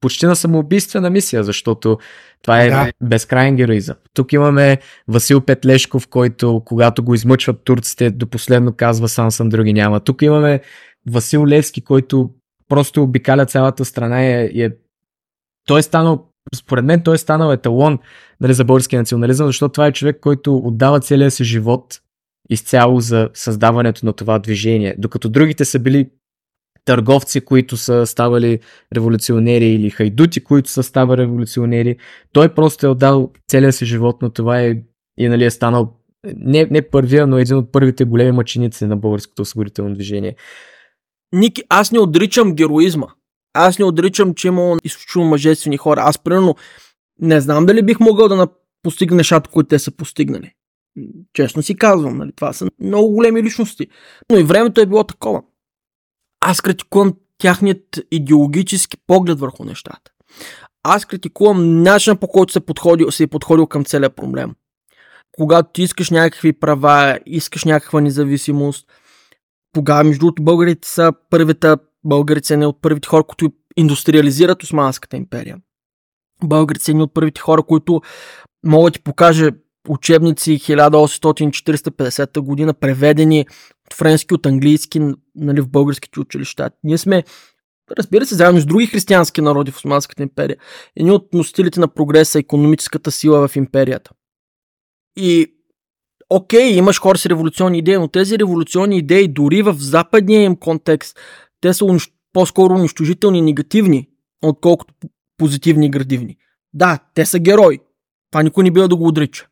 почти 0.00 0.26
на 0.26 0.36
самоубийствена 0.36 1.10
мисия, 1.10 1.44
защото 1.44 1.98
това 2.42 2.62
е 2.62 2.70
да. 2.70 2.92
безкрайен 3.02 3.56
героизъм. 3.56 3.96
Тук 4.14 4.32
имаме 4.32 4.78
Васил 5.08 5.40
Петлешков, 5.40 6.08
който 6.08 6.62
когато 6.64 7.04
го 7.04 7.14
измъчват 7.14 7.64
турците, 7.64 8.10
до 8.10 8.26
последно 8.26 8.72
казва 8.72 9.08
сам 9.08 9.30
съм, 9.30 9.48
други 9.48 9.72
няма. 9.72 10.00
Тук 10.00 10.22
имаме 10.22 10.60
Васил 11.08 11.46
Левски, 11.46 11.80
който 11.80 12.30
просто 12.68 13.02
обикаля 13.02 13.46
цялата 13.46 13.84
страна 13.84 14.24
и 14.24 14.62
е, 14.62 14.64
е 14.64 14.70
той 15.66 15.78
е 15.78 15.82
станал 15.82 16.26
според 16.54 16.84
мен 16.84 17.02
той 17.02 17.14
е 17.14 17.18
станал 17.18 17.52
еталон 17.52 17.98
нали, 18.40 18.54
за 18.54 18.64
български 18.64 18.96
национализъм, 18.96 19.46
защото 19.46 19.72
това 19.72 19.86
е 19.86 19.92
човек, 19.92 20.18
който 20.20 20.56
отдава 20.56 21.00
целия 21.00 21.30
си 21.30 21.44
живот 21.44 22.00
изцяло 22.50 23.00
за 23.00 23.28
създаването 23.34 24.06
на 24.06 24.12
това 24.12 24.38
движение. 24.38 24.94
Докато 24.98 25.28
другите 25.28 25.64
са 25.64 25.78
били 25.78 26.10
търговци, 26.84 27.40
които 27.40 27.76
са 27.76 28.06
ставали 28.06 28.58
революционери 28.94 29.66
или 29.66 29.90
хайдути, 29.90 30.44
които 30.44 30.70
са 30.70 30.82
ставали 30.82 31.22
революционери. 31.22 31.96
Той 32.32 32.54
просто 32.54 32.86
е 32.86 32.90
отдал 32.90 33.32
целия 33.48 33.72
си 33.72 33.86
живот 33.86 34.22
на 34.22 34.30
това 34.30 34.62
и, 34.62 34.82
и 35.18 35.28
нали, 35.28 35.44
е 35.44 35.50
станал 35.50 35.96
не, 36.36 36.68
не 36.70 36.90
първия, 36.90 37.26
но 37.26 37.38
един 37.38 37.56
от 37.56 37.72
първите 37.72 38.04
големи 38.04 38.32
мъченици 38.32 38.86
на 38.86 38.96
българското 38.96 39.42
освободително 39.42 39.94
движение. 39.94 40.36
Ники, 41.32 41.62
аз 41.68 41.92
не 41.92 41.98
отричам 41.98 42.54
героизма. 42.54 43.06
Аз 43.54 43.78
не 43.78 43.84
отричам, 43.84 44.34
че 44.34 44.48
има 44.48 44.78
изключително 44.84 45.28
мъжествени 45.28 45.76
хора. 45.76 46.00
Аз, 46.04 46.18
примерно, 46.18 46.54
не 47.20 47.40
знам 47.40 47.66
дали 47.66 47.82
бих 47.82 48.00
могъл 48.00 48.28
да 48.28 48.46
постигна 48.82 49.16
нещата, 49.16 49.50
които 49.50 49.68
те 49.68 49.78
са 49.78 49.90
постигнали. 49.90 50.52
Честно 51.32 51.62
си 51.62 51.76
казвам, 51.76 52.16
нали? 52.16 52.32
това 52.36 52.52
са 52.52 52.66
много 52.80 53.14
големи 53.14 53.42
личности. 53.42 53.86
Но 54.30 54.38
и 54.38 54.42
времето 54.42 54.80
е 54.80 54.86
било 54.86 55.04
такова. 55.04 55.42
Аз 56.40 56.60
критикувам 56.60 57.14
тяхният 57.38 58.00
идеологически 58.10 58.96
поглед 59.06 59.40
върху 59.40 59.64
нещата. 59.64 60.10
аз 60.82 61.04
критикувам 61.04 61.82
начина 61.82 62.16
по 62.16 62.28
който 62.28 62.52
се, 62.52 62.60
подходил, 62.60 63.10
се 63.10 63.22
е 63.22 63.26
подходил 63.26 63.66
към 63.66 63.84
целият 63.84 64.16
проблем. 64.16 64.54
Когато 65.32 65.70
ти 65.72 65.82
искаш 65.82 66.10
някакви 66.10 66.52
права, 66.52 67.18
искаш 67.26 67.64
някаква 67.64 68.00
независимост, 68.00 68.86
тогава, 69.72 70.04
между 70.04 70.20
другото, 70.20 70.42
българите 70.42 70.88
са 70.88 71.12
първите, 71.30 71.74
българите 72.04 72.46
са 72.46 72.56
не 72.56 72.66
от 72.66 72.82
първите 72.82 73.08
хора, 73.08 73.24
които 73.24 73.52
индустриализират 73.76 74.62
Османската 74.62 75.16
империя. 75.16 75.56
Българите 76.44 76.84
са 76.84 76.90
едни 76.90 77.02
от 77.02 77.14
първите 77.14 77.40
хора, 77.40 77.62
които 77.62 78.00
могат 78.66 78.92
да 78.92 78.98
ти 78.98 79.02
покаже 79.02 79.50
учебници 79.88 80.58
1840-50 80.58 82.40
година, 82.40 82.74
преведени 82.74 83.46
от 83.86 83.94
френски, 83.94 84.34
от 84.34 84.46
английски, 84.46 85.00
нали, 85.34 85.60
в 85.60 85.68
българските 85.68 86.20
училища. 86.20 86.70
Ние 86.84 86.98
сме, 86.98 87.24
разбира 87.98 88.26
се, 88.26 88.34
заедно 88.34 88.60
с 88.60 88.66
други 88.66 88.86
християнски 88.86 89.40
народи 89.40 89.70
в 89.70 89.76
Османската 89.76 90.22
империя, 90.22 90.56
едни 90.96 91.10
от 91.10 91.34
носителите 91.34 91.80
на 91.80 91.88
прогреса, 91.88 92.38
економическата 92.38 93.10
сила 93.10 93.48
в 93.48 93.56
империята. 93.56 94.10
И 95.16 95.54
окей, 96.30 96.76
имаш 96.76 97.00
хора 97.00 97.18
с 97.18 97.26
революционни 97.26 97.78
идеи, 97.78 97.98
но 97.98 98.08
тези 98.08 98.38
революционни 98.38 98.98
идеи 98.98 99.28
дори 99.28 99.62
в 99.62 99.74
западния 99.78 100.42
им 100.42 100.56
контекст, 100.56 101.18
те 101.60 101.74
са 101.74 101.86
по-скоро 102.32 102.74
унищожителни 102.74 103.42
негативни, 103.42 104.08
отколкото 104.42 104.94
позитивни 105.36 105.86
и 105.86 105.90
градивни. 105.90 106.36
Да, 106.72 106.98
те 107.14 107.26
са 107.26 107.38
герои. 107.38 107.78
Това 108.30 108.42
никой 108.42 108.64
не 108.64 108.70
бива 108.70 108.88
да 108.88 108.96
го 108.96 109.06
отрича. 109.06 109.49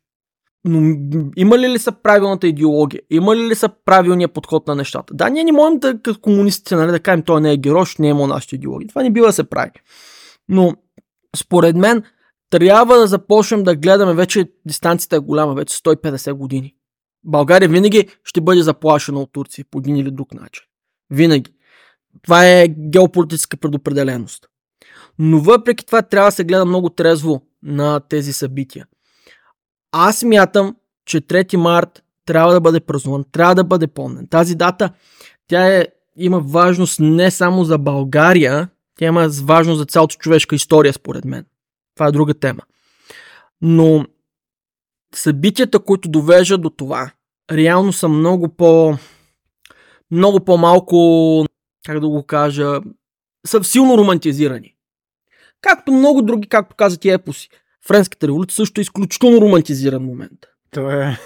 Но 0.65 0.95
има 1.37 1.57
ли 1.57 1.69
ли 1.69 1.79
са 1.79 1.91
правилната 1.91 2.47
идеология? 2.47 3.01
Има 3.09 3.35
ли 3.35 3.47
ли 3.47 3.55
са 3.55 3.69
правилния 3.85 4.27
подход 4.27 4.67
на 4.67 4.75
нещата? 4.75 5.13
Да, 5.13 5.29
ние 5.29 5.43
не 5.43 5.51
можем 5.51 5.79
да, 5.79 5.93
като 5.93 6.19
комунистите, 6.19 6.75
нали, 6.75 6.91
да 6.91 6.99
кажем, 6.99 7.21
той 7.21 7.41
не 7.41 7.53
е 7.53 7.57
герой, 7.57 7.85
не 7.99 8.09
е 8.09 8.13
нашата 8.13 8.55
идеология. 8.55 8.89
Това 8.89 9.03
не 9.03 9.11
бива 9.11 9.27
да 9.27 9.33
се 9.33 9.49
прави. 9.49 9.71
Но, 10.49 10.73
според 11.35 11.75
мен, 11.75 12.03
трябва 12.49 12.97
да 12.97 13.07
започнем 13.07 13.63
да 13.63 13.75
гледаме, 13.75 14.13
вече 14.13 14.51
дистанцията 14.65 15.15
е 15.15 15.19
голяма, 15.19 15.53
вече 15.53 15.77
150 15.77 16.33
години. 16.33 16.75
България 17.23 17.69
винаги 17.69 18.07
ще 18.23 18.41
бъде 18.41 18.61
заплашена 18.61 19.19
от 19.19 19.33
Турция 19.33 19.65
по 19.71 19.79
един 19.79 19.95
или 19.95 20.11
друг 20.11 20.33
начин. 20.33 20.63
Винаги. 21.09 21.51
Това 22.21 22.47
е 22.47 22.67
геополитическа 22.67 23.57
предопределеност. 23.57 24.47
Но 25.19 25.39
въпреки 25.39 25.85
това 25.85 26.01
трябва 26.01 26.27
да 26.27 26.31
се 26.31 26.43
гледа 26.43 26.65
много 26.65 26.89
трезво 26.89 27.41
на 27.63 27.99
тези 27.99 28.33
събития. 28.33 28.87
Аз 29.91 30.23
мятам, 30.23 30.75
че 31.05 31.21
3 31.21 31.55
март 31.55 32.03
трябва 32.25 32.53
да 32.53 32.61
бъде 32.61 32.79
празнуван, 32.79 33.23
трябва 33.31 33.55
да 33.55 33.63
бъде 33.63 33.87
помнен. 33.87 34.27
Тази 34.27 34.55
дата, 34.55 34.89
тя 35.47 35.67
е, 35.67 35.87
има 36.15 36.39
важност 36.39 36.99
не 36.99 37.31
само 37.31 37.63
за 37.63 37.77
България, 37.77 38.69
тя 38.99 39.05
има 39.05 39.29
важност 39.43 39.79
за 39.79 39.85
цялата 39.85 40.15
човешка 40.15 40.55
история, 40.55 40.93
според 40.93 41.25
мен. 41.25 41.45
Това 41.95 42.07
е 42.07 42.11
друга 42.11 42.33
тема. 42.33 42.61
Но 43.61 44.05
събитията, 45.15 45.79
които 45.79 46.09
довеждат 46.09 46.61
до 46.61 46.69
това, 46.69 47.11
реално 47.51 47.93
са 47.93 48.07
много 48.07 48.49
по... 48.49 48.97
много 50.11 50.39
по-малко, 50.45 51.45
как 51.85 51.99
да 51.99 52.09
го 52.09 52.23
кажа, 52.23 52.79
са 53.47 53.63
силно 53.63 53.97
романтизирани. 53.97 54.75
Както 55.61 55.91
много 55.91 56.21
други, 56.21 56.49
както 56.49 56.75
каза 56.75 56.97
ти 56.97 57.09
епоси. 57.09 57.49
Френската 57.89 58.27
революция 58.27 58.55
също 58.55 58.81
е 58.81 58.83
изключително 58.83 59.41
романтизиран 59.41 60.03
момент. 60.03 60.39
То 60.71 60.91
е... 60.91 61.17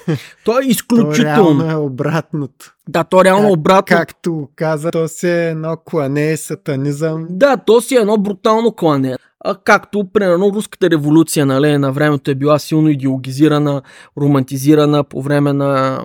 То 0.45 0.59
е 0.59 0.65
изключително. 0.65 1.13
То 1.13 1.23
реално 1.23 1.71
е 1.71 1.75
обратното. 1.75 2.75
Да, 2.89 3.03
то 3.03 3.21
е 3.21 3.23
реално 3.23 3.47
как, 3.47 3.57
обратно. 3.57 3.97
Както 3.97 4.49
каза, 4.55 4.91
то 4.91 5.07
си 5.07 5.27
е 5.27 5.49
едно 5.49 5.77
клане, 5.85 6.37
сатанизъм. 6.37 7.27
Да, 7.29 7.57
то 7.57 7.81
си 7.81 7.95
е 7.95 7.99
едно 7.99 8.17
брутално 8.17 8.71
клане. 8.71 9.17
А 9.45 9.55
както, 9.55 10.11
примерно, 10.13 10.51
руската 10.53 10.89
революция, 10.89 11.45
нали, 11.45 11.77
на 11.77 11.91
времето 11.91 12.31
е 12.31 12.35
била 12.35 12.59
силно 12.59 12.89
идеологизирана, 12.89 13.81
романтизирана 14.21 15.03
по 15.03 15.21
време 15.21 15.53
на 15.53 16.03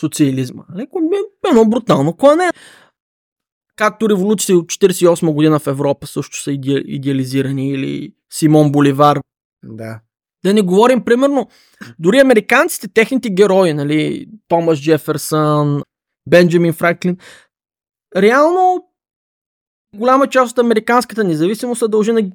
социализма. 0.00 0.62
Нали, 0.74 0.86
едно 1.50 1.64
брутално 1.64 2.16
клане. 2.16 2.50
Както 3.76 4.08
революция 4.08 4.58
от 4.58 4.66
48 4.66 5.32
година 5.32 5.58
в 5.58 5.66
Европа 5.66 6.06
също 6.06 6.42
са 6.42 6.52
идеализирани 6.52 7.70
или 7.70 8.12
Симон 8.32 8.72
Боливар. 8.72 9.20
Да. 9.64 10.00
Да 10.44 10.54
не 10.54 10.62
говорим, 10.62 11.04
примерно, 11.04 11.48
дори 11.98 12.18
американците, 12.18 12.88
техните 12.88 13.30
герои, 13.30 13.74
нали, 13.74 14.26
Томас 14.48 14.80
Джеферсън, 14.80 15.82
Бенджамин 16.28 16.72
Франклин, 16.72 17.16
реално 18.16 18.88
голяма 19.96 20.26
част 20.26 20.52
от 20.52 20.58
американската 20.58 21.24
независимост 21.24 21.78
се 21.78 21.88
дължи 21.88 22.12
на 22.12 22.30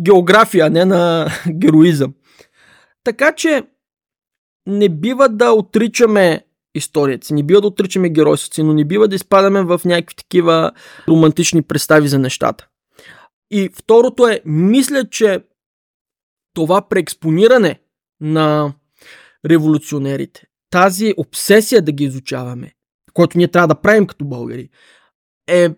география, 0.00 0.66
а 0.66 0.70
не 0.70 0.84
на 0.84 1.28
героизъм. 1.50 2.14
Така 3.04 3.32
че 3.32 3.62
не 4.66 4.88
бива 4.88 5.28
да 5.28 5.52
отричаме 5.52 6.44
историята 6.74 7.26
си, 7.26 7.34
не 7.34 7.42
бива 7.42 7.60
да 7.60 7.66
отричаме 7.66 8.08
геройството 8.08 8.54
си, 8.54 8.62
но 8.62 8.72
не 8.72 8.84
бива 8.84 9.08
да 9.08 9.16
изпадаме 9.16 9.62
в 9.62 9.80
някакви 9.84 10.16
такива 10.16 10.72
романтични 11.08 11.62
представи 11.62 12.08
за 12.08 12.18
нещата. 12.18 12.68
И 13.50 13.70
второто 13.74 14.28
е, 14.28 14.40
мисля, 14.44 15.04
че 15.04 15.40
това 16.56 16.88
преекспониране 16.88 17.80
на 18.20 18.72
революционерите, 19.46 20.46
тази 20.70 21.14
обсесия 21.16 21.82
да 21.82 21.92
ги 21.92 22.04
изучаваме, 22.04 22.72
което 23.12 23.38
ние 23.38 23.48
трябва 23.48 23.68
да 23.68 23.80
правим 23.80 24.06
като 24.06 24.24
българи, 24.24 24.68
е 25.48 25.70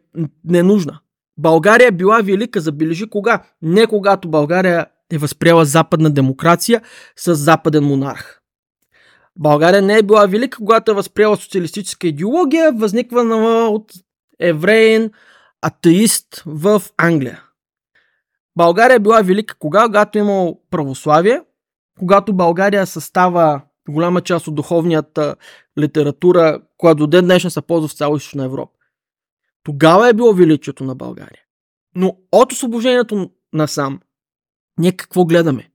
ненужна. 0.45 1.01
България 1.39 1.89
е 1.89 1.93
била 1.93 2.21
велика, 2.23 2.61
забележи 2.61 3.11
кога? 3.11 3.43
Не 3.63 3.87
когато 3.87 4.29
България 4.29 4.87
е 5.13 5.19
възприела 5.19 5.65
западна 5.65 6.11
демокрация 6.11 6.83
с 7.17 7.35
западен 7.35 7.85
монарх. 7.85 8.41
България 9.37 9.83
не 9.83 9.99
е 9.99 10.03
била 10.03 10.27
велика, 10.27 10.59
когато 10.59 10.91
е 10.91 10.95
възприела 10.95 11.37
социалистическа 11.37 12.07
идеология, 12.07 12.73
възниквана 12.73 13.69
от 13.69 13.93
евреин, 14.41 15.11
атеист 15.63 16.43
в 16.47 16.83
Англия. 16.97 17.48
България 18.59 18.95
е 18.95 18.99
била 18.99 19.23
велика 19.23 19.55
кога? 19.59 19.87
Когато 19.87 20.19
е 20.19 20.21
имало 20.21 20.61
православие, 20.71 21.43
когато 21.99 22.33
България 22.33 22.87
състава 22.87 23.63
голяма 23.89 24.21
част 24.21 24.47
от 24.47 24.55
духовнията 24.55 25.37
литература, 25.79 26.63
която 26.77 26.97
до 26.99 27.07
ден 27.07 27.25
днешен 27.25 27.51
се 27.51 27.63
ползва 27.63 27.89
в 27.89 27.93
цяла 27.93 28.17
Източна 28.17 28.45
Европа. 28.45 28.73
Тогава 29.65 30.09
е 30.09 30.13
било 30.13 30.35
величието 30.35 30.85
на 30.85 30.95
България. 30.95 31.43
Но 31.95 32.17
от 32.33 32.53
освобождението 32.53 33.31
насам, 33.53 34.01
ние 34.79 34.93
какво 34.93 35.25
гледаме? 35.25 35.71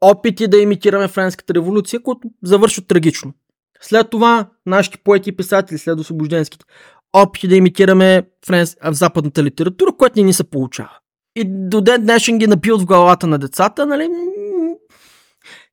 Опити 0.00 0.48
да 0.48 0.58
имитираме 0.58 1.08
Френската 1.08 1.54
революция, 1.54 2.02
които 2.02 2.30
завършват 2.42 2.86
трагично. 2.86 3.32
След 3.80 4.10
това 4.10 4.50
нашите 4.66 4.98
поети 4.98 5.30
и 5.30 5.36
писатели, 5.36 5.78
след 5.78 6.00
освобожденските, 6.00 6.64
опити 7.12 7.48
да 7.48 7.56
имитираме 7.56 8.30
френс... 8.46 8.76
западната 8.90 9.44
литература, 9.44 9.92
което 9.98 10.18
не 10.18 10.26
ни 10.26 10.32
се 10.32 10.50
получава. 10.50 10.98
И 11.36 11.44
до 11.46 11.80
ден 11.80 12.02
днешен 12.02 12.38
ги 12.38 12.46
напиват 12.46 12.80
в 12.82 12.86
главата 12.86 13.26
на 13.26 13.38
децата, 13.38 13.86
нали? 13.86 14.08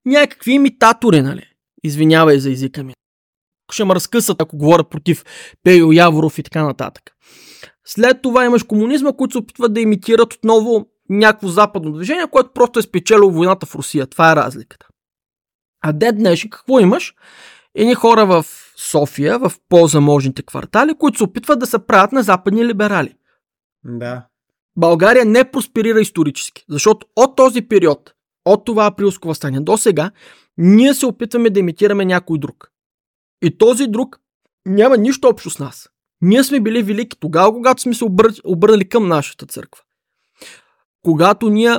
Някакви 0.06 0.52
имитатори, 0.52 1.22
нали? 1.22 1.44
Извинявай 1.84 2.40
за 2.40 2.52
езика 2.52 2.84
ми 2.84 2.94
ще 3.72 3.86
ме 3.86 3.96
разкъсат, 3.96 4.42
ако 4.42 4.58
говоря 4.58 4.84
против 4.84 5.24
Пейо 5.64 5.92
Яворов 5.92 6.38
и 6.40 6.44
така 6.44 6.64
нататък. 6.64 7.12
След 7.86 8.22
това 8.22 8.46
имаш 8.46 8.64
комунизма, 8.64 9.14
които 9.14 9.32
се 9.32 9.38
опитват 9.38 9.74
да 9.74 9.82
имитират 9.82 10.34
отново 10.34 10.86
някакво 11.10 11.48
западно 11.48 11.92
движение, 11.92 12.28
което 12.32 12.54
просто 12.54 12.80
е 12.80 12.82
спечелило 12.82 13.32
войната 13.32 13.66
в 13.66 13.76
Русия. 13.76 14.08
Това 14.08 14.32
е 14.32 14.36
разликата. 14.36 14.88
А 15.82 15.94
ден 15.94 16.18
днешни 16.18 16.50
какво 16.50 16.80
имаш? 16.80 17.14
Едни 17.76 17.96
хора 17.96 18.26
в 18.26 18.46
София, 18.92 19.40
в 19.40 19.52
по-заможните 19.70 20.44
квартали, 20.44 20.94
които 21.00 21.18
се 21.18 21.24
опитват 21.24 21.60
да 21.60 21.66
се 21.66 21.86
правят 21.86 22.12
на 22.12 22.24
западни 22.24 22.66
либерали. 22.66 23.16
Да. 23.84 24.28
България 24.78 25.26
не 25.26 25.52
просперира 25.52 26.02
исторически, 26.02 26.66
защото 26.70 27.08
от 27.16 27.36
този 27.36 27.62
период, 27.62 28.14
от 28.46 28.66
това 28.66 28.86
априлско 28.86 29.28
възстание 29.28 29.60
до 29.60 29.78
сега, 29.78 30.12
ние 30.58 30.94
се 30.94 31.06
опитваме 31.06 31.50
да 31.50 31.60
имитираме 31.60 32.06
някой 32.06 32.40
друг. 32.40 32.72
И 33.44 33.58
този 33.58 33.88
друг 33.88 34.20
няма 34.66 34.98
нищо 34.98 35.28
общо 35.28 35.50
с 35.50 35.60
нас. 35.60 35.90
Ние 36.22 36.44
сме 36.44 36.60
били 36.60 36.84
велики 36.84 37.18
тогава, 37.20 37.54
когато 37.54 37.82
сме 37.82 37.94
се 37.94 38.06
обър... 38.06 38.34
обърнали 38.44 38.90
към 38.90 39.08
нашата 39.08 39.46
църква. 39.46 39.84
Когато 41.04 41.50
ние 41.50 41.76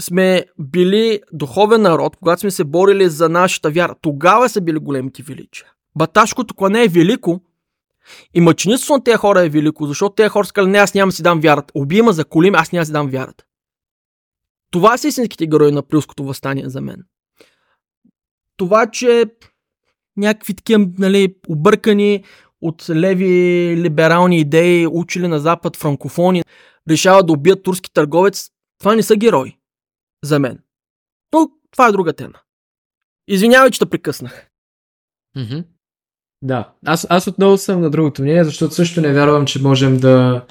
сме 0.00 0.44
били 0.58 1.20
духовен 1.32 1.82
народ, 1.82 2.16
когато 2.16 2.40
сме 2.40 2.50
се 2.50 2.64
борили 2.64 3.08
за 3.08 3.28
нашата 3.28 3.70
вяра, 3.70 3.94
тогава 4.00 4.48
са 4.48 4.60
били 4.60 4.78
големите 4.78 5.22
величия. 5.22 5.66
Баташкото 5.96 6.54
клане 6.54 6.84
е 6.84 6.88
велико 6.88 7.40
и 8.34 8.40
мъченицството 8.40 8.98
на 8.98 9.04
тези 9.04 9.16
хора 9.16 9.44
е 9.44 9.48
велико, 9.48 9.86
защото 9.86 10.14
тези 10.14 10.28
хора 10.28 10.46
сказали, 10.46 10.70
не, 10.70 10.78
аз 10.78 10.94
няма 10.94 11.12
си 11.12 11.22
дам 11.22 11.40
вярата. 11.40 11.72
Убима 11.74 12.12
за 12.12 12.24
колим, 12.24 12.54
аз 12.54 12.72
няма 12.72 12.86
си 12.86 12.92
дам 12.92 13.10
вярата. 13.10 13.44
Това 14.70 14.98
са 14.98 15.08
истинските 15.08 15.46
герои 15.46 15.72
на 15.72 15.82
Прилското 15.82 16.24
възстание 16.24 16.68
за 16.68 16.80
мен. 16.80 17.04
Това, 18.56 18.90
че 18.90 19.24
някакви 20.16 20.54
такива 20.54 20.86
нали, 20.98 21.34
объркани 21.48 22.24
от 22.60 22.90
леви 22.90 23.74
либерални 23.76 24.38
идеи, 24.38 24.86
учили 24.86 25.28
на 25.28 25.40
Запад 25.40 25.76
франкофони, 25.76 26.42
решават 26.90 27.26
да 27.26 27.32
убият 27.32 27.62
турски 27.62 27.92
търговец, 27.92 28.50
това 28.78 28.94
не 28.94 29.02
са 29.02 29.16
герои. 29.16 29.56
за 30.24 30.38
мен. 30.38 30.58
Но 31.32 31.50
това 31.70 31.88
е 31.88 31.92
друга 31.92 32.12
тема. 32.12 32.38
Извинявай, 33.28 33.70
че 33.70 33.78
те 33.78 33.86
прекъснах. 33.86 34.50
Mm-hmm. 35.36 35.64
Да, 36.42 36.72
аз, 36.86 37.06
аз 37.10 37.26
отново 37.26 37.58
съм 37.58 37.80
на 37.80 37.90
другото 37.90 38.22
мнение, 38.22 38.44
защото 38.44 38.74
също 38.74 39.00
не 39.00 39.12
вярвам, 39.12 39.46
че 39.46 39.62
можем 39.62 39.96
да, 39.96 40.44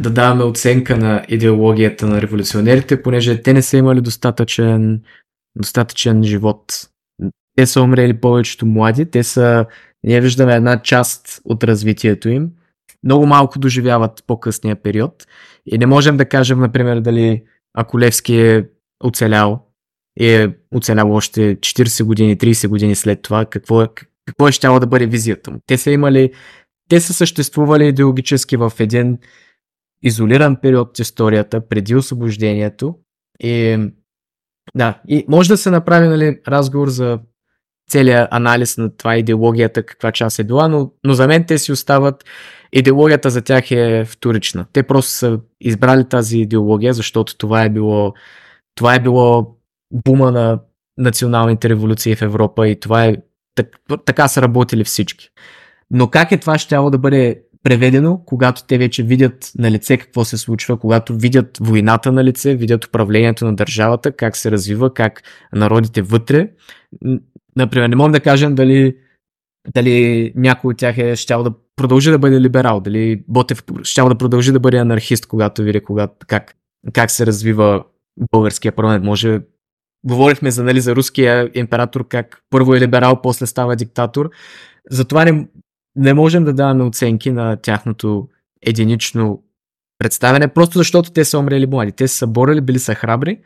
да 0.00 0.10
даваме 0.10 0.44
оценка 0.44 0.96
на 0.96 1.24
идеологията 1.28 2.06
на 2.06 2.22
революционерите, 2.22 3.02
понеже 3.02 3.42
те 3.42 3.52
не 3.52 3.62
са 3.62 3.76
имали 3.76 4.00
достатъчен, 4.00 5.02
достатъчен 5.56 6.24
живот. 6.24 6.88
Те 7.56 7.66
са 7.66 7.82
умрели 7.82 8.20
повечето 8.20 8.66
млади, 8.66 9.10
те 9.10 9.22
са, 9.22 9.66
ние 10.06 10.20
виждаме 10.20 10.54
една 10.54 10.82
част 10.82 11.40
от 11.44 11.64
развитието 11.64 12.28
им, 12.28 12.50
много 13.04 13.26
малко 13.26 13.58
доживяват 13.58 14.24
по-късния 14.26 14.76
период. 14.76 15.26
И 15.66 15.78
не 15.78 15.86
можем 15.86 16.16
да 16.16 16.28
кажем, 16.28 16.60
например, 16.60 17.00
дали 17.00 17.42
ако 17.74 18.00
Левски 18.00 18.40
е 18.40 18.66
оцелял 19.04 19.64
е 20.20 20.48
оцелял 20.74 21.12
още 21.12 21.56
40 21.56 22.04
години, 22.04 22.38
30 22.38 22.68
години 22.68 22.94
след 22.94 23.22
това, 23.22 23.44
какво 23.44 23.82
е, 23.82 23.88
какво 24.26 24.48
е 24.48 24.80
да 24.80 24.86
бъде 24.86 25.06
визията 25.06 25.50
му. 25.50 25.58
Те 25.66 25.78
са 25.78 25.90
имали, 25.90 26.32
те 26.88 27.00
са 27.00 27.14
съществували 27.14 27.88
идеологически 27.88 28.56
в 28.56 28.72
един 28.78 29.18
изолиран 30.02 30.56
период 30.60 30.88
от 30.88 30.98
историята, 30.98 31.68
преди 31.68 31.94
освобождението 31.94 32.94
и 33.40 33.78
да, 34.74 35.00
и 35.08 35.24
може 35.28 35.48
да 35.48 35.56
се 35.56 35.70
направи 35.70 36.08
нали, 36.08 36.40
разговор 36.48 36.88
за 36.88 37.18
целият 37.90 38.28
анализ 38.30 38.78
на 38.78 38.96
това 38.96 39.16
идеологията, 39.16 39.86
каква 39.86 40.12
част 40.12 40.38
е 40.38 40.44
била, 40.44 40.68
но, 40.68 40.92
но 41.04 41.14
за 41.14 41.26
мен 41.26 41.46
те 41.46 41.58
си 41.58 41.72
остават, 41.72 42.24
идеологията 42.72 43.30
за 43.30 43.42
тях 43.42 43.70
е 43.70 44.04
вторична. 44.04 44.66
Те 44.72 44.82
просто 44.82 45.10
са 45.10 45.40
избрали 45.60 46.08
тази 46.08 46.38
идеология, 46.38 46.94
защото 46.94 47.36
това 47.36 47.62
е 47.62 47.70
било, 47.70 48.14
това 48.74 48.94
е 48.94 49.00
било 49.00 49.56
бума 49.92 50.30
на 50.30 50.60
националните 50.98 51.68
революции 51.68 52.16
в 52.16 52.22
Европа 52.22 52.68
и 52.68 52.80
това 52.80 53.04
е 53.04 53.16
так, 53.54 53.66
така 54.04 54.28
са 54.28 54.42
работили 54.42 54.84
всички. 54.84 55.28
Но 55.90 56.10
как 56.10 56.32
е 56.32 56.36
това 56.36 56.58
ще 56.58 56.76
да 56.76 56.98
бъде 56.98 57.42
преведено, 57.64 58.20
когато 58.26 58.64
те 58.66 58.78
вече 58.78 59.02
видят 59.02 59.52
на 59.58 59.70
лице 59.70 59.96
какво 59.96 60.24
се 60.24 60.38
случва, 60.38 60.78
когато 60.78 61.16
видят 61.16 61.58
войната 61.60 62.12
на 62.12 62.24
лице, 62.24 62.54
видят 62.54 62.84
управлението 62.84 63.44
на 63.44 63.56
държавата, 63.56 64.12
как 64.12 64.36
се 64.36 64.50
развива, 64.50 64.94
как 64.94 65.22
народите 65.52 66.02
вътре. 66.02 66.50
Например, 67.56 67.88
не 67.88 67.96
можем 67.96 68.12
да 68.12 68.20
кажем 68.20 68.54
дали, 68.54 68.96
дали 69.74 70.32
някой 70.36 70.70
от 70.70 70.78
тях 70.78 70.98
е 70.98 71.16
щял 71.16 71.42
да 71.42 71.52
продължи 71.76 72.10
да 72.10 72.18
бъде 72.18 72.40
либерал, 72.40 72.80
дали 72.80 73.22
Ботев 73.28 73.64
щял 73.82 74.08
да 74.08 74.18
продължи 74.18 74.52
да 74.52 74.60
бъде 74.60 74.76
анархист, 74.76 75.26
когато 75.26 75.62
види 75.62 75.80
когато, 75.80 76.14
как, 76.26 76.54
как 76.92 77.10
се 77.10 77.26
развива 77.26 77.84
българския 78.32 78.72
парламент. 78.72 79.04
Може 79.04 79.40
говорихме 80.04 80.50
за, 80.50 80.64
нали, 80.64 80.80
за 80.80 80.96
руския 80.96 81.50
император, 81.54 82.08
как 82.08 82.42
първо 82.50 82.74
е 82.74 82.80
либерал, 82.80 83.22
после 83.22 83.46
става 83.46 83.76
диктатор. 83.76 84.30
Затова 84.90 85.24
не, 85.24 85.48
не 85.96 86.14
можем 86.14 86.44
да 86.44 86.52
даваме 86.52 86.84
оценки 86.84 87.30
на 87.30 87.56
тяхното 87.56 88.28
единично 88.62 89.42
представяне, 89.98 90.48
просто 90.48 90.78
защото 90.78 91.12
те 91.12 91.24
са 91.24 91.38
умрели 91.38 91.66
млади. 91.66 91.92
Те 91.92 92.08
са 92.08 92.26
борили, 92.26 92.60
били 92.60 92.78
са 92.78 92.94
храбри 92.94 93.38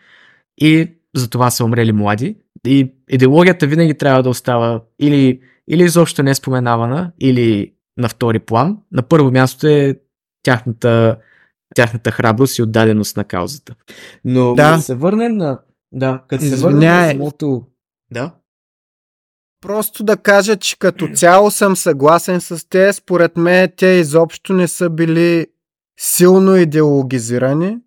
и 0.61 0.95
затова 1.17 1.51
са 1.51 1.65
умрели 1.65 1.93
млади. 1.93 2.37
И 2.67 2.93
идеологията 3.11 3.67
винаги 3.67 3.99
трябва 3.99 4.23
да 4.23 4.29
остава 4.29 4.83
или, 4.99 5.41
или 5.69 5.85
изобщо 5.85 6.23
не 6.23 6.35
споменавана, 6.35 7.13
или 7.21 7.73
на 7.97 8.09
втори 8.09 8.39
план. 8.39 8.79
На 8.93 9.03
първо 9.03 9.31
място 9.31 9.67
е 9.67 9.97
тяхната, 10.43 11.17
тяхната 11.75 12.11
храброст 12.11 12.59
и 12.59 12.63
отдаденост 12.63 13.17
на 13.17 13.25
каузата. 13.25 13.75
Но 14.25 14.55
да, 14.55 14.77
да 14.77 14.83
се 14.83 14.95
върнем 14.95 15.37
на 15.37 15.59
да, 15.93 16.23
като 16.29 16.45
се 16.45 16.57
върнем 16.57 16.81
на 16.81 17.11
самото... 17.11 17.63
Да? 18.11 18.35
Просто 19.61 20.05
да 20.05 20.17
кажа, 20.17 20.57
че 20.57 20.79
като 20.79 21.09
цяло 21.15 21.51
съм 21.51 21.77
съгласен 21.77 22.41
с 22.41 22.69
те. 22.69 22.93
Според 22.93 23.37
мен 23.37 23.73
те 23.77 23.87
изобщо 23.87 24.53
не 24.53 24.69
са 24.69 24.91
били 24.91 25.47
силно 26.01 26.57
идеологизирани. 26.57 27.79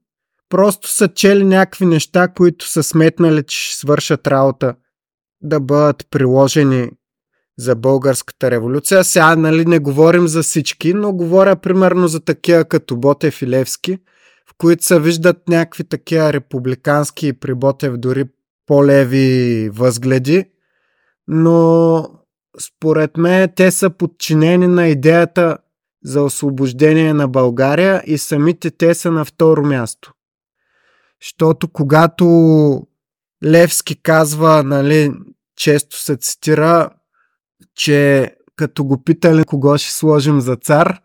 Просто 0.49 0.89
са 0.89 1.07
чели 1.07 1.43
някакви 1.43 1.85
неща, 1.85 2.27
които 2.27 2.67
са 2.67 2.83
сметнали, 2.83 3.43
че 3.43 3.57
ще 3.57 3.77
свършат 3.77 4.27
работа 4.27 4.75
да 5.41 5.59
бъдат 5.59 6.07
приложени 6.09 6.89
за 7.57 7.75
българската 7.75 8.51
революция. 8.51 9.03
Сега 9.03 9.35
нали, 9.35 9.65
не 9.65 9.79
говорим 9.79 10.27
за 10.27 10.43
всички, 10.43 10.93
но 10.93 11.13
говоря 11.13 11.55
примерно 11.55 12.07
за 12.07 12.19
такива 12.19 12.65
като 12.65 12.97
Ботев 12.97 13.41
и 13.41 13.47
Левски– 13.47 13.97
които 14.61 14.85
се 14.85 14.99
виждат 14.99 15.47
някакви 15.49 15.83
такива 15.83 16.33
републикански 16.33 17.27
и 17.27 17.33
при 17.33 17.53
Ботев 17.53 17.97
дори 17.97 18.25
по-леви 18.65 19.69
възгледи, 19.69 20.45
но 21.27 22.09
според 22.59 23.17
мен 23.17 23.49
те 23.55 23.71
са 23.71 23.89
подчинени 23.89 24.67
на 24.67 24.87
идеята 24.87 25.57
за 26.03 26.23
освобождение 26.23 27.13
на 27.13 27.27
България 27.27 28.03
и 28.05 28.17
самите 28.17 28.71
те 28.71 28.93
са 28.93 29.11
на 29.11 29.25
второ 29.25 29.65
място. 29.65 30.13
Защото 31.23 31.67
когато 31.67 32.27
Левски 33.43 34.01
казва, 34.01 34.63
нали, 34.63 35.11
често 35.55 35.99
се 35.99 36.15
цитира, 36.15 36.89
че 37.75 38.31
като 38.55 38.83
го 38.83 39.03
питали 39.03 39.43
кого 39.43 39.77
ще 39.77 39.91
сложим 39.91 40.41
за 40.41 40.55
цар, 40.55 40.99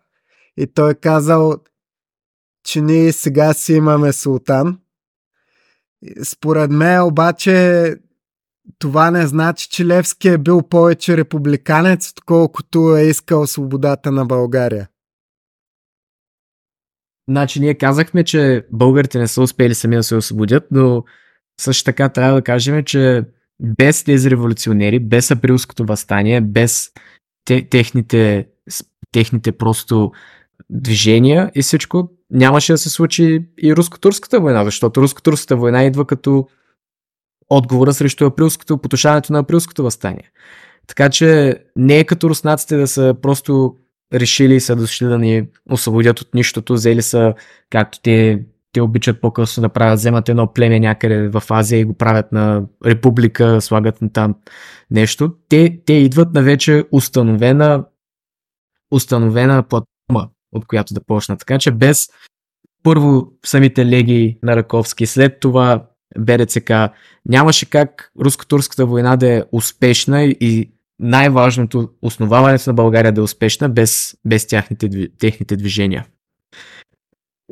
и 0.57 0.67
той 0.67 0.95
казал, 0.95 1.57
че 2.67 2.81
ние 2.81 3.13
сега 3.13 3.53
си 3.53 3.73
имаме 3.73 4.13
султан. 4.13 4.79
Според 6.25 6.71
мен 6.71 7.03
обаче 7.03 7.95
това 8.79 9.11
не 9.11 9.27
значи, 9.27 9.69
че 9.69 9.87
Левски 9.87 10.29
е 10.29 10.39
бил 10.39 10.63
повече 10.63 11.17
републиканец, 11.17 12.11
отколкото 12.11 12.97
е 12.97 13.03
искал 13.03 13.47
свободата 13.47 14.13
на 14.13 14.27
България. 14.27 14.89
Значи 17.29 17.61
ние 17.61 17.75
казахме, 17.75 18.25
че 18.25 18.67
българите 18.73 19.19
не 19.19 19.29
са 19.29 19.43
успели 19.43 19.75
сами 19.75 19.97
да 19.97 20.03
се 20.03 20.17
освободят, 20.17 20.65
но 20.71 21.05
също 21.61 21.85
така 21.85 22.09
трябва 22.09 22.35
да 22.35 22.43
кажем, 22.43 22.85
че 22.85 23.23
без 23.61 24.05
тези 24.05 24.31
революционери, 24.31 25.01
без 25.01 25.31
априлското 25.31 25.85
възстание, 25.85 26.41
без 26.41 26.93
те, 27.45 27.69
техните, 27.69 28.49
техните 29.13 29.53
просто 29.53 30.13
движения 30.71 31.51
и 31.55 31.63
всичко, 31.63 32.16
нямаше 32.31 32.73
да 32.73 32.79
се 32.79 32.91
случи 32.91 33.47
и 33.63 33.77
руско-турската 33.77 34.41
война, 34.41 34.65
защото 34.65 35.03
руско-турската 35.03 35.57
война 35.57 35.85
идва 35.85 36.07
като 36.07 36.49
отговора 37.51 37.93
срещу 37.93 38.25
априлското, 38.25 38.79
потушаването 38.79 39.33
на 39.33 39.39
априлското 39.39 39.83
възстание. 39.83 40.31
Така 40.87 41.11
че 41.11 41.59
не 41.77 41.99
е 41.99 42.05
като 42.05 42.31
руснаците 42.31 42.77
да 42.77 42.89
са 42.89 43.15
просто 43.23 43.77
решили 44.15 44.55
и 44.55 44.61
са 44.61 44.77
дошли 44.77 45.07
да 45.07 45.19
ни 45.19 45.49
освободят 45.71 46.21
от 46.21 46.35
нищото, 46.35 46.75
взели 46.75 47.03
са, 47.03 47.35
както 47.71 48.01
те, 48.03 48.45
те 48.73 48.81
обичат 48.81 49.21
по-късно 49.21 49.61
да 49.61 49.69
правят, 49.69 49.99
вземат 49.99 50.29
едно 50.29 50.53
племе 50.53 50.81
някъде 50.81 51.29
в 51.29 51.43
Азия 51.51 51.81
и 51.81 51.85
го 51.85 51.95
правят 51.95 52.33
на 52.33 52.65
република, 52.87 53.61
слагат 53.61 54.03
на 54.03 54.13
там 54.13 54.35
нещо. 54.91 55.35
Те, 55.49 55.81
те 55.87 55.93
идват 55.93 56.35
на 56.35 56.43
вече 56.43 56.85
установена, 56.93 57.85
установена 58.91 59.63
платформа, 59.63 60.29
от 60.57 60.67
която 60.67 60.95
да 60.95 61.05
почна. 61.05 61.37
Така 61.37 61.59
че 61.59 61.71
без 61.71 62.09
първо 62.83 63.33
самите 63.47 63.87
леги 63.87 64.39
на 64.43 64.57
Раковски, 64.57 65.07
след 65.07 65.41
това 65.41 65.87
БРЦК, 66.19 66.71
нямаше 67.29 67.71
как 67.71 68.13
руско-турската 68.21 68.87
война 68.87 69.17
да 69.17 69.33
е 69.33 69.43
успешна 69.53 70.25
и 70.25 70.73
най-важното 70.99 71.91
основаването 72.03 72.71
на 72.71 72.75
България 72.75 73.13
да 73.13 73.21
е 73.21 73.25
успешна 73.25 73.69
без, 73.69 74.17
без 74.25 74.47
тяхните, 74.47 75.09
техните 75.19 75.57
движения. 75.57 76.07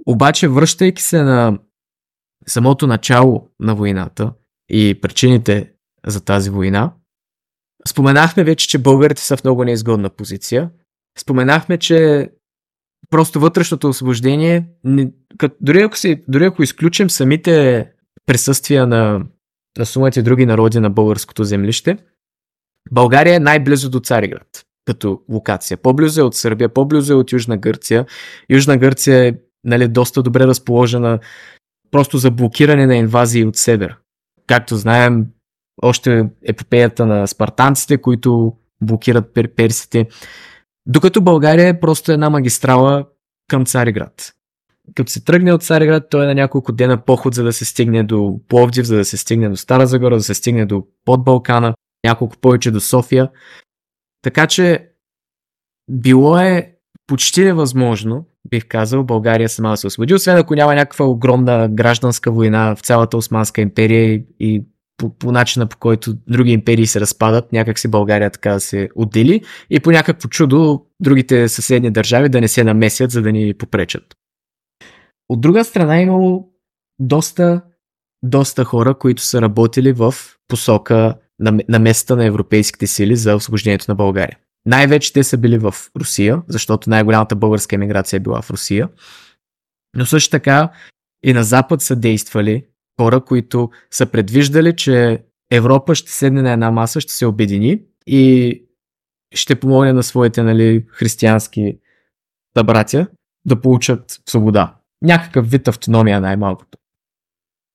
Обаче, 0.07 0.49
връщайки 0.49 1.03
се 1.03 1.23
на 1.23 1.59
самото 2.47 2.87
начало 2.87 3.49
на 3.61 3.75
войната 3.75 4.33
и 4.69 4.99
причините 5.01 5.73
за 6.07 6.25
тази 6.25 6.51
война, 6.51 6.93
споменахме 7.89 8.45
вече, 8.45 8.69
че 8.69 8.79
българите 8.79 9.23
са 9.23 9.37
в 9.37 9.45
много 9.45 9.65
неизгодна 9.65 10.11
позиция. 10.11 10.71
Споменахме, 11.19 11.79
че 11.79 12.29
просто 13.11 13.41
вътрешното 13.41 13.89
освобождение, 13.89 14.67
не, 14.85 15.11
като, 15.39 15.57
дори, 15.61 15.83
ако 15.83 15.99
си, 15.99 16.23
дори 16.29 16.45
ако 16.45 16.63
изключим 16.63 17.11
самите 17.11 17.87
присъствия 18.27 18.87
на, 18.87 19.21
на 19.79 19.87
сумата 19.87 20.13
и 20.17 20.23
други 20.23 20.47
народи 20.47 20.81
на 20.81 20.91
българското 20.91 21.45
землище, 21.45 21.99
България 22.93 23.35
е 23.35 23.41
най-близо 23.41 23.91
до 23.91 24.01
Цариград 24.01 24.65
като 24.85 25.21
локация. 25.31 25.77
По-близо 25.77 26.21
е 26.21 26.25
от 26.25 26.35
Сърбия, 26.35 26.69
по-близо 26.69 27.13
е 27.13 27.17
от 27.17 27.33
Южна 27.33 27.57
Гърция. 27.57 28.07
Южна 28.51 28.77
Гърция 28.77 29.29
е 29.29 29.35
нали, 29.65 29.89
доста 29.89 30.23
добре 30.23 30.47
разположена 30.47 31.19
просто 31.91 32.19
за 32.19 32.31
блокиране 32.31 32.87
на 32.87 32.97
инвазии 32.97 33.45
от 33.45 33.57
север. 33.57 33.97
Както 34.47 34.77
знаем, 34.77 35.27
още 35.83 36.29
епопеята 36.43 37.07
на 37.07 37.27
спартанците, 37.27 37.99
които 37.99 38.53
блокират 38.83 39.35
пер- 39.35 39.55
персите. 39.55 40.07
Докато 40.87 41.21
България 41.21 41.69
е 41.69 41.81
просто 41.81 42.13
една 42.13 42.31
магистрала 42.31 43.07
към 43.49 43.67
Цариград. 43.67 44.33
като 44.95 45.13
се 45.13 45.25
тръгне 45.25 45.53
от 45.53 45.63
Цареград, 45.63 46.05
той 46.11 46.25
е 46.25 46.27
на 46.27 46.35
няколко 46.35 46.73
дена 46.73 47.05
поход, 47.05 47.35
за 47.35 47.45
да 47.45 47.53
се 47.53 47.65
стигне 47.65 48.03
до 48.03 48.41
Пловдив, 48.49 48.87
за 48.87 48.97
да 48.97 49.05
се 49.05 49.17
стигне 49.17 49.49
до 49.49 49.57
Стара 49.57 49.87
Загора, 49.87 50.15
за 50.15 50.19
да 50.19 50.25
се 50.25 50.35
стигне 50.35 50.67
до 50.67 50.87
под 51.05 51.25
Балкана, 51.25 51.75
няколко 52.05 52.37
повече 52.37 52.71
до 52.71 52.81
София. 52.81 53.31
Така 54.23 54.47
че 54.47 54.91
било 55.91 56.39
е 56.39 56.75
почти 57.07 57.45
невъзможно, 57.45 58.27
бих 58.51 58.69
казал, 58.69 59.05
България 59.05 59.49
сама 59.49 59.71
да 59.71 59.77
се 59.77 59.87
освободи, 59.87 60.15
освен 60.15 60.37
ако 60.37 60.55
няма 60.55 60.75
някаква 60.75 61.07
огромна 61.07 61.69
гражданска 61.69 62.33
война 62.33 62.77
в 62.77 62.81
цялата 62.81 63.17
Османска 63.17 63.61
империя 63.61 64.15
и, 64.15 64.27
и 64.41 64.65
по, 64.97 65.19
по 65.19 65.33
начина 65.33 65.67
по 65.67 65.77
който 65.77 66.15
други 66.29 66.53
империи 66.53 66.87
се 66.87 67.01
разпадат, 67.01 67.53
някак 67.53 67.79
си 67.79 67.89
България 67.89 68.31
така 68.31 68.53
да 68.53 68.61
се 68.61 68.89
отдели 68.95 69.43
и 69.71 69.81
по 69.81 69.91
някакво 69.91 70.29
чудо 70.29 70.87
другите 71.01 71.49
съседни 71.49 71.91
държави 71.91 72.29
да 72.29 72.41
не 72.41 72.49
се 72.49 72.65
намесят, 72.65 73.11
за 73.11 73.23
да 73.23 73.33
ни 73.33 73.55
попречат. 73.55 74.15
От 75.29 75.41
друга 75.41 75.65
страна 75.65 76.01
имало 76.01 76.49
доста, 76.99 77.63
доста 78.23 78.65
хора, 78.65 78.95
които 78.95 79.23
са 79.23 79.43
работили 79.43 79.93
в 79.93 80.15
посока 80.49 81.15
на, 81.39 81.59
на 81.69 81.79
места 81.79 82.17
на 82.17 82.25
европейските 82.25 82.87
сили 82.87 83.17
за 83.17 83.35
освобождението 83.35 83.85
на 83.89 83.95
България. 83.95 84.39
Най-вече 84.67 85.13
те 85.13 85.25
са 85.25 85.39
били 85.39 85.59
в 85.59 85.75
Русия, 85.97 86.43
защото 86.49 86.91
най-голямата 86.91 87.37
българска 87.37 87.75
емиграция 87.75 88.17
е 88.17 88.21
била 88.21 88.43
в 88.43 88.51
Русия. 88.51 88.89
Но 89.97 90.07
също 90.07 90.31
така 90.31 90.73
и 91.25 91.33
на 91.33 91.45
Запад 91.45 91.83
са 91.83 91.97
действали 91.97 92.65
хора, 93.01 93.21
които 93.21 93.71
са 93.91 94.07
предвиждали, 94.07 94.77
че 94.77 95.25
Европа 95.51 95.95
ще 95.95 96.13
седне 96.13 96.43
на 96.43 96.53
една 96.53 96.71
маса, 96.71 97.01
ще 97.01 97.13
се 97.13 97.27
обедини 97.27 97.81
и 98.07 98.61
ще 99.35 99.61
помогне 99.61 99.93
на 99.93 100.03
своите 100.03 100.43
нали, 100.43 100.85
християнски 100.89 101.79
събратя 102.57 103.07
да 103.47 103.61
получат 103.61 104.21
свобода. 104.29 104.77
Някакъв 105.03 105.51
вид 105.51 105.69
автономия 105.69 106.21
най-малкото. 106.21 106.79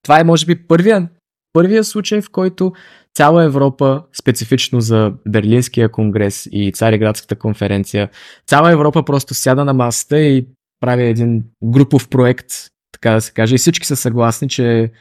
Това 0.03 0.19
е 0.19 0.23
може 0.23 0.45
би 0.45 0.67
първия, 0.67 1.09
първия 1.53 1.83
случай, 1.83 2.21
в 2.21 2.29
който 2.31 2.73
цяла 3.15 3.43
Европа, 3.43 4.03
специфично 4.19 4.81
за 4.81 5.13
Берлинския 5.27 5.91
конгрес 5.91 6.49
и 6.51 6.71
Цареградската 6.71 7.35
конференция, 7.35 8.09
цяла 8.47 8.71
Европа 8.71 9.05
просто 9.05 9.33
сяда 9.33 9.65
на 9.65 9.73
масата 9.73 10.19
и 10.19 10.47
прави 10.79 11.03
един 11.03 11.43
групов 11.63 12.09
проект, 12.09 12.47
така 12.91 13.11
да 13.11 13.21
се 13.21 13.31
каже, 13.31 13.55
и 13.55 13.57
всички 13.57 13.87
са 13.87 13.95
съгласни, 13.95 14.49
че 14.49 14.91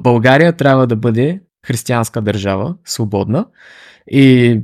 България 0.00 0.56
трябва 0.56 0.86
да 0.86 0.96
бъде 0.96 1.40
християнска 1.66 2.20
държава, 2.20 2.74
свободна 2.84 3.46
и 4.10 4.60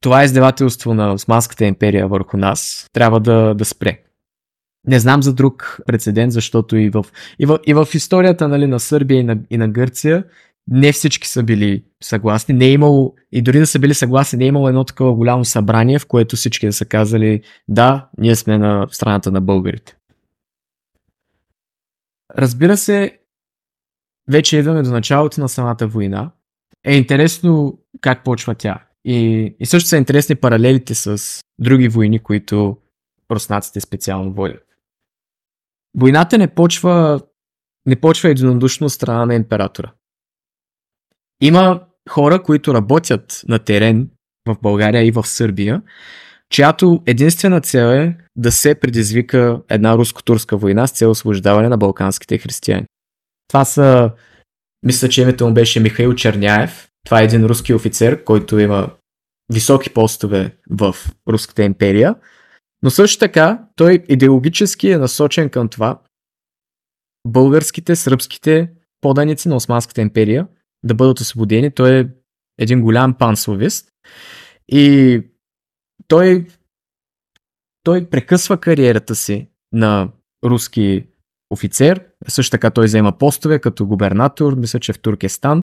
това 0.00 0.24
издевателство 0.24 0.94
на 0.94 1.12
Османската 1.12 1.64
империя 1.64 2.08
върху 2.08 2.36
нас 2.36 2.88
трябва 2.92 3.20
да, 3.20 3.54
да 3.54 3.64
спре. 3.64 4.00
Не 4.86 5.00
знам 5.00 5.22
за 5.22 5.34
друг 5.34 5.78
прецедент, 5.86 6.32
защото 6.32 6.76
и 6.76 6.90
в, 6.90 7.04
и 7.38 7.46
в, 7.46 7.58
и 7.66 7.74
в 7.74 7.88
историята 7.94 8.48
нали, 8.48 8.66
на 8.66 8.80
Сърбия 8.80 9.20
и 9.20 9.24
на, 9.24 9.38
и 9.50 9.56
на 9.56 9.68
Гърция 9.68 10.24
не 10.68 10.92
всички 10.92 11.28
са 11.28 11.42
били 11.42 11.84
съгласни. 12.02 12.54
Не 12.54 12.66
е 12.66 12.72
имало, 12.72 13.14
и 13.32 13.42
дори 13.42 13.58
да 13.58 13.66
са 13.66 13.78
били 13.78 13.94
съгласни, 13.94 14.38
не 14.38 14.44
е 14.44 14.48
имало 14.48 14.68
едно 14.68 14.84
такова 14.84 15.14
голямо 15.14 15.44
събрание, 15.44 15.98
в 15.98 16.06
което 16.06 16.36
всички 16.36 16.66
да 16.66 16.72
са 16.72 16.84
казали 16.84 17.42
да, 17.68 18.08
ние 18.18 18.36
сме 18.36 18.58
на 18.58 18.86
страната 18.90 19.32
на 19.32 19.40
българите. 19.40 19.96
Разбира 22.38 22.76
се, 22.76 23.18
вече 24.28 24.58
идваме 24.58 24.82
до 24.82 24.90
началото 24.90 25.40
на 25.40 25.48
самата 25.48 25.86
война. 25.86 26.30
Е 26.84 26.96
интересно 26.96 27.78
как 28.00 28.24
почва 28.24 28.54
тя. 28.54 28.84
И, 29.04 29.56
и 29.60 29.66
също 29.66 29.88
са 29.88 29.96
интересни 29.96 30.34
паралелите 30.34 30.94
с 30.94 31.40
други 31.58 31.88
войни, 31.88 32.18
които 32.18 32.76
руснаците 33.30 33.80
специално 33.80 34.32
водят. 34.32 34.66
Войната 35.96 36.38
не 36.38 36.48
почва, 36.48 37.20
не 37.86 37.96
почва 37.96 38.30
единодушно 38.30 38.88
страна 38.88 39.26
на 39.26 39.34
императора. 39.34 39.92
Има 41.40 41.80
хора, 42.10 42.42
които 42.42 42.74
работят 42.74 43.40
на 43.48 43.58
терен 43.58 44.10
в 44.48 44.56
България 44.62 45.04
и 45.04 45.10
в 45.10 45.26
Сърбия, 45.26 45.82
чиято 46.50 47.02
единствена 47.06 47.60
цел 47.60 47.86
е 47.86 48.16
да 48.36 48.52
се 48.52 48.74
предизвика 48.74 49.62
една 49.68 49.98
руско-турска 49.98 50.56
война 50.56 50.86
с 50.86 50.92
цел 50.92 51.10
освобождаване 51.10 51.68
на 51.68 51.76
балканските 51.76 52.38
християни. 52.38 52.86
Това 53.48 53.64
са, 53.64 54.10
мисля, 54.82 55.08
че 55.08 55.22
името 55.22 55.46
му 55.46 55.54
беше 55.54 55.80
Михаил 55.80 56.14
Черняев. 56.14 56.88
Това 57.04 57.20
е 57.20 57.24
един 57.24 57.44
руски 57.44 57.74
офицер, 57.74 58.24
който 58.24 58.58
има 58.58 58.90
високи 59.52 59.90
постове 59.90 60.56
в 60.70 60.94
Руската 61.28 61.62
империя. 61.62 62.14
Но 62.82 62.90
също 62.90 63.18
така, 63.18 63.64
той 63.76 64.04
идеологически 64.08 64.90
е 64.90 64.98
насочен 64.98 65.50
към 65.50 65.68
това 65.68 66.00
българските, 67.26 67.96
сръбските 67.96 68.70
поданици 69.00 69.48
на 69.48 69.56
Османската 69.56 70.00
империя 70.00 70.46
да 70.82 70.94
бъдат 70.94 71.20
освободени. 71.20 71.70
Той 71.70 72.00
е 72.00 72.08
един 72.58 72.80
голям 72.80 73.14
пансловист 73.14 73.88
и 74.68 75.22
той, 76.08 76.46
той 77.82 78.10
прекъсва 78.10 78.60
кариерата 78.60 79.14
си 79.14 79.48
на 79.72 80.08
руски 80.44 81.06
офицер. 81.54 82.04
Също 82.28 82.50
така 82.50 82.70
той 82.70 82.84
взема 82.84 83.18
постове 83.18 83.58
като 83.58 83.86
губернатор, 83.86 84.54
мисля, 84.54 84.80
че 84.80 84.92
в 84.92 84.98
Туркестан. 84.98 85.60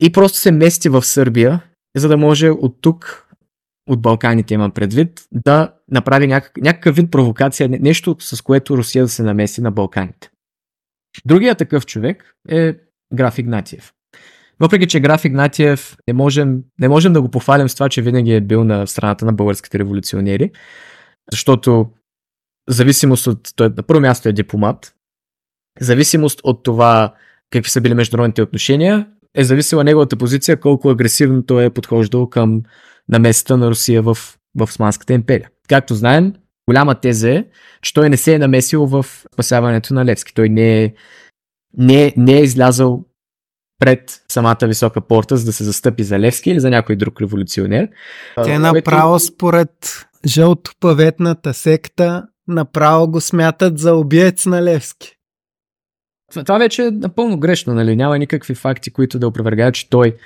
И 0.00 0.12
просто 0.12 0.38
се 0.38 0.52
мести 0.52 0.88
в 0.88 1.02
Сърбия, 1.02 1.60
за 1.96 2.08
да 2.08 2.16
може 2.16 2.50
от 2.50 2.78
тук, 2.80 3.28
от 3.88 4.02
Балканите 4.02 4.54
имам 4.54 4.70
предвид, 4.70 5.20
да 5.32 5.74
направи 5.90 6.26
някак, 6.26 6.56
някакъв 6.56 6.96
вид 6.96 7.10
провокация, 7.10 7.68
нещо 7.68 8.16
с 8.20 8.42
което 8.42 8.76
Русия 8.76 9.04
да 9.04 9.08
се 9.08 9.22
намеси 9.22 9.60
на 9.60 9.70
Балканите. 9.70 10.30
Другия 11.24 11.54
такъв 11.54 11.86
човек 11.86 12.34
е 12.48 12.76
Граф 13.14 13.38
Игнатиев. 13.38 13.92
Въпреки, 14.60 14.86
че 14.86 15.00
Граф 15.00 15.24
Игнатиев 15.24 15.96
не 16.08 16.14
можем, 16.14 16.62
не 16.80 16.88
можем 16.88 17.12
да 17.12 17.22
го 17.22 17.30
похвалим 17.30 17.68
с 17.68 17.74
това, 17.74 17.88
че 17.88 18.02
винаги 18.02 18.34
е 18.34 18.40
бил 18.40 18.64
на 18.64 18.86
страната 18.86 19.24
на 19.24 19.32
българските 19.32 19.78
революционери, 19.78 20.50
защото 21.32 21.90
зависимост 22.68 23.26
от... 23.26 23.48
Той 23.56 23.68
на 23.76 23.82
първо 23.82 24.00
място 24.00 24.28
е 24.28 24.32
дипломат, 24.32 24.94
зависимост 25.80 26.40
от 26.44 26.62
това 26.62 27.14
какви 27.50 27.70
са 27.70 27.80
били 27.80 27.94
международните 27.94 28.42
отношения, 28.42 29.06
е 29.34 29.44
зависела 29.44 29.84
неговата 29.84 30.16
позиция 30.16 30.60
колко 30.60 30.90
агресивно 30.90 31.42
той 31.42 31.64
е 31.64 31.70
подхождал 31.70 32.28
към 32.28 32.62
намесата 33.08 33.56
на 33.56 33.70
Русия 33.70 34.02
в, 34.02 34.14
в 34.58 34.62
Османската 34.62 35.12
империя. 35.12 35.48
Както 35.68 35.94
знаем, 35.94 36.34
голяма 36.68 36.94
теза 36.94 37.30
е, 37.30 37.44
че 37.82 37.94
той 37.94 38.10
не 38.10 38.16
се 38.16 38.34
е 38.34 38.38
намесил 38.38 38.86
в 38.86 39.06
спасяването 39.34 39.94
на 39.94 40.04
Левски. 40.04 40.34
Той 40.34 40.48
не 40.48 40.84
е, 40.84 40.94
не, 41.78 42.14
не 42.16 42.38
е 42.38 42.42
излязъл 42.42 43.04
пред 43.78 44.22
самата 44.28 44.58
висока 44.62 45.00
порта, 45.00 45.36
за 45.36 45.44
да 45.44 45.52
се 45.52 45.64
застъпи 45.64 46.04
за 46.04 46.18
Левски 46.18 46.50
или 46.50 46.60
за 46.60 46.70
някой 46.70 46.96
друг 46.96 47.20
революционер. 47.20 47.88
Те 48.44 48.58
направо 48.58 49.18
според 49.18 49.70
жълтопаветната 50.26 51.54
секта 51.54 52.26
направо 52.48 53.08
го 53.08 53.20
смятат 53.20 53.78
за 53.78 53.94
обиец 53.94 54.46
на 54.46 54.62
Левски. 54.62 55.16
Това 56.34 56.58
вече 56.58 56.82
е 56.86 56.90
напълно 56.90 57.40
грешно, 57.40 57.74
нали? 57.74 57.96
Няма 57.96 58.18
никакви 58.18 58.54
факти, 58.54 58.92
които 58.92 59.18
да 59.18 59.28
опровергаят, 59.28 59.74
че 59.74 59.90
той 59.90 60.16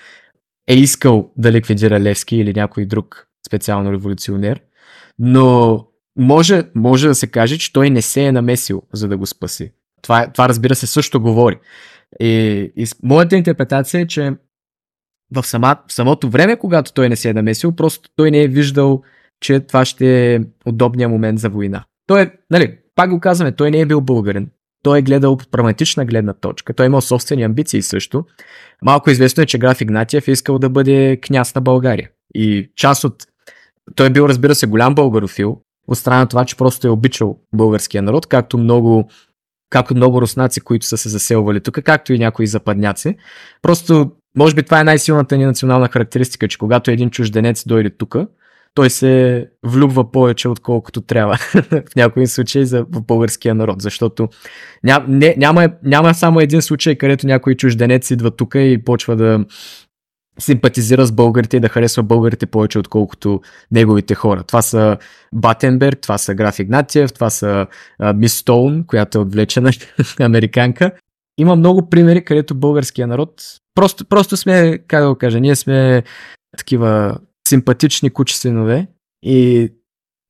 е 0.69 0.75
искал 0.75 1.33
да 1.37 1.53
ликвидира 1.53 2.01
Левски 2.01 2.37
или 2.37 2.53
някой 2.53 2.87
друг 2.87 3.27
специално 3.47 3.93
революционер. 3.93 4.61
Но 5.19 5.87
може, 6.19 6.63
може 6.75 7.09
да 7.09 7.15
се 7.15 7.27
каже, 7.27 7.59
че 7.59 7.73
той 7.73 7.91
не 7.91 8.03
се 8.03 8.25
е 8.25 8.33
намесил, 8.33 8.83
за 8.93 9.09
да 9.09 9.17
го 9.17 9.27
спаси. 9.27 9.73
Това, 10.03 10.33
това 10.33 10.49
разбира 10.49 10.75
се 10.75 10.87
също 10.87 11.21
говори. 11.21 11.59
И, 12.21 12.29
и 12.77 12.87
моята 13.03 13.37
интерпретация 13.37 14.01
е, 14.01 14.07
че 14.07 14.33
в, 15.35 15.47
сама, 15.47 15.77
в 15.89 15.93
самото 15.93 16.31
време, 16.31 16.57
когато 16.57 16.93
той 16.93 17.09
не 17.09 17.17
се 17.17 17.29
е 17.29 17.35
намесил, 17.35 17.73
просто 17.73 18.09
той 18.17 18.31
не 18.31 18.43
е 18.43 18.49
виждал, 18.49 19.03
че 19.41 19.61
това 19.61 19.85
ще 19.85 20.35
е 20.35 20.41
удобният 20.67 21.11
момент 21.11 21.39
за 21.39 21.49
война. 21.49 21.85
Той 22.07 22.23
е, 22.23 22.33
нали, 22.51 22.79
пак 22.95 23.11
го 23.11 23.21
казваме, 23.21 23.53
той 23.53 23.71
не 23.71 23.81
е 23.81 23.87
бил 23.87 24.01
българен. 24.01 24.51
Той 24.83 24.99
е 24.99 25.03
гледал 25.03 25.33
от 25.33 25.51
прагматична 25.51 26.05
гледна 26.05 26.33
точка. 26.33 26.75
Той 26.75 26.87
е 26.87 26.89
имал 26.89 27.01
собствени 27.01 27.43
амбиции 27.43 27.83
също. 27.83 28.25
Малко 28.83 29.11
известно 29.11 29.43
е, 29.43 29.47
че 29.47 29.59
граф 29.59 29.81
Игнатиев 29.81 30.29
е 30.29 30.33
искал 30.33 30.59
да 30.59 30.69
бъде 30.69 31.21
княз 31.23 31.55
на 31.55 31.61
България. 31.61 32.11
И 32.35 32.71
част 32.77 33.05
от... 33.05 33.27
Той 33.95 34.07
е 34.07 34.11
бил, 34.11 34.23
разбира 34.23 34.55
се, 34.55 34.67
голям 34.67 34.95
българофил, 34.95 35.61
от 35.89 35.99
страна 35.99 36.19
на 36.19 36.27
това, 36.27 36.45
че 36.45 36.57
просто 36.57 36.87
е 36.87 36.91
обичал 36.91 37.39
българския 37.55 38.03
народ, 38.03 38.27
както 38.27 38.59
много 38.59 39.09
както 39.71 39.95
много 39.95 40.21
руснаци, 40.21 40.61
които 40.61 40.87
са 40.87 40.97
се 40.97 41.09
заселвали 41.09 41.61
тук, 41.61 41.75
както 41.85 42.13
и 42.13 42.19
някои 42.19 42.47
западняци. 42.47 43.17
Просто, 43.63 44.13
може 44.37 44.55
би 44.55 44.63
това 44.63 44.81
е 44.81 44.85
най-силната 44.85 45.37
ни 45.37 45.45
национална 45.45 45.89
характеристика, 45.89 46.49
че 46.49 46.59
когато 46.59 46.91
един 46.91 47.11
чужденец 47.11 47.65
дойде 47.67 47.91
тук, 47.91 48.17
той 48.77 48.91
се 48.91 49.47
влюбва 49.63 50.11
повече, 50.11 50.49
отколкото 50.49 51.01
трябва 51.01 51.37
в 51.71 51.97
някои 51.97 52.27
случаи 52.27 52.67
за 52.67 52.85
българския 52.85 53.55
народ, 53.55 53.83
защото 53.83 54.29
ням, 54.85 55.05
не, 55.09 55.35
няма, 55.39 55.69
няма 55.83 56.15
само 56.15 56.41
един 56.41 56.63
случай, 56.63 56.95
където 56.95 57.27
някой 57.27 57.55
чужденец 57.55 58.11
идва 58.11 58.31
тук 58.31 58.55
и 58.55 58.83
почва 58.85 59.17
да 59.17 59.45
симпатизира 60.39 61.07
с 61.07 61.13
българите 61.13 61.57
и 61.57 61.61
да 61.61 61.69
харесва 61.69 62.03
българите 62.03 62.47
повече, 62.47 62.79
отколкото 62.79 63.41
неговите 63.71 64.15
хора. 64.15 64.43
Това 64.43 64.63
са 64.63 64.97
Батенберг, 65.35 65.99
това 66.01 66.19
са 66.19 66.35
Граф 66.35 66.59
Игнатиев, 66.59 67.13
това 67.13 67.31
са 67.31 67.67
Мис 68.15 68.35
Стоун, 68.35 68.85
която 68.87 69.19
е 69.19 69.21
отвлечена 69.21 69.71
американка. 70.21 70.91
Има 71.39 71.57
много 71.57 71.91
примери, 71.91 72.25
където 72.25 72.55
българския 72.55 73.07
народ 73.07 73.43
просто, 73.75 74.05
просто 74.05 74.37
сме, 74.37 74.79
как 74.89 75.03
да 75.03 75.09
го 75.09 75.15
кажа, 75.15 75.41
ние 75.41 75.57
сме 75.57 76.03
такива 76.57 77.19
симпатични 77.47 78.11
синове 78.27 78.87
и 79.23 79.69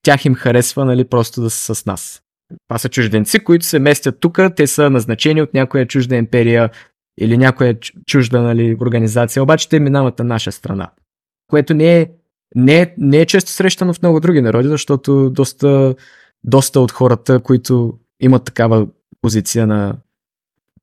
тях 0.03 0.25
им 0.25 0.35
харесва, 0.35 0.85
нали, 0.85 1.05
просто 1.05 1.43
да 1.43 1.51
са 1.51 1.75
с 1.75 1.87
нас. 1.87 2.23
Това 2.69 2.79
са 2.79 2.89
чужденци, 2.89 3.45
които 3.45 3.67
се 3.67 3.79
местят 3.79 4.21
тук, 4.21 4.39
те 4.57 4.67
са 4.67 4.91
назначени 4.91 5.43
от 5.43 5.55
някоя 5.55 5.87
чужда 5.87 6.17
империя 6.17 6.71
или 7.21 7.39
някоя 7.39 7.79
чужда 8.07 8.43
нали, 8.43 8.77
организация, 8.81 9.43
обаче 9.43 9.69
те 9.69 9.81
минават 9.81 10.19
на 10.19 10.25
наша 10.25 10.53
страна. 10.53 10.91
Което 11.47 11.75
не 11.75 12.01
е, 12.01 12.11
не, 12.55 12.81
е, 12.81 12.95
не 12.99 13.19
е 13.19 13.27
често 13.27 13.51
срещано 13.51 13.95
в 13.95 14.03
много 14.03 14.21
други 14.21 14.41
народи, 14.41 14.69
защото 14.69 15.31
доста, 15.31 15.95
доста 16.45 16.81
от 16.81 16.93
хората, 16.93 17.41
които 17.41 17.99
имат 18.21 18.45
такава 18.45 18.87
позиция 19.21 19.67
на 19.67 19.97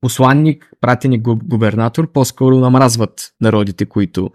посланник, 0.04 0.72
пратеник, 0.82 1.22
губернатор, 1.22 2.12
по-скоро 2.12 2.60
намразват 2.60 3.34
народите, 3.42 3.86
които, 3.86 4.32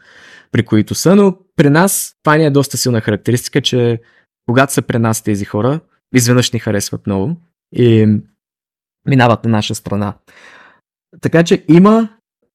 при 0.53 0.63
които 0.63 0.95
са, 0.95 1.17
но 1.17 1.37
при 1.57 1.71
нас 1.71 2.15
това 2.23 2.37
ни 2.37 2.45
е 2.45 2.51
доста 2.51 2.77
силна 2.77 3.01
характеристика, 3.01 3.61
че 3.61 4.01
когато 4.47 4.73
са 4.73 4.83
при 4.83 4.99
нас 4.99 5.23
тези 5.23 5.45
хора, 5.45 5.81
изведнъж 6.15 6.51
ни 6.53 6.59
харесват 6.59 7.07
много 7.07 7.37
и 7.77 8.07
минават 9.09 9.45
на 9.45 9.51
наша 9.51 9.75
страна. 9.75 10.15
Така 11.21 11.45
че 11.45 11.65
има 11.69 12.09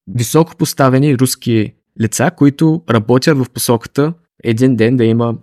високо 0.06 0.56
поставени 0.56 1.18
руски 1.18 1.74
лица, 2.00 2.30
които 2.36 2.82
работят 2.90 3.38
в 3.38 3.50
посоката 3.50 4.12
един 4.44 4.76
ден 4.76 4.96
да 4.96 5.04
има 5.04 5.34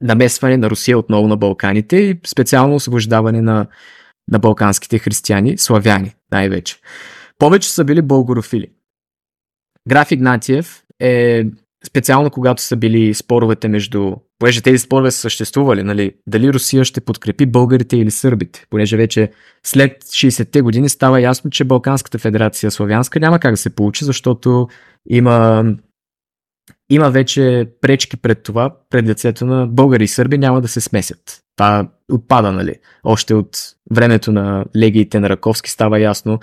намесване 0.00 0.56
на 0.56 0.70
Русия 0.70 0.98
отново 0.98 1.28
на 1.28 1.36
Балканите 1.36 1.96
и 1.96 2.20
специално 2.26 2.74
освобождаване 2.74 3.42
на, 3.42 3.66
на 4.30 4.38
балканските 4.38 4.98
християни, 4.98 5.58
славяни 5.58 6.14
най-вече. 6.32 6.76
Повече 7.38 7.70
са 7.70 7.84
били 7.84 8.02
българофили. 8.02 8.68
Граф 9.88 10.10
Игнатиев 10.10 10.82
е 11.00 11.44
специално 11.86 12.30
когато 12.30 12.62
са 12.62 12.76
били 12.76 13.14
споровете 13.14 13.68
между, 13.68 14.12
понеже 14.38 14.62
тези 14.62 14.78
спорове 14.78 15.10
са 15.10 15.18
съществували, 15.18 15.82
нали, 15.82 16.14
дали 16.26 16.52
Русия 16.52 16.84
ще 16.84 17.00
подкрепи 17.00 17.46
българите 17.46 17.96
или 17.96 18.10
сърбите, 18.10 18.66
понеже 18.70 18.96
вече 18.96 19.30
след 19.64 20.04
60-те 20.04 20.62
години 20.62 20.88
става 20.88 21.20
ясно, 21.20 21.50
че 21.50 21.64
Балканската 21.64 22.18
федерация 22.18 22.70
славянска 22.70 23.20
няма 23.20 23.38
как 23.38 23.52
да 23.52 23.56
се 23.56 23.74
получи, 23.74 24.04
защото 24.04 24.68
има, 25.08 25.64
има 26.90 27.10
вече 27.10 27.66
пречки 27.80 28.16
пред 28.16 28.42
това, 28.42 28.76
пред 28.90 29.04
лицето 29.04 29.46
на 29.46 29.66
българи 29.66 30.04
и 30.04 30.08
сърби 30.08 30.38
няма 30.38 30.60
да 30.60 30.68
се 30.68 30.80
смесят. 30.80 31.40
Това 31.56 31.88
отпада, 32.12 32.52
нали? 32.52 32.74
Още 33.04 33.34
от 33.34 33.58
времето 33.90 34.32
на 34.32 34.64
легиите 34.76 35.20
на 35.20 35.28
Раковски 35.28 35.70
става 35.70 36.00
ясно. 36.00 36.38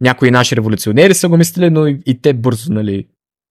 Някои 0.00 0.30
наши 0.30 0.56
революционери 0.56 1.14
са 1.14 1.28
го 1.28 1.36
мислили, 1.36 1.70
но 1.70 1.86
и, 1.86 2.02
и 2.06 2.20
те 2.20 2.34
бързо, 2.34 2.72
нали, 2.72 3.06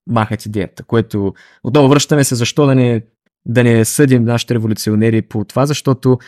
махат 0.09 0.45
идеята, 0.45 0.83
което 0.83 1.33
отново 1.63 1.87
връщаме 1.87 2.23
се 2.23 2.35
защо 2.35 2.65
да 2.65 2.75
не, 2.75 3.01
да 3.45 3.63
не 3.63 3.85
съдим 3.85 4.23
нашите 4.23 4.53
революционери 4.53 5.21
по 5.21 5.43
това, 5.43 5.65
защото 5.65 6.19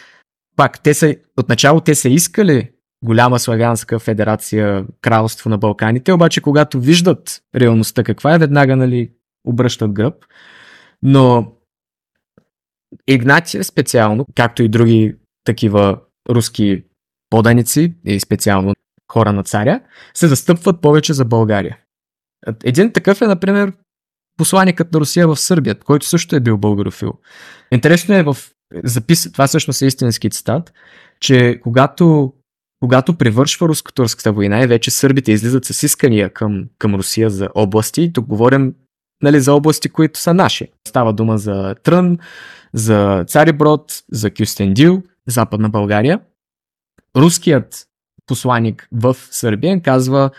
пак 0.55 0.83
те 0.83 0.93
са, 0.93 1.15
отначало 1.39 1.81
те 1.81 1.95
са 1.95 2.09
искали 2.09 2.69
голяма 3.05 3.39
славянска 3.39 3.99
федерация, 3.99 4.85
кралство 5.01 5.49
на 5.49 5.57
Балканите, 5.57 6.13
обаче 6.13 6.41
когато 6.41 6.79
виждат 6.79 7.41
реалността 7.55 8.03
каква 8.03 8.35
е, 8.35 8.37
веднага 8.37 8.75
нали, 8.75 9.11
обръщат 9.47 9.91
гръб. 9.91 10.25
Но 11.03 11.53
Игнатия 13.07 13.63
специално, 13.63 14.25
както 14.35 14.63
и 14.63 14.69
други 14.69 15.15
такива 15.47 15.99
руски 16.29 16.83
поданици 17.29 17.93
и 18.05 18.19
специално 18.19 18.73
хора 19.11 19.33
на 19.33 19.43
царя, 19.43 19.81
се 20.13 20.27
застъпват 20.27 20.81
повече 20.81 21.13
за 21.13 21.25
България. 21.25 21.77
Един 22.63 22.93
такъв 22.93 23.21
е, 23.21 23.27
например, 23.27 23.73
посланикът 24.37 24.93
на 24.93 24.99
Русия 24.99 25.27
в 25.27 25.35
Сърбия, 25.35 25.79
който 25.79 26.05
също 26.05 26.35
е 26.35 26.39
бил 26.39 26.57
българофил. 26.57 27.13
Интересно 27.71 28.15
е 28.15 28.23
в 28.23 28.37
запис, 28.83 29.31
това 29.31 29.47
всъщност 29.47 29.81
е 29.81 29.85
истински 29.85 30.29
цитат, 30.29 30.73
че 31.19 31.59
когато, 31.63 32.33
когато 32.79 33.17
превършва 33.17 33.67
руско-турската 33.67 34.31
война 34.31 34.63
и 34.63 34.67
вече 34.67 34.91
сърбите 34.91 35.31
излизат 35.31 35.65
с 35.65 35.83
искания 35.83 36.33
към, 36.33 36.65
към 36.77 36.95
Русия 36.95 37.29
за 37.29 37.49
области, 37.55 38.13
тук 38.13 38.25
говорим 38.25 38.73
нали, 39.23 39.39
за 39.39 39.53
области, 39.53 39.89
които 39.89 40.19
са 40.19 40.33
наши. 40.33 40.67
Става 40.87 41.13
дума 41.13 41.37
за 41.37 41.75
Трън, 41.83 42.17
за 42.73 43.25
Цариброд, 43.27 44.03
за 44.11 44.31
Кюстендил, 44.31 45.03
Западна 45.27 45.69
България. 45.69 46.19
Руският 47.15 47.87
посланник 48.25 48.87
в 48.91 49.17
Сърбия 49.31 49.81
казва 49.81 50.29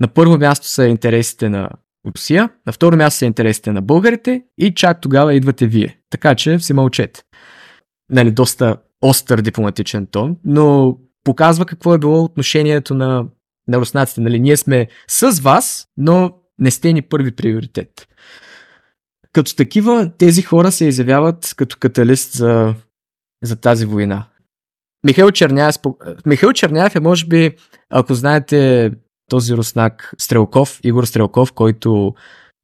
на 0.00 0.08
първо 0.08 0.38
място 0.38 0.66
са 0.66 0.86
интересите 0.86 1.48
на 1.48 1.70
Русия, 2.06 2.50
на 2.66 2.72
второ 2.72 2.96
място 2.96 3.18
са 3.18 3.26
интересите 3.26 3.72
на 3.72 3.82
българите 3.82 4.44
и 4.58 4.74
чак 4.74 5.00
тогава 5.00 5.34
идвате 5.34 5.66
вие. 5.66 6.00
Така 6.10 6.34
че 6.34 6.58
си 6.58 6.72
мълчете. 6.72 7.22
Нали, 8.10 8.30
доста 8.30 8.76
остър 9.02 9.42
дипломатичен 9.42 10.06
тон, 10.06 10.36
но 10.44 10.98
показва 11.24 11.66
какво 11.66 11.94
е 11.94 11.98
било 11.98 12.24
отношението 12.24 12.94
на, 12.94 13.26
на 13.68 13.78
руснаците. 13.78 14.20
Нали, 14.20 14.40
ние 14.40 14.56
сме 14.56 14.88
с 15.08 15.40
вас, 15.40 15.88
но 15.96 16.30
не 16.58 16.70
сте 16.70 16.92
ни 16.92 17.02
първи 17.02 17.36
приоритет. 17.36 18.08
Като 19.32 19.56
такива, 19.56 20.12
тези 20.18 20.42
хора 20.42 20.72
се 20.72 20.84
изявяват 20.84 21.54
като 21.56 21.76
каталист 21.80 22.32
за, 22.32 22.74
за 23.42 23.56
тази 23.56 23.86
война. 23.86 24.26
Михаил 25.06 25.30
Черняев, 25.30 25.74
Михаил 26.26 26.52
Черняев 26.52 26.94
е, 26.94 27.00
може 27.00 27.26
би, 27.26 27.56
ако 27.90 28.14
знаете 28.14 28.90
този 29.30 29.54
руснак 29.54 30.14
Стрелков, 30.18 30.80
Игор 30.84 31.04
Стрелков, 31.04 31.52
който 31.52 32.14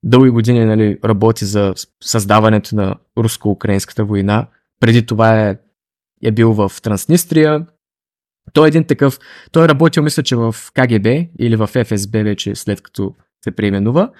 дълги 0.03 0.31
години 0.31 0.65
нали, 0.65 0.99
работи 1.05 1.45
за 1.45 1.75
създаването 2.03 2.77
на 2.77 2.97
руско-украинската 3.19 4.05
война. 4.05 4.47
Преди 4.81 5.07
това 5.07 5.49
е, 5.49 5.59
е 6.23 6.31
бил 6.31 6.53
в 6.53 6.73
Транснистрия. 6.83 7.67
Той 8.53 8.67
е 8.67 8.69
един 8.69 8.85
такъв, 8.85 9.19
той 9.53 9.65
е 9.65 9.69
работил, 9.69 10.03
мисля, 10.03 10.23
че 10.23 10.37
в 10.37 10.55
КГБ 10.75 11.07
или 11.39 11.57
в 11.57 11.67
ФСБ 11.67 12.23
вече 12.23 12.55
след 12.55 12.81
като 12.81 13.15
се 13.45 13.51
преименува. 13.51 14.11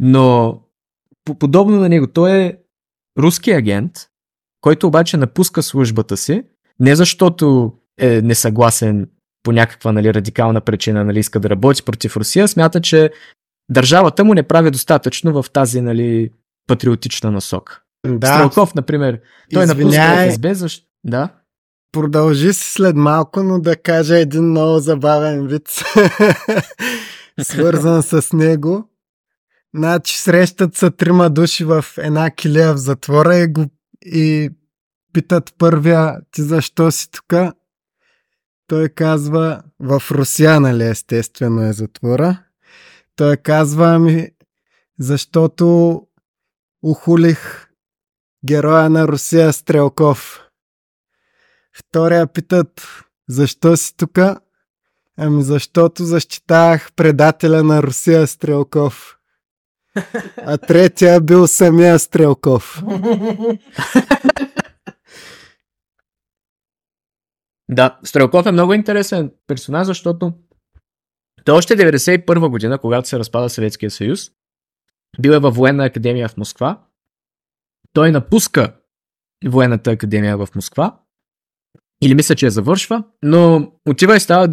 Но 0.00 0.60
подобно 1.38 1.80
на 1.80 1.88
него, 1.88 2.06
той 2.06 2.32
е 2.32 2.56
руски 3.18 3.50
агент, 3.50 3.92
който 4.60 4.86
обаче 4.86 5.16
напуска 5.16 5.62
службата 5.62 6.16
си, 6.16 6.44
не 6.80 6.96
защото 6.96 7.72
е 8.00 8.22
несъгласен 8.22 9.08
по 9.42 9.52
някаква 9.52 9.92
нали, 9.92 10.14
радикална 10.14 10.60
причина 10.60 11.04
нали, 11.04 11.18
иска 11.18 11.40
да 11.40 11.50
работи 11.50 11.82
против 11.82 12.16
Русия, 12.16 12.48
смята, 12.48 12.80
че 12.80 13.10
държавата 13.70 14.24
му 14.24 14.34
не 14.34 14.42
прави 14.42 14.70
достатъчно 14.70 15.42
в 15.42 15.50
тази 15.50 15.80
нали, 15.80 16.30
патриотична 16.66 17.30
насока. 17.30 17.80
Да. 18.06 18.26
Стрелков, 18.26 18.74
например, 18.74 19.20
той 19.52 19.64
Извиняй. 19.64 19.98
напуска 19.98 20.30
ФСБ, 20.30 20.54
защо... 20.54 20.86
Да? 21.04 21.28
Продължи 21.92 22.52
си 22.52 22.72
след 22.72 22.96
малко, 22.96 23.42
но 23.42 23.60
да 23.60 23.76
кажа 23.76 24.18
един 24.18 24.44
много 24.44 24.78
забавен 24.78 25.46
вид, 25.46 25.68
свързан 27.40 28.02
с 28.02 28.32
него. 28.32 28.88
Значи 29.74 30.18
срещат 30.18 30.74
са 30.74 30.90
трима 30.90 31.30
души 31.30 31.64
в 31.64 31.84
една 31.98 32.30
килия 32.30 32.74
в 32.74 32.76
затвора 32.76 33.36
и, 33.36 33.46
го, 33.46 33.64
и 34.06 34.50
питат 35.14 35.54
първия, 35.58 36.16
ти 36.30 36.42
защо 36.42 36.90
си 36.90 37.10
тук? 37.10 37.34
Той 38.66 38.88
казва, 38.88 39.62
в 39.80 40.02
Русия, 40.10 40.60
нали, 40.60 40.84
естествено 40.84 41.62
е 41.62 41.72
затвора. 41.72 42.38
Той 43.16 43.36
казва 43.36 43.98
ми, 43.98 44.28
защото 44.98 46.00
ухулих 46.82 47.68
героя 48.46 48.90
на 48.90 49.08
Русия 49.08 49.52
Стрелков. 49.52 50.40
Втория 51.78 52.26
питат, 52.26 52.88
защо 53.28 53.76
си 53.76 53.96
тук? 53.96 54.18
Ами 55.16 55.42
защото 55.42 56.04
защитавах 56.04 56.92
предателя 56.92 57.62
на 57.62 57.82
Русия 57.82 58.26
Стрелков. 58.26 59.18
А 60.36 60.58
третия 60.58 61.20
бил 61.20 61.46
самия 61.46 61.98
Стрелков. 61.98 62.82
Да, 67.70 67.98
Стрелков 68.04 68.46
е 68.46 68.52
много 68.52 68.74
интересен 68.74 69.32
персонаж, 69.46 69.86
защото 69.86 70.32
той 71.44 71.56
още 71.56 71.76
91 71.76 72.48
година, 72.48 72.78
когато 72.78 73.08
се 73.08 73.18
разпада 73.18 73.48
Съветския 73.48 73.90
съюз, 73.90 74.30
бил 75.20 75.30
е 75.30 75.38
във 75.38 75.56
военна 75.56 75.84
академия 75.84 76.28
в 76.28 76.36
Москва. 76.36 76.80
Той 77.92 78.12
напуска 78.12 78.76
военната 79.46 79.90
академия 79.90 80.36
в 80.36 80.48
Москва. 80.54 81.00
Или 82.02 82.14
мисля, 82.14 82.34
че 82.34 82.46
я 82.46 82.50
завършва, 82.50 83.04
но 83.22 83.72
отива 83.88 84.16
и 84.16 84.20
става 84.20 84.48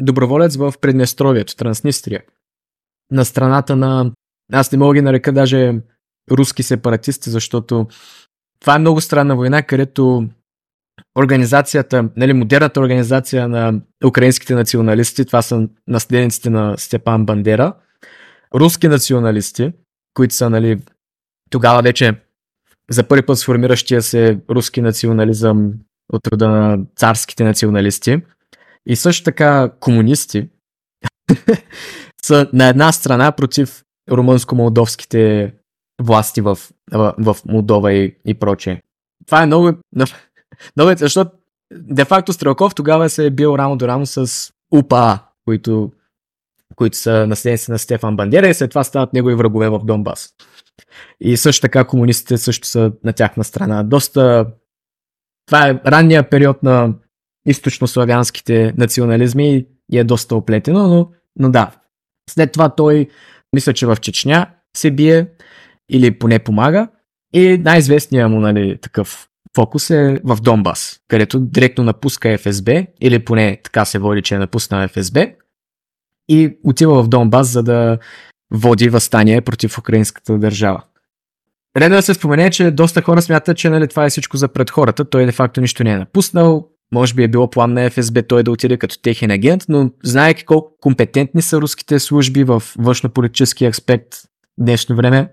доброволец 0.00 0.56
в 0.56 0.74
Преднестровието, 0.80 1.56
Транснистрия. 1.56 2.22
На 3.10 3.24
страната 3.24 3.76
на... 3.76 4.12
Аз 4.52 4.72
не 4.72 4.78
мога 4.78 4.94
ги 4.94 5.00
нарека 5.00 5.32
даже 5.32 5.80
руски 6.30 6.62
сепаратисти, 6.62 7.30
защото 7.30 7.86
това 8.60 8.74
е 8.74 8.78
много 8.78 9.00
странна 9.00 9.36
война, 9.36 9.62
където 9.62 10.28
организацията, 11.18 12.08
нали, 12.16 12.32
модерната 12.32 12.80
организация 12.80 13.48
на 13.48 13.80
украинските 14.06 14.54
националисти, 14.54 15.24
това 15.24 15.42
са 15.42 15.68
наследниците 15.88 16.50
на 16.50 16.78
Степан 16.78 17.26
Бандера, 17.26 17.72
руски 18.54 18.88
националисти, 18.88 19.72
които 20.14 20.34
са 20.34 20.50
нали, 20.50 20.80
тогава 21.50 21.82
вече 21.82 22.14
за 22.90 23.02
първи 23.08 23.26
път 23.26 23.38
сформиращия 23.38 24.02
се 24.02 24.40
руски 24.50 24.80
национализъм 24.80 25.72
от 26.12 26.26
рода 26.26 26.48
на 26.48 26.78
царските 26.96 27.44
националисти 27.44 28.22
и 28.86 28.96
също 28.96 29.24
така 29.24 29.70
комунисти 29.80 30.48
са 32.22 32.50
на 32.52 32.68
една 32.68 32.92
страна 32.92 33.32
против 33.32 33.82
румънско-молдовските 34.10 35.52
власти 36.02 36.40
в, 36.40 36.58
в, 36.92 37.14
в 37.18 37.36
Молдова 37.48 37.92
и, 37.92 38.16
и 38.26 38.34
прочее. 38.34 38.80
Това 39.26 39.42
е 39.42 39.46
много, 39.46 39.72
много 40.76 40.98
защото 40.98 41.30
де-факто 41.72 42.32
Стрелков 42.32 42.74
тогава 42.74 43.10
се 43.10 43.26
е 43.26 43.30
бил 43.30 43.54
рамо 43.58 43.76
до 43.76 43.88
рамо 43.88 44.06
с 44.06 44.52
УПА, 44.70 45.18
които, 45.44 45.92
които 46.76 46.96
са 46.96 47.26
наследници 47.26 47.70
на 47.70 47.78
Стефан 47.78 48.16
Бандера 48.16 48.48
и 48.48 48.54
след 48.54 48.70
това 48.70 48.84
стават 48.84 49.12
негови 49.12 49.34
врагове 49.34 49.68
в 49.68 49.78
Донбас. 49.84 50.28
И 51.20 51.36
също 51.36 51.60
така 51.60 51.84
комунистите 51.84 52.38
също 52.38 52.68
са 52.68 52.92
на 53.04 53.12
тяхна 53.12 53.44
страна. 53.44 53.82
Доста... 53.82 54.46
Това 55.46 55.68
е 55.68 55.80
ранния 55.86 56.30
период 56.30 56.62
на 56.62 56.94
източнославянските 57.46 58.74
национализми 58.76 59.66
и 59.92 59.98
е 59.98 60.04
доста 60.04 60.36
оплетено, 60.36 60.88
но, 60.88 61.10
но 61.38 61.50
да. 61.50 61.70
След 62.30 62.52
това 62.52 62.68
той, 62.68 63.08
мисля, 63.54 63.72
че 63.72 63.86
в 63.86 63.96
Чечня 63.96 64.46
се 64.76 64.90
бие 64.90 65.26
или 65.88 66.18
поне 66.18 66.38
помага. 66.38 66.88
И 67.32 67.58
най-известният 67.58 68.30
му 68.30 68.40
нали, 68.40 68.78
такъв 68.80 69.28
фокус 69.54 69.90
е 69.90 70.20
в 70.24 70.38
Донбас, 70.42 71.00
където 71.08 71.40
директно 71.40 71.84
напуска 71.84 72.38
ФСБ, 72.38 72.86
или 73.00 73.24
поне 73.24 73.60
така 73.64 73.84
се 73.84 73.98
води, 73.98 74.22
че 74.22 74.34
е 74.34 74.38
напуснал 74.38 74.88
ФСБ, 74.88 75.26
и 76.28 76.58
отива 76.64 77.02
в 77.02 77.08
Донбас, 77.08 77.48
за 77.48 77.62
да 77.62 77.98
води 78.54 78.88
възстание 78.88 79.40
против 79.40 79.78
украинската 79.78 80.38
държава. 80.38 80.82
Редно 81.76 81.96
да 81.96 82.02
се 82.02 82.14
спомене, 82.14 82.50
че 82.50 82.70
доста 82.70 83.02
хора 83.02 83.22
смятат, 83.22 83.56
че 83.56 83.70
нали, 83.70 83.88
това 83.88 84.04
е 84.04 84.10
всичко 84.10 84.36
за 84.36 84.48
пред 84.48 84.70
хората. 84.70 85.04
Той 85.04 85.26
де-факто 85.26 85.60
нищо 85.60 85.84
не 85.84 85.90
е 85.90 85.98
напуснал. 85.98 86.68
Може 86.92 87.14
би 87.14 87.22
е 87.22 87.28
било 87.28 87.50
план 87.50 87.72
на 87.72 87.90
ФСБ 87.90 88.22
той 88.22 88.42
да 88.42 88.50
отиде 88.50 88.76
като 88.76 89.02
техен 89.02 89.30
агент, 89.30 89.64
но 89.68 89.90
знаеки 90.04 90.44
колко 90.44 90.76
компетентни 90.80 91.42
са 91.42 91.60
руските 91.60 91.98
служби 91.98 92.44
в 92.44 92.62
външно-политически 92.78 93.68
аспект 93.68 94.08
днешно 94.58 94.96
време, 94.96 95.28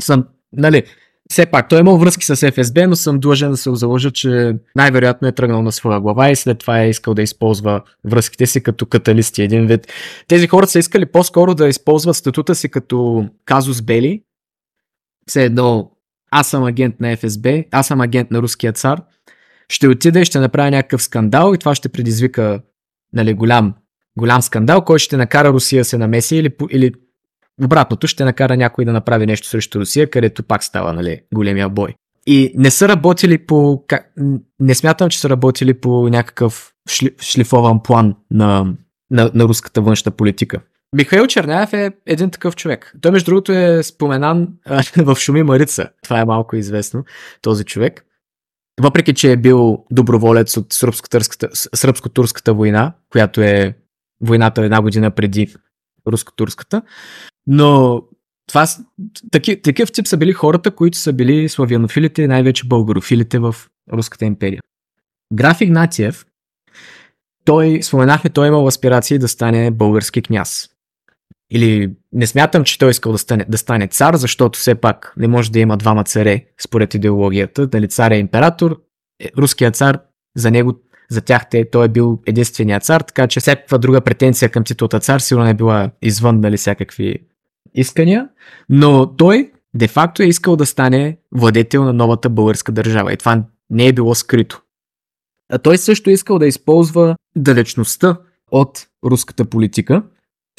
съм, 0.00 0.24
нали, 0.52 0.82
все 1.30 1.46
пак, 1.46 1.68
той 1.68 1.78
е 1.78 1.80
имал 1.80 1.98
връзки 1.98 2.24
с 2.24 2.50
ФСБ, 2.52 2.88
но 2.88 2.96
съм 2.96 3.20
длъжен 3.20 3.50
да 3.50 3.56
се 3.56 3.74
заложа, 3.74 4.10
че 4.10 4.56
най-вероятно 4.76 5.28
е 5.28 5.32
тръгнал 5.32 5.62
на 5.62 5.72
своя 5.72 6.00
глава 6.00 6.30
и 6.30 6.36
след 6.36 6.58
това 6.58 6.80
е 6.80 6.88
искал 6.88 7.14
да 7.14 7.22
използва 7.22 7.82
връзките 8.04 8.46
си 8.46 8.62
като 8.62 8.86
каталисти 8.86 9.42
един 9.42 9.66
вид. 9.66 9.92
Тези 10.28 10.46
хора 10.46 10.66
са 10.66 10.78
искали 10.78 11.06
по-скоро 11.06 11.54
да 11.54 11.68
използват 11.68 12.16
статута 12.16 12.54
си 12.54 12.68
като 12.68 13.28
казус 13.44 13.82
бели. 13.82 14.22
Все 15.28 15.44
едно, 15.44 15.90
аз 16.30 16.48
съм 16.48 16.64
агент 16.64 17.00
на 17.00 17.16
ФСБ, 17.16 17.64
аз 17.70 17.86
съм 17.86 18.00
агент 18.00 18.30
на 18.30 18.42
руския 18.42 18.72
цар. 18.72 19.02
Ще 19.68 19.88
отида 19.88 20.20
и 20.20 20.24
ще 20.24 20.38
направя 20.38 20.70
някакъв 20.70 21.02
скандал 21.02 21.54
и 21.54 21.58
това 21.58 21.74
ще 21.74 21.88
предизвика 21.88 22.60
нали, 23.12 23.34
голям, 23.34 23.74
голям 24.18 24.42
скандал, 24.42 24.84
който 24.84 25.02
ще 25.02 25.16
накара 25.16 25.52
Русия 25.52 25.84
се 25.84 25.98
намеси 25.98 26.36
или, 26.36 26.50
или 26.70 26.92
Обратното 27.64 28.06
ще 28.06 28.24
накара 28.24 28.56
някой 28.56 28.84
да 28.84 28.92
направи 28.92 29.26
нещо 29.26 29.48
срещу 29.48 29.80
Русия, 29.80 30.10
където 30.10 30.42
пак 30.42 30.64
става 30.64 30.92
нали, 30.92 31.20
големия 31.34 31.68
бой. 31.68 31.94
И 32.26 32.52
не 32.56 32.70
са 32.70 32.88
работили 32.88 33.46
по... 33.46 33.84
Не 34.60 34.74
смятам, 34.74 35.08
че 35.08 35.20
са 35.20 35.30
работили 35.30 35.74
по 35.74 36.08
някакъв 36.08 36.72
шли, 36.90 37.10
шлифован 37.20 37.82
план 37.82 38.14
на, 38.30 38.74
на, 39.10 39.30
на 39.34 39.44
руската 39.44 39.80
външна 39.80 40.12
политика. 40.12 40.60
Михаил 40.96 41.26
Черняев 41.26 41.72
е 41.72 41.92
един 42.06 42.30
такъв 42.30 42.56
човек. 42.56 42.94
Той, 43.00 43.10
между 43.10 43.30
другото, 43.30 43.52
е 43.52 43.82
споменан 43.82 44.48
в 44.96 45.16
Шуми 45.16 45.42
Марица. 45.42 45.88
Това 46.02 46.20
е 46.20 46.24
малко 46.24 46.56
известно, 46.56 47.04
този 47.42 47.64
човек. 47.64 48.04
Въпреки, 48.80 49.14
че 49.14 49.32
е 49.32 49.36
бил 49.36 49.84
доброволец 49.90 50.56
от 50.56 50.72
сръбско-турската 50.72 52.52
война, 52.52 52.92
която 53.10 53.40
е 53.40 53.76
войната 54.20 54.62
една 54.62 54.82
година 54.82 55.10
преди 55.10 55.54
руско-турската, 56.06 56.82
но 57.52 58.02
това, 58.46 58.66
таки, 59.30 59.62
такъв 59.62 59.92
тип 59.92 60.06
са 60.06 60.16
били 60.16 60.32
хората, 60.32 60.70
които 60.70 60.98
са 60.98 61.12
били 61.12 61.48
славянофилите 61.48 62.22
и 62.22 62.26
най-вече 62.26 62.66
българофилите 62.66 63.38
в 63.38 63.54
Руската 63.92 64.24
империя. 64.24 64.60
Граф 65.32 65.60
Игнатиев, 65.60 66.26
той, 67.44 67.82
споменахме, 67.82 68.30
той 68.30 68.48
имал 68.48 68.66
аспирации 68.66 69.18
да 69.18 69.28
стане 69.28 69.70
български 69.70 70.22
княз. 70.22 70.68
Или 71.52 71.92
не 72.12 72.26
смятам, 72.26 72.64
че 72.64 72.78
той 72.78 72.90
искал 72.90 73.12
да 73.12 73.18
стане, 73.18 73.46
да 73.48 73.58
стане 73.58 73.88
цар, 73.88 74.14
защото 74.14 74.58
все 74.58 74.74
пак 74.74 75.14
не 75.16 75.28
може 75.28 75.52
да 75.52 75.60
има 75.60 75.76
двама 75.76 76.04
царе, 76.04 76.44
според 76.60 76.94
идеологията. 76.94 77.66
Дали 77.66 77.88
цар 77.88 78.10
е 78.10 78.18
император, 78.18 78.80
е, 79.22 79.30
руският 79.38 79.76
цар, 79.76 80.00
за 80.36 80.50
него, 80.50 80.74
за 81.10 81.20
тях 81.20 81.48
те, 81.50 81.70
той 81.70 81.84
е 81.84 81.88
бил 81.88 82.22
единствения 82.26 82.80
цар, 82.80 83.00
така 83.00 83.26
че 83.26 83.40
всякаква 83.40 83.78
друга 83.78 84.00
претенция 84.00 84.48
към 84.48 84.64
титлата 84.64 85.00
цар 85.00 85.18
сигурно 85.20 85.48
е 85.48 85.54
била 85.54 85.90
извън 86.02 86.40
нали, 86.40 86.56
всякакви 86.56 87.29
искания, 87.74 88.28
но 88.68 89.16
той 89.16 89.52
де-факто 89.74 90.22
е 90.22 90.26
искал 90.26 90.56
да 90.56 90.66
стане 90.66 91.18
владетел 91.32 91.84
на 91.84 91.92
новата 91.92 92.30
българска 92.30 92.72
държава 92.72 93.12
и 93.12 93.16
това 93.16 93.44
не 93.70 93.86
е 93.86 93.92
било 93.92 94.14
скрито. 94.14 94.62
А 95.52 95.58
той 95.58 95.78
също 95.78 96.10
е 96.10 96.12
искал 96.12 96.38
да 96.38 96.46
използва 96.46 97.16
далечността 97.36 98.16
от 98.50 98.86
руската 99.04 99.44
политика 99.44 100.02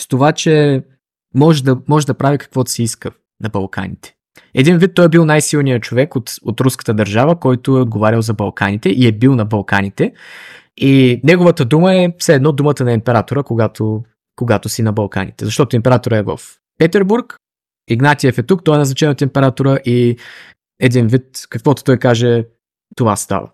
с 0.01 0.07
това, 0.07 0.31
че 0.31 0.83
може 1.35 1.63
да, 1.63 1.77
може 1.87 2.05
да 2.05 2.13
прави 2.13 2.37
каквото 2.37 2.71
си 2.71 2.83
иска 2.83 3.11
на 3.43 3.49
Балканите. 3.49 4.15
Един 4.53 4.77
вид 4.77 4.91
той 4.95 5.05
е 5.05 5.09
бил 5.09 5.25
най-силният 5.25 5.83
човек 5.83 6.15
от, 6.15 6.31
от 6.43 6.61
руската 6.61 6.93
държава, 6.93 7.39
който 7.39 7.77
е 7.77 7.81
отговарял 7.81 8.21
за 8.21 8.33
Балканите 8.33 8.89
и 8.89 9.07
е 9.07 9.11
бил 9.11 9.35
на 9.35 9.45
Балканите. 9.45 10.13
И 10.77 11.21
неговата 11.23 11.65
дума 11.65 11.95
е 11.95 12.13
все 12.17 12.33
едно 12.33 12.51
думата 12.51 12.83
на 12.83 12.93
императора, 12.93 13.43
когато, 13.43 14.03
когато 14.35 14.69
си 14.69 14.81
на 14.81 14.93
Балканите. 14.93 15.45
Защото 15.45 15.75
императора 15.75 16.17
е 16.17 16.23
в 16.23 16.39
Петербург, 16.81 17.35
Игнатиев 17.89 18.37
е 18.37 18.43
тук, 18.43 18.63
той 18.63 18.75
е 18.75 18.77
назначен 18.77 19.09
от 19.09 19.21
императора 19.21 19.77
и 19.85 20.17
един 20.79 21.07
вид, 21.07 21.25
каквото 21.49 21.83
той 21.83 21.97
каже, 21.97 22.45
това 22.95 23.15
става. 23.15 23.51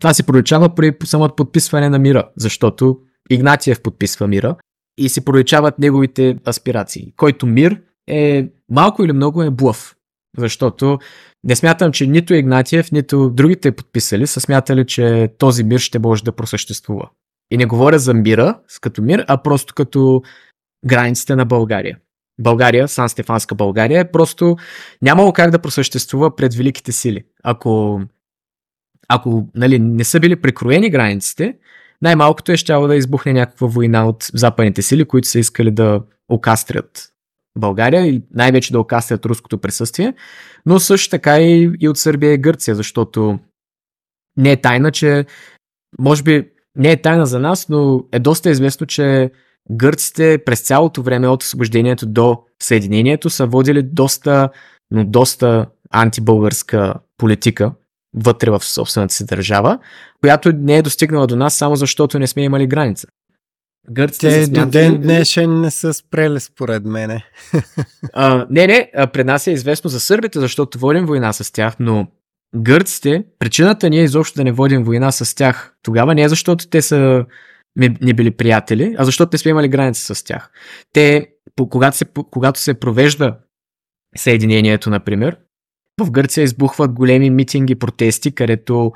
Това 0.00 0.14
се 0.14 0.26
проличава 0.26 0.74
при 0.74 0.96
самото 1.04 1.36
подписване 1.36 1.88
на 1.88 1.98
мира, 1.98 2.30
защото 2.36 2.98
Игнатиев 3.30 3.82
подписва 3.82 4.26
мира 4.26 4.56
и 4.98 5.08
се 5.08 5.24
проличават 5.24 5.78
неговите 5.78 6.38
аспирации, 6.48 7.12
който 7.16 7.46
мир 7.46 7.80
е 8.08 8.48
малко 8.70 9.04
или 9.04 9.12
много 9.12 9.42
е 9.42 9.50
блъв, 9.50 9.96
защото 10.38 10.98
не 11.44 11.56
смятам, 11.56 11.92
че 11.92 12.06
нито 12.06 12.34
Игнатиев, 12.34 12.92
нито 12.92 13.30
другите 13.30 13.72
подписали 13.72 14.26
са 14.26 14.40
смятали, 14.40 14.86
че 14.86 15.34
този 15.38 15.64
мир 15.64 15.78
ще 15.78 15.98
може 15.98 16.24
да 16.24 16.32
просъществува. 16.32 17.10
И 17.50 17.56
не 17.56 17.66
говоря 17.66 17.98
за 17.98 18.14
мира, 18.14 18.60
като 18.80 19.02
мир, 19.02 19.24
а 19.28 19.42
просто 19.42 19.74
като 19.74 20.22
границите 20.86 21.36
на 21.36 21.44
България. 21.44 21.98
България, 22.42 22.88
Сан 22.88 23.08
Стефанска 23.08 23.54
България, 23.54 24.00
е 24.00 24.10
просто 24.10 24.56
нямало 25.02 25.32
как 25.32 25.50
да 25.50 25.58
просъществува 25.58 26.36
пред 26.36 26.54
великите 26.54 26.92
сили. 26.92 27.24
Ако, 27.44 28.00
ако 29.08 29.48
нали, 29.54 29.78
не 29.78 30.04
са 30.04 30.20
били 30.20 30.36
прекроени 30.36 30.90
границите, 30.90 31.56
най-малкото 32.02 32.52
е 32.52 32.56
щяло 32.56 32.86
да 32.86 32.96
избухне 32.96 33.32
някаква 33.32 33.66
война 33.66 34.08
от 34.08 34.30
западните 34.34 34.82
сили, 34.82 35.04
които 35.04 35.28
са 35.28 35.38
искали 35.38 35.70
да 35.70 36.02
окастрят 36.28 37.08
България 37.58 38.06
и 38.06 38.22
най-вече 38.34 38.72
да 38.72 38.80
окастрят 38.80 39.26
руското 39.26 39.58
присъствие, 39.58 40.14
но 40.66 40.80
също 40.80 41.10
така 41.10 41.40
и, 41.40 41.70
и 41.80 41.88
от 41.88 41.98
Сърбия 41.98 42.32
и 42.32 42.38
Гърция, 42.38 42.74
защото 42.74 43.38
не 44.36 44.52
е 44.52 44.60
тайна, 44.60 44.90
че 44.90 45.26
може 45.98 46.22
би 46.22 46.48
не 46.76 46.90
е 46.90 47.02
тайна 47.02 47.26
за 47.26 47.38
нас, 47.38 47.68
но 47.68 48.04
е 48.12 48.18
доста 48.18 48.50
известно, 48.50 48.86
че 48.86 49.30
гърците 49.70 50.38
през 50.46 50.60
цялото 50.60 51.02
време 51.02 51.28
от 51.28 51.42
освобождението 51.42 52.06
до 52.06 52.38
Съединението 52.62 53.30
са 53.30 53.46
водили 53.46 53.82
доста, 53.82 54.48
но 54.90 55.04
доста 55.04 55.66
антибългарска 55.90 56.94
политика 57.18 57.72
вътре 58.14 58.50
в 58.50 58.64
собствената 58.64 59.14
си 59.14 59.26
държава, 59.26 59.78
която 60.20 60.52
не 60.52 60.76
е 60.76 60.82
достигнала 60.82 61.26
до 61.26 61.36
нас 61.36 61.54
само 61.54 61.76
защото 61.76 62.18
не 62.18 62.26
сме 62.26 62.42
имали 62.42 62.66
граница. 62.66 63.06
Гърците 63.90 64.28
Те 64.28 64.46
до 64.46 64.66
ден 64.66 65.00
днешен 65.00 65.60
не 65.60 65.70
са 65.70 65.94
спрели 65.94 66.40
според 66.40 66.84
мене. 66.84 67.24
а, 68.12 68.46
не, 68.50 68.66
не, 68.66 68.90
пред 69.12 69.26
нас 69.26 69.46
е 69.46 69.50
известно 69.50 69.90
за 69.90 70.00
сърбите, 70.00 70.40
защото 70.40 70.78
водим 70.78 71.06
война 71.06 71.32
с 71.32 71.52
тях, 71.52 71.76
но 71.80 72.06
гърците, 72.56 73.24
причината 73.38 73.90
ние 73.90 74.02
изобщо 74.02 74.36
да 74.36 74.44
не 74.44 74.52
водим 74.52 74.84
война 74.84 75.12
с 75.12 75.34
тях 75.34 75.74
тогава 75.82 76.14
не 76.14 76.22
е 76.22 76.28
защото 76.28 76.68
те 76.68 76.82
са 76.82 77.24
не 77.76 78.14
били 78.14 78.30
приятели, 78.30 78.94
а 78.98 79.04
защото 79.04 79.30
не 79.32 79.38
сме 79.38 79.50
имали 79.50 79.68
граница 79.68 80.14
с 80.14 80.24
тях. 80.24 80.50
Те, 80.92 81.28
когато 81.70 81.96
се, 81.96 82.04
когато 82.30 82.60
се 82.60 82.74
провежда 82.74 83.36
съединението, 84.16 84.90
например. 84.90 85.36
В 86.00 86.10
Гърция 86.10 86.44
избухват 86.44 86.92
големи 86.92 87.30
митинги, 87.30 87.74
протести, 87.74 88.34
където 88.34 88.92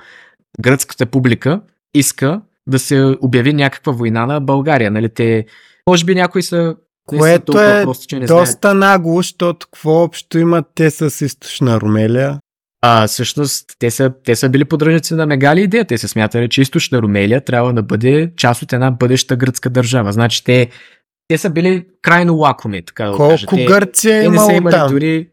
гръцката 0.61 1.07
публика 1.07 1.61
иска 1.95 2.43
да 2.67 2.79
се 2.79 3.17
обяви 3.23 3.53
някаква 3.53 3.93
война 3.93 4.27
на 4.27 4.41
България. 4.41 4.91
Нали? 4.91 5.09
Те, 5.09 5.47
може 5.89 6.05
би 6.05 6.15
някои 6.15 6.43
са 6.43 6.77
което 7.07 7.61
е 7.61 7.83
прости, 7.83 8.07
че 8.07 8.19
не 8.19 8.27
доста 8.27 8.59
знаят. 8.61 8.79
нагло, 8.79 9.17
защото 9.17 9.67
какво 9.67 9.91
общо 9.91 10.39
имат 10.39 10.67
те 10.75 10.91
с 10.91 11.25
източна 11.25 11.81
Румелия? 11.81 12.41
А, 12.89 13.07
всъщност, 13.07 13.67
те 13.79 13.91
са, 13.91 14.13
те 14.25 14.37
са 14.37 14.49
били 14.49 14.65
поддръжници 14.65 15.15
на 15.15 15.27
Мегали 15.27 15.63
идея. 15.63 15.85
Те 15.85 15.99
се 15.99 16.09
смятали, 16.09 16.49
че 16.49 16.61
източна 16.63 17.03
Румелия 17.03 17.41
трябва 17.41 17.73
да 17.73 17.83
бъде 17.83 18.33
част 18.37 18.63
от 18.63 18.73
една 18.73 18.91
бъдеща 18.91 19.37
гръцка 19.37 19.71
държава. 19.71 20.13
Значи 20.13 20.45
те, 20.45 20.69
те 21.29 21.39
са 21.39 21.51
били 21.51 21.87
крайно 22.03 22.35
лакоми, 22.35 22.85
така 22.85 23.05
да 23.05 23.13
Колко 23.13 23.31
кажа. 23.31 23.47
Те, 23.47 23.65
Гърция 23.65 24.23
те 24.23 24.29
не 24.29 24.39
са 24.39 24.53
имали 24.53 24.75
там? 24.75 24.91
дори 24.91 25.29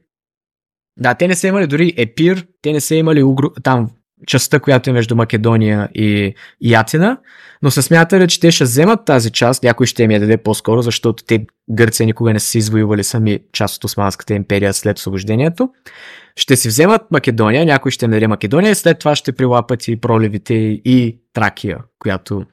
да, 1.00 1.14
те 1.14 1.28
не 1.28 1.36
са 1.36 1.48
имали 1.48 1.68
дори 1.68 1.94
Епир, 1.98 2.46
те 2.62 2.72
не 2.72 2.82
са 2.82 2.96
имали 2.96 3.24
угру... 3.24 3.50
там 3.64 3.90
частта, 4.28 4.60
която 4.60 4.90
е 4.90 4.94
между 4.94 5.16
Македония 5.16 5.90
и, 5.96 6.34
и 6.62 6.74
Атина, 6.74 7.18
но 7.62 7.72
се 7.72 7.82
смятали, 7.82 8.28
че 8.28 8.40
те 8.40 8.52
ще 8.52 8.64
вземат 8.64 9.06
тази 9.06 9.32
част, 9.32 9.64
някой 9.64 9.86
ще 9.86 10.04
им 10.04 10.12
я 10.12 10.20
даде 10.20 10.38
по-скоро, 10.38 10.82
защото 10.82 11.24
те 11.24 11.46
Гърция 11.72 12.06
никога 12.06 12.34
не 12.34 12.40
са 12.40 12.58
извоювали 12.58 13.04
сами 13.04 13.40
част 13.54 13.76
от 13.76 13.84
Османската 13.84 14.34
империя 14.34 14.74
след 14.74 14.98
освобождението. 14.98 15.70
Ще 16.36 16.56
си 16.56 16.68
вземат 16.68 17.02
Македония, 17.12 17.66
някой 17.66 17.92
ще 17.92 18.08
даде 18.08 18.28
Македония 18.28 18.72
и 18.72 18.76
след 18.76 19.00
това 19.00 19.16
ще 19.16 19.32
прилапат 19.32 19.88
и 19.88 20.02
проливите 20.02 20.54
и 20.86 21.20
Тракия, 21.34 21.78
която... 22.00 22.46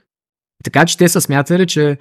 Така 0.65 0.87
че 0.87 0.99
те 0.99 1.09
са 1.09 1.21
смятали, 1.21 1.67
че 1.67 1.99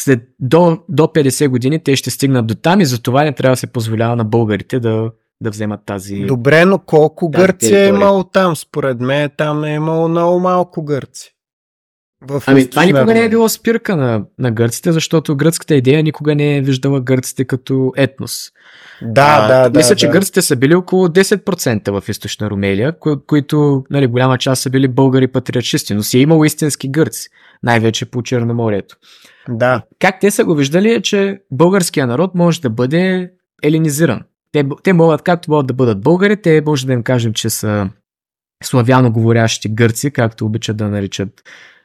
след 0.00 0.28
до, 0.40 0.78
до 0.88 1.02
50 1.02 1.48
години 1.48 1.82
те 1.84 1.96
ще 1.96 2.10
стигнат 2.10 2.46
до 2.46 2.54
там 2.54 2.80
и 2.80 2.84
затова 2.84 3.24
не 3.24 3.32
трябва 3.32 3.52
да 3.52 3.56
се 3.56 3.72
позволява 3.72 4.16
на 4.16 4.24
българите 4.24 4.80
да 4.80 5.10
да 5.40 5.50
вземат 5.50 5.80
тази. 5.86 6.20
Добре, 6.20 6.64
но 6.64 6.78
колко 6.78 7.30
Гърция 7.30 7.84
е 7.84 7.88
имало 7.88 8.24
там? 8.24 8.56
Според 8.56 9.00
мен 9.00 9.30
там 9.36 9.64
е 9.64 9.74
имало 9.74 10.08
много 10.08 10.40
малко 10.40 10.84
гърци. 10.84 11.33
В 12.28 12.42
ами 12.46 12.70
това 12.70 12.84
никога 12.84 13.14
не 13.14 13.24
е 13.24 13.28
било 13.28 13.48
спирка 13.48 13.96
на, 13.96 14.24
на 14.38 14.50
гърците, 14.50 14.92
защото 14.92 15.36
гръцката 15.36 15.74
идея 15.74 16.02
никога 16.02 16.34
не 16.34 16.56
е 16.56 16.60
виждала 16.60 17.00
гърците 17.00 17.44
като 17.44 17.92
етнос. 17.96 18.50
Да, 19.02 19.38
а, 19.40 19.48
да, 19.48 19.68
да. 19.68 19.78
Мисля, 19.78 19.94
да, 19.94 19.96
че 19.96 20.08
гърците 20.08 20.42
са 20.42 20.56
били 20.56 20.74
около 20.74 21.08
10% 21.08 22.00
в 22.00 22.08
източна 22.08 22.50
Румелия, 22.50 22.98
кои, 22.98 23.14
които 23.26 23.84
нали, 23.90 24.06
голяма 24.06 24.38
част 24.38 24.62
са 24.62 24.70
били 24.70 24.88
българи 24.88 25.26
патриотчисти, 25.26 25.94
но 25.94 26.02
си 26.02 26.18
е 26.18 26.20
имало 26.20 26.44
истински 26.44 26.88
гърци, 26.88 27.28
най-вече 27.62 28.04
по 28.04 28.22
Черноморието. 28.22 28.96
Да. 29.48 29.82
Как 29.98 30.20
те 30.20 30.30
са 30.30 30.44
го 30.44 30.54
виждали 30.54 30.90
е, 30.90 31.02
че 31.02 31.40
българския 31.50 32.06
народ 32.06 32.34
може 32.34 32.60
да 32.60 32.70
бъде 32.70 33.30
елинизиран. 33.62 34.22
Те, 34.52 34.64
те 34.82 34.92
могат, 34.92 35.22
както 35.22 35.50
могат 35.50 35.66
да 35.66 35.74
бъдат 35.74 36.00
българи, 36.00 36.42
те 36.42 36.62
може 36.66 36.86
да 36.86 36.92
им 36.92 37.02
кажем, 37.02 37.32
че 37.32 37.50
са 37.50 37.90
славяно 38.64 39.12
говорящи 39.12 39.74
гърци, 39.74 40.10
както 40.10 40.46
обичат 40.46 40.76
да 40.76 40.88
наричат 40.88 41.42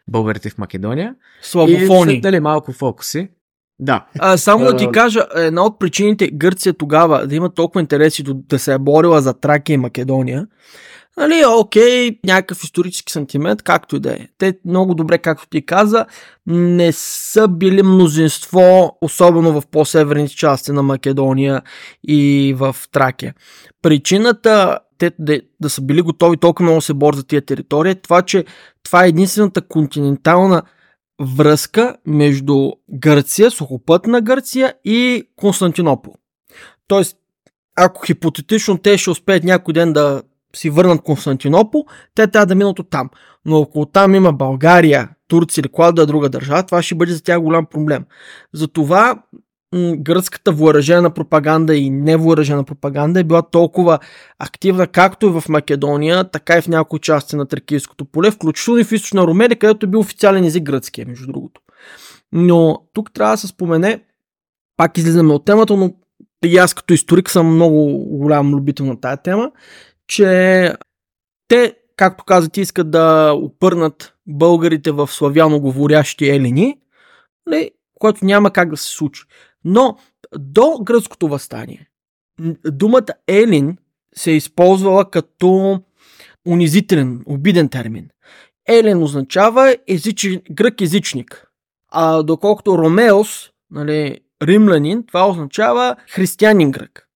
българите 0.10 0.49
в 0.49 0.57
Македония. 0.57 1.15
Славофони. 1.41 2.14
И 2.14 2.22
дали 2.22 2.40
малко 2.40 2.73
фокуси. 2.73 3.30
Да. 3.80 4.06
А, 4.19 4.38
само 4.38 4.65
да 4.65 4.77
ти 4.77 4.88
кажа, 4.91 5.26
една 5.36 5.65
от 5.65 5.80
причините 5.80 6.30
Гърция 6.34 6.73
тогава 6.73 7.27
да 7.27 7.36
има 7.36 7.53
толкова 7.53 7.81
интереси 7.81 8.23
да 8.27 8.60
се 8.60 8.73
е 8.73 8.77
борила 8.77 9.22
за 9.22 9.34
Тракия 9.34 9.73
и 9.73 9.77
Македония, 9.77 10.48
Нали, 11.19 11.44
окей, 11.45 12.19
някакъв 12.26 12.64
исторически 12.64 13.11
сантимент, 13.11 13.61
както 13.61 13.95
и 13.95 13.99
да 13.99 14.14
е. 14.14 14.27
Те 14.38 14.53
много 14.65 14.95
добре, 14.95 15.18
както 15.18 15.48
ти 15.49 15.65
каза, 15.65 16.06
не 16.48 16.91
са 16.91 17.48
били 17.48 17.84
мнозинство, 17.84 18.98
особено 19.02 19.61
в 19.61 19.68
по-северните 19.72 20.36
части 20.36 20.72
на 20.72 20.84
Македония 20.84 21.61
и 22.03 22.53
в 22.57 22.76
Тракия. 22.91 23.34
Причината 23.81 24.80
те 25.00 25.12
да, 25.20 25.42
да 25.60 25.70
са 25.70 25.82
били 25.82 26.02
готови 26.02 26.38
толкова 26.38 26.64
много 26.64 26.82
се 26.82 26.94
борят 26.94 27.18
за 27.18 27.24
тия 27.24 27.42
територии 27.42 27.92
е 27.92 27.96
това, 27.96 28.22
че 28.22 28.46
това 28.84 29.06
е 29.06 29.10
единствената 29.10 29.62
континентална 29.62 30.62
връзка 31.22 31.96
между 32.06 32.72
Гърция, 32.92 33.52
сухопътна 33.52 34.22
Гърция 34.22 34.74
и 34.86 35.24
Константинопол. 35.36 36.14
Тоест, 36.88 37.18
ако 37.76 38.06
хипотетично 38.06 38.78
те 38.78 38.98
ще 38.98 39.10
успеят 39.10 39.44
някой 39.44 39.74
ден 39.74 39.94
да 39.94 40.22
си 40.56 40.70
върнат 40.70 41.02
Константинопол, 41.02 41.86
те 42.16 42.28
трябва 42.28 42.46
да 42.46 42.56
минат 42.56 42.80
от 42.80 42.90
там. 42.90 43.10
Но 43.46 43.62
ако 43.62 43.86
там 43.86 44.16
има 44.16 44.34
България, 44.34 45.10
Турция 45.28 45.62
или 45.62 45.70
която 45.70 45.96
да 45.96 46.02
е 46.02 46.06
друга 46.06 46.30
държава, 46.30 46.64
това 46.64 46.82
ще 46.82 46.96
бъде 46.96 47.12
за 47.12 47.24
тях 47.24 47.42
голям 47.42 47.66
проблем. 47.66 48.06
Затова 48.54 49.24
гръцката 49.76 50.52
въоръжена 50.52 51.10
пропаганда 51.14 51.76
и 51.76 51.90
невъоръжена 51.90 52.64
пропаганда 52.64 53.20
е 53.20 53.24
била 53.24 53.41
толкова 53.41 54.00
активна 54.40 54.88
както 54.88 55.26
и 55.26 55.30
в 55.30 55.44
Македония, 55.50 56.32
така 56.32 56.58
и 56.58 56.62
в 56.62 56.68
някои 56.68 57.00
части 57.00 57.36
на 57.36 57.46
Тракийското 57.46 58.06
поле, 58.06 58.32
включително 58.32 58.80
и 58.80 58.84
в 58.84 58.91
източна 58.91 59.28
Румелия, 59.28 59.60
където 59.60 59.86
е 59.86 59.90
бил 59.90 60.00
официален 60.00 60.46
език 60.46 60.64
гръцкия, 60.64 61.06
между 61.08 61.28
другото. 61.28 61.62
Но 62.32 62.84
тук 62.94 63.14
трябва 63.14 63.34
да 63.34 63.38
се 63.38 63.48
спомене, 63.48 64.04
пак 64.78 64.98
излизаме 64.98 65.34
от 65.34 65.46
темата, 65.46 65.76
но 65.78 65.94
и 66.46 66.58
аз 66.58 66.74
като 66.74 66.94
историк 66.94 67.30
съм 67.30 67.56
много 67.56 68.06
голям 68.18 68.56
любител 68.56 68.86
на 68.86 69.02
тая 69.02 69.18
тема, 69.18 69.52
че 70.08 70.74
те, 71.48 71.76
както 71.96 72.24
каза 72.24 72.50
ти, 72.50 72.62
искат 72.62 72.91
да 72.91 73.34
опърнат 73.36 74.14
българите 74.28 74.91
в 74.91 75.08
славяно 75.08 75.60
говорящи 75.60 76.30
елени, 76.30 76.78
нали, 77.48 77.72
което 78.00 78.26
няма 78.26 78.52
как 78.52 78.70
да 78.70 78.78
се 78.78 78.88
случи. 78.88 79.24
Но 79.65 79.98
до 80.40 80.80
гръцкото 80.84 81.27
възстание 81.27 81.90
думата 82.65 83.07
елин 83.27 83.77
се 84.15 84.31
е 84.31 84.36
използвала 84.36 85.11
като 85.11 85.80
унизителен, 86.48 87.23
обиден 87.26 87.69
термин. 87.69 88.10
Елен 88.68 89.03
означава 89.03 89.76
езичен, 89.88 90.41
грък 90.52 90.81
езичник. 90.81 91.48
А 91.91 92.23
доколкото 92.23 92.77
Ромеос, 92.77 93.49
нали, 93.72 94.19
римлянин, 94.44 95.06
това 95.06 95.30
означава 95.30 95.95
християнин 96.10 96.72
грък. 96.72 97.07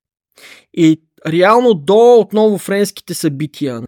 И 0.73 1.01
реално 1.27 1.73
до 1.73 2.19
отново 2.19 2.57
френските 2.57 3.13
събития. 3.13 3.81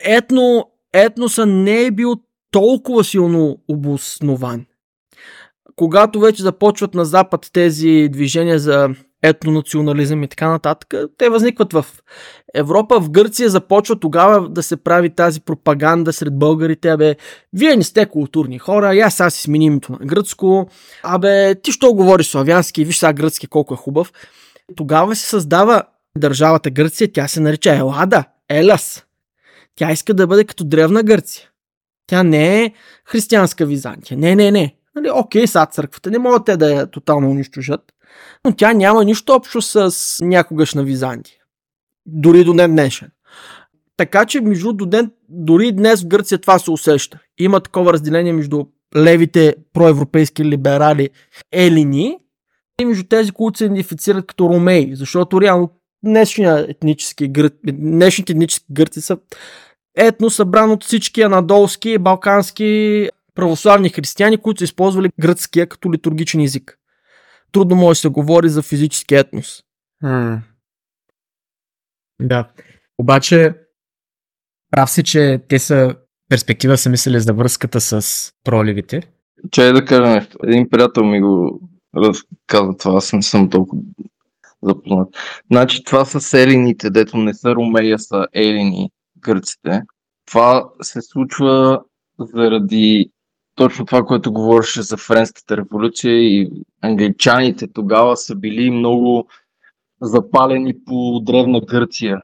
Етно, 0.00 0.70
етноса 0.92 1.46
не 1.46 1.82
е 1.82 1.90
бил 1.90 2.14
толкова 2.50 3.04
силно 3.04 3.58
обоснован. 3.68 4.66
Когато 5.78 6.20
вече 6.20 6.42
започват 6.42 6.94
на 6.94 7.04
Запад 7.04 7.50
тези 7.52 8.08
движения 8.12 8.58
за 8.58 8.88
етнонационализъм 9.22 10.22
и 10.22 10.28
така 10.28 10.48
нататък, 10.48 10.94
те 11.18 11.28
възникват 11.28 11.72
в 11.72 11.86
Европа. 12.54 13.00
В 13.00 13.10
Гърция 13.10 13.48
започва 13.48 14.00
тогава 14.00 14.48
да 14.48 14.62
се 14.62 14.76
прави 14.76 15.14
тази 15.14 15.40
пропаганда 15.40 16.12
сред 16.12 16.38
българите. 16.38 16.88
Абе, 16.88 17.16
вие 17.52 17.76
не 17.76 17.82
сте 17.82 18.06
културни 18.06 18.58
хора, 18.58 18.94
я 18.94 19.10
сега 19.10 19.30
си 19.30 19.42
сменим 19.42 19.72
името 19.72 19.92
на 19.92 19.98
гръцко. 19.98 20.68
Абе, 21.02 21.54
ти 21.54 21.72
що 21.72 21.94
говориш 21.94 22.26
славянски, 22.26 22.84
виж 22.84 22.96
сега 22.96 23.12
гръцки 23.12 23.46
колко 23.46 23.74
е 23.74 23.76
хубав. 23.76 24.12
Тогава 24.76 25.16
се 25.16 25.28
създава 25.28 25.82
държавата 26.16 26.70
Гърция, 26.70 27.12
тя 27.12 27.28
се 27.28 27.40
нарича 27.40 27.74
Елада, 27.74 28.24
Елас. 28.48 29.04
Тя 29.76 29.92
иска 29.92 30.14
да 30.14 30.26
бъде 30.26 30.44
като 30.44 30.64
древна 30.64 31.02
Гърция. 31.02 31.48
Тя 32.06 32.22
не 32.22 32.62
е 32.64 32.72
християнска 33.04 33.66
Византия. 33.66 34.18
Не, 34.18 34.36
не, 34.36 34.50
не. 34.50 34.77
Нали, 34.98 35.10
окей, 35.14 35.46
са 35.46 35.66
църквата, 35.66 36.10
не 36.10 36.18
могат 36.18 36.44
те 36.44 36.56
да 36.56 36.74
я 36.74 36.86
тотално 36.86 37.30
унищожат, 37.30 37.80
но 38.44 38.52
тя 38.52 38.72
няма 38.72 39.04
нищо 39.04 39.32
общо 39.32 39.62
с 39.62 39.94
някогашна 40.24 40.82
Византия. 40.82 41.36
Дори 42.06 42.44
до 42.44 42.52
ден 42.52 42.70
днешен. 42.70 43.10
Така 43.96 44.26
че, 44.26 44.40
между 44.40 44.72
до 44.72 44.86
ден, 44.86 45.10
дори 45.28 45.72
днес 45.72 46.02
в 46.02 46.06
Гърция 46.06 46.38
това 46.38 46.58
се 46.58 46.70
усеща. 46.70 47.18
Има 47.38 47.60
такова 47.60 47.92
разделение 47.92 48.32
между 48.32 48.64
левите 48.96 49.54
проевропейски 49.72 50.44
либерали 50.44 51.10
елини 51.52 52.18
и 52.80 52.84
между 52.84 53.04
тези, 53.04 53.32
които 53.32 53.58
се 53.58 53.64
идентифицират 53.64 54.26
като 54.26 54.48
ромеи, 54.48 54.96
защото 54.96 55.40
реално 55.40 55.70
днешния 56.04 56.66
етнически 56.68 57.28
гър... 57.28 57.50
днешните 57.64 58.32
етнически 58.32 58.66
гърци 58.72 59.00
са 59.00 59.18
етно 59.96 60.30
събран 60.30 60.70
от 60.70 60.84
всички 60.84 61.22
анадолски, 61.22 61.98
балкански 61.98 63.10
православни 63.38 63.88
християни, 63.88 64.38
които 64.38 64.58
са 64.58 64.64
използвали 64.64 65.10
гръцкия 65.20 65.66
като 65.66 65.92
литургичен 65.92 66.40
език. 66.40 66.78
Трудно 67.52 67.76
може 67.76 67.96
да 67.96 68.00
се 68.00 68.08
говори 68.08 68.48
за 68.48 68.62
физически 68.62 69.14
етнос. 69.14 69.62
Hmm. 70.04 70.38
Да. 72.20 72.48
Обаче, 72.98 73.54
прав 74.70 74.90
си, 74.90 75.02
че 75.02 75.40
те 75.48 75.58
са 75.58 75.94
перспектива 76.28 76.78
са 76.78 76.90
мислили 76.90 77.20
за 77.20 77.32
връзката 77.32 77.80
с 77.80 78.32
проливите. 78.44 79.02
Че 79.50 79.72
да 79.72 79.84
кажа 79.84 80.12
нещо. 80.12 80.38
Един 80.42 80.70
приятел 80.70 81.04
ми 81.04 81.20
го 81.20 81.60
разказа 81.96 82.76
това, 82.78 82.96
аз 82.96 83.12
не 83.12 83.22
съм 83.22 83.50
толкова 83.50 83.82
запознат. 84.62 85.08
Значи 85.50 85.84
това 85.84 86.04
са 86.04 86.20
селините, 86.20 86.90
дето 86.90 87.16
не 87.16 87.34
са 87.34 87.54
ромея, 87.54 87.98
са 87.98 88.26
елини, 88.32 88.90
гърците. 89.18 89.82
Това 90.26 90.70
се 90.82 91.02
случва 91.02 91.80
заради 92.18 93.10
точно 93.58 93.86
това, 93.86 94.02
което 94.02 94.32
говореше 94.32 94.82
за 94.82 94.96
Френската 94.96 95.56
революция 95.56 96.12
и 96.12 96.50
англичаните 96.82 97.72
тогава 97.72 98.16
са 98.16 98.34
били 98.34 98.70
много 98.70 99.28
запалени 100.00 100.74
по 100.86 101.20
древна 101.20 101.60
Гърция. 101.60 102.20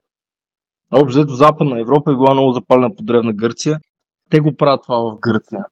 Общо 0.91 1.27
Западна 1.29 1.81
Европа 1.81 2.13
е 2.13 2.15
била 2.15 2.35
много 2.35 2.53
запалена 2.53 2.97
по 2.97 3.03
древна 3.03 3.33
Гърция. 3.33 3.79
Те 4.31 4.41
го 4.41 4.57
правят 4.57 4.83
това 4.83 4.97
в 5.01 5.19
Гърция. 5.21 5.65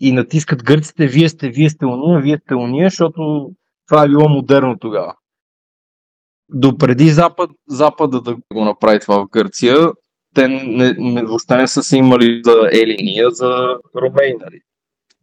И 0.00 0.12
натискат 0.12 0.64
гърците, 0.64 1.06
вие 1.06 1.28
сте, 1.28 1.48
вие 1.48 1.70
сте 1.70 1.86
уния, 1.86 2.20
вие 2.20 2.38
сте 2.44 2.54
уния, 2.54 2.90
защото 2.90 3.50
това 3.88 4.04
е 4.04 4.08
било 4.08 4.28
модерно 4.28 4.78
тогава. 4.78 5.14
Допреди 6.48 7.08
Запад, 7.08 7.50
Запада 7.68 8.20
да 8.20 8.36
го 8.54 8.64
направи 8.64 9.00
това 9.00 9.18
в 9.18 9.28
Гърция, 9.28 9.76
те 10.34 10.48
не, 10.48 10.94
не, 10.98 11.24
въобще 11.24 11.56
не 11.56 11.68
са 11.68 11.82
се 11.82 11.96
имали 11.96 12.40
за 12.44 12.68
Елиния, 12.72 13.30
за 13.30 13.76
ромей, 13.96 14.34
нали? 14.40 14.60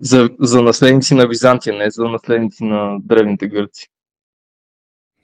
За, 0.02 0.30
за 0.40 0.62
наследници 0.62 1.16
на 1.16 1.28
Византия, 1.28 1.78
не 1.78 1.90
за 1.90 2.04
наследници 2.04 2.64
на 2.64 2.98
древните 3.04 3.48
гърци. 3.48 3.88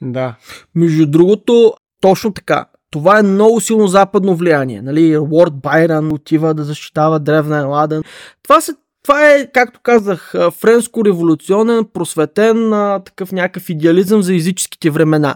Да. 0.02 0.35
Между 0.76 1.06
другото, 1.06 1.73
точно 2.02 2.34
така. 2.34 2.65
Това 2.91 3.19
е 3.19 3.23
много 3.23 3.61
силно 3.61 3.88
западно 3.88 4.35
влияние. 4.35 4.81
Нали? 4.81 5.18
Лорд 5.18 5.53
Байран 5.53 6.14
отива 6.14 6.53
да 6.53 6.64
защитава 6.64 7.19
древна 7.19 7.57
Еладен. 7.57 8.03
Това, 8.43 8.61
се, 8.61 8.73
това 9.03 9.31
е, 9.31 9.52
както 9.52 9.80
казах, 9.84 10.34
френско-революционен, 10.34 11.85
просветен, 11.93 12.72
такъв 13.06 13.31
някакъв 13.31 13.69
идеализъм 13.69 14.22
за 14.22 14.35
езическите 14.35 14.89
времена. 14.89 15.35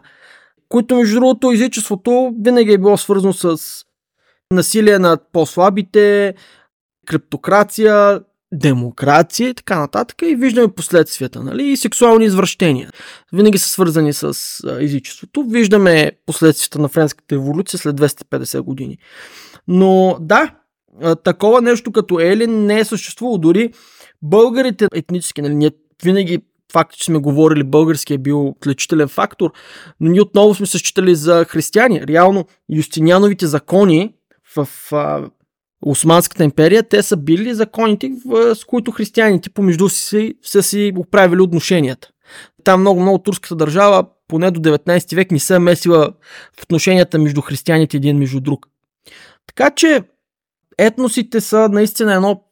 Които, 0.70 0.96
между 0.96 1.20
другото, 1.20 1.52
езичеството 1.52 2.34
винаги 2.42 2.74
е 2.74 2.78
било 2.78 2.98
свързано 2.98 3.34
с 3.34 3.58
насилие 4.52 5.00
над 5.00 5.22
по-слабите, 5.32 6.36
криптокрация, 7.06 8.22
демокрация 8.56 9.50
и 9.50 9.54
така 9.54 9.80
нататък 9.80 10.22
и 10.22 10.36
виждаме 10.36 10.68
последствията, 10.68 11.44
нали, 11.44 11.64
и 11.64 11.78
сексуални 11.78 12.26
извращения. 12.26 12.90
Винаги 13.34 13.58
са 13.58 13.70
свързани 13.70 14.14
с 14.14 14.34
езичеството. 14.80 15.44
Виждаме 15.44 16.12
последствията 16.26 16.80
на 16.80 16.88
френската 16.88 17.36
еволюция 17.36 17.80
след 17.80 17.96
250 17.96 18.62
години. 18.62 18.98
Но 19.68 20.18
да, 20.22 20.52
такова 21.24 21.62
нещо 21.62 21.92
като 21.92 22.20
Елин 22.20 22.66
не 22.66 22.80
е 22.80 22.86
съществувало. 22.86 23.38
Дори 23.38 23.74
българите 24.22 24.88
етнически, 24.94 25.42
нали, 25.42 25.56
ние 25.56 25.72
винаги 26.04 26.40
факт, 26.72 26.98
че 26.98 27.06
сме 27.06 27.20
говорили 27.20 27.64
български 27.64 28.14
е 28.14 28.18
бил 28.18 28.48
отличителен 28.48 29.08
фактор, 29.08 29.52
но 30.00 30.12
ние 30.12 30.22
отново 30.22 30.56
сме 30.56 30.66
се 30.66 30.78
считали 30.78 31.16
за 31.16 31.46
християни. 31.46 32.08
Реално, 32.08 32.46
Юстиниановите 32.70 33.48
закони 33.48 34.14
в 34.56 34.70
а, 34.92 35.24
Османската 35.86 36.44
империя, 36.44 36.84
те 36.84 37.04
са 37.04 37.18
били 37.18 37.54
законите, 37.54 38.12
с 38.56 38.64
които 38.68 38.92
християните 38.92 39.50
помежду 39.50 39.90
си 39.90 40.34
са 40.44 40.64
си 40.64 40.94
оправили 40.98 41.42
отношенията. 41.42 42.10
Там 42.64 42.82
много, 42.82 43.02
много 43.02 43.18
турската 43.20 43.56
държава, 43.56 44.06
поне 44.28 44.52
до 44.52 44.60
19 44.60 45.16
век, 45.16 45.32
не 45.32 45.40
се 45.40 45.56
е 45.56 45.60
месила 45.60 46.12
в 46.60 46.64
отношенията 46.64 47.20
между 47.20 47.42
християните 47.42 47.98
един 47.98 48.18
между 48.18 48.40
друг. 48.40 48.68
Така 49.48 49.72
че 49.72 50.04
етносите 50.78 51.42
са 51.42 51.70
наистина 51.70 52.14
едно 52.14 52.44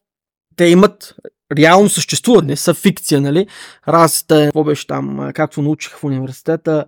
те 0.56 0.66
имат 0.66 1.16
реално 1.58 1.90
съществуват, 1.90 2.60
са 2.60 2.74
фикция, 2.74 3.22
нали? 3.22 3.48
Расата, 3.88 4.44
какво 4.44 4.64
беше 4.64 4.88
там, 4.88 5.32
както 5.34 5.62
научих 5.62 5.98
в 5.98 6.04
университета, 6.04 6.86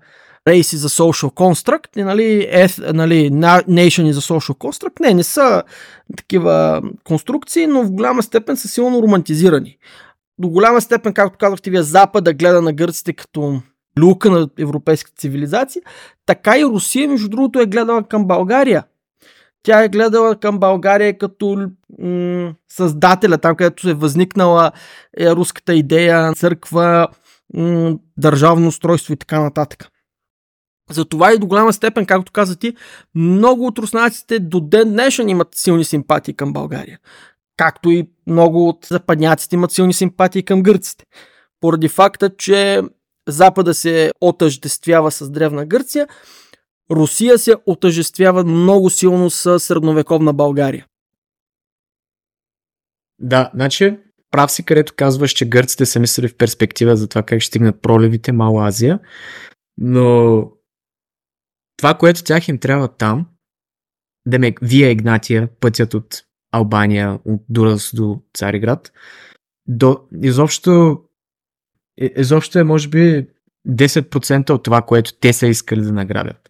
Race 0.47 0.75
is 0.75 0.87
social 0.87 1.29
construct, 1.31 1.97
и, 1.97 2.03
нали, 2.03 2.47
eth, 2.51 2.93
нали, 2.93 3.31
Nation 3.31 4.11
a 4.11 4.13
social 4.13 4.53
construct. 4.53 4.99
Не, 4.99 5.13
не 5.13 5.23
са 5.23 5.63
такива 6.17 6.81
конструкции, 7.03 7.67
но 7.67 7.83
в 7.83 7.91
голяма 7.91 8.23
степен 8.23 8.57
са 8.57 8.67
силно 8.67 9.01
романтизирани. 9.01 9.77
До 10.39 10.49
голяма 10.49 10.81
степен, 10.81 11.13
както 11.13 11.37
казахте 11.37 11.69
вие, 11.69 11.83
Запада 11.83 12.33
гледа 12.33 12.61
на 12.61 12.73
гърците 12.73 13.13
като 13.13 13.61
люка 13.99 14.31
на 14.31 14.49
европейската 14.59 15.17
цивилизация, 15.17 15.81
така 16.25 16.59
и 16.59 16.65
Русия, 16.65 17.09
между 17.09 17.29
другото, 17.29 17.59
е 17.59 17.65
гледала 17.65 18.03
към 18.03 18.25
България. 18.27 18.83
Тя 19.63 19.83
е 19.83 19.89
гледала 19.89 20.35
към 20.35 20.59
България 20.59 21.17
като 21.17 21.69
м- 21.99 22.53
създателя, 22.71 23.37
там 23.37 23.55
където 23.55 23.89
е 23.89 23.93
възникнала 23.93 24.71
е, 25.19 25.31
руската 25.31 25.75
идея, 25.75 26.33
църква, 26.33 27.07
м- 27.53 27.95
държавно 28.17 28.67
устройство 28.67 29.13
и 29.13 29.17
така 29.17 29.39
нататък. 29.39 29.87
Затова 30.91 31.33
и 31.33 31.37
до 31.37 31.47
голяма 31.47 31.73
степен, 31.73 32.05
както 32.05 32.31
каза 32.31 32.55
ти, 32.55 32.75
много 33.15 33.65
от 33.65 33.79
руснаците 33.79 34.39
до 34.39 34.59
ден 34.59 34.91
днешен 34.91 35.29
имат 35.29 35.47
силни 35.55 35.85
симпатии 35.85 36.33
към 36.33 36.53
България. 36.53 36.99
Както 37.57 37.89
и 37.91 38.09
много 38.27 38.69
от 38.69 38.85
западняците 38.89 39.55
имат 39.55 39.71
силни 39.71 39.93
симпатии 39.93 40.43
към 40.43 40.63
гърците. 40.63 41.05
Поради 41.59 41.87
факта, 41.87 42.35
че 42.37 42.81
Запада 43.27 43.73
се 43.73 44.11
отъждествява 44.21 45.11
с 45.11 45.29
Древна 45.29 45.65
Гърция, 45.65 46.07
Русия 46.91 47.37
се 47.37 47.55
отъждествява 47.65 48.43
много 48.43 48.89
силно 48.89 49.29
с 49.29 49.59
средновековна 49.59 50.33
България. 50.33 50.85
Да, 53.19 53.51
значи 53.53 53.97
прав 54.31 54.51
си, 54.51 54.65
където 54.65 54.93
казваш, 54.95 55.31
че 55.31 55.49
гърците 55.49 55.85
са 55.85 55.99
мислили 55.99 56.27
в 56.27 56.37
перспектива 56.37 56.95
за 56.95 57.07
това 57.07 57.23
как 57.23 57.41
ще 57.41 57.47
стигнат 57.47 57.81
проливите 57.81 58.31
Мала 58.31 58.67
Азия, 58.67 58.99
но 59.77 60.51
това, 61.77 61.93
което 61.93 62.23
тях 62.23 62.47
им 62.47 62.57
трябва 62.57 62.87
там, 62.87 63.25
да 64.25 64.39
ме 64.39 64.55
вие 64.61 64.91
Игнатия, 64.91 65.49
пътят 65.59 65.93
от 65.93 66.23
Албания, 66.51 67.19
от 67.25 67.41
Дурас 67.49 67.91
до 67.93 68.21
Цариград, 68.33 68.91
до, 69.67 69.99
изобщо, 70.23 71.01
е, 72.01 72.11
изобщо 72.17 72.59
е 72.59 72.63
може 72.63 72.87
би 72.87 73.27
10% 73.67 74.49
от 74.49 74.63
това, 74.63 74.81
което 74.81 75.13
те 75.13 75.33
са 75.33 75.47
искали 75.47 75.81
да 75.81 75.91
награбят. 75.91 76.49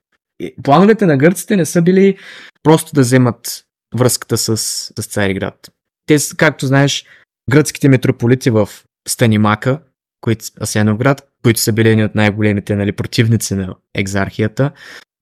Плановете 0.64 1.06
на 1.06 1.18
гърците 1.18 1.56
не 1.56 1.66
са 1.66 1.82
били 1.82 2.18
просто 2.64 2.92
да 2.94 3.02
вземат 3.02 3.66
връзката 3.96 4.38
с, 4.38 4.58
с 4.58 5.08
Цариград. 5.08 5.72
Те, 6.06 6.18
както 6.38 6.66
знаеш, 6.66 7.06
гръцките 7.52 7.90
митрополити 7.90 8.50
в 8.50 8.70
Станимака, 9.08 9.82
които, 10.22 10.46
Асеновград, 10.62 11.28
които 11.44 11.60
са 11.60 11.74
били 11.74 11.90
едни 11.90 12.04
от 12.04 12.16
най-големите 12.16 12.76
нали, 12.76 12.92
противници 12.92 13.56
на 13.56 13.76
екзархията, 13.94 14.72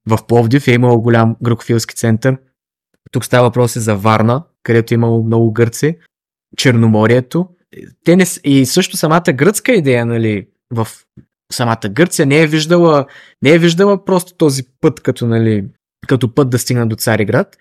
в 0.08 0.18
Пловдив 0.28 0.68
е 0.68 0.72
имало 0.72 1.00
голям 1.00 1.36
грокофилски 1.42 1.94
център. 1.94 2.36
Тук 3.10 3.24
става 3.24 3.48
въпрос 3.48 3.78
за 3.78 3.96
Варна, 3.96 4.44
където 4.62 4.94
е 4.94 4.96
имало 4.96 5.24
много 5.24 5.52
гърци. 5.52 5.98
Черноморието. 6.56 7.48
Те 8.04 8.16
не, 8.16 8.24
и 8.44 8.66
също 8.66 8.96
самата 8.96 9.32
гръцка 9.34 9.72
идея, 9.72 10.06
нали, 10.06 10.46
в 10.70 10.88
самата 11.52 11.88
Гърция 11.90 12.26
не 12.26 12.42
е 12.42 12.46
виждала, 12.46 13.06
не 13.42 13.50
е 13.50 13.58
виждала 13.58 14.04
просто 14.04 14.34
този 14.34 14.62
път 14.80 15.00
като, 15.00 15.26
нали, 15.26 15.66
като 16.06 16.34
път 16.34 16.50
да 16.50 16.58
стигна 16.58 16.86
до 16.86 16.96
Цариград, 16.96 17.56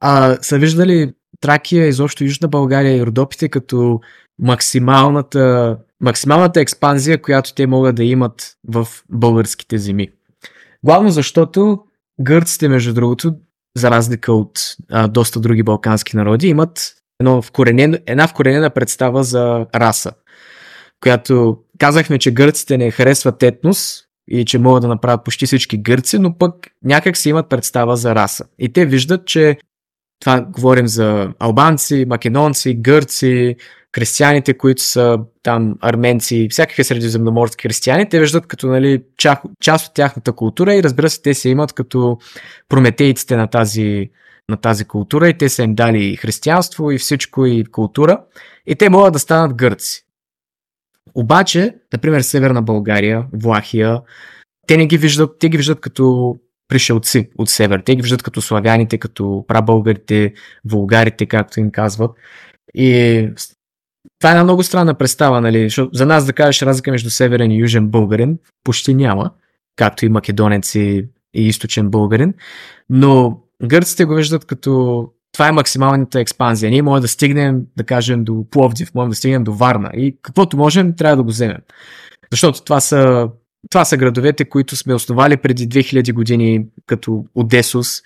а 0.00 0.38
са 0.42 0.58
виждали 0.58 1.12
Тракия, 1.40 1.86
изобщо 1.86 2.24
Южна 2.24 2.48
България 2.48 2.96
и 2.96 3.06
Родопите 3.06 3.48
като 3.48 4.00
максималната, 4.38 5.78
максималната 6.00 6.60
експанзия, 6.60 7.22
която 7.22 7.54
те 7.54 7.66
могат 7.66 7.96
да 7.96 8.04
имат 8.04 8.56
в 8.68 8.88
българските 9.10 9.78
земи. 9.78 10.08
Главно 10.84 11.10
защото 11.10 11.78
гърците, 12.20 12.68
между 12.68 12.94
другото, 12.94 13.34
за 13.76 13.90
разлика 13.90 14.32
от 14.32 14.58
а, 14.90 15.08
доста 15.08 15.40
други 15.40 15.62
балкански 15.62 16.16
народи, 16.16 16.48
имат 16.48 16.94
едно 17.20 17.42
вкоренено, 17.42 17.98
една 18.06 18.28
вкоренена 18.28 18.70
представа 18.70 19.24
за 19.24 19.66
раса, 19.74 20.12
която 21.00 21.58
казахме, 21.78 22.18
че 22.18 22.34
гърците 22.34 22.78
не 22.78 22.90
харесват 22.90 23.42
етнос 23.42 24.02
и 24.28 24.44
че 24.44 24.58
могат 24.58 24.82
да 24.82 24.88
направят 24.88 25.24
почти 25.24 25.46
всички 25.46 25.82
гърци, 25.82 26.18
но 26.18 26.38
пък 26.38 26.54
някак 26.84 27.16
си 27.16 27.28
имат 27.28 27.48
представа 27.48 27.96
за 27.96 28.14
раса. 28.14 28.44
И 28.58 28.72
те 28.72 28.86
виждат, 28.86 29.26
че 29.26 29.58
това 30.22 30.40
говорим 30.40 30.86
за 30.86 31.32
албанци, 31.38 32.04
македонци, 32.08 32.74
гърци, 32.74 33.56
християните, 33.94 34.54
които 34.54 34.82
са 34.82 35.18
там 35.42 35.76
арменци, 35.80 36.48
всякакви 36.50 36.84
средиземноморски 36.84 37.62
християни, 37.62 38.08
те 38.08 38.20
виждат 38.20 38.46
като 38.46 38.66
нали, 38.66 39.02
част, 39.18 39.42
част 39.60 39.88
от 39.88 39.94
тяхната 39.94 40.32
култура 40.32 40.74
и 40.74 40.82
разбира 40.82 41.10
се, 41.10 41.22
те 41.22 41.34
се 41.34 41.48
имат 41.48 41.72
като 41.72 42.18
прометейците 42.68 43.36
на 43.36 43.46
тази, 43.46 44.10
на 44.48 44.56
тази 44.56 44.84
култура 44.84 45.28
и 45.28 45.38
те 45.38 45.48
са 45.48 45.62
им 45.62 45.74
дали 45.74 46.16
християнство 46.16 46.90
и 46.90 46.98
всичко 46.98 47.46
и 47.46 47.64
култура 47.64 48.20
и 48.66 48.74
те 48.74 48.88
могат 48.88 49.12
да 49.12 49.18
станат 49.18 49.54
гърци. 49.54 50.06
Обаче, 51.14 51.74
например, 51.92 52.20
Северна 52.20 52.62
България, 52.62 53.26
Влахия, 53.32 54.00
те 54.66 54.76
не 54.76 54.86
ги 54.86 54.98
виждат, 54.98 55.38
те 55.38 55.48
ги 55.48 55.56
виждат 55.56 55.80
като 55.80 56.36
пришелци 56.72 57.28
от 57.38 57.48
север. 57.48 57.82
Те 57.84 57.96
ги 57.96 58.02
виждат 58.02 58.22
като 58.22 58.42
славяните, 58.42 58.98
като 58.98 59.44
прабългарите, 59.48 60.32
вулгарите, 60.64 61.26
както 61.26 61.60
им 61.60 61.70
казват. 61.70 62.10
И 62.74 63.28
това 64.20 64.30
е 64.30 64.32
една 64.32 64.44
много 64.44 64.62
странна 64.62 64.94
представа, 64.94 65.40
нали? 65.40 65.68
за 65.92 66.06
нас 66.06 66.26
да 66.26 66.32
кажеш 66.32 66.62
разлика 66.62 66.90
между 66.90 67.10
северен 67.10 67.50
и 67.50 67.58
южен 67.58 67.88
българин 67.88 68.38
почти 68.64 68.94
няма, 68.94 69.30
както 69.76 70.06
и 70.06 70.08
македонеци 70.08 71.08
и 71.34 71.48
източен 71.48 71.90
българин, 71.90 72.34
но 72.90 73.40
гърците 73.64 74.04
го 74.04 74.14
виждат 74.14 74.44
като 74.44 75.08
това 75.32 75.48
е 75.48 75.52
максималната 75.52 76.20
експанзия. 76.20 76.70
Ние 76.70 76.82
можем 76.82 77.02
да 77.02 77.08
стигнем, 77.08 77.62
да 77.76 77.84
кажем, 77.84 78.24
до 78.24 78.44
Пловдив, 78.50 78.94
можем 78.94 79.10
да 79.10 79.16
стигнем 79.16 79.44
до 79.44 79.52
Варна 79.52 79.90
и 79.94 80.16
каквото 80.22 80.56
можем, 80.56 80.96
трябва 80.96 81.16
да 81.16 81.22
го 81.22 81.28
вземем. 81.28 81.60
Защото 82.30 82.64
това 82.64 82.80
са 82.80 83.28
това 83.70 83.84
са 83.84 83.96
градовете, 83.96 84.44
които 84.44 84.76
сме 84.76 84.94
основали 84.94 85.36
преди 85.36 85.68
2000 85.68 86.12
години, 86.12 86.66
като 86.86 87.24
Одесус. 87.34 88.02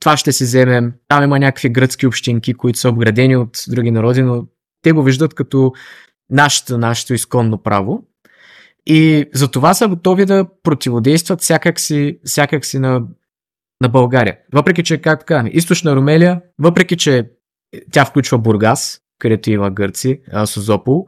Това 0.00 0.16
ще 0.16 0.32
се 0.32 0.44
вземем. 0.44 0.92
Там 1.08 1.24
има 1.24 1.38
някакви 1.38 1.68
гръцки 1.68 2.06
общинки, 2.06 2.54
които 2.54 2.78
са 2.78 2.88
обградени 2.88 3.36
от 3.36 3.64
други 3.68 3.90
народи, 3.90 4.22
но 4.22 4.46
те 4.82 4.92
го 4.92 5.02
виждат 5.02 5.34
като 5.34 5.72
нашето, 6.30 6.78
нашето 6.78 7.14
изконно 7.14 7.62
право. 7.62 8.04
И 8.86 9.24
за 9.34 9.50
това 9.50 9.74
са 9.74 9.88
готови 9.88 10.24
да 10.24 10.46
противодействат 10.62 11.40
всякак 11.40 11.80
си, 11.80 12.18
всякак 12.24 12.64
си 12.64 12.78
на, 12.78 13.02
на 13.82 13.88
България. 13.88 14.38
Въпреки, 14.52 14.82
че, 14.82 15.00
както 15.00 15.26
казваме, 15.26 15.50
източна 15.52 15.96
Румелия, 15.96 16.40
въпреки, 16.58 16.96
че 16.96 17.30
тя 17.92 18.04
включва 18.04 18.38
Бургас, 18.38 19.00
където 19.18 19.50
има 19.50 19.70
гърци, 19.70 20.20
Созопол, 20.44 21.06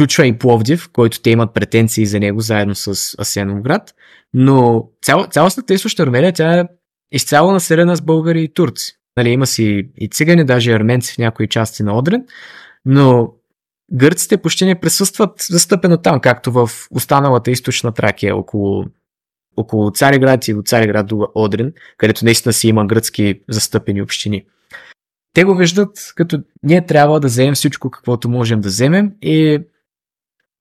включва 0.00 0.26
и 0.26 0.38
Пловдив, 0.38 0.90
който 0.92 1.22
те 1.22 1.30
имат 1.30 1.54
претенции 1.54 2.06
за 2.06 2.20
него 2.20 2.40
заедно 2.40 2.74
с 2.74 3.14
Асеновград, 3.18 3.94
но 4.34 4.88
цял, 5.02 5.26
цялостната 5.30 5.74
източна 5.74 6.06
Румелия, 6.06 6.32
тя 6.32 6.60
е 6.60 6.64
изцяло 7.12 7.52
населена 7.52 7.96
с 7.96 8.02
българи 8.02 8.42
и 8.42 8.52
турци. 8.52 8.92
Нали, 9.16 9.28
има 9.28 9.46
си 9.46 9.88
и 9.96 10.08
цигани, 10.08 10.44
даже 10.44 10.70
и 10.70 10.74
арменци 10.74 11.14
в 11.14 11.18
някои 11.18 11.48
части 11.48 11.82
на 11.82 11.98
Одрен, 11.98 12.24
но 12.84 13.32
гърците 13.92 14.36
почти 14.36 14.64
не 14.64 14.80
присъстват 14.80 15.46
застъпено 15.50 15.96
там, 15.96 16.20
както 16.20 16.52
в 16.52 16.70
останалата 16.90 17.50
източна 17.50 17.92
Тракия, 17.92 18.36
около, 18.36 18.84
около 19.56 19.90
Цареград 19.90 20.48
и 20.48 20.54
от 20.54 20.68
Цареград 20.68 21.06
до 21.06 21.28
Одрин, 21.34 21.72
където 21.96 22.24
наистина 22.24 22.52
си 22.52 22.68
има 22.68 22.86
гръцки 22.86 23.40
застъпени 23.48 24.02
общини. 24.02 24.44
Те 25.34 25.44
го 25.44 25.54
виждат 25.54 26.12
като 26.16 26.42
ние 26.62 26.86
трябва 26.86 27.20
да 27.20 27.26
вземем 27.26 27.54
всичко, 27.54 27.90
каквото 27.90 28.28
можем 28.28 28.60
да 28.60 28.68
вземем 28.68 29.12
и 29.22 29.60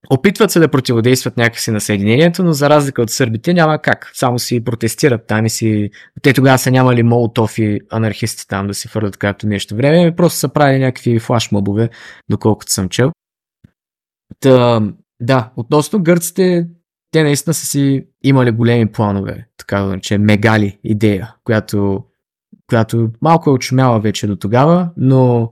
опитват 0.09 0.51
се 0.51 0.59
да 0.59 0.67
противодействат 0.67 1.37
някакси 1.37 1.71
на 1.71 1.81
съединението, 1.81 2.43
но 2.43 2.53
за 2.53 2.69
разлика 2.69 3.01
от 3.01 3.09
сърбите 3.09 3.53
няма 3.53 3.81
как. 3.81 4.11
Само 4.13 4.39
си 4.39 4.63
протестират 4.63 5.27
там 5.27 5.45
и 5.45 5.49
си... 5.49 5.89
Те 6.21 6.33
тогава 6.33 6.57
са 6.57 6.71
нямали 6.71 7.03
молотов 7.03 7.57
и 7.57 7.79
анархисти 7.89 8.47
там 8.47 8.67
да 8.67 8.73
си 8.73 8.87
фърлят 8.87 9.17
както 9.17 9.47
нещо 9.47 9.75
време, 9.75 10.15
просто 10.15 10.39
са 10.39 10.49
правили 10.49 10.79
някакви 10.79 11.19
флашмобове, 11.19 11.89
доколкото 12.29 12.71
съм 12.71 12.89
чел. 12.89 13.11
Та, 14.39 14.81
да, 15.19 15.51
относно 15.55 16.03
гърците, 16.03 16.67
те 17.11 17.23
наистина 17.23 17.53
са 17.53 17.65
си 17.65 18.07
имали 18.23 18.51
големи 18.51 18.91
планове, 18.91 19.47
така 19.57 19.79
да 19.79 19.85
наречем, 19.85 20.21
мегали 20.21 20.79
идея, 20.83 21.35
която, 21.43 22.03
която 22.67 23.09
малко 23.21 23.49
е 23.49 23.53
очумяла 23.53 23.99
вече 23.99 24.27
до 24.27 24.35
тогава, 24.35 24.89
но 24.97 25.51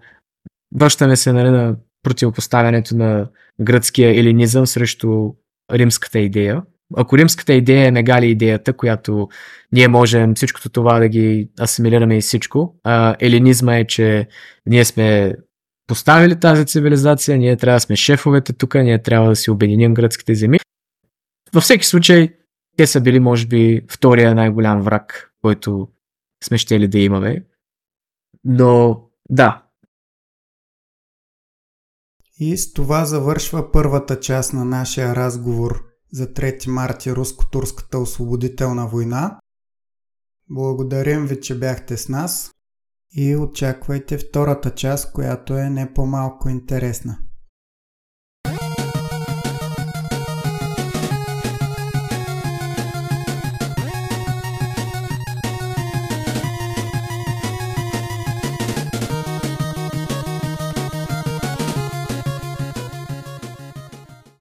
връщаме 0.75 1.15
се 1.15 1.33
нали, 1.33 1.49
на 1.49 1.75
противопоставянето 2.03 2.97
на 2.97 3.29
гръцкия 3.61 4.19
елинизъм 4.19 4.67
срещу 4.67 5.33
римската 5.73 6.19
идея. 6.19 6.63
Ако 6.95 7.17
римската 7.17 7.53
идея 7.53 7.87
е 7.87 7.91
мегали 7.91 8.29
идеята, 8.29 8.73
която 8.73 9.27
ние 9.71 9.87
можем 9.87 10.35
всичкото 10.35 10.69
това 10.69 10.99
да 10.99 11.07
ги 11.07 11.49
асимилираме 11.61 12.17
и 12.17 12.21
всичко, 12.21 12.75
а 12.83 13.15
елинизма 13.19 13.75
е, 13.75 13.87
че 13.87 14.27
ние 14.65 14.85
сме 14.85 15.33
поставили 15.87 16.39
тази 16.39 16.65
цивилизация, 16.65 17.37
ние 17.37 17.57
трябва 17.57 17.75
да 17.75 17.79
сме 17.79 17.95
шефовете 17.95 18.53
тук, 18.53 18.75
ние 18.75 19.01
трябва 19.01 19.29
да 19.29 19.35
си 19.35 19.51
обединим 19.51 19.93
гръцките 19.93 20.35
земи. 20.35 20.59
Във 21.53 21.63
всеки 21.63 21.85
случай, 21.85 22.33
те 22.77 22.87
са 22.87 23.01
били, 23.01 23.19
може 23.19 23.47
би, 23.47 23.81
втория 23.91 24.35
най-голям 24.35 24.81
враг, 24.81 25.31
който 25.41 25.87
сме 26.43 26.57
щели 26.57 26.87
да 26.87 26.99
имаме. 26.99 27.43
Но, 28.43 29.01
да. 29.29 29.63
И 32.39 32.57
с 32.57 32.73
това 32.73 33.05
завършва 33.05 33.71
първата 33.71 34.19
част 34.19 34.53
на 34.53 34.65
нашия 34.65 35.15
разговор 35.15 35.83
за 36.11 36.27
3 36.27 36.69
марта 36.69 37.15
руско-турската 37.15 37.99
освободителна 37.99 38.87
война. 38.87 39.39
Благодарим 40.49 41.25
ви, 41.25 41.41
че 41.41 41.59
бяхте 41.59 41.97
с 41.97 42.09
нас 42.09 42.51
и 43.11 43.35
очаквайте 43.35 44.17
втората 44.17 44.75
част, 44.75 45.11
която 45.11 45.57
е 45.57 45.69
не 45.69 45.93
по-малко 45.93 46.49
интересна. 46.49 47.17